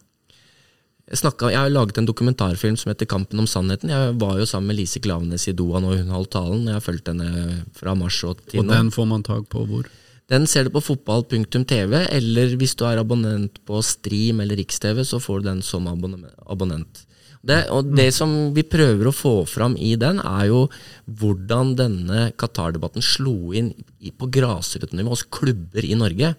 jeg, 1.07 1.21
snakket, 1.21 1.53
jeg 1.55 1.61
har 1.61 1.71
laget 1.71 2.01
en 2.01 2.09
dokumentarfilm 2.09 2.77
som 2.77 2.91
heter 2.91 3.07
'Kampen 3.07 3.39
om 3.39 3.47
sannheten'. 3.47 3.91
Jeg 3.91 4.19
var 4.19 4.39
jo 4.39 4.47
sammen 4.47 4.69
med 4.69 4.77
Lise 4.77 4.99
Klavenes 4.99 5.47
i 5.49 5.53
Doha 5.53 5.81
når 5.81 6.03
hun 6.03 6.15
holdt 6.15 6.31
talen. 6.31 6.67
Jeg 6.67 6.75
har 6.75 6.83
fulgt 6.83 7.07
henne 7.07 7.63
fra 7.75 7.95
mars 7.95 8.25
og 8.25 8.43
til 8.51 8.61
Og 8.61 8.69
den 8.69 8.91
får 8.91 9.07
man 9.07 9.23
tak 9.23 9.49
på 9.49 9.67
hvor? 9.67 9.87
Den 10.29 10.47
ser 10.47 10.65
du 10.65 10.71
på 10.71 10.83
fotball.tv, 10.83 11.93
eller 12.11 12.57
hvis 12.59 12.75
du 12.75 12.85
er 12.85 12.99
abonnent 12.99 13.61
på 13.65 13.79
Stream 13.83 14.41
eller 14.41 14.59
Riks-TV, 14.59 15.05
så 15.07 15.21
får 15.23 15.43
du 15.43 15.49
den 15.49 15.63
som 15.63 15.87
abonnent. 15.87 17.07
Det, 17.47 17.69
og 17.71 17.95
det 17.95 18.09
som 18.15 18.53
vi 18.57 18.65
prøver 18.67 19.07
å 19.07 19.15
få 19.15 19.47
fram 19.47 19.77
i 19.79 19.95
den, 19.95 20.19
er 20.19 20.49
jo 20.51 20.65
hvordan 21.07 21.77
denne 21.79 22.33
Qatar-debatten 22.35 23.05
slo 23.05 23.55
inn 23.55 23.71
på 24.19 24.27
grasrotnivå 24.35 25.15
hos 25.15 25.23
klubber 25.31 25.87
i 25.87 25.95
Norge. 25.95 26.35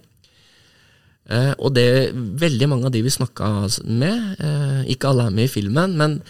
Eh, 1.27 1.53
og 1.59 1.73
det 1.75 2.13
veldig 2.15 2.69
mange 2.71 2.87
av 2.87 2.93
de 2.95 3.01
vi 3.03 3.11
snakka 3.11 3.47
med, 3.83 4.37
eh, 4.39 4.83
ikke 4.93 5.09
alle 5.11 5.27
er 5.27 5.35
med 5.35 5.49
i 5.49 5.51
filmen, 5.51 5.95
men 5.99 6.21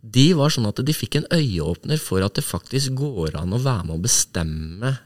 de 0.00 0.32
var 0.38 0.52
sånn 0.54 0.68
at 0.68 0.80
de 0.84 0.94
fikk 0.94 1.18
en 1.18 1.26
øyeåpner 1.34 1.98
for 2.00 2.22
at 2.24 2.38
det 2.38 2.46
faktisk 2.46 2.94
går 2.96 3.36
an 3.36 3.52
å 3.52 3.60
være 3.60 3.88
med 3.88 3.98
å 3.98 4.04
bestemme 4.04 4.98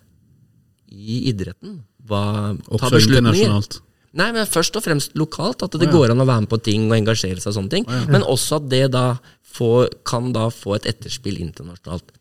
i 0.92 1.32
idretten. 1.32 1.80
Hva, 2.06 2.54
Også 2.68 3.00
internasjonalt. 3.00 3.80
Nei, 4.12 4.28
men 4.36 4.44
først 4.44 4.76
og 4.76 4.84
fremst 4.84 5.14
lokalt. 5.16 5.62
At 5.64 5.72
det 5.80 5.88
går 5.88 6.12
an 6.12 6.20
å 6.20 6.28
være 6.28 6.44
med 6.44 6.50
på 6.52 6.60
ting 6.62 6.84
og 6.90 6.98
engasjere 6.98 7.40
seg. 7.40 7.48
og 7.48 7.56
sånne 7.56 7.70
ting. 7.70 7.86
Men 8.12 8.22
også 8.28 8.58
at 8.60 8.68
det 8.68 8.90
da 8.92 9.18
får, 9.54 9.88
kan 10.04 10.32
da 10.34 10.50
få 10.52 10.76
et 10.76 10.88
etterspill 10.92 11.40
internasjonalt. 11.40 12.12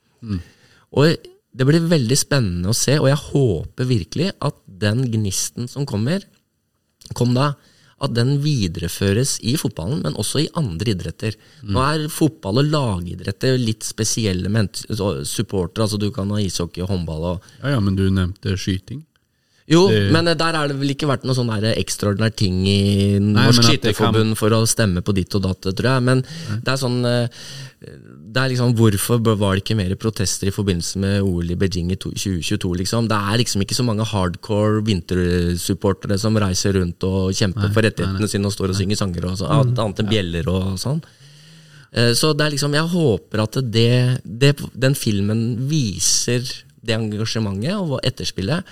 Og 0.95 1.17
det 1.51 1.67
blir 1.67 1.83
veldig 1.91 2.15
spennende 2.15 2.71
å 2.71 2.77
se, 2.77 2.95
og 2.99 3.09
jeg 3.11 3.19
håper 3.19 3.89
virkelig 3.89 4.31
at 4.39 4.55
den 4.65 5.03
gnisten 5.11 5.67
som 5.67 5.85
kommer, 5.85 6.23
kom 7.13 7.33
da, 7.33 7.53
at 8.01 8.15
den 8.17 8.39
videreføres 8.41 9.35
i 9.45 9.51
fotballen, 9.61 10.01
men 10.01 10.15
også 10.17 10.39
i 10.41 10.49
andre 10.57 10.95
idretter. 10.95 11.35
Nå 11.69 11.77
er 11.85 12.07
fotball 12.09 12.57
og 12.63 12.71
lagidretter 12.73 13.59
litt 13.61 13.83
spesielle 13.85 14.49
med 14.49 14.73
så 14.89 15.19
supportere. 15.23 15.85
Altså 15.85 15.99
du 16.01 16.09
kan 16.11 16.29
ha 16.33 16.37
ishockey 16.41 16.81
og 16.81 16.89
håndball 16.89 17.23
og 17.35 17.41
Ja, 17.61 17.75
ja, 17.75 17.79
men 17.79 17.95
du 17.95 18.09
nevnte 18.09 18.57
skyting. 18.57 19.03
jo, 19.69 19.87
Det- 19.87 20.11
men 20.11 20.27
eh, 20.27 20.33
der 20.33 20.55
er 20.55 20.67
det 20.67 20.79
vel 20.79 20.89
ikke 20.95 21.07
vært 21.07 21.23
noe 21.23 21.35
sånn 21.35 21.61
der 21.61 21.75
ekstraordinær 21.75 22.35
ting 22.35 22.65
i 22.67 23.19
Norsk 23.19 23.61
Skytterforbund 23.69 24.33
kan- 24.33 24.35
for 24.35 24.49
å 24.49 24.65
stemme 24.67 25.01
på 25.03 25.13
ditt 25.13 25.33
og 25.35 25.43
datt, 25.43 25.61
tror 25.61 25.83
jeg. 25.93 26.01
Men 26.03 26.21
det 26.23 26.67
er 26.67 26.77
sånn 26.81 27.05
eh, 27.05 27.27
det 28.31 28.39
er 28.39 28.51
liksom, 28.53 28.73
Hvorfor 28.77 29.19
var 29.35 29.55
det 29.55 29.63
ikke 29.63 29.75
mer 29.75 29.93
protester 29.99 30.47
i 30.47 30.53
forbindelse 30.55 30.99
med 31.03 31.25
OL 31.25 31.51
i 31.51 31.57
Beijing 31.59 31.89
i 31.91 31.97
2022? 31.99 32.69
liksom? 32.79 33.09
Det 33.11 33.17
er 33.17 33.41
liksom 33.41 33.63
ikke 33.65 33.75
så 33.75 33.83
mange 33.87 34.05
hardcore 34.07 34.83
vintersupportere 34.87 36.17
som 36.21 36.37
reiser 36.39 36.77
rundt 36.79 37.03
og 37.07 37.33
kjemper 37.35 37.73
for 37.73 37.83
rettighetene 37.83 38.29
sine 38.31 38.47
og 38.47 38.55
står 38.55 38.71
og 38.71 38.79
synger 38.79 39.01
sanger, 39.01 39.27
og 39.27 39.37
så, 39.41 39.51
annet 39.51 40.03
enn 40.03 40.11
bjeller 40.11 40.47
og 40.51 40.79
sånn. 40.79 41.03
Eh, 41.91 42.13
Så 42.15 42.31
det 42.37 42.47
er 42.47 42.55
liksom, 42.55 42.77
jeg 42.79 42.93
håper 42.95 43.43
at 43.43 43.59
det, 43.67 44.21
det, 44.23 44.55
den 44.73 44.95
filmen 44.95 45.67
viser 45.67 46.45
det 46.81 46.95
engasjementet 46.95 47.75
og 47.75 47.99
etterspillet, 48.07 48.63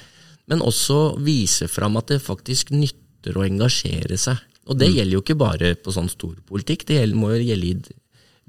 men 0.50 0.64
også 0.66 1.18
viser 1.22 1.68
fram 1.70 2.00
at 2.00 2.08
det 2.08 2.24
faktisk 2.24 2.72
nytter 2.72 3.36
å 3.38 3.44
engasjere 3.46 4.18
seg. 4.18 4.40
Og 4.70 4.78
det 4.78 4.88
gjelder 4.94 5.18
jo 5.18 5.24
ikke 5.24 5.38
bare 5.38 5.76
på 5.76 5.92
sånn 5.92 6.10
storpolitikk, 6.10 6.86
det 6.88 7.02
gjelder, 7.02 7.18
må 7.18 7.34
jo 7.34 7.42
gjelde 7.44 7.74
i 7.74 7.99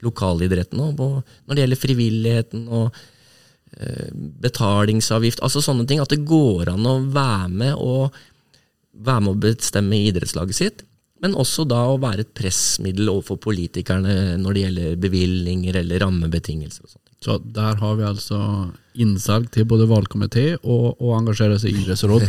lokalidretten 0.04 0.82
òg. 0.82 1.00
Når 1.46 1.56
det 1.56 1.64
gjelder 1.64 1.80
frivilligheten 1.80 2.66
og 2.68 3.00
eh, 3.76 4.10
betalingsavgift, 4.44 5.42
altså 5.44 5.62
sånne 5.64 5.86
ting. 5.88 6.02
At 6.02 6.12
det 6.12 6.24
går 6.28 6.72
an 6.74 6.86
å 6.88 6.98
være 7.12 7.50
med 7.62 7.74
og 7.76 8.16
være 9.00 9.26
med 9.26 9.34
å 9.34 9.42
bestemme 9.48 10.00
idrettslaget 10.10 10.58
sitt. 10.58 10.86
Men 11.20 11.36
også 11.36 11.66
da 11.68 11.82
å 11.90 11.98
være 12.00 12.24
et 12.24 12.32
pressmiddel 12.36 13.10
overfor 13.12 13.36
politikerne 13.44 14.38
når 14.40 14.56
det 14.56 14.62
gjelder 14.64 15.00
bevilgninger 15.02 15.82
eller 15.82 16.00
rammebetingelser. 16.00 16.86
og 16.86 16.94
sånt. 16.94 17.06
Så 17.20 17.36
der 17.44 17.76
har 17.76 17.98
vi 17.98 18.06
altså 18.08 18.38
innsalg 19.02 19.50
til 19.54 19.66
både 19.68 19.88
valgkomité 19.90 20.46
og 20.60 21.00
og 21.00 21.14
engasjere 21.16 21.58
seg 21.60 21.72
i 21.72 21.82
idrettsråd. 21.82 22.24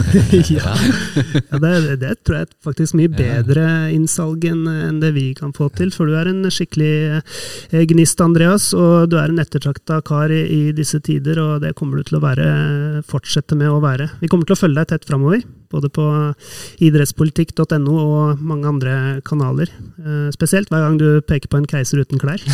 ja. 0.56 0.72
ja 0.74 1.60
det, 1.62 1.72
det 2.02 2.14
tror 2.24 2.40
jeg 2.40 2.48
er 2.48 2.52
faktisk 2.66 2.96
mye 2.98 3.12
bedre 3.12 3.66
innsalg 3.94 4.44
enn 4.50 4.66
enn 4.70 5.00
det 5.02 5.12
vi 5.16 5.30
kan 5.38 5.54
få 5.56 5.70
til. 5.76 5.92
For 5.94 6.08
du 6.08 6.16
er 6.18 6.30
en 6.30 6.44
skikkelig 6.52 6.92
eh, 7.70 7.86
gnist, 7.90 8.20
Andreas, 8.24 8.70
og 8.76 9.10
du 9.12 9.18
er 9.20 9.32
en 9.32 9.42
ettertrakta 9.42 10.00
kar 10.06 10.32
i, 10.34 10.42
i 10.44 10.60
disse 10.76 11.00
tider, 11.06 11.40
og 11.42 11.64
det 11.64 11.74
kommer 11.78 12.00
du 12.00 12.10
til 12.10 12.20
å 12.20 12.24
være, 12.24 12.50
fortsette 13.08 13.58
med 13.58 13.72
å 13.72 13.80
være. 13.82 14.10
Vi 14.20 14.30
kommer 14.30 14.48
til 14.48 14.58
å 14.58 14.62
følge 14.62 14.80
deg 14.82 14.92
tett 14.92 15.08
framover, 15.08 15.44
både 15.70 15.88
på 15.94 16.04
idrettspolitikk.no 16.82 17.94
og 18.00 18.40
mange 18.42 18.68
andre 18.70 18.94
kanaler. 19.26 19.70
Eh, 20.00 20.28
Spesielt 20.34 20.70
hver 20.72 20.84
gang 20.86 20.98
du 21.00 21.20
peker 21.26 21.50
på 21.52 21.60
en 21.60 21.68
keiser 21.70 22.02
uten 22.04 22.20
klær. 22.22 22.42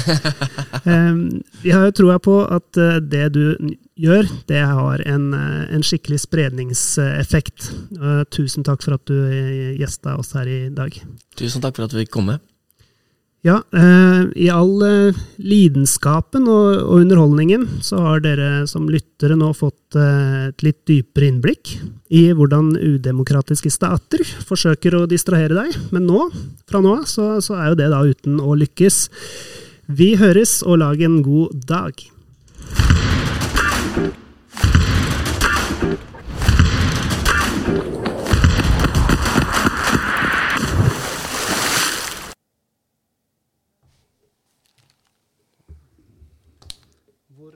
Eh, 0.87 1.17
Vi 1.65 1.73
har 1.75 1.89
jo 1.89 1.95
troa 1.99 2.19
på 2.23 2.35
at 2.53 2.77
eh, 2.79 2.99
det 3.03 3.25
du 3.35 3.57
gjør, 3.99 4.29
det 4.47 4.61
har 4.69 5.03
en, 5.09 5.25
eh, 5.35 5.65
en 5.75 5.83
skikkelig 5.83 6.21
spredningseffekt. 6.23 7.71
Eh, 7.97 8.21
Tusen 8.31 8.63
takk 8.67 8.85
for 8.85 8.95
at 8.99 9.07
du 9.11 9.17
eh, 9.27 9.73
gjesta 9.81 10.15
oss 10.21 10.35
her 10.39 10.47
i 10.47 10.61
dag. 10.75 10.95
Tusen 11.41 11.65
takk 11.65 11.75
for 11.81 11.89
at 11.89 11.97
vi 11.97 12.05
fikk 12.05 12.15
komme. 12.21 12.39
Ja, 13.47 13.61
eh, 13.71 14.23
i 14.43 14.49
all 14.51 14.81
eh, 14.83 15.19
lidenskapen 15.39 16.49
og, 16.51 16.81
og 16.83 17.03
underholdningen 17.05 17.69
så 17.85 18.01
har 18.03 18.25
dere 18.25 18.65
som 18.67 18.89
lyttere 18.91 19.37
nå 19.39 19.53
fått 19.55 19.95
eh, 19.95 20.49
et 20.49 20.65
litt 20.67 20.81
dypere 20.91 21.29
innblikk 21.31 21.77
i 22.11 22.25
hvordan 22.35 22.73
udemokratiske 22.75 23.71
stater 23.71 24.27
forsøker 24.49 24.99
å 24.99 25.05
distrahere 25.07 25.55
deg. 25.55 25.79
Men 25.95 26.11
nå, 26.11 26.25
fra 26.67 26.83
nå 26.83 26.97
av, 26.97 27.07
så, 27.07 27.37
så 27.39 27.55
er 27.61 27.71
jo 27.71 27.79
det 27.85 27.91
da 27.95 28.03
uten 28.03 28.43
å 28.43 28.59
lykkes. 28.59 29.01
Vi 29.95 30.17
høres, 30.19 30.59
og 30.67 30.83
lag 30.83 31.07
en 31.07 31.21
god 31.23 31.55
dag. 31.71 32.07